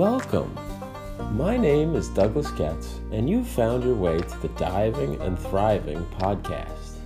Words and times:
Welcome. 0.00 0.58
My 1.36 1.58
name 1.58 1.94
is 1.94 2.08
Douglas 2.08 2.50
Getz, 2.52 3.00
and 3.12 3.28
you've 3.28 3.46
found 3.46 3.84
your 3.84 3.94
way 3.94 4.16
to 4.16 4.38
the 4.40 4.48
Diving 4.56 5.20
and 5.20 5.38
Thriving 5.38 6.06
podcast. 6.18 6.96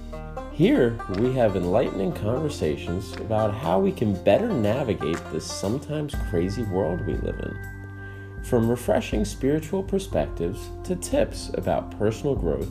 Here, 0.52 0.96
we 1.18 1.32
have 1.32 1.56
enlightening 1.56 2.12
conversations 2.12 3.12
about 3.14 3.52
how 3.52 3.80
we 3.80 3.90
can 3.90 4.22
better 4.22 4.48
navigate 4.48 5.18
this 5.32 5.44
sometimes 5.44 6.14
crazy 6.30 6.62
world 6.62 7.04
we 7.04 7.14
live 7.14 7.40
in. 7.40 8.44
From 8.44 8.70
refreshing 8.70 9.24
spiritual 9.24 9.82
perspectives 9.82 10.70
to 10.84 10.94
tips 10.94 11.50
about 11.54 11.98
personal 11.98 12.36
growth, 12.36 12.70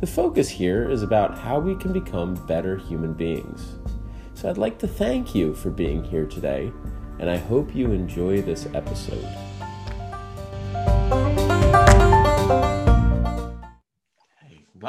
the 0.00 0.06
focus 0.06 0.48
here 0.48 0.90
is 0.90 1.02
about 1.02 1.36
how 1.36 1.60
we 1.60 1.74
can 1.74 1.92
become 1.92 2.46
better 2.46 2.78
human 2.78 3.12
beings. 3.12 3.74
So 4.32 4.48
I'd 4.48 4.56
like 4.56 4.78
to 4.78 4.88
thank 4.88 5.34
you 5.34 5.54
for 5.54 5.68
being 5.68 6.04
here 6.04 6.24
today, 6.24 6.72
and 7.18 7.28
I 7.28 7.36
hope 7.36 7.74
you 7.74 7.92
enjoy 7.92 8.40
this 8.40 8.66
episode. 8.72 9.28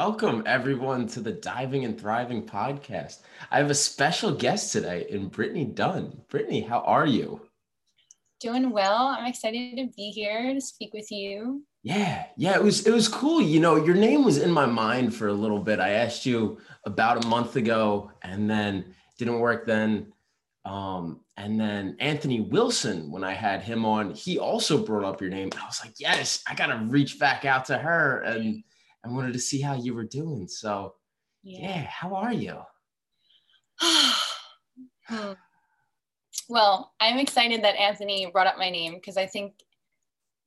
Welcome, 0.02 0.44
everyone, 0.46 1.06
to 1.08 1.20
the 1.20 1.32
Diving 1.32 1.84
and 1.84 2.00
Thriving 2.00 2.46
podcast. 2.46 3.18
I 3.50 3.58
have 3.58 3.68
a 3.68 3.74
special 3.74 4.32
guest 4.32 4.72
today 4.72 5.04
in 5.10 5.28
Brittany 5.28 5.66
Dunn. 5.66 6.22
Brittany, 6.30 6.62
how 6.62 6.80
are 6.80 7.04
you? 7.04 7.42
Doing 8.40 8.70
well. 8.70 9.08
I'm 9.08 9.26
excited 9.26 9.76
to 9.76 9.88
be 9.94 10.10
here 10.10 10.54
to 10.54 10.60
speak 10.62 10.94
with 10.94 11.12
you. 11.12 11.64
Yeah, 11.82 12.24
yeah, 12.38 12.54
it 12.54 12.62
was 12.62 12.86
it 12.86 12.94
was 12.94 13.08
cool. 13.08 13.42
You 13.42 13.60
know, 13.60 13.76
your 13.76 13.94
name 13.94 14.24
was 14.24 14.38
in 14.38 14.50
my 14.50 14.64
mind 14.64 15.14
for 15.14 15.28
a 15.28 15.34
little 15.34 15.58
bit. 15.58 15.80
I 15.80 15.90
asked 15.90 16.24
you 16.24 16.56
about 16.86 17.22
a 17.22 17.28
month 17.28 17.56
ago, 17.56 18.10
and 18.22 18.48
then 18.48 18.94
didn't 19.18 19.38
work 19.38 19.66
then. 19.66 20.14
Um, 20.64 21.20
and 21.36 21.60
then 21.60 21.96
Anthony 22.00 22.40
Wilson, 22.40 23.10
when 23.10 23.22
I 23.22 23.34
had 23.34 23.60
him 23.60 23.84
on, 23.84 24.14
he 24.14 24.38
also 24.38 24.82
brought 24.82 25.04
up 25.04 25.20
your 25.20 25.28
name. 25.28 25.50
I 25.60 25.66
was 25.66 25.84
like, 25.84 25.92
yes, 25.98 26.42
I 26.46 26.54
gotta 26.54 26.86
reach 26.86 27.18
back 27.18 27.44
out 27.44 27.66
to 27.66 27.76
her 27.76 28.22
and 28.22 28.64
I 29.04 29.08
wanted 29.08 29.32
to 29.32 29.38
see 29.38 29.60
how 29.60 29.74
you 29.74 29.94
were 29.94 30.04
doing. 30.04 30.46
So, 30.48 30.94
yeah, 31.42 31.60
yeah 31.60 31.82
how 31.82 32.14
are 32.14 32.32
you? 32.32 32.58
Hmm. 33.78 34.10
well, 36.48 36.92
I'm 37.00 37.18
excited 37.18 37.64
that 37.64 37.76
Anthony 37.76 38.30
brought 38.30 38.46
up 38.46 38.58
my 38.58 38.70
name 38.70 38.94
because 38.94 39.16
I 39.16 39.26
think 39.26 39.54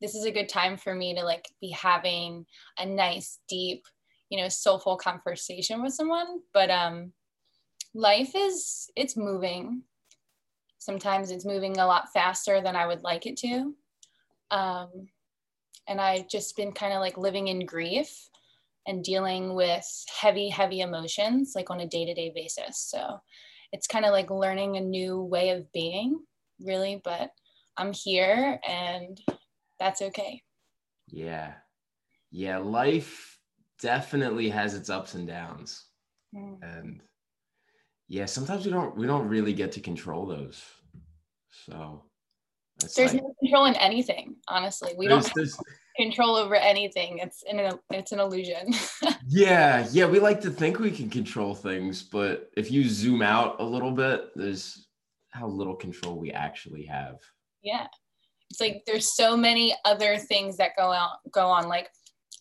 this 0.02 0.16
is 0.16 0.26
a 0.26 0.32
good 0.32 0.50
time 0.50 0.78
for 0.78 0.94
me 0.94 1.16
to 1.16 1.24
like 1.24 1.48
be 1.62 1.70
having 1.70 2.46
a 2.78 2.86
nice, 2.86 3.40
deep, 3.48 3.86
you 4.30 4.40
know, 4.40 4.50
soulful 4.50 4.98
conversation 4.98 5.82
with 5.82 5.94
someone. 5.94 6.42
But 6.54 6.70
um, 6.70 7.14
life 7.94 8.34
is 8.36 8.90
it's 8.96 9.18
moving. 9.18 9.84
Sometimes 10.78 11.32
it's 11.32 11.46
moving 11.46 11.78
a 11.78 11.88
lot 11.88 12.12
faster 12.12 12.62
than 12.62 12.76
I 12.76 12.86
would 12.86 13.02
like 13.02 13.26
it 13.26 13.38
to. 13.38 13.74
Um, 14.52 15.08
and 15.88 16.00
I've 16.00 16.28
just 16.28 16.56
been 16.56 16.74
kind 16.74 16.94
of 16.94 17.00
like 17.00 17.18
living 17.18 17.48
in 17.48 17.66
grief 17.66 18.30
and 18.88 19.04
dealing 19.04 19.56
with 19.56 19.86
heavy, 20.20 20.50
heavy 20.50 20.82
emotions 20.82 21.54
like 21.56 21.70
on 21.70 21.82
a 21.82 21.88
day 21.88 22.06
to 22.06 22.14
day 22.14 22.32
basis. 22.34 22.80
So 22.80 23.20
it's 23.72 23.88
kind 23.88 24.06
of 24.06 24.12
like 24.12 24.30
learning 24.30 24.78
a 24.78 24.82
new 24.82 25.22
way 25.22 25.50
of 25.50 25.72
being, 25.72 26.20
really. 26.60 27.02
But 27.04 27.32
I'm 27.78 27.94
here 27.94 28.60
and 28.68 29.20
that's 29.80 30.02
okay. 30.02 30.42
Yeah. 31.08 31.54
Yeah. 32.32 32.58
Life 32.58 33.40
definitely 33.82 34.50
has 34.50 34.76
its 34.76 34.90
ups 34.90 35.14
and 35.14 35.28
downs. 35.28 35.86
Mm. 36.36 36.58
And 36.62 37.02
yeah, 38.08 38.26
sometimes 38.26 38.66
we 38.66 38.72
don't 38.72 38.96
we 38.96 39.08
don't 39.08 39.28
really 39.28 39.54
get 39.54 39.72
to 39.74 39.80
control 39.80 40.26
those. 40.26 40.64
So 41.66 42.04
there's 42.80 43.14
like, 43.14 43.24
no 43.24 43.34
control 43.40 43.66
in 43.66 43.76
anything, 43.76 44.36
honestly. 44.48 44.94
We 44.98 45.08
don't 45.08 45.32
control 45.96 46.36
over 46.36 46.56
anything. 46.56 47.20
It's 47.20 47.44
an 47.50 47.80
it's 47.92 48.12
an 48.12 48.20
illusion. 48.20 48.74
yeah, 49.28 49.88
yeah, 49.92 50.06
we 50.06 50.20
like 50.20 50.42
to 50.42 50.50
think 50.50 50.80
we 50.80 50.92
can 50.92 51.10
control 51.10 51.56
things, 51.56 52.04
but 52.04 52.50
if 52.58 52.72
you 52.72 52.88
zoom 52.88 53.22
out 53.22 53.60
a 53.60 53.64
little 53.64 53.92
bit, 53.92 54.32
there's 54.36 54.88
how 55.30 55.48
little 55.48 55.76
control 55.76 56.18
we 56.18 56.32
actually 56.32 56.86
have. 56.86 57.16
Yeah. 57.64 57.88
It's 58.50 58.62
like 58.62 58.84
there's 58.86 59.16
so 59.16 59.36
many 59.36 59.76
other 59.84 60.18
things 60.18 60.58
that 60.58 60.78
go 60.78 60.92
out 60.92 61.18
go 61.32 61.48
on 61.48 61.68
like 61.68 61.90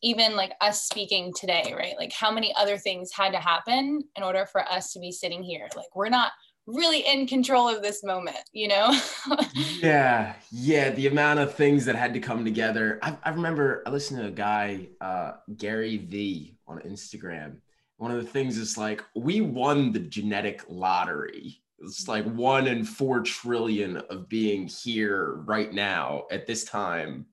even 0.03 0.37
like 0.37 0.53
us 0.61 0.83
speaking 0.83 1.33
today, 1.35 1.73
right? 1.77 1.95
Like 1.97 2.13
how 2.13 2.31
many 2.31 2.53
other 2.57 2.77
things 2.77 3.11
had 3.13 3.33
to 3.33 3.39
happen 3.39 4.03
in 4.17 4.23
order 4.23 4.47
for 4.47 4.63
us 4.69 4.93
to 4.93 5.01
be 5.01 5.13
sitting 5.13 5.43
here? 5.43 5.69
Like 5.77 5.95
we're 5.95 6.09
not 6.09 6.33
really 6.67 7.01
in 7.01 7.27
control 7.27 7.69
of 7.69 7.83
this 7.83 8.05
moment, 8.05 8.39
you 8.53 8.69
know? 8.69 8.97
yeah, 9.81 10.35
yeah. 10.51 10.91
The 10.91 11.09
amount 11.09 11.41
of 11.41 11.55
things 11.55 11.85
that 11.87 11.97
had 11.97 12.15
to 12.15 12.21
come 12.21 12.45
together. 12.45 12.99
I, 13.03 13.17
I 13.25 13.31
remember 13.31 13.83
I 13.87 13.91
listened 13.91 14.21
to 14.21 14.29
a 14.29 14.31
guy, 14.31 14.89
uh, 15.01 15.33
Gary 15.57 15.99
V, 15.99 16.57
on 16.67 16.79
Instagram. 16.81 17.57
One 17.97 18.11
of 18.11 18.23
the 18.23 18.31
things 18.31 18.59
is 18.59 18.79
like, 18.79 19.03
we 19.15 19.41
won 19.41 19.93
the 19.93 20.01
genetic 20.01 20.65
lottery. 20.69 21.63
It's 21.81 22.07
like 22.07 22.25
one 22.25 22.69
in 22.69 22.85
four 22.85 23.21
trillion 23.21 23.97
of 23.97 24.29
being 24.29 24.69
here 24.69 25.35
right 25.45 25.73
now 25.73 26.27
at 26.31 26.47
this 26.47 26.65
time. 26.65 27.27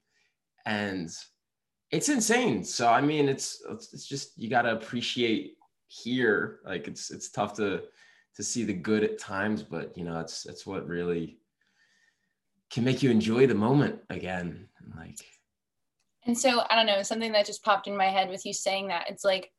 And 0.66 1.10
it's 1.92 2.10
insane. 2.10 2.64
So, 2.64 2.88
I 2.88 3.02
mean, 3.02 3.30
it's, 3.30 3.64
it's, 3.70 3.94
it's 3.94 4.08
just, 4.08 4.38
you 4.38 4.50
got 4.50 4.64
to 4.64 4.74
appreciate 4.74 5.56
here. 5.88 6.60
Like 6.66 6.88
it's, 6.88 7.12
it's 7.12 7.30
tough 7.30 7.56
to, 7.58 7.84
to 8.36 8.44
see 8.44 8.64
the 8.64 8.74
good 8.74 9.04
at 9.04 9.20
times, 9.20 9.64
but 9.64 9.98
you 9.98 10.04
know, 10.04 10.20
it's 10.20 10.46
it's 10.46 10.66
what 10.66 10.88
really 10.88 11.40
can 12.70 12.84
make 12.84 13.02
you 13.02 13.10
enjoy 13.10 13.48
the 13.48 13.56
moment 13.56 14.00
again. 14.10 14.68
Like 14.96 15.20
and 16.26 16.38
so 16.38 16.64
I 16.70 16.76
don't 16.76 16.86
know, 16.86 17.02
something 17.02 17.32
that 17.32 17.46
just 17.46 17.64
popped 17.64 17.88
in 17.88 17.98
my 17.98 18.06
head 18.06 18.30
with 18.30 18.46
you 18.46 18.54
saying 18.54 18.88
that. 18.90 19.10
It's 19.10 19.24
like 19.24 19.52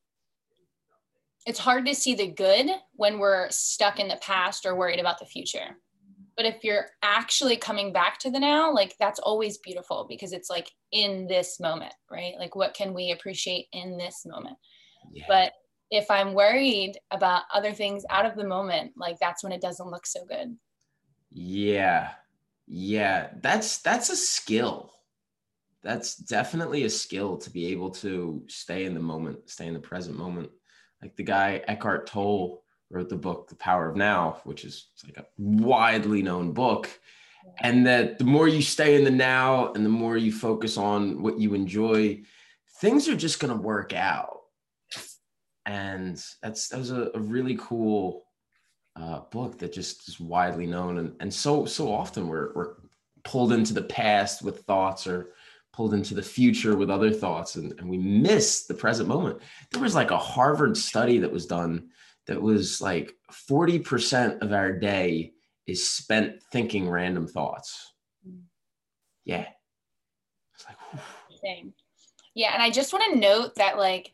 it's 1.47 1.58
hard 1.58 1.86
to 1.86 1.94
see 1.94 2.14
the 2.14 2.28
good 2.28 2.69
when 2.92 3.19
we're 3.19 3.48
stuck 3.50 3.98
in 3.98 4.08
the 4.08 4.16
past 4.16 4.66
or 4.66 4.75
worried 4.75 5.00
about 5.00 5.19
the 5.19 5.26
future. 5.26 5.78
But 6.37 6.47
if 6.47 6.62
you're 6.62 6.87
actually 7.02 7.56
coming 7.56 7.92
back 7.92 8.19
to 8.20 8.31
the 8.31 8.38
now, 8.38 8.72
like 8.72 8.94
that's 8.98 9.19
always 9.19 9.58
beautiful 9.58 10.06
because 10.08 10.32
it's 10.32 10.48
like 10.48 10.70
in 10.92 11.26
this 11.26 11.60
moment, 11.60 11.92
right? 12.10 12.34
Like 12.38 12.56
what 12.56 12.75
can 12.75 12.94
we 12.94 13.10
appreciate 13.10 13.66
in 13.72 13.98
this 13.98 14.25
moment? 14.26 14.56
Yeah. 15.12 15.25
But 15.28 15.52
if 15.90 16.10
I'm 16.10 16.34
worried 16.34 16.98
about 17.10 17.42
other 17.52 17.72
things 17.72 18.04
out 18.10 18.26
of 18.26 18.36
the 18.36 18.46
moment, 18.46 18.92
like 18.96 19.18
that's 19.18 19.42
when 19.42 19.52
it 19.52 19.60
doesn't 19.60 19.90
look 19.90 20.06
so 20.06 20.24
good. 20.24 20.56
Yeah. 21.30 22.10
Yeah, 22.72 23.30
that's 23.42 23.78
that's 23.78 24.10
a 24.10 24.16
skill. 24.16 24.92
That's 25.82 26.14
definitely 26.14 26.84
a 26.84 26.90
skill 26.90 27.36
to 27.38 27.50
be 27.50 27.66
able 27.66 27.90
to 27.90 28.44
stay 28.46 28.84
in 28.84 28.94
the 28.94 29.00
moment, 29.00 29.50
stay 29.50 29.66
in 29.66 29.74
the 29.74 29.80
present 29.80 30.16
moment. 30.16 30.50
Like 31.02 31.16
the 31.16 31.24
guy 31.24 31.62
Eckhart 31.66 32.06
Tolle 32.06 32.62
wrote 32.90 33.08
the 33.08 33.16
book 33.16 33.48
The 33.48 33.56
Power 33.56 33.88
of 33.88 33.96
Now, 33.96 34.40
which 34.44 34.64
is 34.64 34.88
like 35.04 35.16
a 35.16 35.26
widely 35.36 36.22
known 36.22 36.52
book. 36.52 36.88
And 37.60 37.86
that 37.86 38.18
the 38.18 38.24
more 38.24 38.46
you 38.46 38.62
stay 38.62 38.94
in 38.96 39.04
the 39.04 39.10
now 39.10 39.72
and 39.72 39.84
the 39.84 39.90
more 39.90 40.16
you 40.16 40.30
focus 40.30 40.76
on 40.76 41.22
what 41.22 41.40
you 41.40 41.54
enjoy, 41.54 42.20
things 42.80 43.08
are 43.08 43.16
just 43.16 43.40
going 43.40 43.52
to 43.52 43.60
work 43.60 43.94
out 43.94 44.39
and 45.66 46.22
that's 46.43 46.69
that 46.69 46.78
was 46.78 46.91
a, 46.91 47.10
a 47.15 47.21
really 47.21 47.56
cool 47.60 48.25
uh, 48.97 49.21
book 49.31 49.59
that 49.59 49.72
just 49.72 50.09
is 50.09 50.19
widely 50.19 50.66
known 50.66 50.98
and, 50.98 51.15
and 51.21 51.32
so 51.32 51.65
so 51.65 51.93
often 51.93 52.28
we're, 52.28 52.53
we're 52.54 52.75
pulled 53.25 53.53
into 53.53 53.72
the 53.72 53.82
past 53.82 54.43
with 54.43 54.60
thoughts 54.60 55.06
or 55.06 55.32
pulled 55.72 55.94
into 55.94 56.15
the 56.15 56.22
future 56.22 56.76
with 56.76 56.91
other 56.91 57.10
thoughts 57.10 57.54
and, 57.56 57.72
and 57.78 57.88
we 57.88 57.99
miss 57.99 58.66
the 58.66 58.75
present 58.75 59.09
moment. 59.09 59.41
There 59.70 59.82
was 59.82 59.94
like 59.94 60.10
a 60.10 60.19
harvard 60.19 60.76
study 60.76 61.19
that 61.19 61.31
was 61.31 61.47
done 61.47 61.91
that 62.26 62.41
was 62.41 62.81
like 62.81 63.15
40% 63.49 64.43
of 64.43 64.53
our 64.53 64.72
day 64.72 65.32
is 65.66 65.88
spent 65.88 66.43
thinking 66.53 66.88
random 66.88 67.26
thoughts. 67.26 67.94
Yeah. 69.25 69.46
It's 70.55 70.67
like 70.67 70.76
whew. 70.90 71.73
yeah 72.34 72.52
and 72.52 72.62
i 72.62 72.70
just 72.70 72.93
want 72.93 73.12
to 73.12 73.19
note 73.19 73.55
that 73.55 73.79
like 73.79 74.12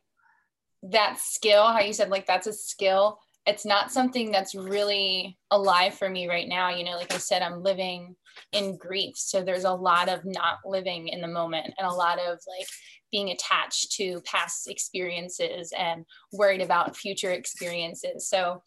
that 0.90 1.18
skill, 1.18 1.66
how 1.66 1.80
you 1.80 1.92
said 1.92 2.10
like 2.10 2.26
that's 2.26 2.46
a 2.46 2.52
skill, 2.52 3.18
it's 3.46 3.64
not 3.64 3.92
something 3.92 4.32
that's 4.32 4.54
really 4.54 5.38
alive 5.50 5.94
for 5.94 6.10
me 6.10 6.28
right 6.28 6.48
now. 6.48 6.70
You 6.70 6.84
know, 6.84 6.96
like 6.96 7.14
I 7.14 7.18
said, 7.18 7.42
I'm 7.42 7.62
living 7.62 8.16
in 8.52 8.76
grief. 8.76 9.16
So 9.16 9.42
there's 9.42 9.64
a 9.64 9.72
lot 9.72 10.08
of 10.08 10.24
not 10.24 10.58
living 10.64 11.08
in 11.08 11.20
the 11.20 11.28
moment 11.28 11.72
and 11.78 11.86
a 11.86 11.94
lot 11.94 12.18
of 12.18 12.38
like 12.46 12.66
being 13.12 13.30
attached 13.30 13.92
to 13.92 14.20
past 14.22 14.68
experiences 14.68 15.72
and 15.78 16.04
worried 16.32 16.60
about 16.60 16.96
future 16.96 17.30
experiences. 17.30 18.28
So 18.28 18.62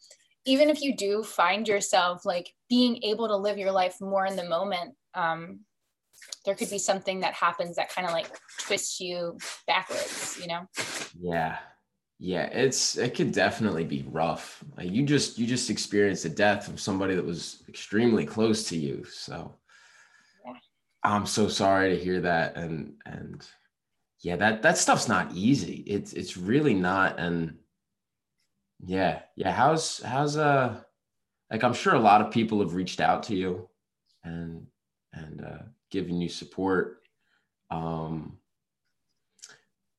even 0.46 0.70
if 0.70 0.80
you 0.80 0.96
do 0.96 1.22
find 1.22 1.68
yourself 1.68 2.24
like 2.24 2.50
being 2.70 3.02
able 3.02 3.28
to 3.28 3.36
live 3.36 3.58
your 3.58 3.72
life 3.72 3.96
more 4.00 4.24
in 4.24 4.36
the 4.36 4.48
moment, 4.48 4.94
um, 5.14 5.60
there 6.44 6.54
could 6.54 6.70
be 6.70 6.78
something 6.78 7.20
that 7.20 7.34
happens 7.34 7.76
that 7.76 7.90
kind 7.94 8.06
of 8.06 8.14
like 8.14 8.30
twists 8.58 8.98
you 8.98 9.36
backwards, 9.66 10.38
you 10.40 10.46
know? 10.46 10.66
Yeah, 11.20 11.58
yeah, 12.22 12.44
it's 12.52 12.98
it 12.98 13.14
could 13.14 13.32
definitely 13.32 13.84
be 13.84 14.04
rough. 14.06 14.62
Like 14.76 14.90
you 14.90 15.06
just 15.06 15.38
you 15.38 15.46
just 15.46 15.70
experienced 15.70 16.24
the 16.24 16.28
death 16.28 16.68
of 16.68 16.78
somebody 16.78 17.14
that 17.14 17.24
was 17.24 17.62
extremely 17.66 18.26
close 18.26 18.68
to 18.68 18.76
you. 18.76 19.04
So 19.04 19.56
I'm 21.02 21.24
so 21.24 21.48
sorry 21.48 21.96
to 21.96 22.04
hear 22.04 22.20
that. 22.20 22.56
And 22.56 22.92
and 23.06 23.42
yeah, 24.20 24.36
that 24.36 24.60
that 24.60 24.76
stuff's 24.76 25.08
not 25.08 25.32
easy. 25.32 25.76
It's 25.86 26.12
it's 26.12 26.36
really 26.36 26.74
not. 26.74 27.18
And 27.18 27.56
yeah, 28.84 29.20
yeah. 29.34 29.52
How's 29.52 30.02
how's 30.02 30.36
uh 30.36 30.78
like 31.50 31.64
I'm 31.64 31.72
sure 31.72 31.94
a 31.94 32.00
lot 32.00 32.20
of 32.20 32.30
people 32.30 32.60
have 32.60 32.74
reached 32.74 33.00
out 33.00 33.22
to 33.24 33.34
you 33.34 33.66
and 34.24 34.66
and 35.14 35.42
uh 35.42 35.62
given 35.90 36.20
you 36.20 36.28
support. 36.28 37.00
Um 37.70 38.39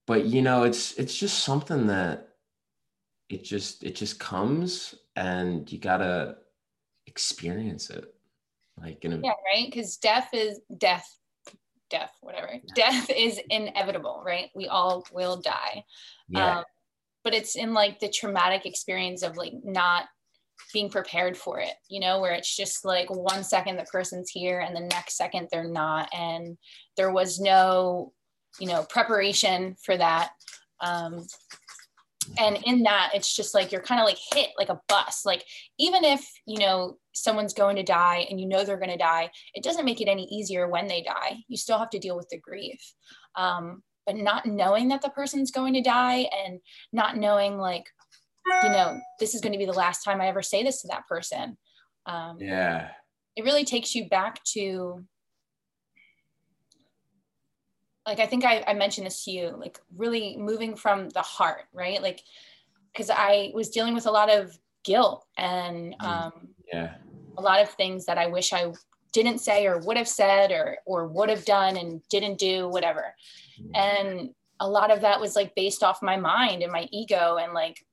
but 0.08 0.26
you 0.26 0.42
know, 0.42 0.64
it's 0.64 0.94
it's 0.94 1.16
just 1.16 1.44
something 1.44 1.88
that 1.88 2.30
it 3.30 3.44
just 3.44 3.84
it 3.84 3.96
just 3.96 4.20
comes 4.20 4.96
and 5.16 5.72
you 5.72 5.80
gotta 5.80 6.36
experience 7.08 7.90
it 7.90 8.14
like 8.82 9.04
in 9.06 9.14
a, 9.14 9.18
yeah 9.18 9.32
right? 9.54 9.66
Because 9.66 9.98
death 9.98 10.30
is 10.34 10.60
death 10.78 11.08
death 11.90 12.12
whatever. 12.22 12.54
Death 12.76 13.10
is 13.10 13.40
inevitable 13.50 14.24
right? 14.26 14.50
We 14.56 14.68
all 14.68 15.06
will 15.12 15.38
die. 15.38 15.84
Yeah. 16.30 16.60
Um, 16.60 16.64
but 17.24 17.34
it's 17.34 17.56
in 17.56 17.74
like 17.74 18.00
the 18.00 18.10
traumatic 18.10 18.66
experience 18.66 19.24
of 19.24 19.38
like 19.38 19.54
not 19.64 20.06
being 20.74 20.90
prepared 20.90 21.36
for 21.36 21.60
it 21.60 21.74
you 21.90 22.00
know 22.00 22.22
where 22.22 22.34
it's 22.34 22.56
just 22.56 22.86
like 22.86 23.10
one 23.10 23.44
second 23.44 23.78
the 23.78 23.84
person's 23.86 24.30
here 24.30 24.60
and 24.60 24.76
the 24.76 24.80
next 24.80 25.18
second 25.18 25.48
they're 25.52 25.68
not 25.68 26.08
and 26.14 26.56
there 26.96 27.12
was 27.12 27.40
no 27.40 28.14
you 28.60 28.68
know 28.68 28.86
preparation 28.90 29.76
for 29.84 29.98
that. 29.98 30.32
Um, 30.80 31.26
and 32.38 32.60
in 32.66 32.84
that 32.84 33.12
it's 33.14 33.36
just 33.36 33.54
like 33.54 33.72
you're 33.72 33.82
kind 33.82 34.00
of 34.00 34.06
like 34.06 34.20
hit 34.34 34.50
like 34.58 34.70
a 34.70 34.80
bus. 34.88 35.26
Like 35.26 35.44
even 35.80 36.04
if 36.04 36.26
you 36.46 36.60
know 36.60 36.98
someone's 37.14 37.54
going 37.54 37.76
to 37.76 37.84
die 37.84 38.26
and 38.30 38.40
you 38.40 38.48
know 38.48 38.64
they're 38.64 38.78
going 38.78 38.90
to 38.90 38.98
die 38.98 39.30
it 39.54 39.64
doesn't 39.64 39.86
make 39.86 40.00
it 40.00 40.08
any 40.08 40.24
easier 40.26 40.68
when 40.68 40.88
they 40.88 41.02
die. 41.02 41.38
You 41.48 41.58
still 41.58 41.80
have 41.80 41.90
to 41.92 42.00
deal 42.00 42.16
with 42.16 42.30
the 42.30 42.40
grief. 42.40 42.80
Um, 43.36 43.84
but 44.06 44.16
not 44.16 44.46
knowing 44.46 44.90
that 44.90 45.02
the 45.02 45.10
person's 45.10 45.52
going 45.52 45.74
to 45.74 45.82
die 45.82 46.28
and 46.46 46.60
not 46.92 47.18
knowing 47.18 47.58
like 47.58 47.86
you 48.64 48.70
know 48.70 49.00
this 49.20 49.36
is 49.36 49.42
going 49.42 49.54
to 49.54 49.60
be 49.60 49.66
the 49.66 49.72
last 49.72 50.04
time 50.04 50.20
i 50.20 50.28
ever 50.28 50.42
say 50.42 50.64
this 50.64 50.82
to 50.82 50.88
that 50.90 51.08
person. 51.08 51.58
Um, 52.08 52.38
yeah. 52.40 52.90
it 53.36 53.44
really 53.44 53.64
takes 53.64 53.94
you 53.94 54.10
back 54.10 54.44
to 54.54 55.06
like 58.06 58.20
I 58.20 58.26
think 58.26 58.46
I, 58.46 58.64
I 58.68 58.74
mentioned 58.74 59.08
this 59.08 59.24
to 59.26 59.32
you, 59.32 59.56
like 59.58 59.80
really 59.96 60.36
moving 60.38 60.76
from 60.76 61.10
the 61.10 61.22
heart, 61.22 61.66
right? 61.74 62.02
Like, 62.02 62.22
because 62.92 63.10
I 63.10 63.52
was 63.54 63.70
dealing 63.70 63.94
with 63.94 64.06
a 64.06 64.12
lot 64.12 64.32
of 64.32 64.58
guilt 64.84 65.26
and 65.38 65.96
mm, 66.02 66.06
um, 66.06 66.50
yeah, 66.72 66.96
a 67.38 67.42
lot 67.42 67.62
of 67.62 67.70
things 67.70 68.06
that 68.06 68.18
I 68.18 68.28
wish 68.28 68.54
I 68.54 68.72
didn't 69.14 69.40
say 69.40 69.68
or 69.68 69.80
would 69.80 69.98
have 69.98 70.08
said 70.08 70.52
or 70.52 70.78
or 70.86 71.08
would 71.08 71.30
have 71.30 71.46
done 71.46 71.78
and 71.78 72.02
didn't 72.10 72.40
do, 72.40 72.68
whatever. 72.70 73.14
Mm. 73.62 73.78
And 73.78 74.30
a 74.60 74.68
lot 74.70 74.92
of 74.92 75.02
that 75.02 75.20
was 75.20 75.36
like 75.36 75.56
based 75.56 75.84
off 75.84 76.02
my 76.02 76.18
mind 76.18 76.64
and 76.64 76.72
my 76.72 76.88
ego 76.92 77.38
and 77.42 77.54
like 77.54 77.86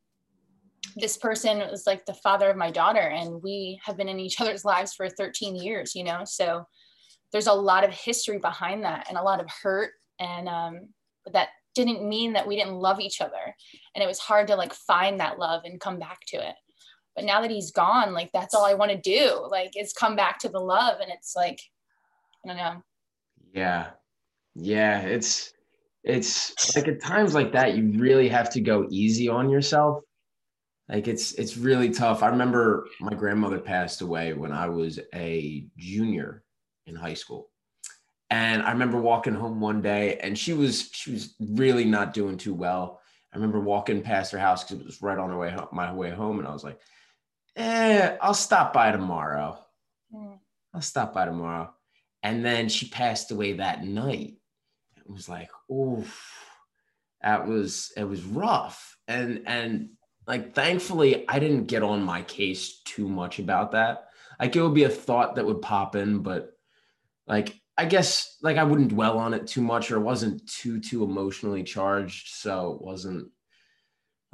this 0.96 1.16
person 1.16 1.58
was 1.70 1.86
like 1.86 2.04
the 2.06 2.14
father 2.14 2.50
of 2.50 2.56
my 2.56 2.70
daughter 2.70 3.00
and 3.00 3.42
we 3.42 3.80
have 3.84 3.96
been 3.96 4.08
in 4.08 4.20
each 4.20 4.40
other's 4.40 4.64
lives 4.64 4.94
for 4.94 5.08
13 5.08 5.56
years 5.56 5.94
you 5.94 6.04
know 6.04 6.22
so 6.24 6.66
there's 7.32 7.46
a 7.46 7.52
lot 7.52 7.84
of 7.84 7.90
history 7.90 8.38
behind 8.38 8.84
that 8.84 9.06
and 9.08 9.18
a 9.18 9.22
lot 9.22 9.40
of 9.40 9.46
hurt 9.62 9.92
and 10.18 10.48
um, 10.48 10.88
but 11.24 11.32
that 11.34 11.48
didn't 11.74 12.08
mean 12.08 12.32
that 12.32 12.46
we 12.46 12.56
didn't 12.56 12.74
love 12.74 13.00
each 13.00 13.20
other. 13.20 13.54
And 13.94 14.02
it 14.02 14.06
was 14.06 14.18
hard 14.18 14.48
to 14.48 14.56
like 14.56 14.74
find 14.74 15.20
that 15.20 15.38
love 15.38 15.62
and 15.64 15.80
come 15.80 15.98
back 15.98 16.20
to 16.28 16.36
it. 16.36 16.54
But 17.14 17.24
now 17.24 17.40
that 17.40 17.50
he's 17.50 17.70
gone 17.70 18.12
like 18.12 18.30
that's 18.32 18.54
all 18.54 18.64
i 18.64 18.74
want 18.74 18.90
to 18.92 18.96
do 18.98 19.46
like 19.50 19.72
is 19.76 19.92
come 19.92 20.16
back 20.16 20.38
to 20.40 20.48
the 20.48 20.60
love. 20.60 21.00
And 21.00 21.10
it's 21.10 21.34
like 21.36 21.60
i 22.44 22.48
don't 22.48 22.56
know. 22.56 22.82
Yeah. 23.52 23.90
Yeah 24.54 25.00
it's 25.00 25.52
it's 26.04 26.76
like 26.76 26.88
at 26.88 27.02
times 27.02 27.34
like 27.34 27.52
that 27.52 27.76
you 27.76 27.92
really 27.98 28.28
have 28.28 28.50
to 28.50 28.60
go 28.60 28.86
easy 28.90 29.28
on 29.28 29.50
yourself. 29.50 30.02
Like 30.88 31.06
it's 31.06 31.32
it's 31.34 31.56
really 31.56 31.90
tough. 31.90 32.22
I 32.22 32.28
remember 32.28 32.86
my 33.00 33.14
grandmother 33.14 33.58
passed 33.58 34.00
away 34.00 34.32
when 34.32 34.52
i 34.52 34.68
was 34.68 34.98
a 35.14 35.66
junior 35.76 36.42
in 36.86 36.94
high 36.94 37.14
school 37.14 37.50
and 38.30 38.62
I 38.62 38.72
remember 38.72 39.00
walking 39.00 39.34
home 39.34 39.60
one 39.60 39.80
day 39.80 40.18
and 40.18 40.38
she 40.38 40.52
was 40.52 40.90
she 40.92 41.12
was 41.12 41.34
really 41.40 41.84
not 41.84 42.12
doing 42.12 42.36
too 42.36 42.54
well. 42.54 43.00
I 43.32 43.36
remember 43.36 43.60
walking 43.60 44.02
past 44.02 44.32
her 44.32 44.38
house 44.38 44.64
because 44.64 44.80
it 44.80 44.86
was 44.86 45.02
right 45.02 45.18
on 45.18 45.30
her 45.30 45.38
way 45.38 45.50
home, 45.50 45.68
my 45.72 45.92
way 45.92 46.10
home, 46.10 46.38
and 46.38 46.48
I 46.48 46.52
was 46.52 46.64
like, 46.64 46.80
"Eh, 47.56 48.16
I'll 48.20 48.34
stop 48.34 48.72
by 48.72 48.90
tomorrow. 48.90 49.58
Mm. 50.14 50.38
I'll 50.74 50.80
stop 50.82 51.14
by 51.14 51.24
tomorrow." 51.24 51.72
And 52.22 52.44
then 52.44 52.68
she 52.68 52.88
passed 52.88 53.30
away 53.30 53.54
that 53.54 53.84
night. 53.84 54.34
It 54.96 55.10
was 55.10 55.28
like, 55.28 55.50
"Oh, 55.70 56.04
that 57.22 57.46
was 57.46 57.92
it 57.96 58.04
was 58.04 58.22
rough." 58.22 58.96
And 59.08 59.42
and 59.46 59.90
like 60.26 60.54
thankfully, 60.54 61.26
I 61.28 61.38
didn't 61.38 61.66
get 61.66 61.82
on 61.82 62.02
my 62.02 62.22
case 62.22 62.80
too 62.84 63.08
much 63.08 63.38
about 63.38 63.72
that. 63.72 64.08
Like 64.38 64.54
it 64.54 64.62
would 64.62 64.74
be 64.74 64.84
a 64.84 64.90
thought 64.90 65.36
that 65.36 65.46
would 65.46 65.62
pop 65.62 65.96
in, 65.96 66.20
but 66.20 66.52
like 67.26 67.60
I 67.78 67.84
guess 67.84 68.36
like 68.42 68.56
I 68.56 68.64
wouldn't 68.64 68.88
dwell 68.88 69.18
on 69.18 69.32
it 69.32 69.46
too 69.46 69.62
much 69.62 69.90
or 69.90 69.96
it 69.96 70.02
wasn't 70.02 70.44
too 70.48 70.80
too 70.80 71.04
emotionally 71.04 71.62
charged 71.62 72.34
so 72.34 72.72
it 72.72 72.82
wasn't 72.82 73.28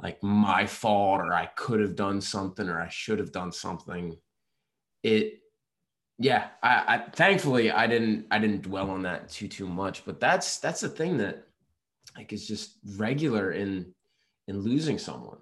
like 0.01 0.21
my 0.23 0.65
fault 0.65 1.21
or 1.21 1.31
I 1.31 1.45
could 1.55 1.79
have 1.79 1.95
done 1.95 2.19
something 2.21 2.67
or 2.67 2.81
I 2.81 2.89
should 2.89 3.19
have 3.19 3.31
done 3.31 3.51
something. 3.51 4.17
It 5.03 5.41
yeah 6.17 6.47
I, 6.63 6.83
I 6.87 7.09
thankfully 7.11 7.69
I 7.69 7.85
didn't 7.85 8.25
I 8.31 8.39
didn't 8.39 8.63
dwell 8.63 8.89
on 8.89 9.03
that 9.03 9.29
too 9.29 9.47
too 9.47 9.67
much 9.67 10.05
but 10.05 10.19
that's 10.19 10.57
that's 10.57 10.81
the 10.81 10.89
thing 10.89 11.17
that 11.17 11.43
like 12.17 12.33
is 12.33 12.47
just 12.47 12.79
regular 12.97 13.51
in 13.51 13.93
in 14.47 14.59
losing 14.59 14.97
someone. 14.97 15.37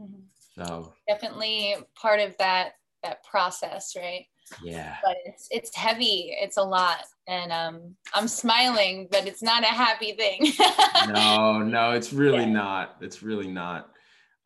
Mm-hmm. 0.00 0.22
so 0.56 0.92
definitely 1.06 1.76
part 1.94 2.18
of 2.18 2.36
that 2.38 2.72
that 3.04 3.22
process 3.22 3.94
right 3.96 4.26
yeah. 4.62 4.96
But 5.02 5.16
it's 5.24 5.48
it's 5.50 5.74
heavy. 5.76 6.34
It's 6.40 6.56
a 6.56 6.62
lot. 6.62 6.98
And 7.26 7.52
um 7.52 7.96
i'm 8.14 8.28
smiling 8.28 9.08
but 9.10 9.26
it's 9.26 9.42
not 9.42 9.62
a 9.62 9.66
happy 9.66 10.12
thing. 10.12 10.52
No 11.08 11.58
no 11.62 11.92
it's 11.92 12.12
really 12.12 12.40
yeah. 12.40 12.50
not. 12.50 12.96
It's 13.00 13.22
really 13.22 13.48
not. 13.48 13.90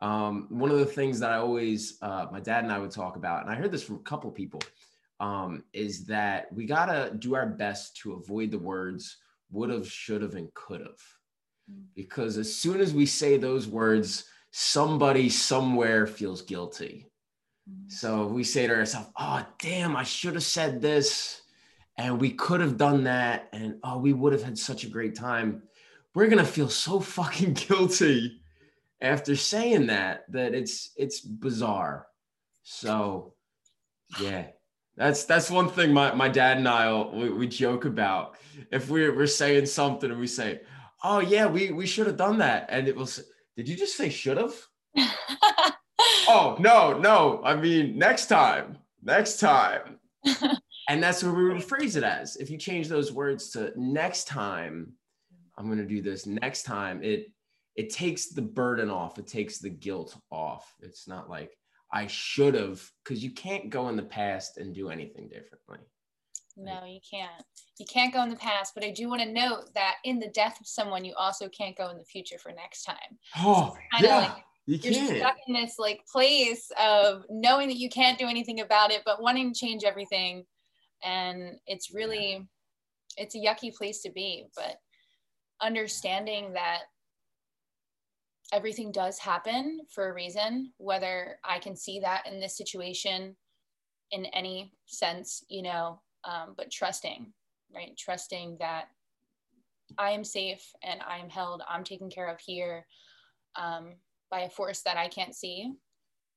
Um 0.01 0.47
one 0.51 0.71
of 0.71 0.79
the 0.79 0.87
things 0.87 1.19
that 1.21 1.33
i 1.33 1.37
always 1.37 1.99
uh 2.03 2.27
my 2.31 2.41
dad 2.41 2.63
and 2.65 2.73
i 2.73 2.79
would 2.79 2.93
talk 2.93 3.17
about 3.17 3.43
and 3.43 3.51
i 3.51 3.57
heard 3.57 3.73
this 3.73 3.83
from 3.83 3.97
a 3.97 4.01
couple 4.11 4.31
people 4.31 4.61
um 5.19 5.65
is 5.73 6.05
that 6.07 6.53
we 6.53 6.67
gotta 6.67 7.13
do 7.19 7.35
our 7.35 7.47
best 7.47 7.97
to 7.97 8.13
avoid 8.13 8.53
the 8.53 8.59
words 8.59 9.17
would 9.51 9.71
have 9.71 9.91
should 9.91 10.23
have 10.23 10.35
and 10.35 10.53
could 10.55 10.81
have. 10.81 11.03
Mm. 11.71 11.83
because 11.97 12.39
as 12.39 12.55
soon 12.55 12.81
as 12.81 12.95
we 12.95 13.07
say 13.07 13.37
those 13.37 13.67
words 13.67 14.25
somebody 14.53 15.29
somewhere 15.29 16.07
feels 16.07 16.43
guilty 16.43 17.08
so 17.89 18.27
we 18.27 18.45
say 18.45 18.67
to 18.67 18.75
ourselves, 18.75 19.09
oh, 19.19 19.45
damn, 19.59 19.97
I 19.97 20.05
should 20.05 20.35
have 20.35 20.45
said 20.45 20.81
this 20.81 21.43
and 21.97 22.21
we 22.21 22.31
could 22.31 22.61
have 22.61 22.77
done 22.77 23.05
that. 23.05 23.49
And 23.53 23.79
oh, 23.83 23.99
we 23.99 24.13
would 24.13 24.33
have 24.33 24.43
had 24.43 24.59
such 24.59 24.85
a 24.85 24.89
great 24.89 25.15
time. 25.15 25.63
We're 26.15 26.29
going 26.29 26.45
to 26.45 26.51
feel 26.51 26.69
so 26.69 27.01
fucking 27.19 27.55
guilty 27.55 28.41
after 29.01 29.37
saying 29.37 29.87
that, 29.87 30.31
that 30.33 30.55
it's, 30.55 30.93
it's 30.97 31.21
bizarre. 31.21 32.07
So 32.63 33.35
yeah, 34.21 34.49
that's, 34.97 35.25
that's 35.25 35.51
one 35.51 35.69
thing 35.69 35.93
my, 35.93 36.15
my 36.15 36.29
dad 36.29 36.59
and 36.59 36.69
I, 36.69 37.03
we, 37.03 37.31
we 37.31 37.47
joke 37.47 37.85
about 37.85 38.37
if 38.71 38.91
we're, 38.91 39.15
we're 39.17 39.27
saying 39.27 39.67
something 39.67 40.11
and 40.11 40.21
we 40.21 40.27
say, 40.27 40.61
oh 41.03 41.21
yeah, 41.21 41.47
we, 41.47 41.71
we 41.71 41.87
should 41.87 42.07
have 42.07 42.17
done 42.17 42.39
that. 42.39 42.67
And 42.69 42.87
it 42.87 42.97
was, 42.97 43.25
did 43.57 43.69
you 43.69 43.77
just 43.77 43.97
say 43.97 44.11
should 44.11 44.37
have? 44.37 44.55
oh 46.29 46.57
no, 46.59 46.99
no. 46.99 47.41
I 47.45 47.57
mean, 47.57 47.99
next 47.99 48.27
time, 48.27 48.79
next 49.03 49.41
time. 49.41 49.99
and 50.89 51.03
that's 51.03 51.23
what 51.23 51.37
we 51.37 51.49
would 51.49 51.63
phrase 51.63 51.97
it 51.97 52.05
as. 52.05 52.37
If 52.37 52.51
you 52.51 52.59
change 52.59 52.89
those 52.89 53.13
words 53.13 53.51
to 53.51 53.73
next 53.77 54.27
time, 54.27 54.93
I'm 55.57 55.67
going 55.67 55.79
to 55.79 55.85
do 55.85 56.03
this 56.03 56.27
next 56.27 56.63
time. 56.63 57.03
It 57.03 57.33
it 57.77 57.91
takes 57.91 58.27
the 58.27 58.43
burden 58.43 58.91
off. 58.91 59.19
It 59.19 59.27
takes 59.29 59.59
the 59.59 59.71
guilt 59.71 60.17
off. 60.31 60.75
It's 60.81 61.07
not 61.07 61.31
like 61.31 61.57
I 61.93 62.07
should 62.07 62.55
have 62.55 62.83
because 63.05 63.23
you 63.23 63.31
can't 63.31 63.71
go 63.71 63.89
in 63.89 63.97
the 63.97 64.03
past 64.03 64.59
and 64.59 64.75
do 64.75 64.91
anything 64.91 65.29
differently. 65.29 65.79
No, 66.57 66.85
you 66.85 66.99
can't. 67.09 67.45
You 67.79 67.87
can't 67.87 68.13
go 68.13 68.21
in 68.23 68.31
the 68.31 68.37
past, 68.37 68.75
but 68.75 68.85
I 68.85 68.91
do 68.91 69.09
want 69.09 69.23
to 69.23 69.33
note 69.33 69.73
that 69.75 69.97
in 70.05 70.19
the 70.19 70.29
death 70.29 70.59
of 70.61 70.67
someone, 70.67 71.05
you 71.05 71.15
also 71.17 71.49
can't 71.49 71.77
go 71.77 71.89
in 71.91 71.99
the 71.99 72.05
future 72.05 72.37
for 72.39 72.51
next 72.51 72.83
time. 72.83 72.97
Oh, 73.37 73.77
so 74.01 74.05
yeah. 74.05 74.17
Like 74.17 74.45
you 74.69 74.79
you're 74.83 75.17
stuck 75.17 75.37
in 75.47 75.55
this 75.55 75.79
like 75.79 76.03
place 76.13 76.71
of 76.79 77.25
knowing 77.31 77.69
that 77.69 77.79
you 77.79 77.89
can't 77.89 78.19
do 78.19 78.29
anything 78.29 78.61
about 78.61 78.91
it, 78.91 79.01
but 79.07 79.23
wanting 79.23 79.53
to 79.53 79.59
change 79.59 79.83
everything. 79.83 80.45
And 81.03 81.59
it's 81.67 81.95
really, 81.95 82.47
it's 83.17 83.35
a 83.35 83.39
yucky 83.39 83.75
place 83.75 84.03
to 84.03 84.11
be, 84.11 84.47
but 84.55 84.77
understanding 85.63 86.53
that 86.53 86.83
everything 88.53 88.93
does 88.93 89.19
happen 89.19 89.81
for 89.91 90.11
a 90.11 90.15
reason, 90.15 90.73
whether 90.77 91.39
I 91.45 91.61
can 91.61 91.75
see 91.75 92.01
that 92.01 92.27
in 92.31 92.39
this 92.39 92.57
situation 92.57 93.37
in 94.11 94.27
any 94.27 94.73
sense, 94.85 95.45
you 95.49 95.63
know, 95.63 96.03
um, 96.25 96.55
but 96.59 96.71
trusting, 96.71 97.33
right? 97.75 97.97
Trusting 97.97 98.59
that 98.61 98.89
I 99.97 100.11
am 100.11 100.25
safe 100.25 100.63
and 100.83 101.01
I 101.09 101.19
am 101.19 101.31
held, 101.31 101.63
I'm 101.67 101.85
taken 101.85 102.11
care 102.11 102.29
of 102.29 102.39
here 102.39 102.85
um, 103.57 103.95
by 104.31 104.41
a 104.41 104.51
force 104.51 104.83
that 104.83 104.97
I 104.97 105.09
can't 105.09 105.35
see, 105.35 105.73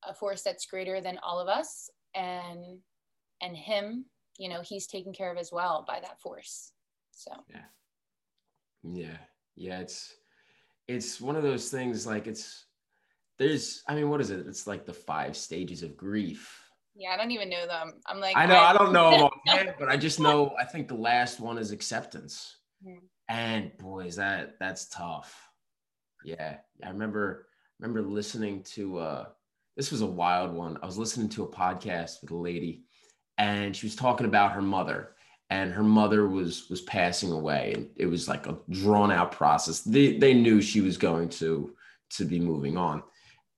a 0.08 0.14
force 0.14 0.42
that's 0.42 0.66
greater 0.66 1.02
than 1.02 1.20
all 1.24 1.40
of 1.40 1.48
us, 1.48 1.90
and 2.16 2.80
and 3.42 3.58
him, 3.58 4.06
you 4.38 4.50
know, 4.50 4.62
he's 4.62 4.88
taken 4.88 5.14
care 5.14 5.32
of 5.32 5.38
as 5.38 5.52
well 5.52 5.84
by 5.88 6.00
that 6.00 6.20
force. 6.20 6.72
So 7.12 7.32
yeah, 7.50 7.66
yeah, 8.84 9.18
yeah. 9.56 9.80
It's 9.80 10.14
it's 10.88 11.22
one 11.22 11.36
of 11.36 11.44
those 11.44 11.70
things 11.70 12.06
like 12.08 12.28
it's 12.28 12.66
there's 13.38 13.84
I 13.88 13.96
mean, 13.96 14.10
what 14.10 14.22
is 14.22 14.30
it? 14.30 14.46
It's 14.48 14.68
like 14.68 14.86
the 14.86 14.94
five 14.94 15.36
stages 15.36 15.84
of 15.84 15.98
grief. 15.98 16.58
Yeah, 16.96 17.12
I 17.12 17.18
don't 17.18 17.32
even 17.32 17.50
know 17.50 17.66
them. 17.68 17.94
I'm 18.06 18.20
like 18.20 18.36
I 18.36 18.46
know 18.46 18.56
I, 18.56 18.72
I 18.72 18.74
don't 18.74 18.94
know 18.94 19.30
them 19.46 19.74
but 19.80 19.90
I 19.90 19.98
just 19.98 20.20
know 20.20 20.54
I 20.60 20.66
think 20.66 20.88
the 20.88 20.96
last 20.96 21.40
one 21.40 21.58
is 21.58 21.72
acceptance. 21.72 22.58
Mm-hmm. 22.86 23.06
And 23.30 23.72
boys, 23.78 24.18
that 24.18 24.56
that's 24.60 24.90
tough. 24.90 25.50
Yeah. 26.26 26.58
I 26.84 26.90
remember 26.90 27.48
remember 27.82 28.08
listening 28.08 28.62
to 28.64 29.00
uh 29.00 29.26
this 29.76 29.92
was 29.92 30.02
a 30.02 30.06
wild 30.06 30.54
one. 30.54 30.78
I 30.84 30.86
was 30.86 30.98
listening 30.98 31.30
to 31.30 31.44
a 31.44 31.48
podcast 31.48 32.22
with 32.22 32.32
a 32.32 32.36
lady 32.36 32.84
and 33.38 33.76
she 33.76 33.86
was 33.86 33.96
talking 33.96 34.28
about 34.28 34.52
her 34.52 34.62
mother 34.62 35.16
and 35.50 35.72
her 35.74 35.84
mother 35.84 36.28
was 36.28 36.70
was 36.70 36.82
passing 36.82 37.32
away 37.32 37.74
and 37.76 37.90
it 37.96 38.06
was 38.06 38.28
like 38.28 38.48
a 38.48 38.58
drawn 38.70 39.12
out 39.12 39.32
process. 39.32 39.82
They 39.82 40.18
they 40.18 40.34
knew 40.34 40.62
she 40.62 40.82
was 40.82 40.98
going 40.98 41.30
to 41.30 41.76
to 42.12 42.26
be 42.26 42.40
moving 42.40 42.78
on 42.78 43.02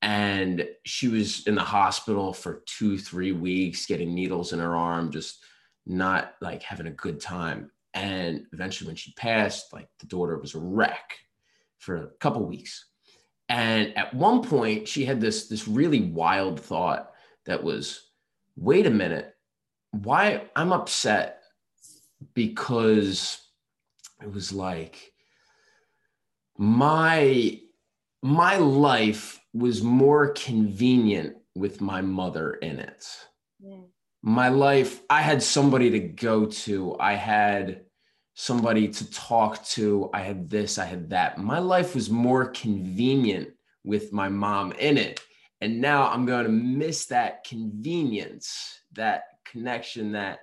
and 0.01 0.67
she 0.85 1.07
was 1.07 1.45
in 1.47 1.55
the 1.55 1.61
hospital 1.61 2.33
for 2.33 2.63
two 2.65 2.97
three 2.97 3.31
weeks 3.31 3.85
getting 3.85 4.13
needles 4.13 4.53
in 4.53 4.59
her 4.59 4.75
arm 4.75 5.11
just 5.11 5.43
not 5.85 6.35
like 6.39 6.61
having 6.61 6.87
a 6.87 6.91
good 6.91 7.19
time 7.19 7.71
and 7.93 8.45
eventually 8.53 8.87
when 8.87 8.95
she 8.95 9.11
passed 9.13 9.73
like 9.73 9.87
the 9.99 10.05
daughter 10.05 10.37
was 10.37 10.53
a 10.55 10.59
wreck 10.59 11.17
for 11.79 11.95
a 11.95 12.07
couple 12.19 12.45
weeks 12.45 12.85
and 13.49 13.95
at 13.97 14.13
one 14.13 14.41
point 14.41 14.87
she 14.87 15.05
had 15.05 15.19
this 15.19 15.47
this 15.47 15.67
really 15.67 16.01
wild 16.01 16.59
thought 16.59 17.11
that 17.45 17.63
was 17.63 18.09
wait 18.55 18.85
a 18.85 18.89
minute 18.89 19.35
why 19.91 20.43
i'm 20.55 20.71
upset 20.71 21.41
because 22.33 23.41
it 24.21 24.31
was 24.31 24.51
like 24.53 25.11
my 26.57 27.59
my 28.21 28.57
life 28.57 29.39
was 29.53 29.83
more 29.83 30.29
convenient 30.29 31.35
with 31.55 31.81
my 31.81 32.01
mother 32.01 32.53
in 32.53 32.79
it. 32.79 33.05
Yeah. 33.59 33.81
My 34.21 34.47
life, 34.47 35.01
I 35.09 35.21
had 35.21 35.43
somebody 35.43 35.89
to 35.91 35.99
go 35.99 36.45
to. 36.45 36.95
I 36.99 37.13
had 37.13 37.81
somebody 38.33 38.87
to 38.87 39.11
talk 39.11 39.63
to. 39.65 40.09
I 40.13 40.21
had 40.21 40.49
this, 40.49 40.77
I 40.77 40.85
had 40.85 41.09
that. 41.11 41.37
My 41.37 41.59
life 41.59 41.95
was 41.95 42.09
more 42.09 42.47
convenient 42.47 43.49
with 43.83 44.11
my 44.13 44.29
mom 44.29 44.71
in 44.73 44.97
it. 44.97 45.21
And 45.61 45.79
now 45.79 46.09
I'm 46.09 46.25
going 46.25 46.45
to 46.45 46.51
miss 46.51 47.05
that 47.07 47.43
convenience, 47.45 48.79
that 48.93 49.23
connection, 49.45 50.11
that 50.13 50.39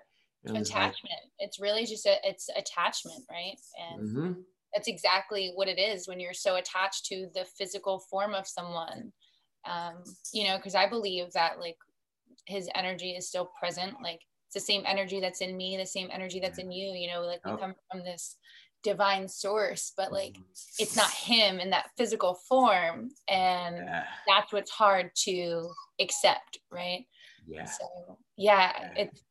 attachment. 0.46 1.02
Like, 1.04 1.30
it's 1.40 1.60
really 1.60 1.84
just 1.84 2.06
a, 2.06 2.16
it's 2.24 2.48
attachment, 2.56 3.24
right? 3.30 3.58
And 3.92 4.08
mm-hmm 4.08 4.32
that's 4.74 4.88
exactly 4.88 5.52
what 5.54 5.68
it 5.68 5.78
is 5.78 6.06
when 6.06 6.20
you're 6.20 6.34
so 6.34 6.56
attached 6.56 7.06
to 7.06 7.28
the 7.34 7.44
physical 7.58 8.00
form 8.10 8.34
of 8.34 8.46
someone 8.46 9.12
um, 9.68 10.02
you 10.32 10.44
know 10.46 10.56
because 10.56 10.74
i 10.74 10.88
believe 10.88 11.32
that 11.32 11.60
like 11.60 11.76
his 12.46 12.68
energy 12.74 13.10
is 13.10 13.28
still 13.28 13.50
present 13.58 13.94
like 14.02 14.20
it's 14.50 14.66
the 14.66 14.72
same 14.72 14.82
energy 14.84 15.20
that's 15.20 15.40
in 15.40 15.56
me 15.56 15.76
the 15.76 15.86
same 15.86 16.08
energy 16.12 16.40
that's 16.40 16.58
in 16.58 16.72
you 16.72 16.92
you 16.92 17.08
know 17.08 17.22
like 17.22 17.44
we 17.46 17.56
come 17.56 17.74
from 17.90 18.00
this 18.00 18.36
divine 18.82 19.28
source 19.28 19.92
but 19.96 20.10
like 20.10 20.32
mm-hmm. 20.32 20.42
it's 20.78 20.96
not 20.96 21.10
him 21.10 21.60
in 21.60 21.70
that 21.70 21.90
physical 21.96 22.34
form 22.48 23.10
and 23.28 23.76
yeah. 23.76 24.04
that's 24.26 24.52
what's 24.52 24.70
hard 24.70 25.10
to 25.14 25.68
accept 26.00 26.58
right 26.72 27.04
yeah 27.46 27.64
so 27.64 28.18
yeah, 28.36 28.72
yeah. 28.80 29.04
it's 29.04 29.22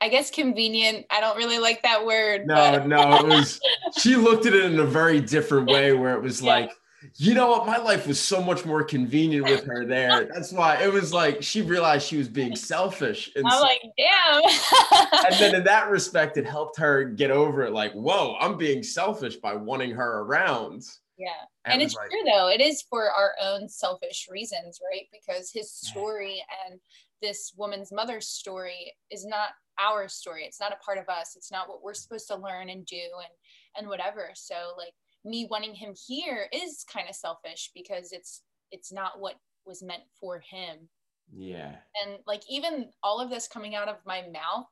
I 0.00 0.08
guess 0.08 0.32
convenient. 0.32 1.06
I 1.10 1.20
don't 1.20 1.36
really 1.36 1.60
like 1.60 1.80
that 1.84 2.04
word. 2.04 2.44
No, 2.44 2.54
but. 2.54 2.88
no, 2.88 3.18
it 3.18 3.26
was. 3.26 3.60
She 3.96 4.16
looked 4.16 4.46
at 4.46 4.52
it 4.52 4.64
in 4.64 4.80
a 4.80 4.84
very 4.84 5.20
different 5.20 5.68
way, 5.68 5.92
where 5.92 6.16
it 6.16 6.20
was 6.20 6.42
yeah. 6.42 6.50
like, 6.50 6.70
you 7.16 7.34
know 7.34 7.50
what, 7.50 7.66
my 7.66 7.78
life 7.78 8.06
was 8.06 8.20
so 8.20 8.42
much 8.42 8.64
more 8.64 8.82
convenient 8.82 9.44
with 9.48 9.64
her 9.64 9.84
there. 9.84 10.24
That's 10.32 10.52
why 10.52 10.76
it 10.82 10.92
was 10.92 11.12
like 11.12 11.42
she 11.42 11.62
realized 11.62 12.06
she 12.06 12.16
was 12.16 12.28
being 12.28 12.56
selfish. 12.56 13.30
And 13.34 13.44
I'm 13.46 13.52
so, 13.52 13.62
like, 13.62 13.82
damn. 13.98 15.24
and 15.24 15.34
then 15.38 15.54
in 15.54 15.64
that 15.64 15.90
respect, 15.90 16.36
it 16.36 16.46
helped 16.46 16.78
her 16.78 17.04
get 17.04 17.30
over 17.30 17.62
it. 17.62 17.72
Like, 17.72 17.92
whoa, 17.92 18.36
I'm 18.40 18.56
being 18.56 18.82
selfish 18.82 19.36
by 19.36 19.54
wanting 19.54 19.92
her 19.92 20.20
around. 20.20 20.84
Yeah. 21.18 21.28
And, 21.64 21.74
and 21.74 21.82
it's 21.82 21.94
like, 21.94 22.10
true 22.10 22.22
though. 22.24 22.48
It 22.48 22.60
is 22.60 22.82
for 22.88 23.10
our 23.10 23.34
own 23.40 23.68
selfish 23.68 24.28
reasons, 24.30 24.80
right? 24.90 25.06
Because 25.12 25.50
his 25.52 25.72
story 25.72 26.42
and 26.66 26.80
this 27.20 27.52
woman's 27.56 27.92
mother's 27.92 28.28
story 28.28 28.92
is 29.10 29.24
not 29.24 29.50
our 29.78 30.06
story 30.06 30.44
it's 30.44 30.60
not 30.60 30.72
a 30.72 30.84
part 30.84 30.98
of 30.98 31.08
us 31.08 31.34
it's 31.34 31.50
not 31.50 31.66
what 31.66 31.82
we're 31.82 31.94
supposed 31.94 32.26
to 32.28 32.36
learn 32.36 32.68
and 32.68 32.84
do 32.84 32.96
and 32.96 33.32
and 33.78 33.88
whatever 33.88 34.30
so 34.34 34.54
like 34.76 34.92
me 35.24 35.46
wanting 35.50 35.74
him 35.74 35.94
here 36.06 36.48
is 36.52 36.84
kind 36.92 37.08
of 37.08 37.14
selfish 37.14 37.70
because 37.74 38.12
it's 38.12 38.42
it's 38.70 38.92
not 38.92 39.20
what 39.20 39.34
was 39.66 39.82
meant 39.82 40.02
for 40.18 40.40
him. 40.40 40.88
Yeah. 41.32 41.76
And 42.04 42.18
like 42.26 42.42
even 42.48 42.88
all 43.02 43.20
of 43.20 43.30
this 43.30 43.48
coming 43.48 43.74
out 43.74 43.88
of 43.88 43.96
my 44.06 44.22
mouth 44.32 44.66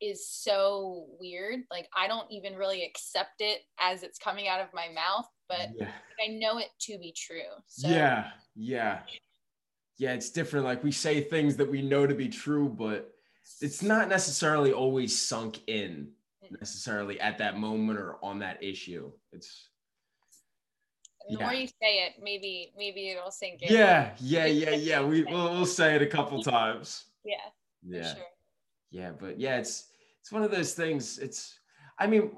is 0.00 0.28
so 0.28 1.06
weird. 1.20 1.60
Like 1.70 1.88
i 1.96 2.08
don't 2.08 2.30
even 2.30 2.54
really 2.54 2.84
accept 2.84 3.40
it 3.40 3.60
as 3.80 4.02
it's 4.02 4.18
coming 4.18 4.48
out 4.48 4.60
of 4.60 4.68
my 4.74 4.88
mouth 4.94 5.26
but 5.48 5.68
yeah. 5.76 5.88
i 6.24 6.28
know 6.28 6.58
it 6.58 6.68
to 6.80 6.98
be 6.98 7.14
true. 7.16 7.52
So 7.66 7.88
yeah. 7.88 8.30
Yeah. 8.54 9.00
Yeah 9.98 10.12
it's 10.12 10.30
different. 10.30 10.64
Like 10.64 10.82
we 10.82 10.92
say 10.92 11.20
things 11.20 11.56
that 11.56 11.70
we 11.70 11.82
know 11.82 12.06
to 12.06 12.14
be 12.14 12.28
true 12.28 12.68
but 12.68 13.10
it's 13.60 13.82
not 13.82 14.08
necessarily 14.08 14.72
always 14.72 15.20
sunk 15.20 15.60
in 15.66 16.08
necessarily 16.60 17.18
at 17.20 17.38
that 17.38 17.58
moment 17.58 17.98
or 17.98 18.16
on 18.22 18.38
that 18.40 18.62
issue. 18.62 19.10
It's 19.32 19.68
the 21.28 21.36
yeah. 21.38 21.44
more 21.44 21.54
you 21.54 21.66
say 21.66 22.04
it, 22.04 22.14
maybe 22.22 22.72
maybe 22.76 23.10
it'll 23.10 23.30
sink 23.30 23.62
in. 23.62 23.72
Yeah, 23.72 24.10
yeah, 24.20 24.46
yeah, 24.46 24.70
yeah. 24.70 25.02
We 25.02 25.24
we'll, 25.24 25.52
we'll 25.52 25.66
say 25.66 25.94
it 25.94 26.02
a 26.02 26.06
couple 26.06 26.42
times. 26.42 27.04
Yeah. 27.24 27.36
Yeah. 27.84 28.14
Sure. 28.14 28.24
Yeah, 28.90 29.10
but 29.18 29.38
yeah, 29.38 29.56
it's 29.56 29.88
it's 30.20 30.32
one 30.32 30.42
of 30.42 30.50
those 30.50 30.74
things. 30.74 31.18
It's 31.18 31.58
I 31.98 32.06
mean, 32.06 32.30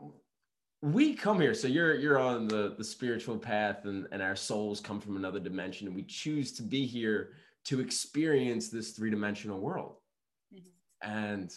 we 0.83 1.15
come 1.15 1.41
here, 1.41 1.55
so 1.55 1.69
you're 1.69 1.95
you're 1.95 2.19
on 2.19 2.49
the 2.49 2.75
the 2.77 2.85
spiritual 2.85 3.39
path, 3.39 3.85
and 3.85 4.07
and 4.13 4.23
our 4.23 4.37
souls 4.37 4.81
come 4.81 5.01
from 5.01 5.17
another 5.17 5.41
dimension, 5.41 5.87
and 5.87 5.97
we 5.97 6.05
choose 6.05 6.53
to 6.53 6.63
be 6.63 6.87
here 6.87 7.33
to 7.65 7.81
experience 7.81 8.69
this 8.69 8.91
three 8.91 9.11
dimensional 9.11 9.59
world 9.59 9.97
mm-hmm. 10.55 11.11
and 11.11 11.55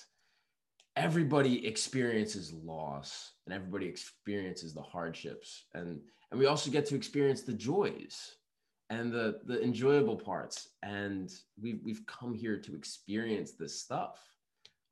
everybody 0.96 1.66
experiences 1.68 2.54
loss 2.54 3.34
and 3.48 3.56
everybody 3.56 3.86
experiences 3.88 4.74
the 4.74 4.82
hardships. 4.82 5.66
And 5.74 6.02
and 6.32 6.40
we 6.40 6.46
also 6.46 6.70
get 6.70 6.86
to 6.88 6.96
experience 6.96 7.42
the 7.42 7.54
joys 7.54 8.36
and 8.90 9.12
the 9.12 9.40
the 9.46 9.64
enjoyable 9.64 10.18
parts. 10.18 10.70
And 10.84 11.34
we've 11.60 11.80
we've 11.84 12.06
come 12.06 12.34
here 12.34 12.58
to 12.58 12.76
experience 12.76 13.52
this 13.52 13.80
stuff. 13.80 14.20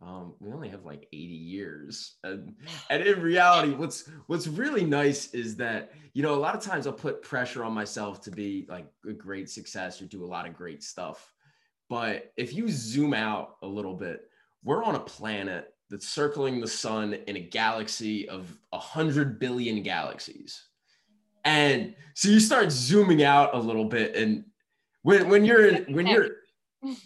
Um, 0.01 0.35
we 0.39 0.51
only 0.51 0.69
have 0.69 0.85
like 0.85 1.07
80 1.13 1.17
years. 1.17 2.15
And, 2.23 2.55
and 2.89 3.03
in 3.03 3.21
reality 3.21 3.73
what's 3.73 4.09
what's 4.27 4.47
really 4.47 4.85
nice 4.85 5.33
is 5.33 5.57
that 5.57 5.91
you 6.13 6.23
know 6.23 6.33
a 6.33 6.37
lot 6.37 6.55
of 6.55 6.61
times 6.61 6.87
i'll 6.87 6.93
put 6.93 7.21
pressure 7.21 7.63
on 7.63 7.73
myself 7.73 8.21
to 8.21 8.31
be 8.31 8.65
like 8.69 8.87
a 9.07 9.13
great 9.13 9.49
success 9.49 10.01
or 10.01 10.05
do 10.05 10.23
a 10.23 10.25
lot 10.25 10.47
of 10.47 10.55
great 10.55 10.81
stuff. 10.81 11.33
But 11.89 12.31
if 12.37 12.53
you 12.53 12.69
zoom 12.69 13.13
out 13.13 13.57
a 13.61 13.67
little 13.67 13.95
bit 13.95 14.29
we're 14.63 14.83
on 14.83 14.95
a 14.95 14.99
planet 14.99 15.74
that's 15.89 16.07
circling 16.07 16.59
the 16.59 16.67
sun 16.67 17.13
in 17.27 17.35
a 17.35 17.39
galaxy 17.39 18.27
of 18.27 18.57
a 18.73 18.79
hundred 18.79 19.39
billion 19.39 19.83
galaxies. 19.83 20.63
And 21.43 21.93
so 22.15 22.29
you 22.29 22.39
start 22.39 22.71
zooming 22.71 23.23
out 23.23 23.53
a 23.53 23.59
little 23.59 23.85
bit. 23.85 24.15
And 24.15 24.45
when, 25.03 25.29
when 25.29 25.45
you're 25.45 25.83
when 25.83 26.07
you're, 26.07 26.29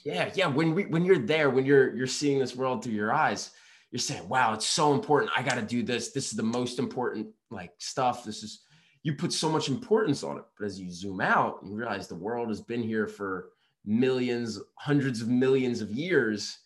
yeah, 0.03 0.31
yeah, 0.33 0.47
when 0.47 0.73
we, 0.73 0.85
when 0.85 1.03
you're 1.03 1.19
there, 1.19 1.49
when 1.49 1.65
you're, 1.65 1.95
you're 1.95 2.07
seeing 2.07 2.39
this 2.39 2.55
world 2.55 2.83
through 2.83 2.93
your 2.93 3.13
eyes, 3.13 3.51
you're 3.91 3.99
saying, 3.99 4.27
wow, 4.29 4.53
it's 4.53 4.67
so 4.67 4.93
important. 4.93 5.31
I 5.35 5.43
got 5.43 5.55
to 5.55 5.61
do 5.61 5.83
this. 5.83 6.11
This 6.11 6.31
is 6.31 6.37
the 6.37 6.43
most 6.43 6.79
important 6.79 7.27
like 7.51 7.73
stuff. 7.79 8.23
This 8.23 8.43
is, 8.43 8.61
you 9.03 9.13
put 9.13 9.33
so 9.33 9.49
much 9.49 9.67
importance 9.67 10.23
on 10.23 10.37
it. 10.37 10.43
But 10.57 10.65
as 10.65 10.79
you 10.79 10.91
zoom 10.91 11.21
out, 11.21 11.59
you 11.65 11.75
realize 11.75 12.07
the 12.07 12.15
world 12.15 12.49
has 12.49 12.61
been 12.61 12.83
here 12.83 13.07
for 13.07 13.49
millions, 13.85 14.59
hundreds 14.75 15.21
of 15.21 15.27
millions 15.27 15.81
of 15.81 15.91
years 15.91 16.59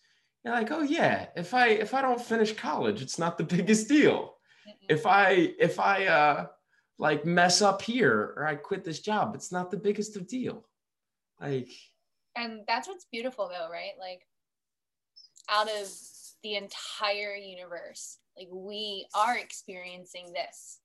you're 0.44 0.54
like, 0.54 0.70
oh 0.70 0.82
yeah, 0.82 1.26
if 1.36 1.54
I 1.54 1.68
if 1.68 1.94
I 1.94 2.02
don't 2.02 2.20
finish 2.20 2.52
college, 2.52 3.00
it's 3.00 3.18
not 3.18 3.38
the 3.38 3.44
biggest 3.56 3.88
deal. 3.88 4.34
Mm-hmm. 4.68 4.86
If 4.88 5.06
I 5.06 5.54
if 5.58 5.80
I 5.80 6.06
uh 6.06 6.46
like 6.98 7.24
mess 7.24 7.62
up 7.62 7.82
here 7.82 8.34
or 8.36 8.46
I 8.46 8.54
quit 8.54 8.84
this 8.84 9.00
job, 9.00 9.34
it's 9.34 9.50
not 9.50 9.70
the 9.70 9.76
biggest 9.76 10.16
of 10.16 10.28
deal. 10.28 10.64
Like 11.40 11.70
and 12.36 12.60
that's 12.66 12.88
what's 12.88 13.06
beautiful 13.10 13.48
though, 13.48 13.70
right? 13.70 13.92
Like 13.98 14.22
out 15.48 15.68
of 15.68 15.88
the 16.42 16.56
entire 16.56 17.34
universe, 17.34 18.18
like 18.36 18.48
we 18.52 19.06
are 19.14 19.38
experiencing 19.38 20.32
this 20.32 20.80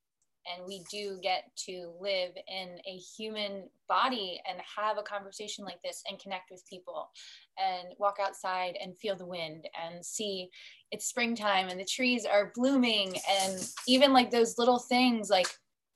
and 0.46 0.66
we 0.66 0.84
do 0.90 1.18
get 1.22 1.44
to 1.56 1.92
live 2.00 2.32
in 2.48 2.78
a 2.86 2.96
human 2.96 3.68
body 3.88 4.40
and 4.48 4.60
have 4.76 4.98
a 4.98 5.02
conversation 5.02 5.64
like 5.64 5.80
this 5.82 6.02
and 6.08 6.18
connect 6.18 6.50
with 6.50 6.66
people 6.68 7.10
and 7.58 7.88
walk 7.98 8.16
outside 8.20 8.76
and 8.82 8.96
feel 8.98 9.16
the 9.16 9.26
wind 9.26 9.68
and 9.82 10.04
see 10.04 10.48
it's 10.90 11.06
springtime 11.06 11.68
and 11.68 11.78
the 11.78 11.84
trees 11.84 12.24
are 12.24 12.52
blooming 12.54 13.14
and 13.42 13.68
even 13.86 14.12
like 14.12 14.30
those 14.30 14.58
little 14.58 14.78
things 14.78 15.28
like 15.30 15.48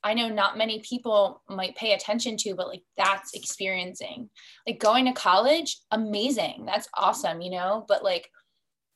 I 0.06 0.12
know 0.12 0.28
not 0.28 0.58
many 0.58 0.80
people 0.80 1.42
might 1.48 1.76
pay 1.76 1.94
attention 1.94 2.36
to, 2.38 2.54
but 2.54 2.68
like 2.68 2.82
that's 2.94 3.32
experiencing. 3.32 4.28
Like 4.66 4.78
going 4.78 5.06
to 5.06 5.14
college, 5.14 5.78
amazing. 5.90 6.66
That's 6.66 6.88
awesome, 6.92 7.40
you 7.40 7.50
know, 7.50 7.86
but 7.88 8.04
like 8.04 8.30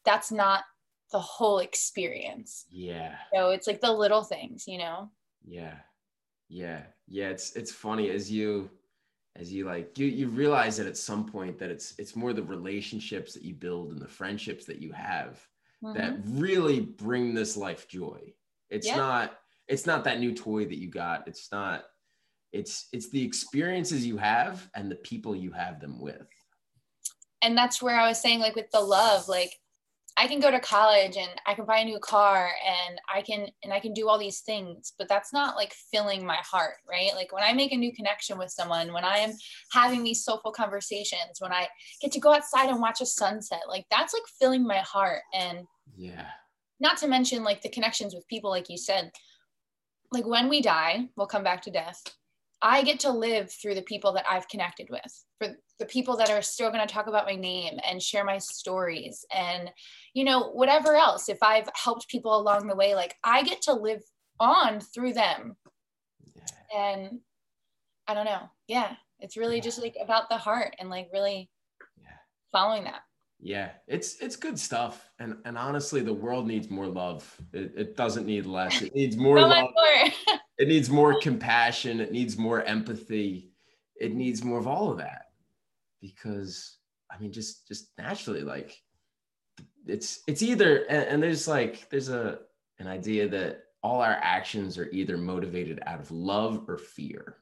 that's 0.04 0.30
not 0.30 0.64
the 1.10 1.18
whole 1.18 1.60
experience. 1.60 2.66
Yeah. 2.70 3.14
So 3.34 3.50
it's 3.50 3.66
like 3.66 3.80
the 3.80 3.92
little 3.92 4.22
things, 4.22 4.64
you 4.68 4.76
know? 4.76 5.10
Yeah. 5.44 5.74
Yeah. 6.48 6.82
Yeah. 7.06 7.28
It's 7.28 7.54
it's 7.56 7.72
funny 7.72 8.10
as 8.10 8.30
you 8.30 8.70
as 9.36 9.52
you 9.52 9.64
like 9.64 9.96
you 9.98 10.06
you 10.06 10.28
realize 10.28 10.76
that 10.76 10.86
at 10.86 10.96
some 10.96 11.24
point 11.24 11.58
that 11.58 11.70
it's 11.70 11.94
it's 11.98 12.16
more 12.16 12.32
the 12.32 12.42
relationships 12.42 13.32
that 13.34 13.44
you 13.44 13.54
build 13.54 13.92
and 13.92 14.00
the 14.00 14.08
friendships 14.08 14.64
that 14.64 14.80
you 14.80 14.92
have 14.92 15.40
mm-hmm. 15.82 15.96
that 15.96 16.18
really 16.24 16.80
bring 16.80 17.34
this 17.34 17.56
life 17.56 17.88
joy. 17.88 18.20
It's 18.70 18.86
yeah. 18.86 18.96
not 18.96 19.38
it's 19.68 19.86
not 19.86 20.04
that 20.04 20.20
new 20.20 20.34
toy 20.34 20.64
that 20.64 20.78
you 20.78 20.88
got. 20.88 21.28
It's 21.28 21.50
not 21.52 21.84
it's 22.52 22.88
it's 22.92 23.10
the 23.10 23.22
experiences 23.22 24.06
you 24.06 24.16
have 24.16 24.68
and 24.74 24.90
the 24.90 24.96
people 24.96 25.36
you 25.36 25.52
have 25.52 25.80
them 25.80 26.00
with. 26.00 26.28
And 27.42 27.56
that's 27.56 27.80
where 27.80 27.98
I 27.98 28.08
was 28.08 28.20
saying 28.20 28.40
like 28.40 28.56
with 28.56 28.70
the 28.72 28.80
love 28.80 29.28
like 29.28 29.54
I 30.18 30.26
can 30.26 30.40
go 30.40 30.50
to 30.50 30.58
college 30.58 31.16
and 31.16 31.30
I 31.46 31.54
can 31.54 31.64
buy 31.64 31.78
a 31.78 31.84
new 31.84 32.00
car 32.00 32.50
and 32.66 33.00
I 33.14 33.22
can 33.22 33.46
and 33.62 33.72
I 33.72 33.78
can 33.78 33.92
do 33.92 34.08
all 34.08 34.18
these 34.18 34.40
things, 34.40 34.92
but 34.98 35.08
that's 35.08 35.32
not 35.32 35.54
like 35.54 35.72
filling 35.92 36.26
my 36.26 36.38
heart, 36.38 36.74
right? 36.90 37.12
Like 37.14 37.32
when 37.32 37.44
I 37.44 37.52
make 37.52 37.70
a 37.70 37.76
new 37.76 37.92
connection 37.94 38.36
with 38.36 38.50
someone, 38.50 38.92
when 38.92 39.04
I 39.04 39.18
am 39.18 39.30
having 39.72 40.02
these 40.02 40.24
soulful 40.24 40.50
conversations, 40.50 41.38
when 41.38 41.52
I 41.52 41.68
get 42.02 42.10
to 42.12 42.20
go 42.20 42.34
outside 42.34 42.68
and 42.68 42.80
watch 42.80 43.00
a 43.00 43.06
sunset, 43.06 43.62
like 43.68 43.86
that's 43.92 44.12
like 44.12 44.24
filling 44.40 44.66
my 44.66 44.78
heart. 44.78 45.22
And 45.32 45.60
yeah, 45.96 46.26
not 46.80 46.98
to 46.98 47.08
mention 47.08 47.44
like 47.44 47.62
the 47.62 47.68
connections 47.68 48.12
with 48.12 48.26
people, 48.26 48.50
like 48.50 48.68
you 48.68 48.76
said, 48.76 49.12
like 50.10 50.26
when 50.26 50.48
we 50.48 50.60
die, 50.60 51.08
we'll 51.16 51.28
come 51.28 51.44
back 51.44 51.62
to 51.62 51.70
death. 51.70 52.02
I 52.60 52.82
get 52.82 53.00
to 53.00 53.12
live 53.12 53.52
through 53.52 53.74
the 53.74 53.82
people 53.82 54.12
that 54.14 54.24
I've 54.28 54.48
connected 54.48 54.88
with, 54.90 55.24
for 55.38 55.48
the 55.78 55.86
people 55.86 56.16
that 56.16 56.30
are 56.30 56.42
still 56.42 56.70
going 56.70 56.86
to 56.86 56.92
talk 56.92 57.06
about 57.06 57.26
my 57.26 57.36
name 57.36 57.78
and 57.88 58.02
share 58.02 58.24
my 58.24 58.38
stories 58.38 59.24
and, 59.34 59.70
you 60.14 60.24
know, 60.24 60.50
whatever 60.50 60.96
else. 60.96 61.28
If 61.28 61.38
I've 61.42 61.68
helped 61.74 62.08
people 62.08 62.36
along 62.36 62.66
the 62.66 62.76
way, 62.76 62.94
like 62.94 63.14
I 63.22 63.42
get 63.42 63.62
to 63.62 63.72
live 63.72 64.02
on 64.40 64.80
through 64.80 65.12
them. 65.14 65.56
Yeah. 66.34 66.76
And 66.76 67.20
I 68.08 68.14
don't 68.14 68.24
know. 68.24 68.50
Yeah. 68.66 68.94
It's 69.20 69.36
really 69.36 69.56
yeah. 69.56 69.62
just 69.62 69.80
like 69.80 69.96
about 70.00 70.28
the 70.28 70.36
heart 70.36 70.74
and 70.78 70.90
like 70.90 71.08
really 71.12 71.48
yeah. 72.02 72.08
following 72.52 72.84
that. 72.84 73.02
Yeah, 73.40 73.70
it's 73.86 74.18
it's 74.20 74.34
good 74.34 74.58
stuff, 74.58 75.08
and 75.20 75.36
and 75.44 75.56
honestly, 75.56 76.00
the 76.00 76.12
world 76.12 76.48
needs 76.48 76.70
more 76.70 76.88
love. 76.88 77.40
It, 77.52 77.72
it 77.76 77.96
doesn't 77.96 78.26
need 78.26 78.46
less. 78.46 78.82
It 78.82 78.92
needs 78.96 79.16
more 79.16 79.38
oh 79.38 79.46
love. 79.46 79.68
More. 79.72 80.38
it 80.58 80.68
needs 80.68 80.90
more 80.90 81.20
compassion. 81.20 82.00
It 82.00 82.12
needs 82.12 82.36
more 82.36 82.62
empathy. 82.62 83.52
It 84.00 84.14
needs 84.14 84.44
more 84.44 84.58
of 84.58 84.66
all 84.66 84.90
of 84.90 84.98
that, 84.98 85.26
because 86.00 86.78
I 87.10 87.18
mean, 87.18 87.32
just 87.32 87.66
just 87.68 87.90
naturally, 87.98 88.42
like 88.42 88.80
it's 89.86 90.20
it's 90.26 90.42
either 90.42 90.84
and, 90.84 91.04
and 91.08 91.22
there's 91.22 91.48
like 91.48 91.88
there's 91.90 92.08
a 92.08 92.40
an 92.78 92.86
idea 92.86 93.28
that 93.28 93.64
all 93.82 94.00
our 94.00 94.18
actions 94.20 94.76
are 94.78 94.90
either 94.90 95.16
motivated 95.16 95.80
out 95.86 96.00
of 96.00 96.10
love 96.10 96.64
or 96.68 96.78
fear, 96.78 97.36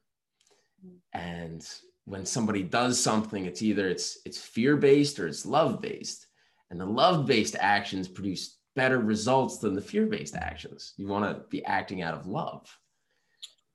and 1.13 1.67
when 2.07 2.25
somebody 2.25 2.63
does 2.63 2.99
something 2.99 3.45
it's 3.47 3.63
either 3.63 3.89
it's 3.89 4.21
it's 4.25 4.41
fear 4.41 4.77
based 4.77 5.19
or 5.19 5.27
it's 5.27 5.45
love 5.45 5.81
based 5.81 6.29
and 6.71 6.81
the 6.81 6.87
love 6.87 7.27
based 7.27 7.57
actions 7.59 8.09
produce 8.09 8.59
better 8.75 8.99
results 8.99 9.59
than 9.59 9.75
the 9.75 9.81
fear 9.81 10.07
based 10.07 10.37
actions 10.37 10.95
you 10.97 11.09
want 11.09 11.25
to 11.25 11.45
be 11.49 11.65
acting 11.65 12.03
out 12.03 12.15
of 12.15 12.27
love 12.27 12.79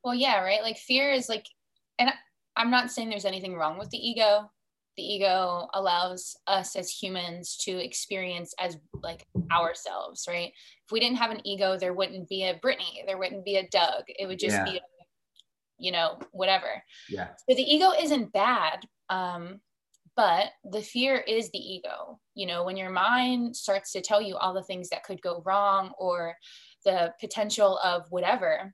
well 0.04 0.16
yeah 0.16 0.42
right 0.42 0.62
like 0.62 0.78
fear 0.78 1.12
is 1.12 1.30
like 1.30 1.46
and 2.00 2.12
i'm 2.56 2.72
not 2.72 2.92
saying 2.92 3.10
there's 3.10 3.26
anything 3.26 3.56
wrong 3.56 3.78
with 3.78 3.90
the 3.90 3.98
ego 3.98 4.50
the 4.98 5.04
ego 5.04 5.68
allows 5.74 6.36
us 6.48 6.76
as 6.76 6.92
humans 6.92 7.58
to 7.58 7.72
experience 7.72 8.54
as 8.60 8.78
like 9.02 9.26
ourselves 9.52 10.26
right 10.28 10.50
if 10.50 10.92
we 10.92 11.00
didn't 11.00 11.18
have 11.18 11.32
an 11.32 11.46
ego 11.46 11.78
there 11.78 11.94
wouldn't 11.94 12.28
be 12.28 12.44
a 12.44 12.60
brittany 12.62 13.04
there 13.08 13.18
wouldn't 13.18 13.46
be 13.46 13.56
a 13.56 13.68
doug 13.70 14.04
it 14.08 14.28
would 14.28 14.40
just 14.40 14.56
yeah. 14.56 14.66
be 14.66 14.82
you 15.82 15.92
know, 15.92 16.20
whatever. 16.32 16.82
Yeah. 17.10 17.30
So 17.50 17.56
the 17.56 17.64
ego 17.64 17.92
isn't 18.00 18.32
bad. 18.32 18.86
Um, 19.10 19.60
but 20.16 20.50
the 20.70 20.82
fear 20.82 21.18
is 21.18 21.50
the 21.50 21.58
ego. 21.58 22.20
You 22.36 22.46
know, 22.46 22.64
when 22.64 22.78
your 22.78 22.92
mind 22.92 23.56
starts 23.56 23.92
to 23.94 24.02
tell 24.02 24.22
you 24.22 24.38
all 24.38 24.54
the 24.54 24.64
things 24.64 24.90
that 24.90 25.04
could 25.04 25.22
go 25.22 25.42
wrong 25.46 25.92
or 25.98 26.36
the 26.86 27.14
potential 27.20 27.80
of 27.84 28.06
whatever, 28.10 28.74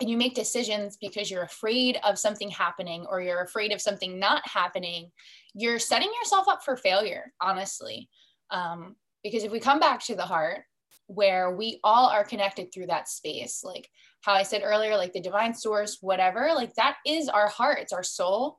and 0.00 0.10
you 0.10 0.16
make 0.16 0.34
decisions 0.34 0.98
because 1.00 1.30
you're 1.30 1.42
afraid 1.42 1.98
of 2.04 2.18
something 2.18 2.50
happening 2.50 3.06
or 3.08 3.20
you're 3.20 3.42
afraid 3.42 3.72
of 3.72 3.80
something 3.80 4.18
not 4.18 4.46
happening, 4.46 5.10
you're 5.54 5.78
setting 5.78 6.12
yourself 6.20 6.48
up 6.48 6.62
for 6.62 6.76
failure, 6.76 7.32
honestly. 7.40 8.08
Um, 8.50 8.96
because 9.24 9.42
if 9.42 9.50
we 9.50 9.58
come 9.58 9.80
back 9.80 10.04
to 10.04 10.14
the 10.14 10.22
heart, 10.22 10.64
where 11.08 11.54
we 11.54 11.78
all 11.84 12.08
are 12.08 12.24
connected 12.24 12.72
through 12.72 12.86
that 12.86 13.08
space, 13.08 13.62
like 13.64 13.88
how 14.22 14.32
I 14.32 14.42
said 14.42 14.62
earlier, 14.64 14.96
like 14.96 15.12
the 15.12 15.20
divine 15.20 15.54
source, 15.54 15.98
whatever, 16.00 16.50
like 16.54 16.74
that 16.74 16.96
is 17.06 17.28
our 17.28 17.48
heart, 17.48 17.78
it's 17.80 17.92
our 17.92 18.02
soul. 18.02 18.58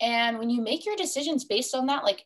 And 0.00 0.38
when 0.38 0.50
you 0.50 0.62
make 0.62 0.86
your 0.86 0.96
decisions 0.96 1.44
based 1.44 1.74
on 1.74 1.86
that, 1.86 2.02
like 2.02 2.24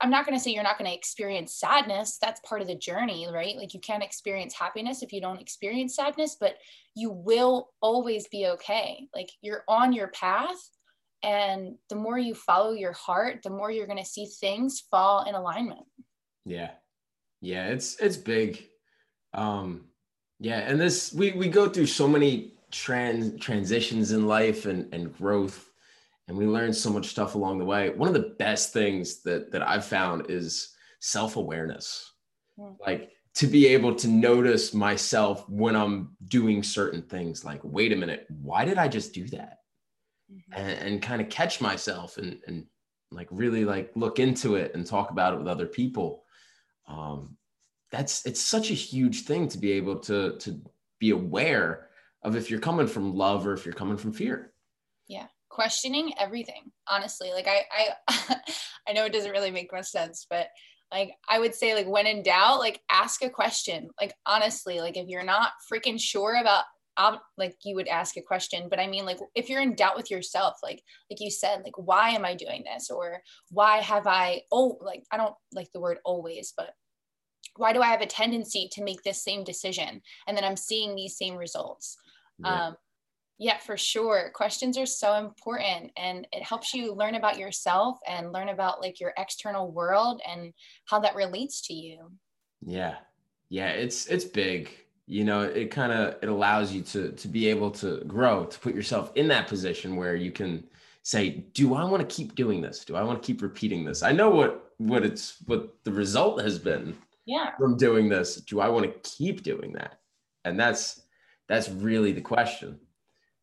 I'm 0.00 0.10
not 0.10 0.24
going 0.24 0.36
to 0.36 0.42
say 0.42 0.52
you're 0.52 0.62
not 0.62 0.78
going 0.78 0.90
to 0.90 0.96
experience 0.96 1.54
sadness. 1.54 2.18
That's 2.20 2.40
part 2.40 2.60
of 2.60 2.68
the 2.68 2.76
journey, 2.76 3.26
right? 3.32 3.56
Like 3.56 3.74
you 3.74 3.80
can't 3.80 4.02
experience 4.02 4.54
happiness 4.54 5.02
if 5.02 5.12
you 5.12 5.20
don't 5.20 5.40
experience 5.40 5.96
sadness, 5.96 6.36
but 6.38 6.56
you 6.94 7.10
will 7.10 7.70
always 7.80 8.28
be 8.28 8.46
okay. 8.46 9.08
Like 9.14 9.30
you're 9.42 9.64
on 9.68 9.92
your 9.92 10.08
path. 10.08 10.56
And 11.24 11.74
the 11.88 11.96
more 11.96 12.18
you 12.18 12.34
follow 12.34 12.72
your 12.72 12.92
heart, 12.92 13.40
the 13.42 13.50
more 13.50 13.72
you're 13.72 13.86
going 13.88 13.98
to 13.98 14.04
see 14.04 14.26
things 14.26 14.84
fall 14.88 15.24
in 15.28 15.34
alignment. 15.34 15.84
Yeah. 16.44 16.70
Yeah. 17.40 17.68
It's, 17.68 17.98
it's 17.98 18.16
big. 18.16 18.64
Um, 19.34 19.88
yeah, 20.40 20.58
and 20.58 20.80
this 20.80 21.12
we 21.12 21.32
we 21.32 21.48
go 21.48 21.68
through 21.68 21.86
so 21.86 22.06
many 22.06 22.52
trans 22.70 23.40
transitions 23.40 24.12
in 24.12 24.26
life 24.26 24.66
and 24.66 24.92
and 24.94 25.16
growth, 25.16 25.67
and 26.28 26.36
we 26.36 26.46
learn 26.46 26.72
so 26.72 26.90
much 26.90 27.08
stuff 27.08 27.34
along 27.34 27.58
the 27.58 27.64
way. 27.64 27.90
One 27.90 28.08
of 28.08 28.14
the 28.14 28.34
best 28.38 28.72
things 28.72 29.22
that 29.22 29.50
that 29.52 29.66
I've 29.66 29.84
found 29.84 30.30
is 30.30 30.74
self 31.00 31.36
awareness, 31.36 32.12
yeah. 32.56 32.70
like 32.86 33.10
to 33.34 33.46
be 33.46 33.66
able 33.68 33.94
to 33.96 34.08
notice 34.08 34.74
myself 34.74 35.48
when 35.48 35.74
I'm 35.74 36.16
doing 36.26 36.62
certain 36.62 37.02
things. 37.02 37.44
Like, 37.44 37.60
wait 37.62 37.92
a 37.92 37.96
minute, 37.96 38.26
why 38.28 38.64
did 38.64 38.78
I 38.78 38.88
just 38.88 39.14
do 39.14 39.26
that? 39.28 39.58
Mm-hmm. 40.32 40.60
And, 40.60 40.78
and 40.78 41.02
kind 41.02 41.22
of 41.22 41.30
catch 41.30 41.60
myself 41.60 42.18
and 42.18 42.38
and 42.46 42.66
like 43.10 43.28
really 43.30 43.64
like 43.64 43.90
look 43.94 44.18
into 44.18 44.56
it 44.56 44.74
and 44.74 44.86
talk 44.86 45.10
about 45.10 45.34
it 45.34 45.38
with 45.38 45.48
other 45.48 45.66
people. 45.66 46.24
Um, 46.86 47.38
that's 47.90 48.26
it's 48.26 48.40
such 48.40 48.70
a 48.70 48.74
huge 48.74 49.22
thing 49.22 49.48
to 49.48 49.58
be 49.58 49.72
able 49.72 49.98
to 50.00 50.36
to 50.38 50.60
be 50.98 51.10
aware 51.10 51.88
of 52.22 52.36
if 52.36 52.50
you're 52.50 52.60
coming 52.60 52.86
from 52.86 53.14
love 53.14 53.46
or 53.46 53.54
if 53.54 53.64
you're 53.64 53.74
coming 53.74 53.96
from 53.96 54.12
fear 54.12 54.52
yeah 55.06 55.26
questioning 55.58 56.12
everything 56.20 56.70
honestly 56.86 57.32
like 57.32 57.48
i 57.48 57.62
i 57.72 58.36
i 58.88 58.92
know 58.92 59.04
it 59.04 59.12
doesn't 59.12 59.32
really 59.32 59.50
make 59.50 59.72
much 59.72 59.86
sense 59.86 60.24
but 60.30 60.46
like 60.92 61.10
i 61.28 61.36
would 61.36 61.52
say 61.52 61.74
like 61.74 61.88
when 61.88 62.06
in 62.06 62.22
doubt 62.22 62.60
like 62.60 62.80
ask 62.88 63.24
a 63.24 63.28
question 63.28 63.88
like 64.00 64.14
honestly 64.24 64.78
like 64.78 64.96
if 64.96 65.08
you're 65.08 65.24
not 65.24 65.50
freaking 65.68 66.00
sure 66.00 66.36
about 66.40 66.62
um, 66.96 67.18
like 67.36 67.56
you 67.64 67.74
would 67.74 67.88
ask 67.88 68.16
a 68.16 68.22
question 68.22 68.68
but 68.70 68.78
i 68.78 68.86
mean 68.86 69.04
like 69.04 69.18
if 69.34 69.48
you're 69.48 69.60
in 69.60 69.74
doubt 69.74 69.96
with 69.96 70.12
yourself 70.12 70.54
like 70.62 70.80
like 71.10 71.18
you 71.20 71.28
said 71.30 71.62
like 71.64 71.76
why 71.76 72.10
am 72.10 72.24
i 72.24 72.36
doing 72.36 72.62
this 72.64 72.88
or 72.88 73.20
why 73.50 73.78
have 73.78 74.06
i 74.06 74.42
oh 74.52 74.78
like 74.80 75.02
i 75.10 75.16
don't 75.16 75.34
like 75.52 75.72
the 75.72 75.80
word 75.80 75.98
always 76.04 76.54
but 76.56 76.70
why 77.56 77.72
do 77.72 77.82
I 77.82 77.88
have 77.88 78.02
a 78.02 78.06
tendency 78.06 78.68
to 78.72 78.84
make 78.84 79.02
this 79.02 79.24
same 79.24 79.42
decision? 79.42 80.00
And 80.28 80.36
then 80.36 80.44
I'm 80.44 80.56
seeing 80.56 80.94
these 80.94 81.16
same 81.16 81.34
results. 81.34 81.96
Yeah. 82.38 82.66
Um, 82.66 82.76
yeah, 83.38 83.58
for 83.58 83.76
sure. 83.76 84.30
Questions 84.34 84.76
are 84.76 84.86
so 84.86 85.14
important 85.14 85.92
and 85.96 86.26
it 86.32 86.42
helps 86.42 86.74
you 86.74 86.92
learn 86.92 87.14
about 87.14 87.38
yourself 87.38 87.98
and 88.06 88.32
learn 88.32 88.48
about 88.48 88.80
like 88.80 88.98
your 88.98 89.12
external 89.16 89.70
world 89.70 90.20
and 90.28 90.52
how 90.86 90.98
that 90.98 91.14
relates 91.14 91.60
to 91.68 91.74
you. 91.74 92.10
Yeah. 92.60 92.96
Yeah, 93.48 93.70
it's 93.70 94.06
it's 94.06 94.24
big. 94.24 94.70
You 95.06 95.24
know, 95.24 95.42
it 95.42 95.70
kind 95.70 95.92
of 95.92 96.16
it 96.22 96.28
allows 96.28 96.72
you 96.72 96.82
to 96.82 97.12
to 97.12 97.28
be 97.28 97.48
able 97.48 97.70
to 97.72 98.02
grow, 98.06 98.44
to 98.44 98.58
put 98.58 98.74
yourself 98.74 99.12
in 99.14 99.28
that 99.28 99.46
position 99.46 99.96
where 99.96 100.16
you 100.16 100.32
can 100.32 100.64
say, 101.02 101.30
do 101.54 101.74
I 101.74 101.84
want 101.84 102.06
to 102.06 102.14
keep 102.14 102.34
doing 102.34 102.60
this? 102.60 102.84
Do 102.84 102.96
I 102.96 103.02
want 103.02 103.22
to 103.22 103.26
keep 103.26 103.40
repeating 103.40 103.84
this? 103.84 104.02
I 104.02 104.12
know 104.12 104.28
what 104.28 104.72
what 104.78 105.04
it's 105.04 105.36
what 105.46 105.82
the 105.84 105.92
result 105.92 106.42
has 106.42 106.58
been 106.58 106.94
yeah. 107.24 107.56
from 107.58 107.76
doing 107.76 108.08
this? 108.08 108.36
Do 108.36 108.60
I 108.60 108.68
want 108.68 108.84
to 108.84 109.10
keep 109.10 109.42
doing 109.42 109.72
that? 109.74 110.00
And 110.44 110.58
that's 110.58 111.02
that's 111.46 111.70
really 111.70 112.12
the 112.12 112.20
question. 112.20 112.78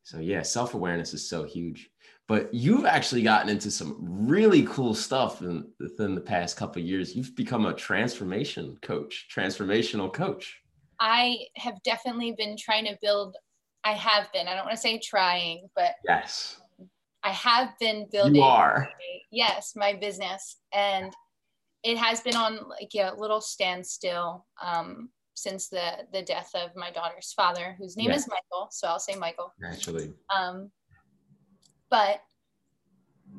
So 0.05 0.19
yeah, 0.19 0.43
self-awareness 0.43 1.15
is 1.15 1.27
so 1.27 1.43
huge. 1.43 1.89
But 2.27 2.53
you've 2.53 2.85
actually 2.85 3.23
gotten 3.23 3.49
into 3.49 3.71
some 3.71 3.97
really 3.99 4.63
cool 4.63 4.93
stuff 4.93 5.41
in, 5.41 5.67
within 5.79 6.13
the 6.13 6.21
past 6.21 6.57
couple 6.57 6.81
years. 6.81 7.15
You've 7.15 7.35
become 7.35 7.65
a 7.65 7.73
transformation 7.73 8.77
coach, 8.83 9.27
transformational 9.35 10.13
coach. 10.13 10.59
I 10.99 11.39
have 11.55 11.81
definitely 11.83 12.35
been 12.37 12.55
trying 12.55 12.85
to 12.85 12.97
build. 13.01 13.35
I 13.83 13.93
have 13.93 14.31
been. 14.31 14.47
I 14.47 14.53
don't 14.53 14.65
want 14.65 14.75
to 14.75 14.81
say 14.81 14.99
trying, 14.99 15.67
but 15.75 15.95
yes, 16.07 16.61
I 17.23 17.31
have 17.31 17.69
been 17.79 18.07
building. 18.11 18.35
You 18.35 18.43
are. 18.43 18.87
Yes, 19.31 19.73
my 19.75 19.93
business, 19.93 20.57
and 20.71 21.11
it 21.83 21.97
has 21.97 22.21
been 22.21 22.35
on 22.35 22.59
like 22.69 22.91
a 22.95 23.19
little 23.19 23.41
standstill 23.41 24.45
um, 24.63 25.09
since 25.35 25.67
the 25.67 26.07
the 26.11 26.23
death 26.23 26.51
of 26.55 26.75
my 26.75 26.91
daughter's 26.91 27.33
father, 27.33 27.75
whose 27.77 27.95
name 27.95 28.09
yeah. 28.09 28.15
is 28.15 28.27
Michael. 28.27 28.69
So 28.71 28.87
I'll 28.87 28.99
say 28.99 29.15
Michael. 29.15 29.53
Actually. 29.63 30.13
Um, 30.35 30.71
but 31.89 32.21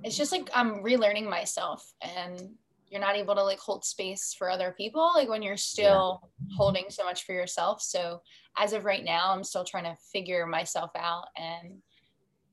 it's 0.05 0.17
just 0.17 0.33
like 0.33 0.49
I'm 0.55 0.85
relearning 0.85 1.29
myself, 1.29 1.93
and 2.03 2.51
you're 2.89 3.01
not 3.01 3.17
able 3.17 3.35
to 3.35 3.43
like 3.43 3.59
hold 3.59 3.85
space 3.85 4.35
for 4.39 4.49
other 4.49 4.75
people 4.77 5.11
like 5.15 5.29
when 5.29 5.43
you're 5.43 5.57
still 5.57 6.21
yeah. 6.23 6.55
holding 6.57 6.85
so 6.89 7.05
much 7.05 7.25
for 7.25 7.33
yourself 7.33 7.83
so 7.83 8.21
as 8.57 8.73
of 8.73 8.85
right 8.85 9.05
now 9.05 9.33
i'm 9.33 9.45
still 9.45 9.65
trying 9.65 9.85
to 9.85 9.97
figure 10.13 10.47
myself 10.47 10.91
out 10.97 11.27
and 11.37 11.79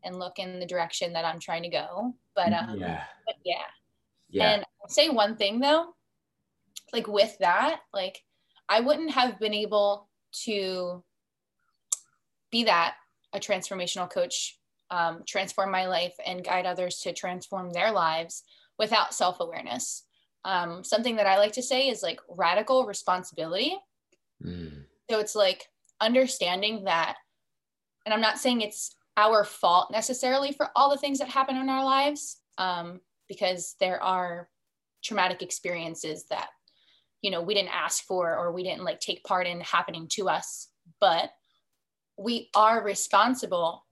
and 0.03 0.19
look 0.19 0.39
in 0.39 0.59
the 0.59 0.65
direction 0.65 1.13
that 1.13 1.25
i'm 1.25 1.39
trying 1.39 1.63
to 1.63 1.69
go 1.69 2.13
but 2.35 2.51
um 2.51 2.77
yeah 2.77 3.03
but 3.25 3.35
yeah, 3.45 3.55
yeah. 4.29 4.51
and 4.53 4.65
I'll 4.81 4.89
say 4.89 5.09
one 5.09 5.35
thing 5.35 5.59
though 5.59 5.93
like 6.91 7.07
with 7.07 7.37
that 7.39 7.81
like 7.93 8.19
i 8.69 8.79
wouldn't 8.79 9.11
have 9.11 9.39
been 9.39 9.53
able 9.53 10.09
to 10.31 11.03
be 12.51 12.63
that 12.65 12.95
a 13.33 13.39
transformational 13.39 14.09
coach 14.09 14.59
um, 14.91 15.23
transform 15.27 15.71
my 15.71 15.87
life 15.87 16.13
and 16.25 16.43
guide 16.43 16.65
others 16.67 16.99
to 16.99 17.13
transform 17.13 17.71
their 17.71 17.91
lives 17.91 18.43
without 18.77 19.13
self-awareness 19.13 20.03
um, 20.45 20.83
something 20.83 21.15
that 21.15 21.27
I 21.27 21.37
like 21.37 21.53
to 21.53 21.63
say 21.63 21.87
is 21.87 22.03
like 22.03 22.19
radical 22.29 22.85
responsibility. 22.85 23.77
Mm. 24.43 24.83
So 25.09 25.19
it's 25.19 25.35
like 25.35 25.65
understanding 26.01 26.83
that, 26.85 27.15
and 28.05 28.13
I'm 28.13 28.21
not 28.21 28.39
saying 28.39 28.61
it's 28.61 28.95
our 29.15 29.43
fault 29.43 29.91
necessarily 29.91 30.51
for 30.51 30.69
all 30.75 30.89
the 30.89 30.97
things 30.97 31.19
that 31.19 31.29
happen 31.29 31.55
in 31.55 31.69
our 31.69 31.85
lives, 31.85 32.37
um, 32.57 32.99
because 33.27 33.75
there 33.79 34.01
are 34.01 34.49
traumatic 35.03 35.41
experiences 35.41 36.25
that, 36.29 36.49
you 37.23 37.31
know, 37.31 37.41
we 37.41 37.55
didn't 37.55 37.73
ask 37.73 38.03
for 38.03 38.37
or 38.37 38.51
we 38.51 38.63
didn't 38.63 38.83
like 38.83 38.99
take 38.99 39.23
part 39.23 39.47
in 39.47 39.61
happening 39.61 40.07
to 40.11 40.29
us, 40.29 40.67
but 40.99 41.31
we 42.17 42.49
are 42.53 42.83
responsible 42.83 43.85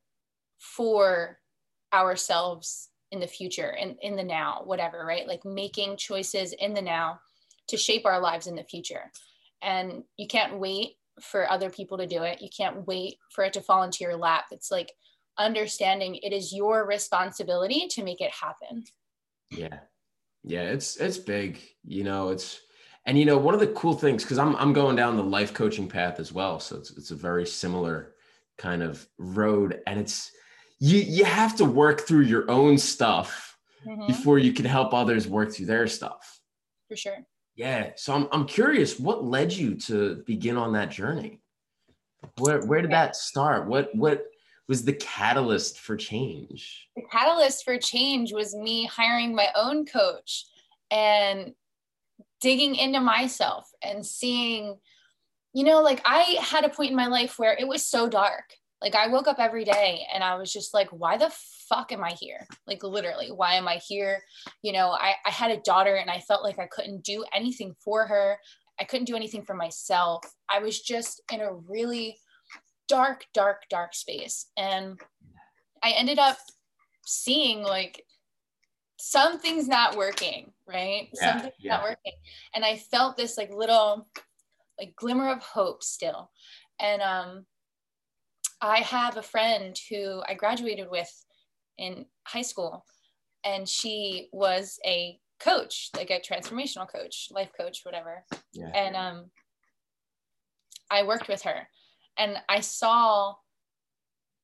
for 0.60 1.39
ourselves 1.94 2.89
in 3.12 3.22
the 3.22 3.28
future 3.28 3.76
and 3.80 3.96
in, 4.02 4.12
in 4.12 4.15
the 4.17 4.24
now, 4.24 4.62
whatever, 4.65 5.06
right? 5.06 5.28
Like 5.28 5.46
making 5.46 5.96
choices 5.96 6.54
in 6.54 6.74
the 6.74 6.82
now 6.82 7.20
to 7.70 7.78
shape 7.78 8.06
our 8.06 8.20
lives 8.20 8.48
in 8.48 8.56
the 8.56 8.65
future. 8.65 9.10
And 9.62 10.04
you 10.17 10.28
can't 10.28 10.60
wait 10.60 10.98
for 11.22 11.50
other 11.50 11.70
people 11.70 11.98
to 12.00 12.08
do 12.08 12.24
it. 12.24 12.41
You 12.41 12.50
can't 12.56 12.86
wait 12.86 13.15
for 13.34 13.46
it 13.46 13.54
to 13.54 13.62
fall 13.62 13.84
into 13.84 14.00
your 14.02 14.17
lap. 14.17 14.46
It's 14.52 14.72
like 14.72 14.91
understanding 15.38 16.15
it 16.15 16.34
is 16.34 16.54
your 16.54 16.86
responsibility 16.86 17.88
to 17.91 18.04
make 18.04 18.20
it 18.20 18.32
happen. 18.32 18.84
Yeah. 19.52 19.80
Yeah, 20.44 20.63
it's 20.63 20.98
it's 20.98 21.20
big. 21.20 21.60
You 21.86 22.04
know, 22.04 22.30
it's 22.30 22.60
and 23.06 23.18
you 23.18 23.26
know, 23.26 23.38
one 23.38 23.54
of 23.54 23.60
the 23.60 23.68
cool 23.68 23.94
things 23.94 24.26
cuz 24.26 24.38
I'm 24.38 24.56
I'm 24.56 24.74
going 24.74 24.96
down 24.96 25.18
the 25.18 25.24
life 25.24 25.54
coaching 25.54 25.88
path 25.88 26.20
as 26.20 26.32
well, 26.32 26.60
so 26.60 26.78
it's 26.78 26.92
it's 26.92 27.12
a 27.12 27.16
very 27.16 27.46
similar 27.46 28.16
kind 28.58 28.84
of 28.84 29.08
road 29.18 29.82
and 29.88 30.00
it's 30.00 30.32
you 30.80 31.00
you 31.00 31.26
have 31.26 31.56
to 31.58 31.66
work 31.66 32.02
through 32.02 32.22
your 32.22 32.50
own 32.50 32.78
stuff 32.78 33.58
mm-hmm. 33.86 34.08
before 34.08 34.40
you 34.40 34.54
can 34.54 34.66
help 34.66 34.94
others 34.94 35.28
work 35.28 35.54
through 35.54 35.68
their 35.68 35.88
stuff. 35.88 36.40
For 36.88 36.96
sure. 36.96 37.20
Yeah. 37.56 37.92
So 37.96 38.14
I'm 38.14 38.28
I'm 38.32 38.46
curious, 38.46 39.00
what 39.00 39.24
led 39.24 39.54
you 39.54 39.76
to 39.82 40.24
begin 40.26 40.58
on 40.58 40.74
that 40.74 40.90
journey? 40.90 41.42
Where 42.38 42.62
where 42.62 42.82
did 42.82 42.92
that 42.92 43.16
start? 43.16 43.68
What 43.68 43.94
what 43.96 44.26
was 44.68 44.86
the 44.86 44.94
catalyst 44.94 45.80
for 45.80 45.98
change? 45.98 46.88
The 46.96 47.04
catalyst 47.12 47.64
for 47.64 47.78
change 47.78 48.32
was 48.32 48.56
me 48.56 48.86
hiring 48.86 49.36
my 49.36 49.48
own 49.56 49.86
coach 49.86 50.46
and 50.90 51.54
digging 52.41 52.75
into 52.75 52.99
myself 52.99 53.69
and 53.84 54.06
seeing, 54.06 54.77
you 55.54 55.63
know, 55.63 55.82
like 55.82 56.01
I 56.06 56.38
had 56.41 56.65
a 56.65 56.69
point 56.69 56.91
in 56.91 56.97
my 56.97 57.08
life 57.08 57.38
where 57.38 57.56
it 57.58 57.67
was 57.67 57.86
so 57.86 58.10
dark 58.10 58.45
like 58.82 58.95
I 58.95 59.08
woke 59.08 59.27
up 59.27 59.39
every 59.39 59.63
day 59.63 60.08
and 60.13 60.23
I 60.23 60.36
was 60.36 60.51
just 60.51 60.73
like, 60.73 60.89
why 60.89 61.15
the 61.15 61.32
fuck 61.69 61.91
am 61.91 62.04
I 62.04 62.12
here? 62.12 62.47
Like 62.65 62.84
literally, 62.84 63.27
why 63.27 63.54
am 63.54 63.67
I 63.67 63.75
here? 63.75 64.23
You 64.63 64.73
know, 64.73 64.89
I, 64.89 65.13
I 65.25 65.30
had 65.30 65.51
a 65.51 65.62
daughter 65.62 65.95
and 65.95 66.10
I 66.10 66.19
felt 66.19 66.43
like 66.43 66.58
I 66.58 66.67
couldn't 66.67 67.04
do 67.04 67.23
anything 67.34 67.75
for 67.84 68.08
her. 68.08 68.38
I 68.80 68.84
couldn't 68.84 69.06
do 69.06 69.15
anything 69.15 69.43
for 69.43 69.54
myself. 69.54 70.25
I 70.49 70.60
was 70.60 70.82
just 70.82 71.21
in 71.32 71.41
a 71.41 71.54
really 71.54 72.17
dark, 72.88 73.25
dark, 73.36 73.63
dark 73.69 73.93
space. 73.93 74.47
And 74.58 74.99
I 75.84 75.91
ended 75.91 76.17
up 76.17 76.38
seeing 77.06 77.62
like 77.62 78.04
something's 79.02 79.68
not 79.68 79.96
working, 79.96 80.52
right? 80.68 81.10
Yeah, 81.14 81.34
something's 81.34 81.54
yeah. 81.60 81.78
not 81.78 81.84
working. 81.84 82.14
And 82.56 82.64
I 82.64 82.78
felt 82.78 83.18
this 83.18 83.38
like 83.38 83.54
little 83.54 84.08
like 84.80 84.96
glimmer 84.96 85.30
of 85.30 85.42
hope 85.44 85.84
still. 85.84 86.32
And 86.80 87.02
um 87.02 87.46
I 88.62 88.80
have 88.80 89.18
a 89.18 89.24
friend 89.24 89.76
who 89.90 90.22
I 90.30 90.36
graduated 90.36 90.90
with 90.90 91.12
in 91.78 92.06
high 92.28 92.44
school, 92.44 92.86
and 93.44 93.68
she 93.68 94.30
was 94.32 94.80
a 94.86 95.20
coach, 95.40 95.90
like 95.96 96.12
a 96.12 96.22
transformational 96.22 96.88
coach, 96.88 97.30
life 97.32 97.50
coach, 97.60 97.80
whatever. 97.84 98.24
Yeah. 98.54 98.70
And 98.76 98.96
um, 98.96 99.32
I 100.92 101.04
worked 101.04 101.28
with 101.28 101.42
her, 101.42 101.68
and 102.18 102.38
I 102.48 102.60
saw 102.60 103.34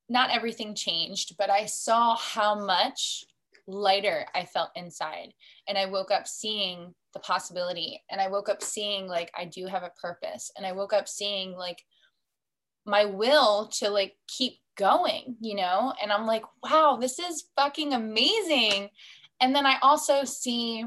not 0.09 0.31
everything 0.31 0.73
changed, 0.73 1.35
but 1.37 1.51
I 1.51 1.65
saw 1.65 2.15
how 2.15 2.55
much 2.65 3.25
lighter 3.67 4.25
I 4.33 4.45
felt 4.45 4.69
inside. 4.75 5.33
And 5.67 5.77
I 5.77 5.85
woke 5.85 6.11
up 6.11 6.27
seeing 6.27 6.93
the 7.13 7.19
possibility, 7.19 8.01
and 8.09 8.21
I 8.21 8.27
woke 8.27 8.49
up 8.49 8.63
seeing 8.63 9.07
like 9.07 9.31
I 9.37 9.45
do 9.45 9.67
have 9.67 9.83
a 9.83 9.91
purpose, 10.01 10.51
and 10.55 10.65
I 10.65 10.71
woke 10.71 10.93
up 10.93 11.07
seeing 11.07 11.53
like 11.53 11.83
my 12.85 13.05
will 13.05 13.67
to 13.67 13.89
like 13.89 14.15
keep 14.27 14.59
going, 14.77 15.35
you 15.41 15.55
know? 15.55 15.93
And 16.01 16.11
I'm 16.11 16.25
like, 16.25 16.43
wow, 16.63 16.97
this 16.99 17.19
is 17.19 17.49
fucking 17.55 17.93
amazing. 17.93 18.89
And 19.41 19.53
then 19.55 19.65
I 19.65 19.77
also 19.81 20.23
see 20.23 20.85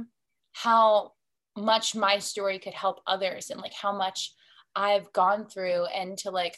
how 0.52 1.12
much 1.56 1.94
my 1.94 2.18
story 2.18 2.58
could 2.58 2.72
help 2.72 3.00
others 3.06 3.50
and 3.50 3.60
like 3.60 3.74
how 3.74 3.94
much 3.94 4.32
I've 4.74 5.12
gone 5.12 5.46
through 5.46 5.84
and 5.86 6.16
to 6.18 6.30
like 6.30 6.56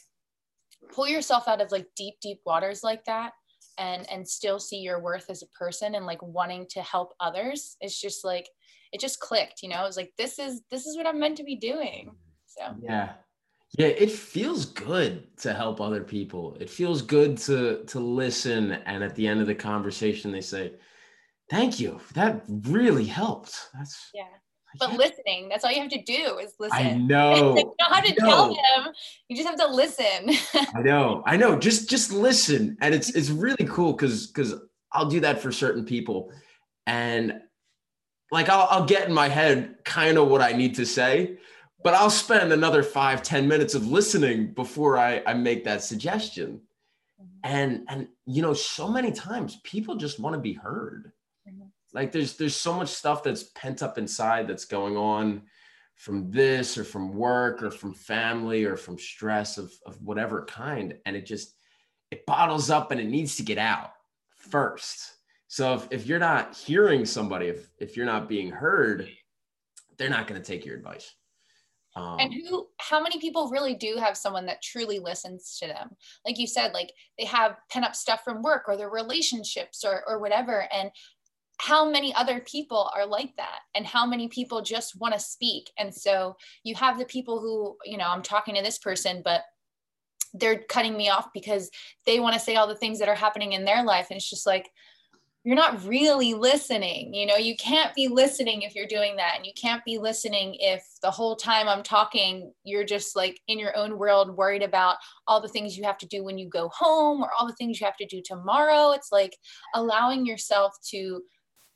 pull 0.92 1.08
yourself 1.08 1.48
out 1.48 1.60
of 1.60 1.72
like 1.72 1.88
deep, 1.96 2.14
deep 2.20 2.40
waters 2.46 2.84
like 2.84 3.04
that 3.06 3.32
and 3.78 4.08
and 4.10 4.28
still 4.28 4.58
see 4.58 4.78
your 4.78 5.00
worth 5.00 5.30
as 5.30 5.42
a 5.42 5.46
person 5.58 5.94
and 5.94 6.06
like 6.06 6.22
wanting 6.22 6.66
to 6.70 6.82
help 6.82 7.14
others. 7.20 7.76
It's 7.80 8.00
just 8.00 8.24
like 8.24 8.48
it 8.92 9.00
just 9.00 9.20
clicked, 9.20 9.62
you 9.62 9.68
know. 9.68 9.84
It's 9.86 9.96
like 9.96 10.12
this 10.18 10.38
is 10.38 10.62
this 10.70 10.86
is 10.86 10.96
what 10.96 11.06
I'm 11.06 11.18
meant 11.18 11.36
to 11.38 11.44
be 11.44 11.56
doing. 11.56 12.14
So 12.46 12.74
yeah, 12.82 13.14
yeah, 13.78 13.86
it 13.86 14.10
feels 14.10 14.66
good 14.66 15.36
to 15.38 15.54
help 15.54 15.80
other 15.80 16.02
people. 16.02 16.56
It 16.60 16.70
feels 16.70 17.02
good 17.02 17.38
to 17.38 17.84
to 17.84 18.00
listen 18.00 18.72
and 18.72 19.02
at 19.02 19.14
the 19.14 19.26
end 19.26 19.40
of 19.40 19.46
the 19.46 19.54
conversation 19.54 20.30
they 20.30 20.42
say, 20.42 20.74
"Thank 21.50 21.80
you. 21.80 22.00
That 22.14 22.44
really 22.48 23.06
helped." 23.06 23.70
That's 23.74 24.10
Yeah. 24.12 24.24
But 24.78 24.94
listening, 24.94 25.48
that's 25.48 25.64
all 25.64 25.70
you 25.70 25.80
have 25.80 25.90
to 25.90 26.02
do 26.02 26.38
is 26.38 26.54
listen. 26.58 26.78
I 26.78 26.92
know. 26.94 27.56
you 27.56 27.74
don't 27.78 27.92
have 27.92 28.04
to 28.04 28.14
tell 28.14 28.48
them. 28.48 28.92
You 29.28 29.36
just 29.36 29.48
have 29.48 29.58
to 29.58 29.74
listen. 29.74 30.30
I 30.74 30.82
know. 30.82 31.22
I 31.26 31.36
know. 31.36 31.58
Just 31.58 31.88
just 31.90 32.12
listen. 32.12 32.76
And 32.80 32.94
it's 32.94 33.10
it's 33.10 33.30
really 33.30 33.66
cool 33.66 33.94
cuz 33.94 34.28
cuz 34.28 34.54
I'll 34.92 35.08
do 35.08 35.20
that 35.20 35.40
for 35.40 35.52
certain 35.52 35.84
people 35.84 36.32
and 36.86 37.40
like 38.30 38.48
I'll, 38.48 38.66
I'll 38.70 38.84
get 38.84 39.08
in 39.08 39.14
my 39.14 39.28
head 39.28 39.76
kind 39.84 40.18
of 40.18 40.28
what 40.28 40.40
I 40.42 40.52
need 40.52 40.74
to 40.76 40.86
say 40.86 41.38
but 41.82 41.94
I'll 41.94 42.10
spend 42.10 42.52
another 42.52 42.82
five 42.82 43.22
ten 43.22 43.48
minutes 43.48 43.74
of 43.74 43.86
listening 43.86 44.52
before 44.52 44.98
I, 44.98 45.22
I 45.26 45.34
make 45.34 45.64
that 45.64 45.82
suggestion. 45.82 46.60
Mm-hmm. 47.20 47.26
And 47.44 47.84
and 47.88 48.08
you 48.26 48.42
know, 48.42 48.54
so 48.54 48.88
many 48.88 49.12
times 49.12 49.60
people 49.64 49.96
just 49.96 50.20
want 50.20 50.34
to 50.34 50.40
be 50.40 50.52
heard. 50.52 51.12
Like 51.94 52.12
there's 52.12 52.36
there's 52.36 52.56
so 52.56 52.74
much 52.74 52.88
stuff 52.88 53.22
that's 53.22 53.44
pent 53.54 53.82
up 53.82 53.98
inside 53.98 54.48
that's 54.48 54.64
going 54.64 54.96
on 54.96 55.42
from 55.96 56.30
this 56.30 56.78
or 56.78 56.84
from 56.84 57.14
work 57.14 57.62
or 57.62 57.70
from 57.70 57.94
family 57.94 58.64
or 58.64 58.76
from 58.76 58.98
stress 58.98 59.58
of, 59.58 59.72
of 59.86 60.00
whatever 60.02 60.44
kind. 60.46 60.94
And 61.06 61.16
it 61.16 61.26
just 61.26 61.54
it 62.10 62.26
bottles 62.26 62.70
up 62.70 62.90
and 62.90 63.00
it 63.00 63.08
needs 63.08 63.36
to 63.36 63.42
get 63.42 63.58
out 63.58 63.92
first. 64.36 65.00
So 65.48 65.74
if, 65.74 65.88
if 65.90 66.06
you're 66.06 66.18
not 66.18 66.56
hearing 66.56 67.04
somebody, 67.06 67.46
if 67.48 67.68
if 67.78 67.96
you're 67.96 68.06
not 68.06 68.28
being 68.28 68.50
heard, 68.50 69.08
they're 69.98 70.10
not 70.10 70.26
going 70.26 70.40
to 70.40 70.46
take 70.46 70.64
your 70.64 70.76
advice 70.76 71.14
Um, 71.94 72.18
and 72.20 72.32
who, 72.32 72.68
how 72.80 73.02
many 73.02 73.18
people 73.20 73.50
really 73.50 73.74
do 73.74 73.96
have 73.98 74.16
someone 74.16 74.46
that 74.46 74.62
truly 74.62 74.98
listens 74.98 75.58
to 75.58 75.66
them? 75.66 75.90
Like 76.24 76.38
you 76.38 76.46
said, 76.46 76.72
like 76.72 76.90
they 77.18 77.26
have 77.26 77.56
pent 77.70 77.84
up 77.84 77.94
stuff 77.94 78.24
from 78.24 78.42
work 78.42 78.64
or 78.66 78.76
their 78.76 78.88
relationships 78.88 79.84
or, 79.84 80.02
or 80.06 80.18
whatever. 80.18 80.66
And 80.72 80.90
how 81.62 81.88
many 81.88 82.12
other 82.14 82.40
people 82.40 82.90
are 82.92 83.06
like 83.06 83.36
that 83.36 83.60
and 83.76 83.86
how 83.86 84.04
many 84.04 84.26
people 84.26 84.62
just 84.62 84.98
want 84.98 85.14
to 85.14 85.20
speak. 85.20 85.70
And 85.78 85.94
so 85.94 86.36
you 86.64 86.74
have 86.74 86.98
the 86.98 87.04
people 87.04 87.40
who 87.40 87.76
you 87.84 87.96
know 87.96 88.08
i'm 88.08 88.22
talking 88.22 88.56
to 88.56 88.62
this 88.62 88.78
person 88.78 89.22
but 89.24 89.42
they're 90.34 90.64
cutting 90.68 90.96
me 90.96 91.08
off 91.08 91.28
because 91.32 91.70
they 92.04 92.18
want 92.18 92.34
to 92.34 92.40
say 92.40 92.56
all 92.56 92.66
the 92.66 92.74
things 92.74 92.98
that 92.98 93.08
are 93.08 93.14
happening 93.14 93.52
in 93.52 93.64
their 93.64 93.84
life. 93.84 94.08
And 94.10 94.16
it's 94.16 94.28
just 94.28 94.46
like 94.46 94.70
you're 95.44 95.56
not 95.56 95.84
really 95.84 96.34
listening 96.34 97.12
you 97.12 97.26
know 97.26 97.36
you 97.36 97.56
can't 97.56 97.94
be 97.94 98.08
listening 98.08 98.62
if 98.62 98.74
you're 98.74 98.86
doing 98.86 99.14
that. 99.16 99.34
And 99.36 99.46
you 99.46 99.52
can't 99.54 99.84
be 99.84 99.98
listening 99.98 100.56
if 100.58 100.84
the 101.00 101.12
whole 101.12 101.36
time 101.36 101.68
i'm 101.68 101.84
talking 101.84 102.52
you're 102.64 102.84
just 102.84 103.14
like 103.14 103.40
in 103.46 103.60
your 103.60 103.76
own 103.76 103.98
world 103.98 104.36
worried 104.36 104.64
about 104.64 104.96
all 105.28 105.40
the 105.40 105.48
things 105.48 105.76
you 105.76 105.84
have 105.84 105.98
to 105.98 106.06
do 106.06 106.24
when 106.24 106.38
you 106.38 106.48
go 106.48 106.70
home 106.70 107.22
or 107.22 107.30
all 107.38 107.46
the 107.46 107.54
things 107.54 107.80
you 107.80 107.86
have 107.86 107.96
to 107.98 108.06
do 108.06 108.20
tomorrow. 108.24 108.90
It's 108.90 109.12
like 109.12 109.36
allowing 109.74 110.26
yourself 110.26 110.74
to 110.90 111.22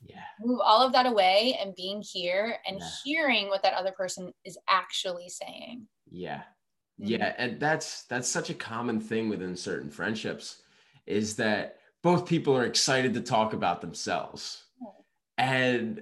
yeah. 0.07 0.23
move 0.41 0.59
all 0.63 0.85
of 0.85 0.93
that 0.93 1.05
away 1.05 1.57
and 1.61 1.75
being 1.75 2.01
here 2.01 2.57
and 2.67 2.79
yeah. 2.79 2.87
hearing 3.03 3.47
what 3.49 3.63
that 3.63 3.73
other 3.73 3.91
person 3.91 4.33
is 4.45 4.57
actually 4.67 5.29
saying. 5.29 5.87
Yeah. 6.09 6.41
Mm-hmm. 6.99 7.11
yeah 7.11 7.33
and 7.37 7.59
that's 7.59 8.03
that's 8.05 8.27
such 8.27 8.49
a 8.49 8.55
common 8.55 8.99
thing 8.99 9.29
within 9.29 9.55
certain 9.55 9.91
friendships 9.91 10.63
is 11.05 11.35
that 11.35 11.77
both 12.01 12.25
people 12.25 12.57
are 12.57 12.65
excited 12.65 13.13
to 13.13 13.21
talk 13.21 13.53
about 13.53 13.81
themselves. 13.81 14.63
And 15.37 16.01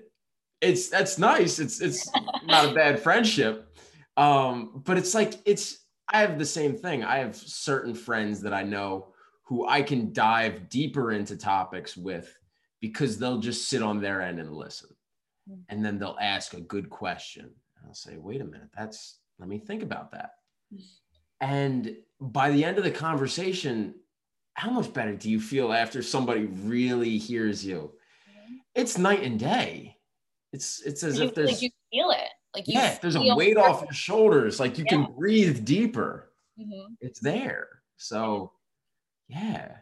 it's 0.61 0.87
that's 0.87 1.17
nice. 1.17 1.59
It's 1.59 1.81
it's 1.81 2.09
not 2.45 2.69
a 2.69 2.73
bad 2.73 3.01
friendship. 3.01 3.77
Um 4.15 4.81
but 4.85 4.97
it's 4.97 5.13
like 5.13 5.33
it's 5.45 5.79
i 6.07 6.21
have 6.21 6.39
the 6.39 6.45
same 6.45 6.77
thing. 6.77 7.03
I 7.03 7.17
have 7.17 7.35
certain 7.35 7.93
friends 7.93 8.41
that 8.41 8.53
i 8.53 8.63
know 8.63 9.07
who 9.43 9.67
i 9.67 9.81
can 9.81 10.13
dive 10.13 10.69
deeper 10.69 11.11
into 11.11 11.35
topics 11.37 11.97
with 11.97 12.35
because 12.87 13.17
they'll 13.17 13.39
just 13.39 13.69
sit 13.69 13.81
on 13.81 14.01
their 14.01 14.21
end 14.21 14.39
and 14.39 14.53
listen. 14.53 14.89
Hmm. 15.47 15.61
And 15.69 15.85
then 15.85 15.99
they'll 15.99 16.17
ask 16.21 16.53
a 16.53 16.61
good 16.61 16.89
question. 16.89 17.51
I'll 17.85 17.93
say, 17.93 18.17
wait 18.17 18.41
a 18.41 18.45
minute, 18.45 18.69
that's, 18.75 19.19
let 19.39 19.47
me 19.47 19.59
think 19.59 19.83
about 19.83 20.11
that. 20.11 20.31
And 21.39 21.95
by 22.19 22.49
the 22.49 22.63
end 22.63 22.77
of 22.77 22.83
the 22.83 22.91
conversation, 22.91 23.95
how 24.55 24.71
much 24.71 24.91
better 24.93 25.15
do 25.15 25.29
you 25.29 25.39
feel 25.39 25.71
after 25.73 26.01
somebody 26.01 26.45
really 26.45 27.17
hears 27.17 27.65
you? 27.65 27.91
Hmm. 28.25 28.55
It's 28.73 28.97
night 28.97 29.23
and 29.23 29.39
day. 29.39 29.97
It's 30.53 30.81
it's 30.83 31.03
as 31.03 31.19
you, 31.19 31.25
if 31.25 31.35
there's 31.35 31.51
like 31.51 31.61
you 31.61 31.69
feel 31.91 32.11
it. 32.11 32.29
Like 32.53 32.67
you 32.67 32.75
yeah, 32.75 32.97
there's 33.01 33.15
a 33.15 33.35
weight 33.35 33.57
off 33.57 33.81
your 33.81 33.91
shoulders. 33.91 34.59
Like 34.59 34.77
you 34.77 34.85
yeah. 34.85 34.91
can 34.93 35.13
breathe 35.13 35.65
deeper. 35.65 36.31
Mm-hmm. 36.57 36.93
It's 37.01 37.19
there. 37.19 37.67
So 37.97 38.53
yeah. 39.27 39.73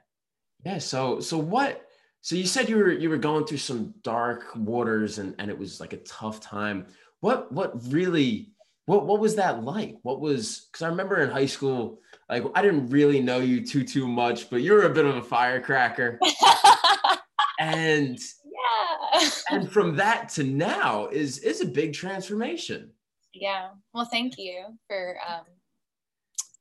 Yeah. 0.66 0.80
So 0.80 1.20
so 1.20 1.38
what 1.38 1.83
so 2.24 2.36
you 2.38 2.46
said 2.46 2.70
you 2.70 2.78
were 2.78 2.90
you 2.90 3.10
were 3.10 3.18
going 3.18 3.46
through 3.46 3.58
some 3.58 3.94
dark 4.02 4.46
waters 4.56 5.18
and 5.18 5.36
and 5.40 5.52
it 5.52 5.58
was 5.58 5.82
like 5.82 5.92
a 5.92 5.98
tough 5.98 6.40
time. 6.40 6.86
What 7.20 7.52
what 7.52 7.74
really 7.92 8.54
what 8.86 9.06
what 9.06 9.20
was 9.20 9.36
that 9.36 9.62
like? 9.62 9.98
What 10.04 10.22
was 10.22 10.70
because 10.72 10.84
I 10.84 10.88
remember 10.88 11.22
in 11.22 11.30
high 11.30 11.48
school, 11.48 12.00
like 12.30 12.46
I 12.56 12.62
didn't 12.62 12.88
really 12.88 13.20
know 13.20 13.40
you 13.40 13.66
too 13.66 13.84
too 13.84 14.08
much, 14.08 14.50
but 14.50 14.62
you 14.62 14.72
were 14.72 14.84
a 14.84 14.94
bit 14.94 15.04
of 15.04 15.18
a 15.18 15.22
firecracker. 15.22 16.18
and 17.60 18.18
yeah. 18.46 19.30
and 19.50 19.70
from 19.70 19.98
that 19.98 20.30
to 20.30 20.46
now 20.46 21.08
is 21.08 21.40
is 21.40 21.60
a 21.60 21.66
big 21.66 21.92
transformation. 21.92 22.92
Yeah. 23.34 23.72
Well, 23.94 24.06
thank 24.06 24.38
you 24.38 24.64
for 24.88 25.18
um, 25.28 25.44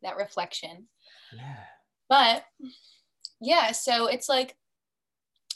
that 0.02 0.16
reflection. 0.16 0.88
Yeah. 1.32 1.56
But 2.08 2.44
yeah, 3.40 3.70
so 3.70 4.08
it's 4.08 4.28
like 4.28 4.56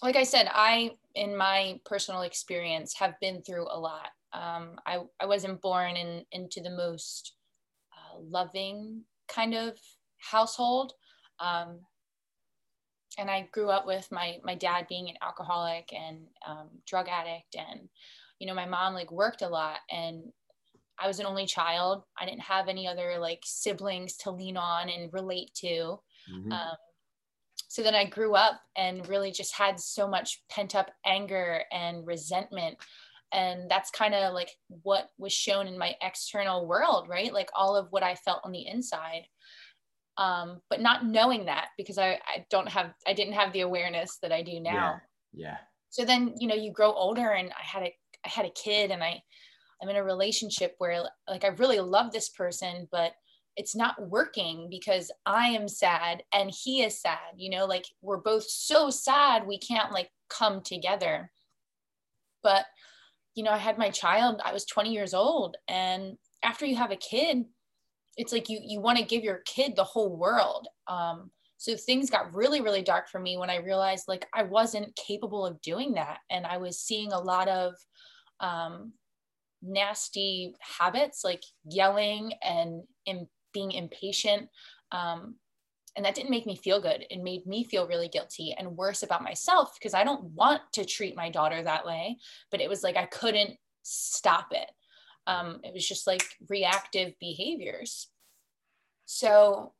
like 0.02 0.16
I 0.16 0.24
said, 0.24 0.48
I, 0.52 0.92
in 1.14 1.36
my 1.36 1.80
personal 1.84 2.22
experience, 2.22 2.94
have 2.98 3.18
been 3.20 3.42
through 3.42 3.66
a 3.70 3.78
lot. 3.78 4.10
Um, 4.32 4.78
I, 4.86 5.00
I 5.20 5.26
wasn't 5.26 5.62
born 5.62 5.96
in, 5.96 6.24
into 6.32 6.60
the 6.60 6.70
most 6.70 7.34
uh, 7.92 8.18
loving 8.20 9.02
kind 9.28 9.54
of 9.54 9.78
household. 10.18 10.92
Um, 11.40 11.80
and 13.18 13.30
I 13.30 13.48
grew 13.52 13.70
up 13.70 13.86
with 13.86 14.06
my, 14.12 14.36
my 14.44 14.54
dad 14.54 14.86
being 14.88 15.08
an 15.08 15.16
alcoholic 15.22 15.90
and 15.92 16.18
um, 16.46 16.68
drug 16.86 17.08
addict. 17.08 17.56
And, 17.56 17.88
you 18.38 18.46
know, 18.46 18.54
my 18.54 18.66
mom 18.66 18.92
like 18.92 19.10
worked 19.10 19.42
a 19.42 19.48
lot 19.48 19.78
and 19.90 20.24
I 20.98 21.06
was 21.06 21.20
an 21.20 21.26
only 21.26 21.46
child. 21.46 22.04
I 22.18 22.26
didn't 22.26 22.40
have 22.42 22.68
any 22.68 22.86
other 22.86 23.18
like 23.18 23.40
siblings 23.44 24.16
to 24.18 24.30
lean 24.30 24.56
on 24.56 24.88
and 24.88 25.12
relate 25.12 25.52
to. 25.56 25.98
Mm-hmm. 26.32 26.52
Um, 26.52 26.76
so 27.68 27.82
then 27.82 27.94
I 27.94 28.04
grew 28.04 28.34
up 28.34 28.60
and 28.76 29.06
really 29.08 29.32
just 29.32 29.54
had 29.54 29.80
so 29.80 30.08
much 30.08 30.42
pent 30.50 30.74
up 30.74 30.90
anger 31.04 31.62
and 31.72 32.06
resentment. 32.06 32.76
And 33.32 33.68
that's 33.68 33.90
kind 33.90 34.14
of 34.14 34.32
like 34.34 34.50
what 34.68 35.08
was 35.18 35.32
shown 35.32 35.66
in 35.66 35.76
my 35.76 35.94
external 36.00 36.66
world, 36.66 37.08
right? 37.08 37.32
Like 37.32 37.50
all 37.54 37.76
of 37.76 37.88
what 37.90 38.04
I 38.04 38.14
felt 38.14 38.40
on 38.44 38.52
the 38.52 38.66
inside. 38.66 39.26
Um, 40.16 40.60
but 40.70 40.80
not 40.80 41.04
knowing 41.04 41.46
that 41.46 41.68
because 41.76 41.98
I, 41.98 42.18
I 42.26 42.46
don't 42.50 42.68
have, 42.68 42.94
I 43.06 43.12
didn't 43.12 43.34
have 43.34 43.52
the 43.52 43.60
awareness 43.60 44.18
that 44.22 44.32
I 44.32 44.42
do 44.42 44.60
now. 44.60 45.00
Yeah. 45.34 45.48
yeah. 45.48 45.56
So 45.90 46.04
then, 46.04 46.34
you 46.38 46.48
know, 46.48 46.54
you 46.54 46.72
grow 46.72 46.92
older 46.92 47.32
and 47.32 47.50
I 47.50 47.62
had 47.62 47.82
a, 47.82 47.94
I 48.24 48.28
had 48.28 48.46
a 48.46 48.50
kid 48.50 48.90
and 48.90 49.02
I, 49.02 49.20
I'm 49.82 49.88
in 49.88 49.96
a 49.96 50.04
relationship 50.04 50.74
where 50.78 51.02
like 51.28 51.44
I 51.44 51.48
really 51.48 51.80
love 51.80 52.12
this 52.12 52.30
person, 52.30 52.88
but 52.90 53.12
it's 53.56 53.74
not 53.74 54.08
working 54.08 54.68
because 54.70 55.10
I 55.24 55.48
am 55.48 55.66
sad 55.66 56.22
and 56.32 56.50
he 56.50 56.82
is 56.82 57.00
sad. 57.00 57.18
You 57.36 57.50
know, 57.50 57.64
like 57.64 57.86
we're 58.02 58.18
both 58.18 58.44
so 58.48 58.90
sad 58.90 59.46
we 59.46 59.58
can't 59.58 59.92
like 59.92 60.10
come 60.28 60.60
together. 60.60 61.30
But, 62.42 62.66
you 63.34 63.42
know, 63.42 63.50
I 63.50 63.58
had 63.58 63.78
my 63.78 63.90
child, 63.90 64.40
I 64.44 64.52
was 64.52 64.66
20 64.66 64.92
years 64.92 65.14
old. 65.14 65.56
And 65.68 66.16
after 66.42 66.66
you 66.66 66.76
have 66.76 66.90
a 66.92 66.96
kid, 66.96 67.44
it's 68.16 68.32
like 68.32 68.48
you 68.48 68.60
you 68.62 68.80
want 68.80 68.98
to 68.98 69.04
give 69.04 69.22
your 69.22 69.42
kid 69.46 69.74
the 69.76 69.84
whole 69.84 70.16
world. 70.16 70.68
Um, 70.88 71.30
so 71.58 71.76
things 71.76 72.10
got 72.10 72.34
really, 72.34 72.60
really 72.60 72.82
dark 72.82 73.08
for 73.08 73.18
me 73.18 73.36
when 73.36 73.50
I 73.50 73.56
realized 73.56 74.04
like 74.08 74.26
I 74.34 74.42
wasn't 74.42 74.94
capable 74.96 75.44
of 75.44 75.60
doing 75.62 75.94
that. 75.94 76.18
And 76.30 76.46
I 76.46 76.58
was 76.58 76.78
seeing 76.78 77.12
a 77.12 77.20
lot 77.20 77.48
of 77.48 77.74
um, 78.40 78.92
nasty 79.62 80.54
habits 80.78 81.24
like 81.24 81.42
yelling 81.64 82.32
and 82.42 82.82
being 83.56 83.72
impatient. 83.72 84.50
Um, 84.92 85.36
and 85.96 86.04
that 86.04 86.14
didn't 86.14 86.30
make 86.30 86.44
me 86.44 86.56
feel 86.56 86.78
good. 86.78 87.06
It 87.08 87.22
made 87.22 87.46
me 87.46 87.64
feel 87.64 87.88
really 87.88 88.08
guilty 88.08 88.54
and 88.58 88.76
worse 88.76 89.02
about 89.02 89.24
myself 89.24 89.74
because 89.78 89.94
I 89.94 90.04
don't 90.04 90.24
want 90.34 90.60
to 90.74 90.84
treat 90.84 91.16
my 91.16 91.30
daughter 91.30 91.62
that 91.62 91.86
way. 91.86 92.18
But 92.50 92.60
it 92.60 92.68
was 92.68 92.82
like 92.82 92.96
I 92.96 93.06
couldn't 93.06 93.54
stop 93.82 94.48
it. 94.50 94.70
Um, 95.26 95.60
it 95.64 95.72
was 95.72 95.88
just 95.88 96.06
like 96.06 96.22
reactive 96.50 97.14
behaviors. 97.18 98.08
So, 99.06 99.72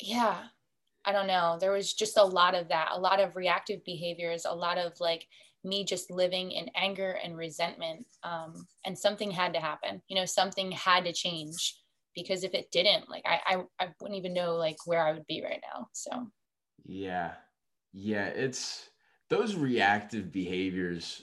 yeah, 0.00 0.38
I 1.04 1.12
don't 1.12 1.28
know. 1.28 1.56
There 1.60 1.72
was 1.72 1.94
just 1.94 2.16
a 2.16 2.24
lot 2.24 2.56
of 2.56 2.68
that, 2.70 2.88
a 2.92 2.98
lot 2.98 3.20
of 3.20 3.36
reactive 3.36 3.84
behaviors, 3.84 4.44
a 4.44 4.54
lot 4.54 4.76
of 4.76 4.92
like 4.98 5.28
me 5.62 5.84
just 5.84 6.10
living 6.10 6.50
in 6.50 6.68
anger 6.74 7.16
and 7.22 7.36
resentment. 7.36 8.06
Um, 8.24 8.66
and 8.84 8.98
something 8.98 9.30
had 9.30 9.54
to 9.54 9.60
happen. 9.60 10.02
You 10.08 10.16
know, 10.16 10.26
something 10.26 10.72
had 10.72 11.04
to 11.04 11.12
change 11.12 11.76
because 12.14 12.44
if 12.44 12.54
it 12.54 12.70
didn't 12.70 13.08
like 13.08 13.22
I, 13.26 13.40
I 13.46 13.84
i 13.84 13.88
wouldn't 14.00 14.18
even 14.18 14.34
know 14.34 14.56
like 14.56 14.76
where 14.86 15.06
i 15.06 15.12
would 15.12 15.26
be 15.26 15.42
right 15.42 15.62
now 15.74 15.88
so. 15.92 16.28
Yeah. 16.84 17.32
Yeah 17.92 18.26
it's 18.26 18.88
those 19.30 19.54
reactive 19.54 20.32
behaviors 20.32 21.22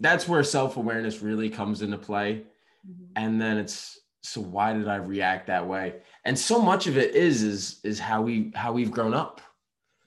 that's 0.00 0.28
where 0.28 0.42
self-awareness 0.42 1.22
really 1.22 1.48
comes 1.48 1.82
into 1.82 1.98
play. 1.98 2.44
Mm-hmm. 2.86 3.12
and 3.16 3.40
then 3.40 3.56
it's 3.56 3.98
so 4.22 4.40
why 4.40 4.72
did 4.72 4.88
i 4.88 4.96
react 4.96 5.46
that 5.46 5.66
way? 5.66 5.96
And 6.26 6.38
so 6.38 6.60
much 6.60 6.86
of 6.86 6.98
it 6.98 7.14
is 7.14 7.42
is 7.42 7.80
is 7.84 7.98
how 7.98 8.22
we 8.22 8.52
how 8.54 8.72
we've 8.72 8.90
grown 8.90 9.14
up. 9.14 9.40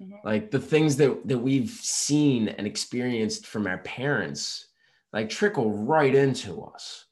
Mm-hmm. 0.02 0.28
like 0.28 0.52
the 0.52 0.60
things 0.60 0.96
that 0.98 1.28
that 1.28 1.40
we've 1.40 1.72
seen 1.72 2.50
and 2.50 2.68
experienced 2.68 3.48
from 3.48 3.66
our 3.66 3.80
parents 3.80 4.68
like 5.12 5.30
trickle 5.30 5.72
right 5.72 6.14
into 6.14 6.62
us. 6.62 7.06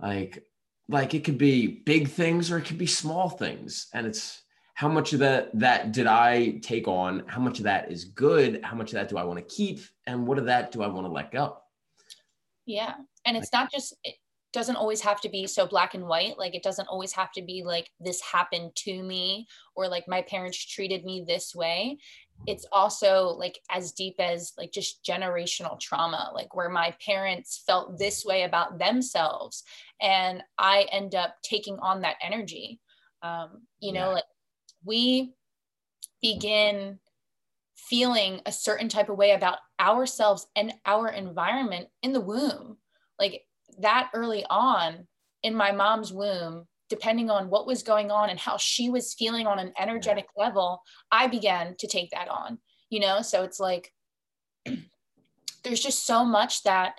Like 0.00 0.42
like 0.88 1.14
it 1.14 1.24
could 1.24 1.38
be 1.38 1.66
big 1.66 2.08
things 2.08 2.50
or 2.50 2.58
it 2.58 2.64
could 2.64 2.78
be 2.78 2.86
small 2.86 3.28
things. 3.28 3.88
And 3.94 4.06
it's 4.06 4.42
how 4.74 4.88
much 4.88 5.12
of 5.12 5.20
that 5.20 5.56
that 5.58 5.92
did 5.92 6.06
i 6.06 6.58
take 6.62 6.88
on? 6.88 7.24
How 7.26 7.40
much 7.40 7.58
of 7.58 7.64
that 7.64 7.90
is 7.90 8.04
good? 8.04 8.60
How 8.64 8.76
much 8.76 8.90
of 8.90 8.94
that 8.94 9.08
do 9.08 9.16
i 9.16 9.24
want 9.24 9.38
to 9.38 9.54
keep? 9.54 9.80
And 10.06 10.26
what 10.26 10.38
of 10.38 10.46
that 10.46 10.72
do 10.72 10.82
i 10.82 10.86
want 10.86 11.06
to 11.06 11.12
let 11.12 11.30
go? 11.30 11.58
Yeah. 12.66 12.94
And 13.24 13.36
it's 13.36 13.52
not 13.52 13.70
just 13.70 13.94
it 14.04 14.16
doesn't 14.52 14.76
always 14.76 15.00
have 15.00 15.20
to 15.20 15.28
be 15.28 15.46
so 15.46 15.66
black 15.66 15.94
and 15.94 16.06
white. 16.06 16.38
Like 16.38 16.54
it 16.54 16.62
doesn't 16.62 16.88
always 16.88 17.12
have 17.12 17.32
to 17.32 17.42
be 17.42 17.62
like 17.64 17.90
this 18.00 18.20
happened 18.20 18.70
to 18.76 19.02
me 19.02 19.46
or 19.74 19.88
like 19.88 20.04
my 20.06 20.22
parents 20.22 20.64
treated 20.64 21.04
me 21.04 21.24
this 21.26 21.54
way. 21.54 21.98
It's 22.46 22.66
also 22.72 23.28
like 23.28 23.58
as 23.70 23.92
deep 23.92 24.16
as 24.18 24.52
like 24.56 24.72
just 24.72 25.04
generational 25.04 25.78
trauma 25.78 26.30
like 26.34 26.54
where 26.54 26.68
my 26.68 26.94
parents 27.04 27.62
felt 27.66 27.98
this 27.98 28.24
way 28.24 28.42
about 28.42 28.78
themselves 28.78 29.64
and 30.04 30.42
i 30.58 30.86
end 30.92 31.16
up 31.16 31.34
taking 31.42 31.78
on 31.80 32.02
that 32.02 32.16
energy 32.22 32.80
um, 33.22 33.62
you 33.80 33.92
know 33.92 34.12
like 34.12 34.24
we 34.84 35.32
begin 36.20 36.98
feeling 37.76 38.40
a 38.46 38.52
certain 38.52 38.88
type 38.88 39.08
of 39.08 39.16
way 39.16 39.32
about 39.32 39.58
ourselves 39.80 40.46
and 40.54 40.72
our 40.86 41.08
environment 41.08 41.88
in 42.02 42.12
the 42.12 42.20
womb 42.20 42.76
like 43.18 43.42
that 43.80 44.10
early 44.14 44.44
on 44.48 45.06
in 45.42 45.54
my 45.54 45.72
mom's 45.72 46.12
womb 46.12 46.66
depending 46.88 47.30
on 47.30 47.48
what 47.48 47.66
was 47.66 47.82
going 47.82 48.10
on 48.10 48.30
and 48.30 48.38
how 48.38 48.56
she 48.56 48.90
was 48.90 49.14
feeling 49.14 49.46
on 49.46 49.58
an 49.58 49.72
energetic 49.78 50.26
level, 50.36 50.82
I 51.10 51.26
began 51.26 51.74
to 51.78 51.86
take 51.86 52.10
that 52.10 52.28
on, 52.28 52.58
you 52.90 53.00
know? 53.00 53.22
So 53.22 53.42
it's 53.42 53.58
like, 53.58 53.92
there's 55.64 55.80
just 55.80 56.06
so 56.06 56.24
much 56.24 56.62
that 56.64 56.94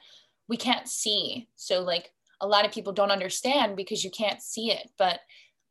we 0.48 0.58
can't 0.58 0.88
see. 0.88 1.48
So, 1.56 1.82
like, 1.82 2.12
a 2.41 2.48
lot 2.48 2.65
of 2.65 2.71
people 2.71 2.93
don't 2.93 3.12
understand 3.12 3.76
because 3.76 4.04
you 4.04 4.12
can't 4.12 4.41
see 4.41 4.71
it. 4.71 4.89
But, 4.98 5.19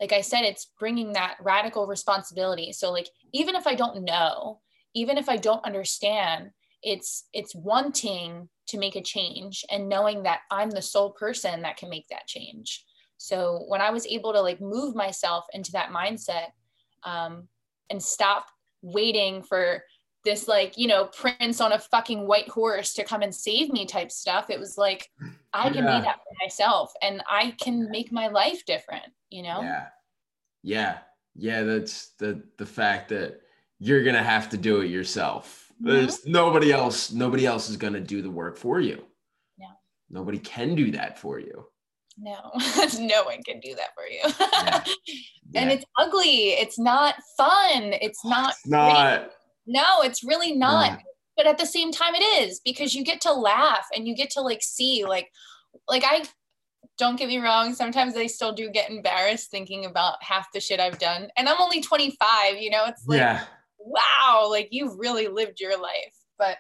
like 0.01 0.13
I 0.13 0.23
said, 0.23 0.43
it's 0.43 0.73
bringing 0.79 1.13
that 1.13 1.37
radical 1.41 1.87
responsibility. 1.87 2.73
So, 2.73 2.91
like, 2.91 3.09
even 3.33 3.55
if 3.55 3.67
I 3.67 3.75
don't 3.75 4.05
know, 4.05 4.61
even 4.95 5.19
if 5.19 5.29
I 5.29 5.37
don't 5.37 5.65
understand, 5.65 6.51
it's 6.83 7.25
it's 7.33 7.55
wanting 7.55 8.49
to 8.67 8.79
make 8.79 8.97
a 8.97 9.03
change 9.03 9.65
and 9.71 9.89
knowing 9.89 10.23
that 10.23 10.41
I'm 10.51 10.71
the 10.71 10.83
sole 10.83 11.11
person 11.13 11.63
that 11.63 11.77
can 11.77 11.89
make 11.89 12.07
that 12.09 12.27
change. 12.27 12.85
So 13.17 13.65
when 13.69 13.81
I 13.81 13.91
was 13.91 14.07
able 14.07 14.33
to 14.33 14.41
like 14.41 14.61
move 14.61 14.95
myself 14.95 15.45
into 15.53 15.73
that 15.73 15.91
mindset 15.91 16.49
um, 17.05 17.49
and 17.91 18.03
stop 18.03 18.47
waiting 18.83 19.43
for 19.43 19.83
this 20.25 20.49
like 20.49 20.77
you 20.77 20.89
know 20.89 21.07
prince 21.07 21.61
on 21.61 21.73
a 21.73 21.79
fucking 21.79 22.27
white 22.27 22.49
horse 22.49 22.95
to 22.95 23.05
come 23.05 23.23
and 23.23 23.35
save 23.35 23.73
me 23.73 23.87
type 23.87 24.11
stuff. 24.11 24.51
It 24.51 24.59
was 24.59 24.79
like 24.79 25.11
i 25.53 25.69
can 25.71 25.85
yeah. 25.85 25.99
be 25.99 26.05
that 26.05 26.17
for 26.17 26.35
myself 26.43 26.93
and 27.01 27.23
i 27.31 27.55
can 27.61 27.89
make 27.91 28.11
my 28.11 28.27
life 28.29 28.65
different 28.67 29.05
you 29.31 29.43
know? 29.43 29.63
Yeah. 29.63 29.87
Yeah. 30.63 30.99
Yeah 31.37 31.63
that's 31.63 32.11
the 32.19 32.43
the 32.59 32.67
fact 32.67 33.09
that 33.09 33.41
you're 33.79 34.05
gonna 34.05 34.23
have 34.23 34.49
to 34.51 34.57
do 34.57 34.81
it 34.81 34.87
yourself. 34.87 35.73
Mm-hmm. 35.75 35.91
there's 35.91 36.27
nobody 36.27 36.73
else 36.73 37.13
nobody 37.13 37.47
else 37.47 37.69
is 37.69 37.77
gonna 37.77 38.01
do 38.01 38.23
the 38.23 38.31
work 38.31 38.57
for 38.57 38.81
you. 38.81 39.05
Yeah 39.59 39.73
nobody 40.11 40.39
can 40.39 40.75
do 40.75 40.91
that 40.93 41.19
for 41.19 41.39
you. 41.39 41.67
No 42.17 42.53
no 43.01 43.25
one 43.25 43.43
can 43.43 43.59
do 43.61 43.75
that 43.75 43.95
for 43.95 44.07
you. 44.07 44.23
Yeah. 44.41 44.85
Yeah. 45.51 45.61
and 45.61 45.71
it's 45.71 45.85
ugly. 45.97 46.49
It's 46.55 46.81
not 46.81 47.15
fun. 47.37 47.93
It's 48.01 48.25
not 48.25 48.51
it's 48.51 48.67
not 48.67 49.31
no 49.67 50.03
it's 50.03 50.25
really 50.25 50.55
not 50.55 50.91
yeah. 50.91 50.99
but 51.37 51.47
at 51.47 51.59
the 51.59 51.67
same 51.67 51.93
time 51.93 52.15
it 52.15 52.23
is 52.43 52.61
because 52.65 52.95
you 52.95 53.05
get 53.05 53.21
to 53.21 53.33
laugh 53.33 53.87
and 53.95 54.07
you 54.07 54.15
get 54.15 54.31
to 54.31 54.41
like 54.41 54.63
see 54.63 55.05
like 55.05 55.31
like 55.89 56.05
i 56.05 56.23
don't 56.99 57.19
get 57.19 57.29
me 57.29 57.39
wrong 57.39 57.75
sometimes 57.75 58.17
i 58.17 58.27
still 58.27 58.53
do 58.53 58.71
get 58.71 58.91
embarrassed 58.91 59.51
thinking 59.51 59.85
about 59.85 60.23
half 60.23 60.47
the 60.53 60.61
shit 60.61 60.81
i've 60.81 60.99
done 60.99 61.29
and 61.37 61.49
i'm 61.49 61.61
only 61.61 61.81
25 61.81 62.57
you 62.59 62.71
know 62.71 62.85
it's 62.87 63.07
like 63.07 63.19
yeah. 63.19 63.45
wow 63.79 64.47
like 64.49 64.69
you've 64.71 64.97
really 64.99 65.29
lived 65.29 65.61
your 65.61 65.81
life 65.81 66.15
but 66.39 66.57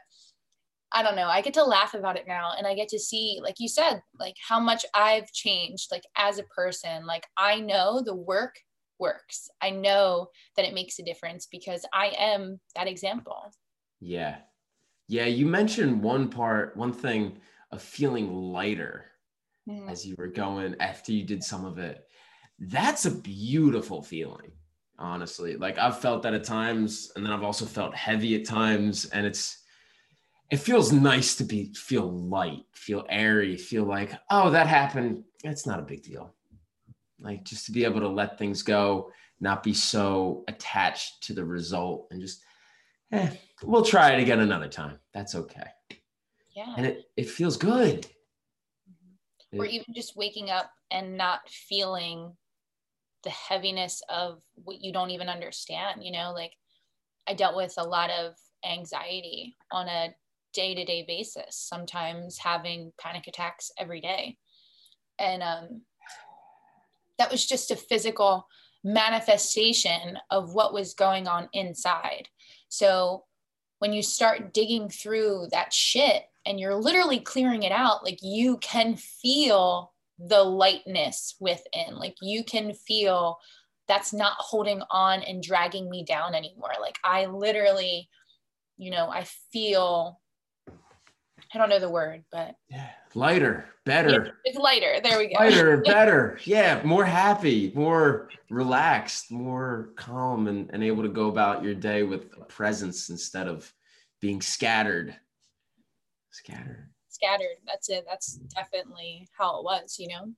I 0.94 1.02
don't 1.02 1.16
know. 1.16 1.26
I 1.26 1.40
get 1.40 1.54
to 1.54 1.64
laugh 1.64 1.94
about 1.94 2.16
it 2.16 2.28
now 2.28 2.52
and 2.56 2.68
I 2.68 2.74
get 2.76 2.88
to 2.90 3.00
see, 3.00 3.40
like 3.42 3.56
you 3.58 3.68
said, 3.68 4.00
like 4.20 4.36
how 4.48 4.60
much 4.60 4.86
I've 4.94 5.30
changed, 5.32 5.88
like 5.90 6.04
as 6.16 6.38
a 6.38 6.44
person. 6.44 7.04
Like 7.04 7.26
I 7.36 7.60
know 7.60 8.00
the 8.00 8.14
work 8.14 8.54
works. 8.98 9.50
I 9.60 9.70
know 9.70 10.28
that 10.56 10.64
it 10.64 10.74
makes 10.74 10.98
a 10.98 11.02
difference 11.02 11.46
because 11.50 11.84
I 11.92 12.12
am 12.18 12.60
that 12.76 12.88
example. 12.88 13.52
Yeah. 14.00 14.36
Yeah. 15.08 15.26
You 15.26 15.46
mentioned 15.46 16.02
one 16.02 16.28
part, 16.28 16.76
one 16.76 16.92
thing 16.92 17.38
of 17.70 17.82
feeling 17.82 18.32
lighter 18.32 19.06
mm. 19.68 19.90
as 19.90 20.06
you 20.06 20.14
were 20.16 20.28
going 20.28 20.76
after 20.80 21.12
you 21.12 21.24
did 21.24 21.42
some 21.42 21.64
of 21.64 21.78
it. 21.78 22.06
That's 22.58 23.04
a 23.04 23.10
beautiful 23.10 24.02
feeling, 24.02 24.52
honestly. 24.98 25.56
Like 25.56 25.78
I've 25.78 25.98
felt 25.98 26.22
that 26.22 26.34
at 26.34 26.44
times, 26.44 27.10
and 27.16 27.24
then 27.24 27.32
I've 27.32 27.42
also 27.42 27.66
felt 27.66 27.94
heavy 27.94 28.36
at 28.36 28.46
times. 28.46 29.06
And 29.06 29.26
it's, 29.26 29.58
it 30.50 30.58
feels 30.58 30.92
nice 30.92 31.34
to 31.36 31.44
be 31.44 31.72
feel 31.74 32.08
light, 32.08 32.64
feel 32.72 33.04
airy, 33.08 33.56
feel 33.56 33.84
like, 33.84 34.12
oh, 34.30 34.50
that 34.50 34.68
happened. 34.68 35.24
It's 35.42 35.66
not 35.66 35.80
a 35.80 35.82
big 35.82 36.02
deal. 36.02 36.32
Like 37.20 37.44
just 37.44 37.66
to 37.66 37.72
be 37.72 37.84
able 37.84 38.00
to 38.00 38.08
let 38.08 38.38
things 38.38 38.62
go, 38.62 39.10
not 39.40 39.62
be 39.62 39.74
so 39.74 40.44
attached 40.48 41.22
to 41.24 41.32
the 41.32 41.44
result 41.44 42.08
and 42.10 42.20
just, 42.20 42.42
eh, 43.12 43.30
we'll 43.62 43.84
try 43.84 44.12
it 44.12 44.20
again 44.20 44.40
another 44.40 44.68
time. 44.68 44.98
That's 45.12 45.34
okay. 45.34 45.68
Yeah. 46.54 46.74
And 46.76 46.86
it, 46.86 47.04
it 47.16 47.28
feels 47.28 47.56
good. 47.56 48.06
Mm-hmm. 48.88 49.60
Or 49.60 49.66
even 49.66 49.94
just 49.94 50.16
waking 50.16 50.50
up 50.50 50.70
and 50.90 51.16
not 51.16 51.48
feeling 51.48 52.36
the 53.22 53.30
heaviness 53.30 54.02
of 54.08 54.42
what 54.54 54.82
you 54.82 54.92
don't 54.92 55.10
even 55.10 55.28
understand, 55.28 56.04
you 56.04 56.12
know, 56.12 56.32
like 56.34 56.52
I 57.26 57.34
dealt 57.34 57.56
with 57.56 57.74
a 57.78 57.84
lot 57.84 58.10
of 58.10 58.34
anxiety 58.64 59.56
on 59.72 59.88
a 59.88 60.14
day 60.52 60.74
to 60.74 60.84
day 60.84 61.04
basis, 61.06 61.56
sometimes 61.56 62.38
having 62.38 62.92
panic 63.00 63.26
attacks 63.26 63.70
every 63.78 64.00
day. 64.00 64.36
And 65.18 65.42
um, 65.42 65.82
that 67.18 67.30
was 67.30 67.46
just 67.46 67.70
a 67.70 67.76
physical 67.76 68.46
manifestation 68.82 70.18
of 70.30 70.54
what 70.54 70.74
was 70.74 70.94
going 70.94 71.26
on 71.26 71.48
inside. 71.52 72.28
So 72.68 73.24
when 73.78 73.92
you 73.92 74.02
start 74.02 74.52
digging 74.52 74.88
through 74.88 75.48
that 75.50 75.72
shit 75.72 76.24
and 76.46 76.60
you're 76.60 76.74
literally 76.74 77.20
clearing 77.20 77.62
it 77.62 77.72
out, 77.72 78.04
like 78.04 78.18
you 78.22 78.58
can 78.58 78.96
feel 78.96 79.92
the 80.18 80.42
lightness 80.42 81.34
within, 81.40 81.96
like 81.96 82.16
you 82.20 82.44
can 82.44 82.74
feel 82.74 83.38
that's 83.88 84.12
not 84.12 84.36
holding 84.38 84.82
on 84.90 85.20
and 85.22 85.42
dragging 85.42 85.90
me 85.90 86.04
down 86.04 86.34
anymore. 86.34 86.72
Like 86.80 86.98
I 87.04 87.26
literally, 87.26 88.08
you 88.76 88.90
know, 88.90 89.08
I 89.08 89.24
feel 89.52 90.20
I 91.54 91.58
don't 91.58 91.68
know 91.68 91.78
the 91.78 91.90
word, 91.90 92.24
but 92.32 92.56
yeah, 92.68 92.90
lighter, 93.14 93.66
better. 93.84 94.10
Yeah, 94.10 94.30
it's 94.44 94.58
lighter. 94.58 95.00
There 95.02 95.18
we 95.18 95.28
go. 95.28 95.34
Lighter, 95.38 95.76
better. 95.86 96.38
Yeah, 96.44 96.82
more 96.84 97.04
happy, 97.04 97.72
more 97.76 98.28
relaxed, 98.50 99.30
more 99.30 99.90
calm, 99.96 100.48
and, 100.48 100.68
and 100.72 100.82
able 100.82 101.04
to 101.04 101.08
go 101.08 101.28
about 101.28 101.62
your 101.62 101.74
day 101.74 102.02
with 102.02 102.26
a 102.40 102.44
presence 102.44 103.08
instead 103.08 103.46
of 103.46 103.72
being 104.20 104.40
scattered. 104.40 105.16
Scattered. 106.32 106.88
Scattered. 107.08 107.58
That's 107.66 107.88
it. 107.88 108.04
That's 108.08 108.34
definitely 108.56 109.28
how 109.38 109.60
it 109.60 109.64
was, 109.64 109.96
you 109.98 110.08
know? 110.08 110.32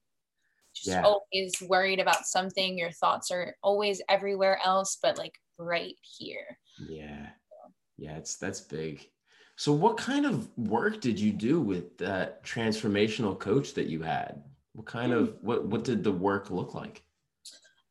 Just 0.74 0.88
yeah. 0.88 1.02
always 1.02 1.55
worried 1.66 2.00
about 2.00 2.26
something. 2.26 2.76
Your 2.76 2.90
thoughts 2.90 3.31
are 3.31 3.57
always 3.62 4.02
everywhere 4.11 4.61
else, 4.62 4.98
but 5.02 5.16
like 5.16 5.35
right 5.57 5.94
here. 6.02 6.59
Yeah. 6.79 7.29
Yeah, 7.96 8.18
it's 8.18 8.37
that's 8.37 8.61
big. 8.61 9.09
So, 9.57 9.73
what 9.73 9.97
kind 9.97 10.27
of 10.27 10.49
work 10.59 11.01
did 11.01 11.19
you 11.19 11.33
do 11.33 11.61
with 11.61 11.97
that 11.99 12.45
transformational 12.45 13.38
coach 13.38 13.73
that 13.75 13.87
you 13.87 14.03
had? 14.03 14.42
What 14.75 14.87
kind 14.87 15.12
of 15.12 15.31
hmm. 15.31 15.47
what 15.47 15.64
what 15.66 15.85
did 15.85 16.05
the 16.05 16.12
work 16.12 16.51
look 16.51 16.75
like? 16.75 17.03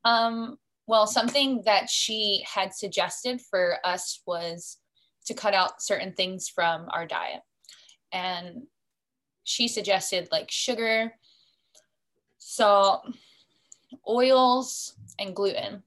Um, 0.04 0.60
well, 0.86 1.08
something 1.08 1.63
that 1.65 1.89
she 1.89 2.45
had 2.47 2.73
suggested 2.73 3.41
for 3.41 3.78
us 3.84 4.21
was 4.28 4.78
to 5.25 5.34
cut 5.34 5.56
out 5.56 5.82
certain 5.82 6.13
things 6.13 6.47
from 6.47 6.88
our 6.91 7.08
diet, 7.08 7.41
and 8.12 8.67
she 9.43 9.67
suggested 9.67 10.28
like 10.32 10.51
sugar, 10.51 11.15
salt, 12.38 13.08
oils, 14.08 14.95
and 15.17 15.36
gluten. 15.36 15.82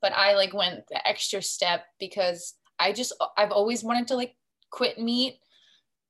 But 0.00 0.12
I 0.14 0.34
like 0.34 0.54
went 0.54 0.86
the 0.88 1.06
extra 1.06 1.42
step 1.42 1.84
because 2.00 2.54
I 2.78 2.92
just 2.92 3.12
I've 3.36 3.52
always 3.52 3.84
wanted 3.84 4.08
to 4.08 4.16
like 4.16 4.34
quit 4.70 4.98
meat. 4.98 5.38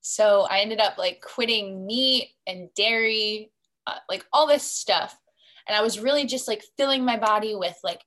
So 0.00 0.46
I 0.50 0.60
ended 0.60 0.80
up 0.80 0.98
like 0.98 1.20
quitting 1.20 1.86
meat 1.86 2.30
and 2.46 2.68
dairy, 2.74 3.50
uh, 3.86 3.98
like 4.08 4.24
all 4.32 4.46
this 4.46 4.62
stuff. 4.62 5.18
And 5.68 5.76
I 5.76 5.82
was 5.82 5.98
really 5.98 6.26
just 6.26 6.46
like 6.46 6.62
filling 6.76 7.04
my 7.04 7.16
body 7.16 7.54
with 7.54 7.76
like 7.82 8.02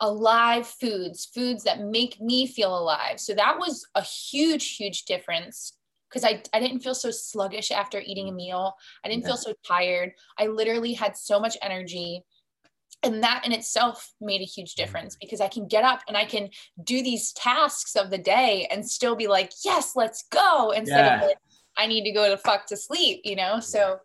alive 0.00 0.66
foods, 0.66 1.26
foods 1.26 1.64
that 1.64 1.80
make 1.80 2.20
me 2.20 2.46
feel 2.46 2.78
alive. 2.78 3.18
So 3.18 3.34
that 3.34 3.58
was 3.58 3.84
a 3.94 4.02
huge, 4.02 4.76
huge 4.76 5.04
difference 5.04 5.72
because 6.08 6.24
I, 6.24 6.42
I 6.52 6.60
didn't 6.60 6.80
feel 6.80 6.94
so 6.94 7.10
sluggish 7.10 7.70
after 7.70 8.00
eating 8.00 8.28
a 8.28 8.32
meal. 8.32 8.74
I 9.04 9.08
didn't 9.08 9.22
yeah. 9.22 9.28
feel 9.30 9.36
so 9.36 9.54
tired. 9.66 10.12
I 10.38 10.46
literally 10.46 10.92
had 10.92 11.16
so 11.16 11.40
much 11.40 11.56
energy 11.62 12.22
and 13.02 13.22
that 13.22 13.44
in 13.44 13.52
itself 13.52 14.12
made 14.20 14.40
a 14.40 14.44
huge 14.44 14.74
mm-hmm. 14.74 14.84
difference 14.84 15.16
because 15.16 15.40
I 15.40 15.48
can 15.48 15.68
get 15.68 15.84
up 15.84 16.00
and 16.08 16.16
I 16.16 16.24
can 16.24 16.50
do 16.82 17.02
these 17.02 17.32
tasks 17.32 17.96
of 17.96 18.10
the 18.10 18.18
day 18.18 18.66
and 18.70 18.88
still 18.88 19.16
be 19.16 19.28
like, 19.28 19.52
yes, 19.64 19.92
let's 19.96 20.24
go 20.30 20.72
instead 20.72 21.06
yeah. 21.06 21.16
of 21.16 21.28
like, 21.28 21.38
I 21.76 21.86
need 21.86 22.04
to 22.04 22.12
go 22.12 22.28
to 22.28 22.38
fuck 22.38 22.66
to 22.66 22.76
sleep, 22.76 23.20
you 23.24 23.36
know? 23.36 23.60
So 23.60 23.98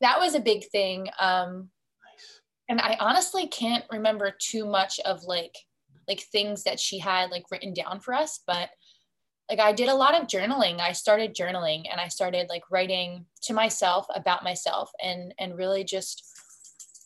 that 0.00 0.20
was 0.20 0.34
a 0.34 0.40
big 0.40 0.66
thing. 0.66 1.08
Um, 1.18 1.70
nice. 2.04 2.40
And 2.68 2.80
I 2.80 2.96
honestly 3.00 3.46
can't 3.46 3.84
remember 3.90 4.34
too 4.38 4.66
much 4.66 5.00
of 5.00 5.24
like 5.24 5.56
like 6.06 6.20
things 6.20 6.64
that 6.64 6.78
she 6.78 6.98
had 6.98 7.30
like 7.30 7.50
written 7.50 7.72
down 7.72 7.98
for 7.98 8.12
us 8.12 8.40
but 8.46 8.68
like 9.48 9.60
I 9.60 9.72
did 9.72 9.88
a 9.88 9.94
lot 9.94 10.14
of 10.14 10.26
journaling. 10.26 10.80
I 10.80 10.92
started 10.92 11.34
journaling 11.34 11.84
and 11.90 12.00
I 12.00 12.08
started 12.08 12.48
like 12.48 12.62
writing 12.70 13.26
to 13.42 13.52
myself 13.52 14.06
about 14.14 14.42
myself 14.42 14.90
and 15.02 15.34
and 15.38 15.56
really 15.56 15.84
just 15.84 16.24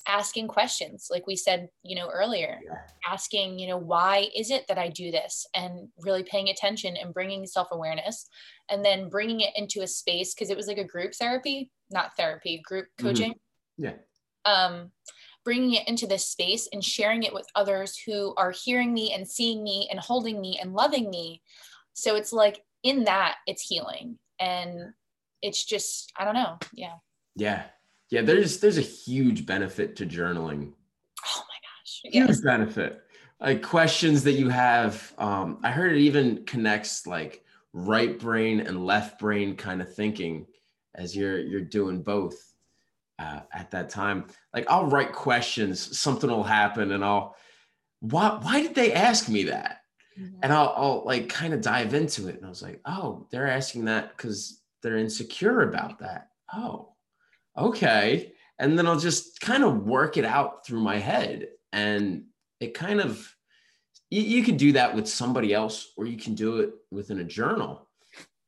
asking 0.08 0.48
questions 0.48 1.08
like 1.10 1.26
we 1.26 1.36
said 1.36 1.68
you 1.82 1.94
know 1.94 2.08
earlier 2.08 2.58
yeah. 2.64 2.78
asking 3.06 3.58
you 3.58 3.68
know 3.68 3.76
why 3.76 4.26
is 4.34 4.50
it 4.50 4.66
that 4.66 4.78
i 4.78 4.88
do 4.98 5.10
this? 5.10 5.46
And 5.54 5.88
really 6.00 6.24
paying 6.24 6.48
attention 6.48 6.96
and 6.96 7.14
bringing 7.14 7.46
self-awareness 7.46 8.26
and 8.70 8.84
then 8.84 9.08
bringing 9.08 9.40
it 9.40 9.52
into 9.56 9.82
a 9.82 9.86
space 9.86 10.34
because 10.34 10.50
it 10.50 10.56
was 10.56 10.66
like 10.66 10.78
a 10.78 10.84
group 10.84 11.14
therapy 11.14 11.70
not 11.90 12.16
therapy 12.16 12.60
group 12.64 12.86
mm-hmm. 12.86 13.06
coaching. 13.06 13.32
Mm-hmm. 13.32 13.84
yeah. 13.84 13.92
Um 14.44 14.90
bringing 15.44 15.74
it 15.74 15.88
into 15.88 16.06
this 16.06 16.26
space 16.26 16.68
and 16.72 16.84
sharing 16.84 17.22
it 17.22 17.32
with 17.32 17.46
others 17.54 17.98
who 18.04 18.34
are 18.36 18.50
hearing 18.50 18.92
me 18.92 19.14
and 19.14 19.26
seeing 19.26 19.62
me 19.62 19.88
and 19.90 19.98
holding 19.98 20.40
me 20.40 20.58
and 20.60 20.74
loving 20.74 21.08
me. 21.08 21.40
So 21.94 22.16
it's 22.16 22.32
like 22.32 22.62
in 22.82 23.04
that 23.04 23.36
it's 23.46 23.62
healing. 23.62 24.18
And 24.40 24.92
it's 25.42 25.64
just 25.64 26.12
i 26.16 26.24
don't 26.24 26.34
know. 26.34 26.58
Yeah. 26.72 26.94
Yeah 27.36 27.64
yeah 28.10 28.22
there's 28.22 28.60
there's 28.60 28.78
a 28.78 28.82
huge 28.82 29.46
benefit 29.46 29.96
to 29.96 30.06
journaling. 30.06 30.72
Oh 31.26 31.42
my 31.48 31.58
gosh 31.62 32.00
huge 32.04 32.28
yes. 32.28 32.40
benefit. 32.40 33.02
Like 33.40 33.62
questions 33.62 34.24
that 34.24 34.32
you 34.32 34.48
have 34.48 35.12
um 35.18 35.58
i 35.62 35.70
heard 35.70 35.92
it 35.92 36.00
even 36.00 36.44
connects 36.44 37.06
like 37.06 37.44
right 37.72 38.18
brain 38.18 38.60
and 38.60 38.84
left 38.84 39.18
brain 39.18 39.54
kind 39.54 39.80
of 39.80 39.94
thinking 39.94 40.46
as 40.94 41.14
you're 41.14 41.38
you're 41.38 41.60
doing 41.60 42.02
both 42.02 42.34
uh, 43.18 43.40
at 43.52 43.70
that 43.70 43.90
time. 43.90 44.26
Like 44.52 44.66
i'll 44.68 44.86
write 44.86 45.12
questions 45.12 45.98
something 45.98 46.30
will 46.30 46.42
happen 46.42 46.92
and 46.92 47.04
i'll 47.04 47.36
why 48.00 48.38
why 48.42 48.62
did 48.62 48.74
they 48.74 48.92
ask 48.92 49.28
me 49.28 49.44
that? 49.44 49.76
Mm-hmm. 50.18 50.38
and 50.42 50.52
I'll, 50.52 50.74
I'll 50.76 51.02
like 51.04 51.28
kind 51.28 51.54
of 51.54 51.60
dive 51.60 51.94
into 51.94 52.26
it 52.26 52.34
and 52.34 52.44
i 52.44 52.48
was 52.48 52.60
like 52.60 52.80
oh 52.86 53.28
they're 53.30 53.46
asking 53.46 53.84
that 53.84 54.16
because 54.16 54.60
they're 54.82 54.96
insecure 54.96 55.62
about 55.62 56.00
that. 56.00 56.30
Oh 56.52 56.94
okay. 57.58 58.32
And 58.58 58.78
then 58.78 58.86
i'll 58.86 58.98
just 58.98 59.40
kind 59.40 59.64
of 59.64 59.84
work 59.86 60.16
it 60.16 60.24
out 60.24 60.66
through 60.66 60.80
my 60.80 60.98
head. 60.98 61.48
And 61.72 62.24
it 62.60 62.74
kind 62.74 63.00
of 63.00 63.34
you, 64.10 64.22
you 64.22 64.42
can 64.42 64.56
do 64.56 64.72
that 64.72 64.94
with 64.94 65.08
somebody 65.08 65.52
else 65.52 65.92
or 65.96 66.06
you 66.06 66.16
can 66.16 66.34
do 66.34 66.58
it 66.58 66.72
within 66.90 67.20
a 67.20 67.24
journal 67.24 67.86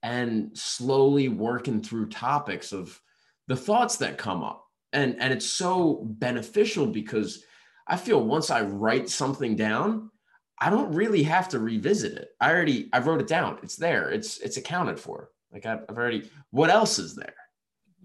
and 0.03 0.57
slowly 0.57 1.29
working 1.29 1.83
through 1.83 2.09
topics 2.09 2.73
of 2.73 2.99
the 3.47 3.57
thoughts 3.57 3.97
that 3.97 4.19
come 4.19 4.43
up. 4.43 4.67
And 4.93 5.21
and 5.21 5.33
it's 5.33 5.47
so 5.47 6.03
beneficial 6.05 6.87
because 6.87 7.45
i 7.87 7.97
feel 7.97 8.25
once 8.25 8.51
i 8.51 8.61
write 8.63 9.09
something 9.09 9.55
down 9.55 10.11
i 10.59 10.69
don't 10.69 10.93
really 10.93 11.23
have 11.23 11.49
to 11.51 11.59
revisit 11.59 12.15
it. 12.15 12.31
I 12.41 12.51
already 12.51 12.89
i 12.93 12.99
wrote 12.99 13.21
it 13.21 13.29
down. 13.29 13.59
It's 13.63 13.77
there. 13.77 14.11
It's 14.11 14.39
it's 14.39 14.57
accounted 14.57 14.99
for. 14.99 15.31
Like 15.53 15.67
i've, 15.67 15.85
I've 15.89 15.97
already 15.97 16.29
what 16.51 16.71
else 16.71 16.99
is 16.99 17.15
there 17.15 17.35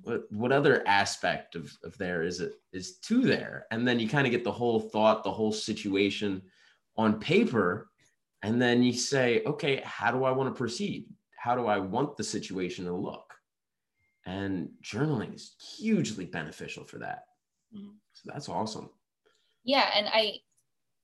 what, 0.01 0.31
what 0.31 0.51
other 0.51 0.87
aspect 0.87 1.55
of, 1.55 1.71
of 1.83 1.97
there 1.97 2.23
is 2.23 2.39
it 2.39 2.53
is 2.73 2.97
to 2.99 3.21
there? 3.21 3.65
And 3.71 3.87
then 3.87 3.99
you 3.99 4.07
kind 4.07 4.27
of 4.27 4.31
get 4.31 4.43
the 4.43 4.51
whole 4.51 4.79
thought 4.79 5.23
the 5.23 5.31
whole 5.31 5.51
situation 5.51 6.41
on 6.97 7.19
paper 7.19 7.89
and 8.43 8.61
then 8.61 8.83
you 8.83 8.93
say 8.93 9.41
okay 9.45 9.81
how 9.83 10.11
do 10.11 10.23
i 10.23 10.31
want 10.31 10.53
to 10.53 10.57
proceed? 10.57 11.07
How 11.37 11.55
do 11.55 11.67
i 11.67 11.77
want 11.77 12.17
the 12.17 12.23
situation 12.23 12.85
to 12.85 12.93
look? 12.93 13.33
And 14.25 14.69
journaling 14.83 15.35
is 15.35 15.55
hugely 15.77 16.25
beneficial 16.25 16.83
for 16.83 16.97
that. 16.99 17.25
Mm-hmm. 17.75 17.91
so 18.13 18.31
that's 18.31 18.49
awesome. 18.49 18.89
Yeah 19.63 19.89
and 19.95 20.07
i 20.07 20.33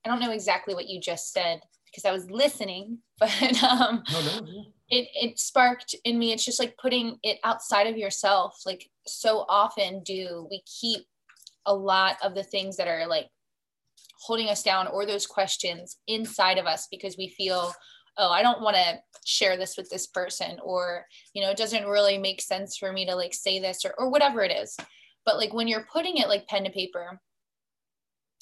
i 0.04 0.08
don't 0.08 0.20
know 0.20 0.32
exactly 0.32 0.74
what 0.74 0.88
you 0.88 1.00
just 1.00 1.32
said 1.32 1.60
because 1.86 2.04
i 2.04 2.12
was 2.12 2.30
listening 2.30 2.98
but 3.18 3.62
um 3.62 4.02
oh, 4.08 4.40
no, 4.40 4.46
yeah. 4.46 4.62
It 4.92 5.08
it 5.14 5.38
sparked 5.38 5.96
in 6.04 6.18
me. 6.18 6.32
It's 6.32 6.44
just 6.44 6.60
like 6.60 6.76
putting 6.76 7.16
it 7.22 7.38
outside 7.42 7.86
of 7.86 7.96
yourself. 7.96 8.60
Like 8.66 8.88
so 9.06 9.46
often 9.48 10.02
do 10.04 10.46
we 10.50 10.62
keep 10.80 11.06
a 11.66 11.74
lot 11.74 12.16
of 12.22 12.34
the 12.34 12.42
things 12.44 12.76
that 12.76 12.86
are 12.86 13.06
like 13.06 13.28
holding 14.20 14.48
us 14.48 14.62
down 14.62 14.86
or 14.88 15.06
those 15.06 15.26
questions 15.26 15.96
inside 16.06 16.58
of 16.58 16.66
us 16.66 16.86
because 16.90 17.16
we 17.16 17.28
feel 17.28 17.72
oh 18.18 18.30
i 18.30 18.42
don't 18.42 18.60
want 18.60 18.76
to 18.76 18.98
share 19.24 19.56
this 19.56 19.76
with 19.76 19.88
this 19.90 20.06
person 20.08 20.58
or 20.62 21.06
you 21.34 21.42
know 21.42 21.50
it 21.50 21.56
doesn't 21.56 21.86
really 21.86 22.18
make 22.18 22.40
sense 22.40 22.76
for 22.76 22.92
me 22.92 23.06
to 23.06 23.14
like 23.14 23.34
say 23.34 23.58
this 23.58 23.84
or, 23.84 23.94
or 23.98 24.10
whatever 24.10 24.42
it 24.42 24.52
is. 24.52 24.76
But 25.24 25.38
like 25.38 25.52
when 25.52 25.68
you're 25.68 25.86
putting 25.92 26.16
it 26.16 26.28
like 26.28 26.48
pen 26.48 26.64
to 26.64 26.70
paper 26.70 27.20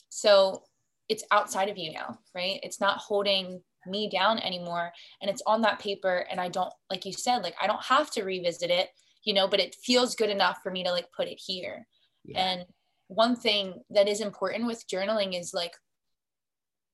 so 0.08 0.62
it's 1.08 1.24
outside 1.30 1.68
of 1.68 1.78
you 1.78 1.92
now 1.92 2.18
right? 2.34 2.58
It's 2.62 2.80
not 2.80 2.98
holding 2.98 3.62
me 3.86 4.08
down 4.10 4.38
anymore 4.38 4.92
and 5.20 5.30
it's 5.30 5.42
on 5.46 5.62
that 5.62 5.78
paper 5.78 6.26
and 6.30 6.40
i 6.40 6.48
don't 6.48 6.72
like 6.90 7.04
you 7.04 7.12
said 7.12 7.38
like 7.42 7.54
i 7.60 7.66
don't 7.66 7.84
have 7.84 8.10
to 8.10 8.22
revisit 8.22 8.70
it 8.70 8.88
you 9.24 9.34
know 9.34 9.48
but 9.48 9.60
it 9.60 9.76
feels 9.82 10.14
good 10.14 10.30
enough 10.30 10.58
for 10.62 10.70
me 10.70 10.84
to 10.84 10.90
like 10.90 11.06
put 11.16 11.28
it 11.28 11.40
here 11.44 11.86
yeah. 12.24 12.40
and 12.40 12.64
one 13.08 13.34
thing 13.34 13.74
that 13.90 14.08
is 14.08 14.20
important 14.20 14.66
with 14.66 14.86
journaling 14.86 15.38
is 15.38 15.52
like 15.54 15.72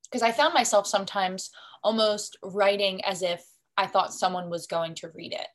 because 0.03 0.21
i 0.21 0.31
found 0.31 0.53
myself 0.53 0.87
sometimes 0.87 1.51
almost 1.83 2.37
writing 2.43 3.03
as 3.05 3.21
if 3.21 3.43
i 3.77 3.85
thought 3.85 4.13
someone 4.13 4.49
was 4.49 4.67
going 4.67 4.95
to 4.95 5.09
read 5.13 5.33
it 5.33 5.47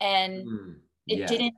and 0.00 0.46
mm, 0.46 0.74
yeah. 1.06 1.24
it 1.24 1.28
didn't 1.28 1.54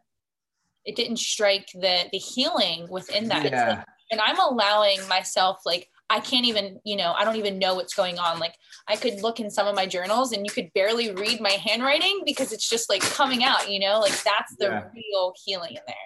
it 0.84 0.94
didn't 0.94 1.18
strike 1.18 1.68
the 1.74 2.04
the 2.12 2.18
healing 2.18 2.86
within 2.88 3.28
that 3.28 3.44
yeah. 3.50 3.68
Like, 3.68 3.86
and 4.12 4.20
i'm 4.20 4.38
allowing 4.38 4.98
myself 5.08 5.60
like 5.66 5.90
I 6.09 6.20
can't 6.20 6.46
even, 6.46 6.80
you 6.84 6.96
know, 6.96 7.14
I 7.18 7.24
don't 7.24 7.36
even 7.36 7.59
know 7.59 7.74
what's 7.74 7.94
going 7.94 8.18
on. 8.18 8.38
Like 8.38 8.54
I 8.88 8.96
could 8.96 9.22
look 9.22 9.40
in 9.40 9.50
some 9.50 9.66
of 9.66 9.74
my 9.74 9.86
journals 9.86 10.32
and 10.32 10.46
you 10.46 10.52
could 10.52 10.72
barely 10.72 11.12
read 11.12 11.40
my 11.40 11.50
handwriting 11.50 12.22
because 12.24 12.52
it's 12.52 12.68
just 12.68 12.88
like 12.88 13.02
coming 13.02 13.42
out, 13.42 13.70
you 13.70 13.80
know, 13.80 14.00
like 14.00 14.12
that's 14.22 14.54
the 14.59 14.66
yeah. 14.66 14.84
real 14.94 15.32
healing 15.44 15.70
in 15.70 15.82
there. 15.86 15.96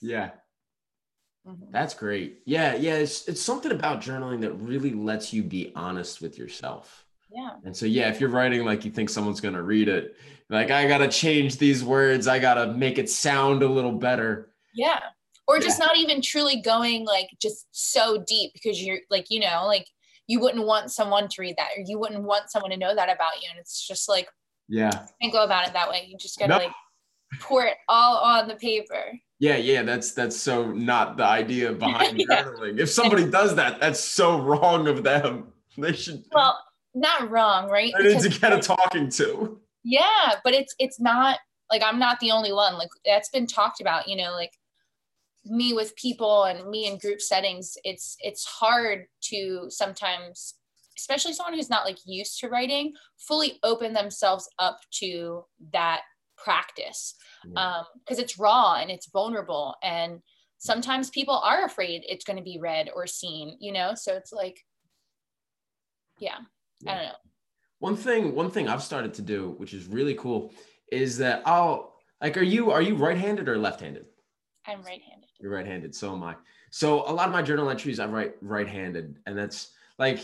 Yeah. 0.00 0.30
Mm-hmm. 1.46 1.70
That's 1.70 1.94
great. 1.94 2.40
Yeah. 2.46 2.76
Yeah. 2.76 2.94
It's, 2.94 3.28
it's 3.28 3.42
something 3.42 3.72
about 3.72 4.00
journaling 4.00 4.40
that 4.40 4.52
really 4.52 4.92
lets 4.92 5.32
you 5.32 5.42
be 5.42 5.72
honest 5.76 6.22
with 6.22 6.38
yourself. 6.38 7.04
Yeah. 7.30 7.50
And 7.64 7.76
so, 7.76 7.86
yeah, 7.86 8.08
if 8.08 8.20
you're 8.20 8.30
writing 8.30 8.64
like 8.64 8.84
you 8.84 8.90
think 8.90 9.10
someone's 9.10 9.40
going 9.40 9.54
to 9.54 9.62
read 9.62 9.88
it, 9.88 10.16
like, 10.50 10.70
I 10.70 10.86
got 10.86 10.98
to 10.98 11.08
change 11.08 11.56
these 11.56 11.82
words, 11.82 12.28
I 12.28 12.38
got 12.38 12.54
to 12.54 12.74
make 12.74 12.98
it 12.98 13.08
sound 13.08 13.62
a 13.62 13.68
little 13.68 13.92
better. 13.92 14.50
Yeah 14.74 15.00
or 15.48 15.58
just 15.58 15.78
yeah. 15.78 15.86
not 15.86 15.96
even 15.96 16.20
truly 16.20 16.60
going 16.60 17.04
like 17.04 17.28
just 17.40 17.66
so 17.72 18.24
deep 18.26 18.52
because 18.54 18.82
you're 18.82 18.98
like 19.10 19.26
you 19.28 19.40
know 19.40 19.64
like 19.66 19.86
you 20.26 20.40
wouldn't 20.40 20.66
want 20.66 20.90
someone 20.90 21.28
to 21.28 21.42
read 21.42 21.56
that 21.58 21.70
or 21.76 21.82
you 21.84 21.98
wouldn't 21.98 22.22
want 22.22 22.50
someone 22.50 22.70
to 22.70 22.76
know 22.76 22.94
that 22.94 23.12
about 23.12 23.42
you. 23.42 23.48
And 23.50 23.58
it's 23.58 23.86
just 23.86 24.08
like 24.08 24.28
yeah. 24.68 25.06
and 25.20 25.32
go 25.32 25.44
about 25.44 25.66
it 25.66 25.72
that 25.74 25.90
way. 25.90 26.06
You 26.08 26.16
just 26.16 26.38
gotta 26.38 26.52
no. 26.52 26.58
like 26.58 26.72
pour 27.40 27.64
it 27.64 27.76
all 27.88 28.18
on 28.18 28.48
the 28.48 28.54
paper. 28.56 29.12
Yeah 29.38 29.56
yeah 29.56 29.82
that's 29.82 30.12
that's 30.12 30.36
so 30.36 30.70
not 30.70 31.16
the 31.16 31.24
idea 31.24 31.72
behind 31.86 32.18
yeah. 32.18 32.44
journaling. 32.44 32.78
If 32.78 32.90
somebody 32.90 33.28
does 33.28 33.54
that 33.56 33.80
that's 33.80 34.00
so 34.00 34.40
wrong 34.40 34.88
of 34.88 35.02
them. 35.02 35.48
They 35.78 35.94
should 35.94 36.22
well 36.32 36.58
not 36.94 37.30
wrong 37.30 37.70
right? 37.70 37.94
They 37.96 38.12
need 38.12 38.20
to 38.20 38.28
get 38.28 38.52
a 38.52 38.60
talking 38.60 39.08
to. 39.12 39.58
Yeah 39.82 40.34
but 40.44 40.52
it's 40.52 40.74
it's 40.78 41.00
not 41.00 41.38
like 41.70 41.82
i'm 41.82 41.98
not 41.98 42.20
the 42.20 42.30
only 42.30 42.52
one. 42.52 42.76
Like 42.76 42.90
that's 43.06 43.30
been 43.30 43.46
talked 43.46 43.80
about 43.80 44.06
you 44.06 44.16
know 44.16 44.32
like 44.32 44.52
me 45.44 45.72
with 45.72 45.96
people 45.96 46.44
and 46.44 46.68
me 46.68 46.86
in 46.86 46.98
group 46.98 47.20
settings 47.20 47.76
it's 47.84 48.16
it's 48.20 48.44
hard 48.44 49.06
to 49.20 49.66
sometimes 49.68 50.54
especially 50.96 51.32
someone 51.32 51.54
who's 51.54 51.70
not 51.70 51.84
like 51.84 51.98
used 52.04 52.38
to 52.38 52.48
writing 52.48 52.92
fully 53.18 53.58
open 53.62 53.92
themselves 53.92 54.48
up 54.58 54.78
to 54.90 55.44
that 55.72 56.02
practice. 56.36 57.14
Um, 57.56 57.84
because 58.04 58.18
um, 58.18 58.24
it's 58.24 58.38
raw 58.38 58.74
and 58.74 58.90
it's 58.90 59.10
vulnerable 59.10 59.74
and 59.82 60.20
sometimes 60.58 61.10
people 61.10 61.38
are 61.38 61.64
afraid 61.64 62.04
it's 62.06 62.24
going 62.24 62.36
to 62.36 62.42
be 62.42 62.58
read 62.60 62.88
or 62.94 63.06
seen 63.06 63.56
you 63.60 63.72
know? 63.72 63.94
So 63.94 64.14
it's 64.14 64.32
like 64.32 64.60
yeah, 66.18 66.38
yeah. 66.82 66.92
i 66.92 66.94
don't 66.94 67.04
know. 67.06 67.16
One 67.80 67.96
thing 67.96 68.34
one 68.36 68.50
thing 68.50 68.68
i've 68.68 68.82
started 68.82 69.14
to 69.14 69.22
do 69.22 69.54
which 69.58 69.74
is 69.74 69.86
really 69.86 70.14
cool 70.14 70.52
is 70.92 71.18
that 71.18 71.42
i'll 71.46 71.94
like 72.20 72.36
are 72.36 72.42
you 72.42 72.70
are 72.70 72.82
you 72.82 72.94
right-handed 72.94 73.48
or 73.48 73.58
left-handed 73.58 74.06
i'm 74.66 74.82
right-handed 74.82 75.28
you're 75.42 75.52
right-handed. 75.52 75.94
So 75.94 76.14
am 76.14 76.22
I. 76.22 76.36
So 76.70 77.02
a 77.02 77.12
lot 77.12 77.26
of 77.26 77.32
my 77.32 77.42
journal 77.42 77.68
entries 77.68 77.98
I 77.98 78.06
write 78.06 78.34
right-handed, 78.40 79.18
and 79.26 79.36
that's 79.36 79.72
like 79.98 80.20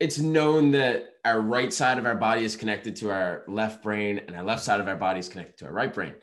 it's 0.00 0.18
known 0.18 0.72
that 0.72 1.14
our 1.24 1.40
right 1.40 1.72
side 1.72 1.96
of 1.96 2.04
our 2.04 2.16
body 2.16 2.44
is 2.44 2.56
connected 2.56 2.96
to 2.96 3.10
our 3.10 3.44
left 3.46 3.82
brain, 3.82 4.20
and 4.26 4.36
our 4.36 4.42
left 4.42 4.64
side 4.64 4.80
of 4.80 4.88
our 4.88 4.96
body 4.96 5.20
is 5.20 5.28
connected 5.28 5.56
to 5.58 5.66
our 5.66 5.72
right 5.72 5.94
brain. 5.94 6.14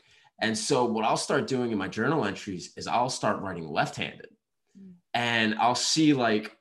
And 0.42 0.56
so 0.58 0.84
what 0.84 1.06
I'll 1.06 1.16
start 1.16 1.48
doing 1.48 1.72
in 1.72 1.78
my 1.78 1.88
journal 1.88 2.26
entries 2.26 2.74
is 2.76 2.86
I'll 2.86 3.10
start 3.10 3.42
writing 3.42 3.68
left-handed, 3.70 4.28
hmm. 4.78 4.92
and 5.14 5.56
I'll 5.56 5.74
see 5.74 6.14
like 6.14 6.58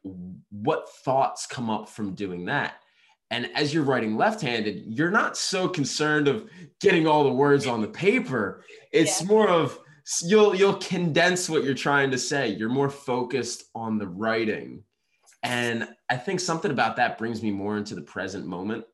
what 0.51 0.89
thoughts 1.05 1.47
come 1.47 1.69
up 1.69 1.89
from 1.89 2.15
doing 2.15 2.45
that. 2.45 2.75
And 3.33 3.51
as 3.57 3.75
you're 3.75 3.83
writing 3.83 4.17
left-handed, 4.17 4.85
you're 4.87 5.11
not 5.11 5.37
so 5.37 5.67
concerned 5.67 6.29
of 6.29 6.49
getting 6.81 7.09
all 7.09 7.25
the 7.25 7.33
words 7.33 7.67
on 7.67 7.81
the 7.81 7.89
paper. 7.89 8.63
It's 8.93 9.21
yeah. 9.21 9.27
more 9.27 9.49
of 9.49 9.79
you'll 10.25 10.55
you'll 10.55 10.75
condense 10.75 11.49
what 11.49 11.65
you're 11.65 11.75
trying 11.75 12.11
to 12.11 12.19
say. 12.19 12.49
You're 12.49 12.69
more 12.69 12.91
focused 12.91 13.65
on 13.75 13.99
the 13.99 14.09
writing. 14.09 14.83
And 15.43 15.89
I 16.09 16.17
think 16.17 16.41
something 16.41 16.71
about 16.71 16.97
that 16.97 17.19
brings 17.19 17.43
me 17.43 17.51
more 17.51 17.77
into 17.77 17.95
the 17.95 18.03
present 18.03 18.47
moment 18.47 18.85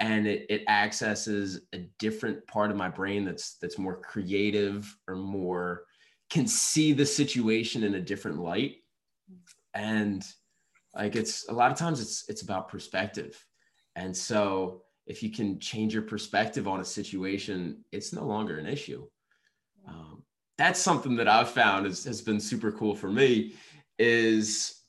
and 0.00 0.26
it, 0.26 0.46
it 0.50 0.62
accesses 0.68 1.62
a 1.72 1.78
different 1.98 2.46
part 2.46 2.70
of 2.70 2.76
my 2.76 2.88
brain 2.88 3.24
that's 3.24 3.54
that's 3.54 3.78
more 3.78 4.00
creative 4.00 4.94
or 5.08 5.16
more 5.16 5.84
can 6.28 6.46
see 6.46 6.92
the 6.92 7.06
situation 7.06 7.82
in 7.82 7.94
a 7.94 8.00
different 8.00 8.38
light. 8.38 8.76
And 9.74 10.24
like 10.94 11.16
it's 11.16 11.48
a 11.48 11.52
lot 11.52 11.70
of 11.70 11.78
times 11.78 12.00
it's 12.00 12.24
it's 12.28 12.42
about 12.42 12.68
perspective. 12.68 13.42
And 13.94 14.14
so 14.14 14.82
if 15.06 15.22
you 15.22 15.30
can 15.30 15.58
change 15.60 15.94
your 15.94 16.02
perspective 16.02 16.68
on 16.68 16.80
a 16.80 16.84
situation, 16.84 17.84
it's 17.92 18.12
no 18.12 18.24
longer 18.24 18.58
an 18.58 18.66
issue. 18.66 19.06
That's 20.58 20.80
something 20.80 21.16
that 21.16 21.28
I've 21.28 21.50
found 21.50 21.86
is, 21.86 22.04
has 22.04 22.22
been 22.22 22.40
super 22.40 22.72
cool 22.72 22.94
for 22.94 23.10
me 23.10 23.54
is 23.98 24.82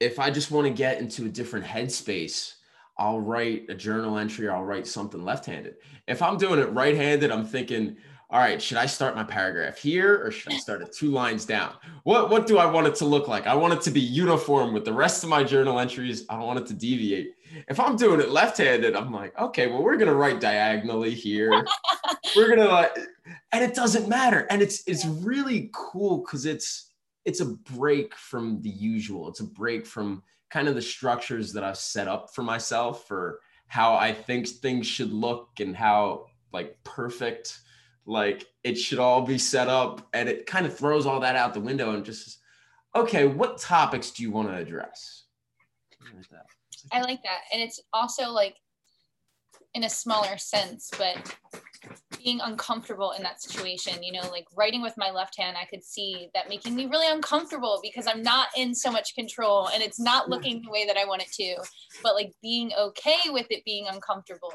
if 0.00 0.18
I 0.18 0.30
just 0.30 0.50
want 0.50 0.66
to 0.66 0.72
get 0.72 1.00
into 1.00 1.24
a 1.26 1.28
different 1.28 1.64
headspace, 1.64 2.54
I'll 2.98 3.20
write 3.20 3.66
a 3.68 3.74
journal 3.74 4.18
entry 4.18 4.46
or 4.46 4.52
I'll 4.52 4.64
write 4.64 4.86
something 4.86 5.22
left-handed. 5.22 5.76
If 6.08 6.22
I'm 6.22 6.38
doing 6.38 6.60
it 6.60 6.72
right-handed, 6.72 7.30
I'm 7.30 7.44
thinking, 7.44 7.96
all 8.30 8.40
right, 8.40 8.60
should 8.60 8.78
I 8.78 8.86
start 8.86 9.14
my 9.14 9.22
paragraph 9.22 9.78
here 9.78 10.24
or 10.24 10.30
should 10.30 10.52
I 10.52 10.56
start 10.56 10.82
it 10.82 10.92
two 10.92 11.10
lines 11.10 11.44
down? 11.44 11.74
What 12.02 12.28
what 12.28 12.46
do 12.46 12.58
I 12.58 12.66
want 12.66 12.88
it 12.88 12.96
to 12.96 13.04
look 13.04 13.28
like? 13.28 13.46
I 13.46 13.54
want 13.54 13.74
it 13.74 13.80
to 13.82 13.90
be 13.92 14.00
uniform 14.00 14.72
with 14.72 14.84
the 14.84 14.92
rest 14.92 15.22
of 15.22 15.30
my 15.30 15.44
journal 15.44 15.78
entries. 15.78 16.24
I 16.28 16.36
don't 16.36 16.46
want 16.46 16.58
it 16.58 16.66
to 16.66 16.74
deviate. 16.74 17.34
If 17.68 17.78
I'm 17.78 17.96
doing 17.96 18.20
it 18.20 18.30
left-handed, 18.30 18.96
I'm 18.96 19.12
like, 19.12 19.38
okay, 19.38 19.68
well, 19.68 19.82
we're 19.82 19.96
gonna 19.96 20.14
write 20.14 20.40
diagonally 20.40 21.14
here. 21.14 21.64
we're 22.36 22.48
gonna 22.48 22.68
like, 22.68 22.96
and 23.52 23.64
it 23.64 23.74
doesn't 23.74 24.08
matter. 24.08 24.46
And 24.50 24.62
it's 24.62 24.82
it's 24.86 25.04
really 25.06 25.70
cool 25.72 26.18
because 26.18 26.46
it's 26.46 26.92
it's 27.24 27.40
a 27.40 27.46
break 27.46 28.14
from 28.14 28.60
the 28.62 28.70
usual. 28.70 29.28
It's 29.28 29.40
a 29.40 29.44
break 29.44 29.86
from 29.86 30.22
kind 30.50 30.68
of 30.68 30.74
the 30.74 30.82
structures 30.82 31.52
that 31.52 31.64
I've 31.64 31.78
set 31.78 32.08
up 32.08 32.34
for 32.34 32.42
myself 32.42 33.06
for 33.08 33.40
how 33.66 33.94
I 33.94 34.12
think 34.12 34.46
things 34.46 34.86
should 34.86 35.12
look 35.12 35.48
and 35.58 35.76
how 35.76 36.26
like 36.52 36.78
perfect 36.84 37.60
like 38.08 38.46
it 38.62 38.76
should 38.76 39.00
all 39.00 39.22
be 39.22 39.38
set 39.38 39.68
up. 39.68 40.06
And 40.12 40.28
it 40.28 40.46
kind 40.46 40.66
of 40.66 40.76
throws 40.76 41.06
all 41.06 41.20
that 41.20 41.36
out 41.36 41.54
the 41.54 41.60
window 41.60 41.92
and 41.92 42.04
just 42.04 42.38
okay 42.94 43.26
what 43.26 43.58
topics 43.58 44.10
do 44.10 44.22
you 44.22 44.30
want 44.30 44.48
to 44.48 44.54
address 44.54 45.24
I 46.92 47.00
like 47.00 47.22
that. 47.22 47.40
And 47.52 47.60
it's 47.60 47.80
also 47.92 48.30
like 48.30 48.56
in 49.76 49.84
a 49.84 49.90
smaller 49.90 50.36
sense 50.38 50.90
but 50.98 51.36
being 52.24 52.40
uncomfortable 52.40 53.12
in 53.12 53.22
that 53.22 53.40
situation 53.40 54.02
you 54.02 54.12
know 54.12 54.28
like 54.30 54.46
writing 54.56 54.82
with 54.82 54.94
my 54.96 55.10
left 55.10 55.38
hand 55.38 55.56
i 55.60 55.66
could 55.66 55.84
see 55.84 56.28
that 56.34 56.48
making 56.48 56.74
me 56.74 56.86
really 56.86 57.08
uncomfortable 57.08 57.78
because 57.82 58.06
i'm 58.08 58.22
not 58.22 58.48
in 58.56 58.74
so 58.74 58.90
much 58.90 59.14
control 59.14 59.68
and 59.68 59.82
it's 59.82 60.00
not 60.00 60.28
looking 60.28 60.60
the 60.62 60.70
way 60.70 60.84
that 60.84 60.96
i 60.96 61.04
want 61.04 61.22
it 61.22 61.30
to 61.30 61.56
but 62.02 62.14
like 62.14 62.32
being 62.42 62.72
okay 62.78 63.18
with 63.28 63.46
it 63.50 63.64
being 63.64 63.86
uncomfortable. 63.88 64.52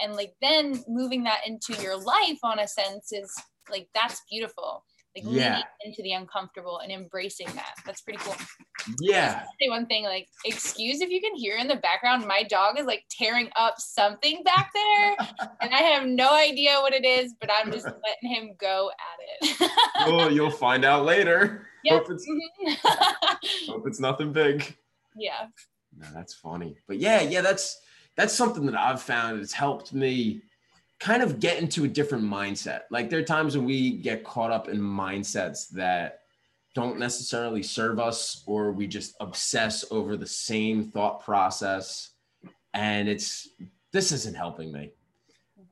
And 0.00 0.14
like 0.14 0.32
then 0.40 0.82
moving 0.88 1.24
that 1.24 1.40
into 1.46 1.80
your 1.82 1.96
life 1.96 2.38
on 2.42 2.58
a 2.58 2.66
sense 2.66 3.12
is 3.12 3.32
like 3.70 3.88
that's 3.94 4.22
beautiful 4.30 4.84
like 5.16 5.24
yeah. 5.26 5.62
into 5.84 6.02
the 6.02 6.12
uncomfortable 6.12 6.80
and 6.80 6.90
embracing 6.90 7.46
that. 7.54 7.74
That's 7.86 8.00
pretty 8.00 8.18
cool. 8.22 8.34
Yeah. 9.00 9.44
Say 9.60 9.68
one 9.68 9.86
thing, 9.86 10.04
like, 10.04 10.28
excuse 10.44 11.00
if 11.00 11.10
you 11.10 11.20
can 11.20 11.34
hear 11.34 11.56
in 11.56 11.68
the 11.68 11.76
background, 11.76 12.26
my 12.26 12.42
dog 12.42 12.78
is 12.78 12.86
like 12.86 13.04
tearing 13.10 13.48
up 13.56 13.74
something 13.78 14.42
back 14.42 14.72
there, 14.74 15.16
and 15.60 15.72
I 15.72 15.78
have 15.78 16.06
no 16.06 16.34
idea 16.34 16.78
what 16.80 16.92
it 16.92 17.04
is, 17.04 17.34
but 17.40 17.50
I'm 17.52 17.70
just 17.70 17.84
letting 17.84 18.28
him 18.28 18.54
go 18.58 18.90
at 18.90 19.48
it. 19.60 19.70
oh, 20.00 20.28
you'll 20.28 20.50
find 20.50 20.84
out 20.84 21.04
later. 21.04 21.66
Yep. 21.84 22.02
Hope 22.02 22.10
it's, 22.10 22.28
mm-hmm. 22.28 23.70
hope 23.72 23.86
it's 23.86 24.00
nothing 24.00 24.32
big. 24.32 24.76
Yeah. 25.16 25.46
No, 25.96 26.08
that's 26.12 26.34
funny, 26.34 26.76
but 26.88 26.98
yeah, 26.98 27.20
yeah, 27.20 27.40
that's 27.40 27.80
that's 28.16 28.34
something 28.34 28.66
that 28.66 28.76
I've 28.76 29.02
found. 29.02 29.40
It's 29.40 29.52
helped 29.52 29.92
me 29.92 30.42
kind 31.04 31.22
of 31.22 31.38
get 31.38 31.60
into 31.60 31.84
a 31.84 31.88
different 31.88 32.24
mindset. 32.24 32.84
Like 32.90 33.10
there 33.10 33.18
are 33.18 33.24
times 33.24 33.54
when 33.54 33.66
we 33.66 33.98
get 33.98 34.24
caught 34.24 34.50
up 34.50 34.68
in 34.68 34.80
mindsets 34.80 35.68
that 35.72 36.20
don't 36.74 36.98
necessarily 36.98 37.62
serve 37.62 38.00
us 38.00 38.42
or 38.46 38.72
we 38.72 38.86
just 38.86 39.14
obsess 39.20 39.84
over 39.90 40.16
the 40.16 40.26
same 40.26 40.84
thought 40.84 41.22
process 41.22 42.12
and 42.72 43.06
it's 43.06 43.50
this 43.92 44.12
isn't 44.12 44.34
helping 44.34 44.72
me. 44.72 44.92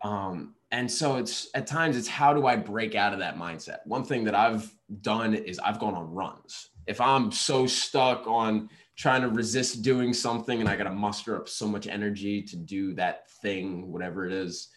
Um, 0.03 0.55
and 0.71 0.91
so 0.91 1.17
it's 1.17 1.49
at 1.55 1.67
times 1.67 1.97
it's 1.97 2.09
how 2.09 2.35
do 2.35 2.47
I 2.47 2.55
break 2.55 2.95
out 2.95 3.15
of 3.15 3.19
that 3.21 3.39
mindset? 3.39 3.79
One 3.87 4.05
thing 4.05 4.25
that 4.25 4.35
I've 4.35 4.71
done 5.01 5.33
is 5.33 5.59
I've 5.59 5.81
gone 5.81 5.95
on 5.95 6.13
runs. 6.13 6.69
If 6.87 7.01
I'm 7.01 7.33
so 7.33 7.67
stuck 7.67 8.27
on 8.27 8.69
trying 8.97 9.23
to 9.23 9.31
resist 9.31 9.81
doing 9.81 10.13
something 10.13 10.61
and 10.61 10.69
I 10.69 10.77
got 10.77 10.85
to 10.85 10.91
muster 10.91 11.41
up 11.41 11.49
so 11.49 11.67
much 11.67 11.87
energy 11.87 12.43
to 12.43 12.57
do 12.57 12.93
that 12.97 13.31
thing, 13.41 13.91
whatever 13.91 14.27
it 14.27 14.35
is, 14.35 14.69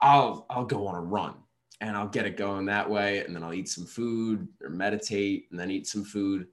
I'll 0.00 0.46
I'll 0.50 0.64
go 0.64 0.86
on 0.86 0.94
a 0.94 1.00
run 1.00 1.34
and 1.80 1.96
I'll 1.96 2.08
get 2.08 2.26
it 2.26 2.36
going 2.36 2.66
that 2.66 2.88
way, 2.88 3.24
and 3.24 3.34
then 3.34 3.42
I'll 3.42 3.54
eat 3.54 3.68
some 3.68 3.86
food 3.86 4.46
or 4.62 4.68
meditate, 4.68 5.48
and 5.50 5.58
then 5.58 5.70
eat 5.70 5.86
some 5.86 6.04
food, 6.04 6.46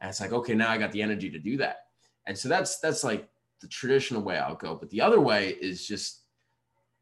and 0.00 0.08
it's 0.08 0.20
like 0.20 0.32
okay, 0.32 0.54
now 0.54 0.70
I 0.70 0.78
got 0.78 0.92
the 0.92 1.02
energy 1.02 1.30
to 1.30 1.38
do 1.38 1.56
that, 1.58 1.86
and 2.26 2.36
so 2.36 2.48
that's 2.48 2.78
that's 2.80 3.04
like 3.04 3.28
the 3.60 3.68
traditional 3.68 4.22
way 4.22 4.38
I'll 4.38 4.54
go. 4.54 4.74
But 4.74 4.90
the 4.90 5.00
other 5.00 5.20
way 5.20 5.50
is 5.60 5.86
just 5.86 6.22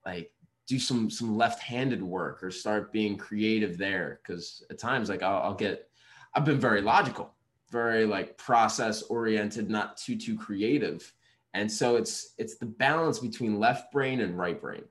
like 0.05 0.33
do 0.67 0.79
some 0.79 1.11
some 1.11 1.37
left-handed 1.37 2.03
work 2.03 2.43
or 2.43 2.51
start 2.51 2.93
being 2.93 3.17
creative 3.17 3.79
there. 3.79 4.21
Because 4.23 4.63
at 4.71 4.79
times 4.79 5.09
like 5.09 5.23
I'll, 5.23 5.43
I'll 5.43 5.55
get 5.55 5.89
I've 6.35 6.45
been 6.45 6.61
very 6.61 6.83
logical, 6.83 7.35
very 7.71 8.05
like 8.05 8.37
process 8.37 9.03
oriented, 9.03 9.71
not 9.71 9.97
too 9.97 10.17
too 10.17 10.37
creative, 10.37 11.13
and 11.55 11.71
so 11.71 11.97
it's 11.97 12.35
it's 12.39 12.57
the 12.57 12.67
balance 12.67 13.19
between 13.19 13.59
left 13.59 13.93
brain 13.93 14.21
and 14.21 14.37
right 14.39 14.61
brain 14.61 14.83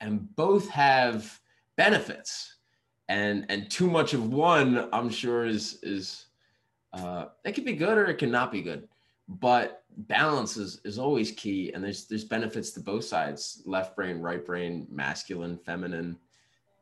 and 0.00 0.34
both 0.36 0.68
have 0.68 1.38
benefits. 1.76 2.56
And 3.08 3.46
and 3.48 3.70
too 3.70 3.90
much 3.90 4.14
of 4.14 4.32
one 4.32 4.88
i'm 4.92 5.10
sure 5.10 5.44
is 5.44 5.80
is 5.82 6.26
uh 6.92 7.26
it 7.44 7.52
can 7.52 7.64
be 7.64 7.74
good 7.74 7.98
or 7.98 8.06
it 8.06 8.18
cannot 8.18 8.52
be 8.52 8.62
good. 8.62 8.88
But 9.28 9.82
balance 9.96 10.56
is 10.56 10.80
is 10.84 10.98
always 10.98 11.32
key. 11.32 11.72
And 11.72 11.82
there's 11.82 12.06
there's 12.06 12.24
benefits 12.24 12.70
to 12.72 12.80
both 12.80 13.04
sides 13.04 13.62
left 13.66 13.96
brain 13.96 14.18
right 14.20 14.44
brain 14.44 14.86
masculine 14.90 15.58
feminine 15.58 16.16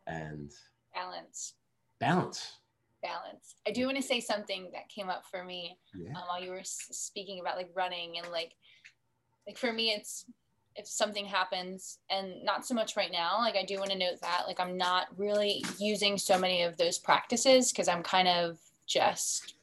and 0.07 0.53
balance. 0.95 1.55
Balance. 2.01 2.59
Balance. 3.03 3.55
I 3.66 3.70
do 3.70 3.86
want 3.86 3.97
to 3.97 4.03
say 4.03 4.20
something 4.20 4.70
that 4.72 4.88
came 4.88 5.09
up 5.09 5.24
for 5.30 5.43
me 5.43 5.78
yeah. 5.95 6.11
um, 6.11 6.22
while 6.28 6.43
you 6.43 6.51
were 6.51 6.62
speaking 6.64 7.41
about 7.41 7.57
like 7.57 7.70
running 7.74 8.18
and 8.18 8.30
like 8.30 8.53
like 9.47 9.57
for 9.57 9.72
me 9.72 9.91
it's 9.91 10.26
if 10.80 10.88
something 10.88 11.26
happens 11.26 11.98
and 12.10 12.42
not 12.42 12.66
so 12.66 12.74
much 12.74 12.96
right 12.96 13.12
now 13.12 13.38
like 13.38 13.54
i 13.54 13.64
do 13.64 13.76
want 13.78 13.90
to 13.90 13.98
note 13.98 14.18
that 14.22 14.44
like 14.46 14.58
i'm 14.58 14.78
not 14.78 15.06
really 15.16 15.62
using 15.78 16.16
so 16.16 16.38
many 16.38 16.62
of 16.62 16.76
those 16.78 16.98
practices 16.98 17.70
because 17.70 17.86
i'm 17.86 18.02
kind 18.02 18.26
of 18.26 18.58
just 18.86 19.54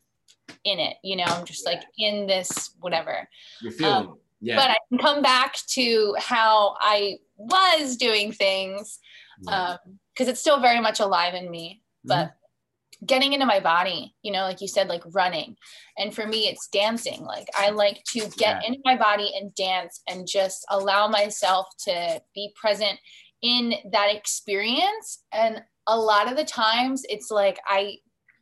in 0.63 0.80
it 0.80 0.97
you 1.03 1.15
know 1.15 1.24
i'm 1.24 1.43
just 1.43 1.65
yeah. 1.65 1.74
like 1.74 1.84
in 1.97 2.28
this 2.28 2.72
whatever. 2.80 3.28
You're 3.61 3.72
feeling 3.72 3.93
um, 3.93 4.18
yeah. 4.41 4.55
but 4.55 4.70
i 4.70 4.78
can 4.89 4.99
come 4.99 5.22
back 5.24 5.55
to 5.70 6.15
how 6.20 6.76
i 6.80 7.18
was 7.36 7.97
doing 7.97 8.32
things 8.32 8.99
because 9.39 9.80
um, 9.84 10.28
it's 10.28 10.39
still 10.39 10.59
very 10.59 10.80
much 10.80 10.99
alive 10.99 11.34
in 11.34 11.49
me 11.49 11.82
but 12.05 12.28
mm-hmm 12.28 12.34
getting 13.06 13.34
into 13.34 13.45
my 13.45 13.60
body, 13.60 14.16
you 14.24 14.32
know, 14.32 14.41
like 14.41 14.62
you 14.62 14.68
said, 14.68 14.88
like 14.88 15.04
running. 15.14 15.56
And 15.98 16.14
for 16.14 16.26
me, 16.26 16.48
it's 16.48 16.68
dancing. 16.68 17.22
Like 17.22 17.48
I 17.58 17.70
like 17.70 18.04
to 18.14 18.22
get 18.38 18.62
yeah. 18.62 18.68
into 18.68 18.80
my 18.86 18.98
body 18.98 19.32
and 19.39 19.54
dance 19.56 20.02
and 20.08 20.28
just 20.28 20.66
allow 20.70 21.08
myself 21.08 21.68
to 21.86 22.22
be 22.34 22.52
present 22.60 23.00
in 23.41 23.76
that 23.91 24.14
experience. 24.14 25.24
And 25.32 25.62
a 25.86 25.98
lot 25.98 26.30
of 26.30 26.38
the 26.38 26.43
times 26.43 27.04
it's 27.08 27.32
like 27.32 27.60
I 27.68 27.98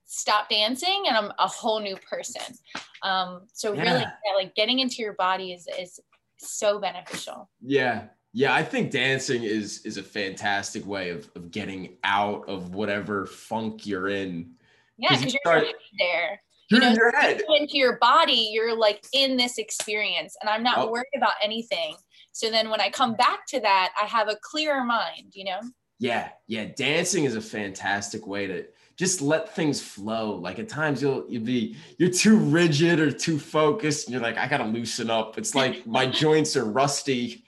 stop 0.05 0.49
dancing 0.49 1.03
and 1.07 1.17
I'm 1.17 1.31
a 1.39 1.47
whole 1.47 1.81
new 1.81 1.97
person. 1.97 2.55
Um, 3.03 3.41
so 3.53 3.73
yeah. 3.73 3.81
really 3.81 3.99
yeah, 4.01 4.35
like 4.35 4.55
getting 4.55 4.79
into 4.79 5.01
your 5.01 5.13
body 5.13 5.51
is, 5.51 5.67
is 5.79 5.99
so 6.37 6.79
beneficial. 6.79 7.49
Yeah. 7.61 8.05
Yeah, 8.37 8.53
I 8.53 8.63
think 8.63 8.91
dancing 8.91 9.43
is 9.43 9.79
is 9.85 9.95
a 9.95 10.03
fantastic 10.03 10.85
way 10.85 11.09
of, 11.09 11.31
of 11.37 11.51
getting 11.51 11.95
out 12.03 12.49
of 12.49 12.75
whatever 12.75 13.25
funk 13.25 13.87
you're 13.87 14.09
in. 14.09 14.55
Yeah, 14.97 15.15
because 15.15 15.33
you 15.33 15.39
are 15.45 15.63
there. 15.97 16.41
You're 16.69 16.81
you 16.81 16.85
know, 16.85 16.89
in 16.89 16.95
your 16.95 17.17
head. 17.17 17.41
Into 17.47 17.77
your 17.77 17.97
body, 17.97 18.49
you're 18.51 18.77
like 18.77 19.05
in 19.13 19.37
this 19.37 19.57
experience, 19.57 20.35
and 20.41 20.49
I'm 20.49 20.63
not 20.63 20.79
oh. 20.79 20.91
worried 20.91 21.05
about 21.15 21.35
anything. 21.41 21.95
So 22.33 22.51
then 22.51 22.69
when 22.69 22.81
I 22.81 22.89
come 22.89 23.15
back 23.15 23.47
to 23.47 23.61
that, 23.61 23.93
I 23.99 24.05
have 24.05 24.27
a 24.27 24.35
clearer 24.41 24.83
mind, 24.83 25.31
you 25.33 25.45
know? 25.45 25.61
Yeah, 25.99 26.27
yeah. 26.47 26.65
Dancing 26.75 27.23
is 27.23 27.37
a 27.37 27.41
fantastic 27.41 28.27
way 28.27 28.47
to 28.47 28.65
just 28.97 29.21
let 29.21 29.55
things 29.55 29.81
flow. 29.81 30.35
Like 30.35 30.59
at 30.59 30.67
times 30.67 31.01
you'll 31.01 31.23
you'll 31.29 31.45
be 31.45 31.77
you're 31.97 32.09
too 32.09 32.35
rigid 32.35 32.99
or 32.99 33.11
too 33.11 33.39
focused, 33.39 34.07
and 34.07 34.13
you're 34.13 34.21
like, 34.21 34.35
I 34.35 34.49
gotta 34.49 34.65
loosen 34.65 35.09
up. 35.09 35.37
It's 35.37 35.55
like 35.55 35.87
my 35.87 36.05
joints 36.05 36.57
are 36.57 36.65
rusty 36.65 37.44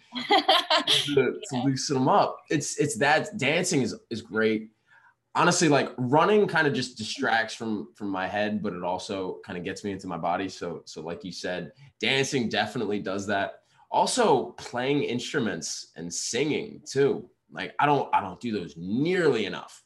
to, 0.87 1.39
to 1.49 1.57
loosen 1.63 1.95
them 1.95 2.07
up. 2.09 2.37
It's 2.49 2.77
it's 2.77 2.97
that 2.97 3.37
dancing 3.37 3.81
is 3.81 3.95
is 4.09 4.21
great. 4.21 4.71
honestly 5.35 5.69
like 5.69 5.91
running 5.97 6.47
kind 6.47 6.67
of 6.67 6.73
just 6.73 6.97
distracts 6.97 7.53
from 7.53 7.89
from 7.93 8.09
my 8.09 8.27
head 8.27 8.61
but 8.63 8.73
it 8.73 8.83
also 8.83 9.39
kind 9.45 9.57
of 9.57 9.63
gets 9.63 9.83
me 9.83 9.91
into 9.91 10.07
my 10.07 10.17
body. 10.17 10.49
So 10.49 10.81
so 10.85 11.01
like 11.01 11.23
you 11.23 11.31
said 11.31 11.71
dancing 11.99 12.49
definitely 12.49 12.99
does 12.99 13.27
that. 13.27 13.61
Also 13.91 14.51
playing 14.57 15.03
instruments 15.03 15.91
and 15.95 16.13
singing 16.13 16.81
too. 16.85 17.29
Like 17.51 17.73
i 17.79 17.85
don't 17.85 18.13
i 18.13 18.19
don't 18.21 18.39
do 18.39 18.51
those 18.51 18.75
nearly 18.77 19.45
enough. 19.45 19.83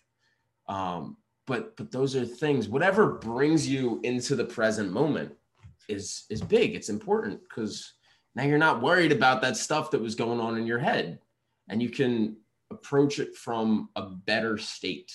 Um 0.68 1.18
but 1.48 1.76
but 1.76 1.92
those 1.92 2.16
are 2.16 2.26
things 2.26 2.70
whatever 2.70 3.14
brings 3.14 3.68
you 3.68 4.00
into 4.04 4.36
the 4.36 4.46
present 4.46 4.92
moment 4.92 5.34
is 5.90 6.26
is 6.30 6.42
big. 6.42 6.76
It's 6.76 6.90
important 6.90 7.42
because 7.44 7.94
now 8.36 8.44
you're 8.44 8.58
not 8.58 8.82
worried 8.82 9.12
about 9.12 9.42
that 9.42 9.58
stuff 9.58 9.92
that 9.92 10.02
was 10.02 10.16
going 10.16 10.40
on 10.40 10.58
in 10.58 10.66
your 10.66 10.80
head 10.80 11.20
and 11.70 11.82
you 11.82 11.90
can 11.90 12.38
approach 12.72 13.20
it 13.20 13.36
from 13.36 13.90
a 13.96 14.04
better 14.04 14.58
state. 14.58 15.12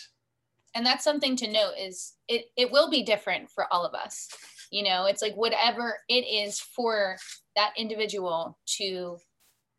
And 0.74 0.84
that's 0.84 1.04
something 1.04 1.36
to 1.36 1.50
note 1.50 1.72
is 1.78 2.14
it 2.28 2.46
it 2.56 2.70
will 2.70 2.90
be 2.90 3.02
different 3.02 3.50
for 3.50 3.72
all 3.72 3.84
of 3.84 3.94
us. 3.94 4.28
You 4.70 4.84
know 4.84 5.06
it's 5.06 5.22
like 5.22 5.34
whatever 5.34 5.98
it 6.08 6.24
is 6.24 6.60
for 6.60 7.16
that 7.54 7.72
individual 7.76 8.58
to 8.78 9.18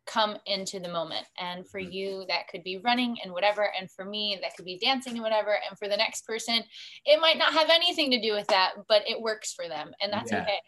come 0.06 0.38
into 0.46 0.80
the 0.80 0.88
moment. 0.88 1.26
And 1.38 1.68
for 1.68 1.80
mm-hmm. 1.80 1.92
you 1.92 2.24
that 2.28 2.48
could 2.48 2.64
be 2.64 2.78
running 2.78 3.18
and 3.22 3.32
whatever. 3.32 3.68
And 3.78 3.90
for 3.90 4.04
me 4.04 4.38
that 4.42 4.56
could 4.56 4.64
be 4.64 4.78
dancing 4.78 5.12
and 5.12 5.22
whatever. 5.22 5.56
And 5.68 5.78
for 5.78 5.86
the 5.86 5.96
next 5.96 6.26
person 6.26 6.62
it 7.04 7.20
might 7.20 7.38
not 7.38 7.52
have 7.52 7.70
anything 7.70 8.10
to 8.10 8.20
do 8.20 8.32
with 8.32 8.48
that 8.48 8.72
but 8.88 9.02
it 9.08 9.20
works 9.20 9.52
for 9.52 9.68
them. 9.68 9.92
And 10.02 10.12
that's 10.12 10.32
yeah. 10.32 10.42
okay 10.42 10.58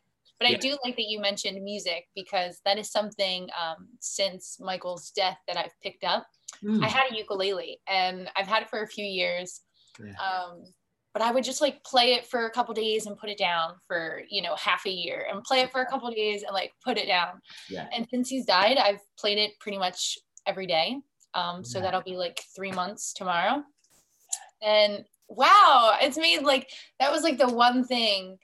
but 0.41 0.49
yeah. 0.49 0.57
I 0.57 0.59
do 0.59 0.79
like 0.85 0.97
that 0.97 1.07
you 1.07 1.21
mentioned 1.21 1.63
music 1.63 2.07
because 2.17 2.61
that 2.65 2.79
is 2.79 2.91
something 2.91 3.49
um, 3.61 3.89
since 4.01 4.57
Michael's 4.59 5.11
death 5.11 5.37
that 5.47 5.59
I've 5.59 5.79
picked 5.83 6.03
up. 6.03 6.27
Mm. 6.65 6.83
I 6.83 6.89
had 6.89 7.13
a 7.13 7.17
ukulele 7.17 7.79
and 7.87 8.31
I've 8.35 8.47
had 8.47 8.63
it 8.63 8.71
for 8.71 8.83
a 8.83 8.87
few 8.87 9.05
years. 9.05 9.61
Yeah. 10.03 10.13
Um, 10.13 10.65
but 11.13 11.23
I 11.23 11.31
would 11.31 11.45
just 11.45 11.61
like 11.61 11.85
play 11.85 12.15
it 12.15 12.27
for 12.27 12.47
a 12.47 12.51
couple 12.51 12.73
days 12.73 13.07
and 13.07 13.19
put 13.19 13.29
it 13.29 13.37
down 13.37 13.75
for 13.87 14.23
you 14.31 14.43
know 14.43 14.55
half 14.57 14.87
a 14.87 14.91
year 14.91 15.27
and 15.31 15.43
play 15.43 15.61
it 15.61 15.73
for 15.73 15.83
a 15.83 15.87
couple 15.87 16.11
days 16.11 16.43
and 16.43 16.55
like 16.55 16.73
put 16.83 16.97
it 16.97 17.07
down. 17.07 17.41
Yeah. 17.69 17.87
And 17.95 18.07
since 18.11 18.31
he's 18.31 18.47
died, 18.47 18.79
I've 18.79 19.01
played 19.19 19.39
it 19.39 19.53
pretty 19.61 19.79
much 19.79 20.17
every 20.47 20.67
day. 20.67 20.97
Um, 21.35 21.65
so 21.65 21.79
yeah. 21.79 21.85
that'll 21.85 22.03
be 22.03 22.17
like 22.17 22.41
three 22.57 22.73
months 22.73 23.13
tomorrow. 23.13 23.63
And 24.63 25.05
wow, 25.29 25.97
it's 26.01 26.17
made 26.17 26.43
like 26.43 26.71
that 26.99 27.13
was 27.13 27.23
like 27.23 27.39
the 27.39 27.49
one 27.49 27.85
thing 27.85 28.39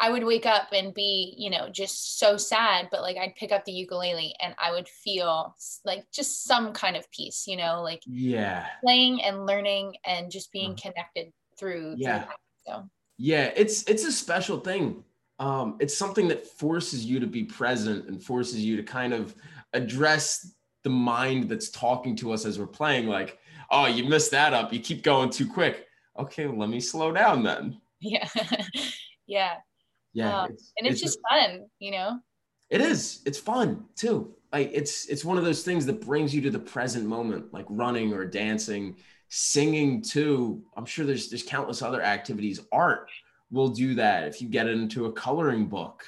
I 0.00 0.10
would 0.10 0.24
wake 0.24 0.46
up 0.46 0.68
and 0.72 0.94
be, 0.94 1.34
you 1.36 1.50
know, 1.50 1.68
just 1.68 2.18
so 2.18 2.36
sad, 2.36 2.88
but 2.90 3.02
like 3.02 3.16
I'd 3.16 3.34
pick 3.34 3.50
up 3.50 3.64
the 3.64 3.72
ukulele 3.72 4.34
and 4.40 4.54
I 4.56 4.70
would 4.70 4.88
feel 4.88 5.56
like 5.84 6.04
just 6.12 6.44
some 6.44 6.72
kind 6.72 6.96
of 6.96 7.10
peace, 7.10 7.46
you 7.48 7.56
know, 7.56 7.82
like 7.82 8.02
yeah, 8.06 8.66
playing 8.82 9.22
and 9.22 9.44
learning 9.44 9.96
and 10.04 10.30
just 10.30 10.52
being 10.52 10.74
mm. 10.74 10.82
connected 10.82 11.32
through. 11.58 11.94
Yeah. 11.96 12.24
Through 12.24 12.34
so 12.66 12.90
yeah, 13.16 13.50
it's 13.56 13.82
it's 13.84 14.04
a 14.04 14.12
special 14.12 14.60
thing. 14.60 15.02
Um, 15.40 15.76
it's 15.80 15.96
something 15.96 16.28
that 16.28 16.46
forces 16.46 17.04
you 17.04 17.18
to 17.18 17.26
be 17.26 17.44
present 17.44 18.08
and 18.08 18.22
forces 18.22 18.64
you 18.64 18.76
to 18.76 18.82
kind 18.84 19.12
of 19.12 19.34
address 19.72 20.54
the 20.84 20.90
mind 20.90 21.48
that's 21.48 21.70
talking 21.70 22.14
to 22.16 22.32
us 22.32 22.44
as 22.44 22.58
we're 22.58 22.66
playing. 22.66 23.08
Like, 23.08 23.38
oh, 23.70 23.86
you 23.86 24.04
messed 24.04 24.30
that 24.30 24.52
up. 24.52 24.72
You 24.72 24.78
keep 24.78 25.02
going 25.02 25.30
too 25.30 25.48
quick. 25.48 25.86
Okay, 26.16 26.46
well, 26.46 26.58
let 26.58 26.68
me 26.68 26.80
slow 26.80 27.12
down 27.12 27.42
then. 27.42 27.80
Yeah. 28.00 28.28
yeah 29.26 29.56
yeah 30.18 30.42
um, 30.42 30.50
it's, 30.50 30.72
and 30.76 30.86
it's, 30.86 31.02
it's 31.02 31.02
just 31.02 31.18
fun 31.30 31.66
you 31.78 31.90
know? 31.90 32.18
It 32.70 32.80
is. 32.80 33.22
It's 33.24 33.38
fun 33.38 33.84
too. 33.96 34.34
Like 34.52 34.70
it's 34.72 35.06
it's 35.06 35.24
one 35.24 35.38
of 35.38 35.44
those 35.44 35.62
things 35.62 35.86
that 35.86 36.00
brings 36.00 36.34
you 36.34 36.40
to 36.42 36.50
the 36.50 36.58
present 36.58 37.06
moment 37.06 37.52
like 37.52 37.66
running 37.68 38.12
or 38.12 38.24
dancing 38.24 38.96
singing 39.28 40.02
too. 40.02 40.62
I'm 40.76 40.86
sure 40.86 41.06
there's 41.06 41.28
there's 41.28 41.42
countless 41.42 41.82
other 41.82 42.02
activities. 42.02 42.60
Art 42.72 43.10
will 43.50 43.68
do 43.68 43.94
that 43.94 44.28
if 44.28 44.42
you 44.42 44.48
get 44.48 44.68
into 44.68 45.06
a 45.06 45.12
coloring 45.12 45.66
book 45.66 46.04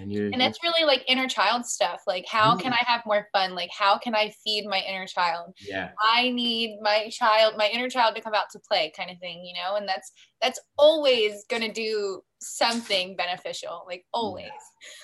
and 0.00 0.12
you 0.12 0.30
and 0.32 0.40
that's 0.40 0.58
really 0.62 0.84
like 0.84 1.04
inner 1.06 1.28
child 1.28 1.66
stuff 1.66 2.02
like 2.06 2.24
how 2.26 2.56
can 2.56 2.72
i 2.72 2.82
have 2.86 3.02
more 3.06 3.26
fun? 3.32 3.54
Like 3.54 3.70
how 3.76 3.98
can 3.98 4.14
i 4.14 4.32
feed 4.44 4.66
my 4.66 4.80
inner 4.88 5.06
child? 5.06 5.54
Yeah. 5.60 5.90
I 6.02 6.30
need 6.30 6.78
my 6.80 7.08
child 7.10 7.54
my 7.56 7.68
inner 7.68 7.88
child 7.88 8.14
to 8.16 8.22
come 8.22 8.34
out 8.34 8.50
to 8.52 8.60
play 8.60 8.92
kind 8.96 9.10
of 9.10 9.18
thing 9.18 9.44
you 9.44 9.54
know 9.54 9.76
and 9.76 9.88
that's 9.88 10.12
that's 10.40 10.60
always 10.78 11.44
going 11.48 11.62
to 11.62 11.72
do 11.72 12.22
something 12.40 13.16
beneficial 13.16 13.84
like 13.86 14.04
always. 14.12 14.50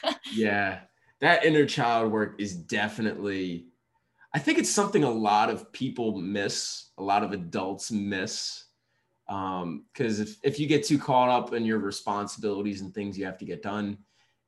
Yeah. 0.03 0.14
yeah 0.34 0.78
that 1.20 1.44
inner 1.44 1.66
child 1.66 2.12
work 2.12 2.36
is 2.38 2.55
definitely 2.55 3.66
i 4.34 4.38
think 4.38 4.59
it's 4.59 4.70
something 4.70 5.05
a 5.05 5.11
lot 5.11 5.51
of 5.51 5.72
people 5.72 6.20
miss 6.20 6.90
a 6.99 7.03
lot 7.03 7.22
of 7.22 7.32
adults 7.32 7.90
miss 7.90 8.64
because 9.26 9.62
um, 9.62 9.84
if, 9.99 10.36
if 10.44 10.61
you 10.61 10.68
get 10.68 10.84
too 10.84 10.99
caught 10.99 11.28
up 11.28 11.53
in 11.53 11.64
your 11.64 11.78
responsibilities 11.78 12.80
and 12.80 12.94
things 12.94 13.18
you 13.18 13.24
have 13.24 13.38
to 13.38 13.44
get 13.44 13.62
done 13.62 13.99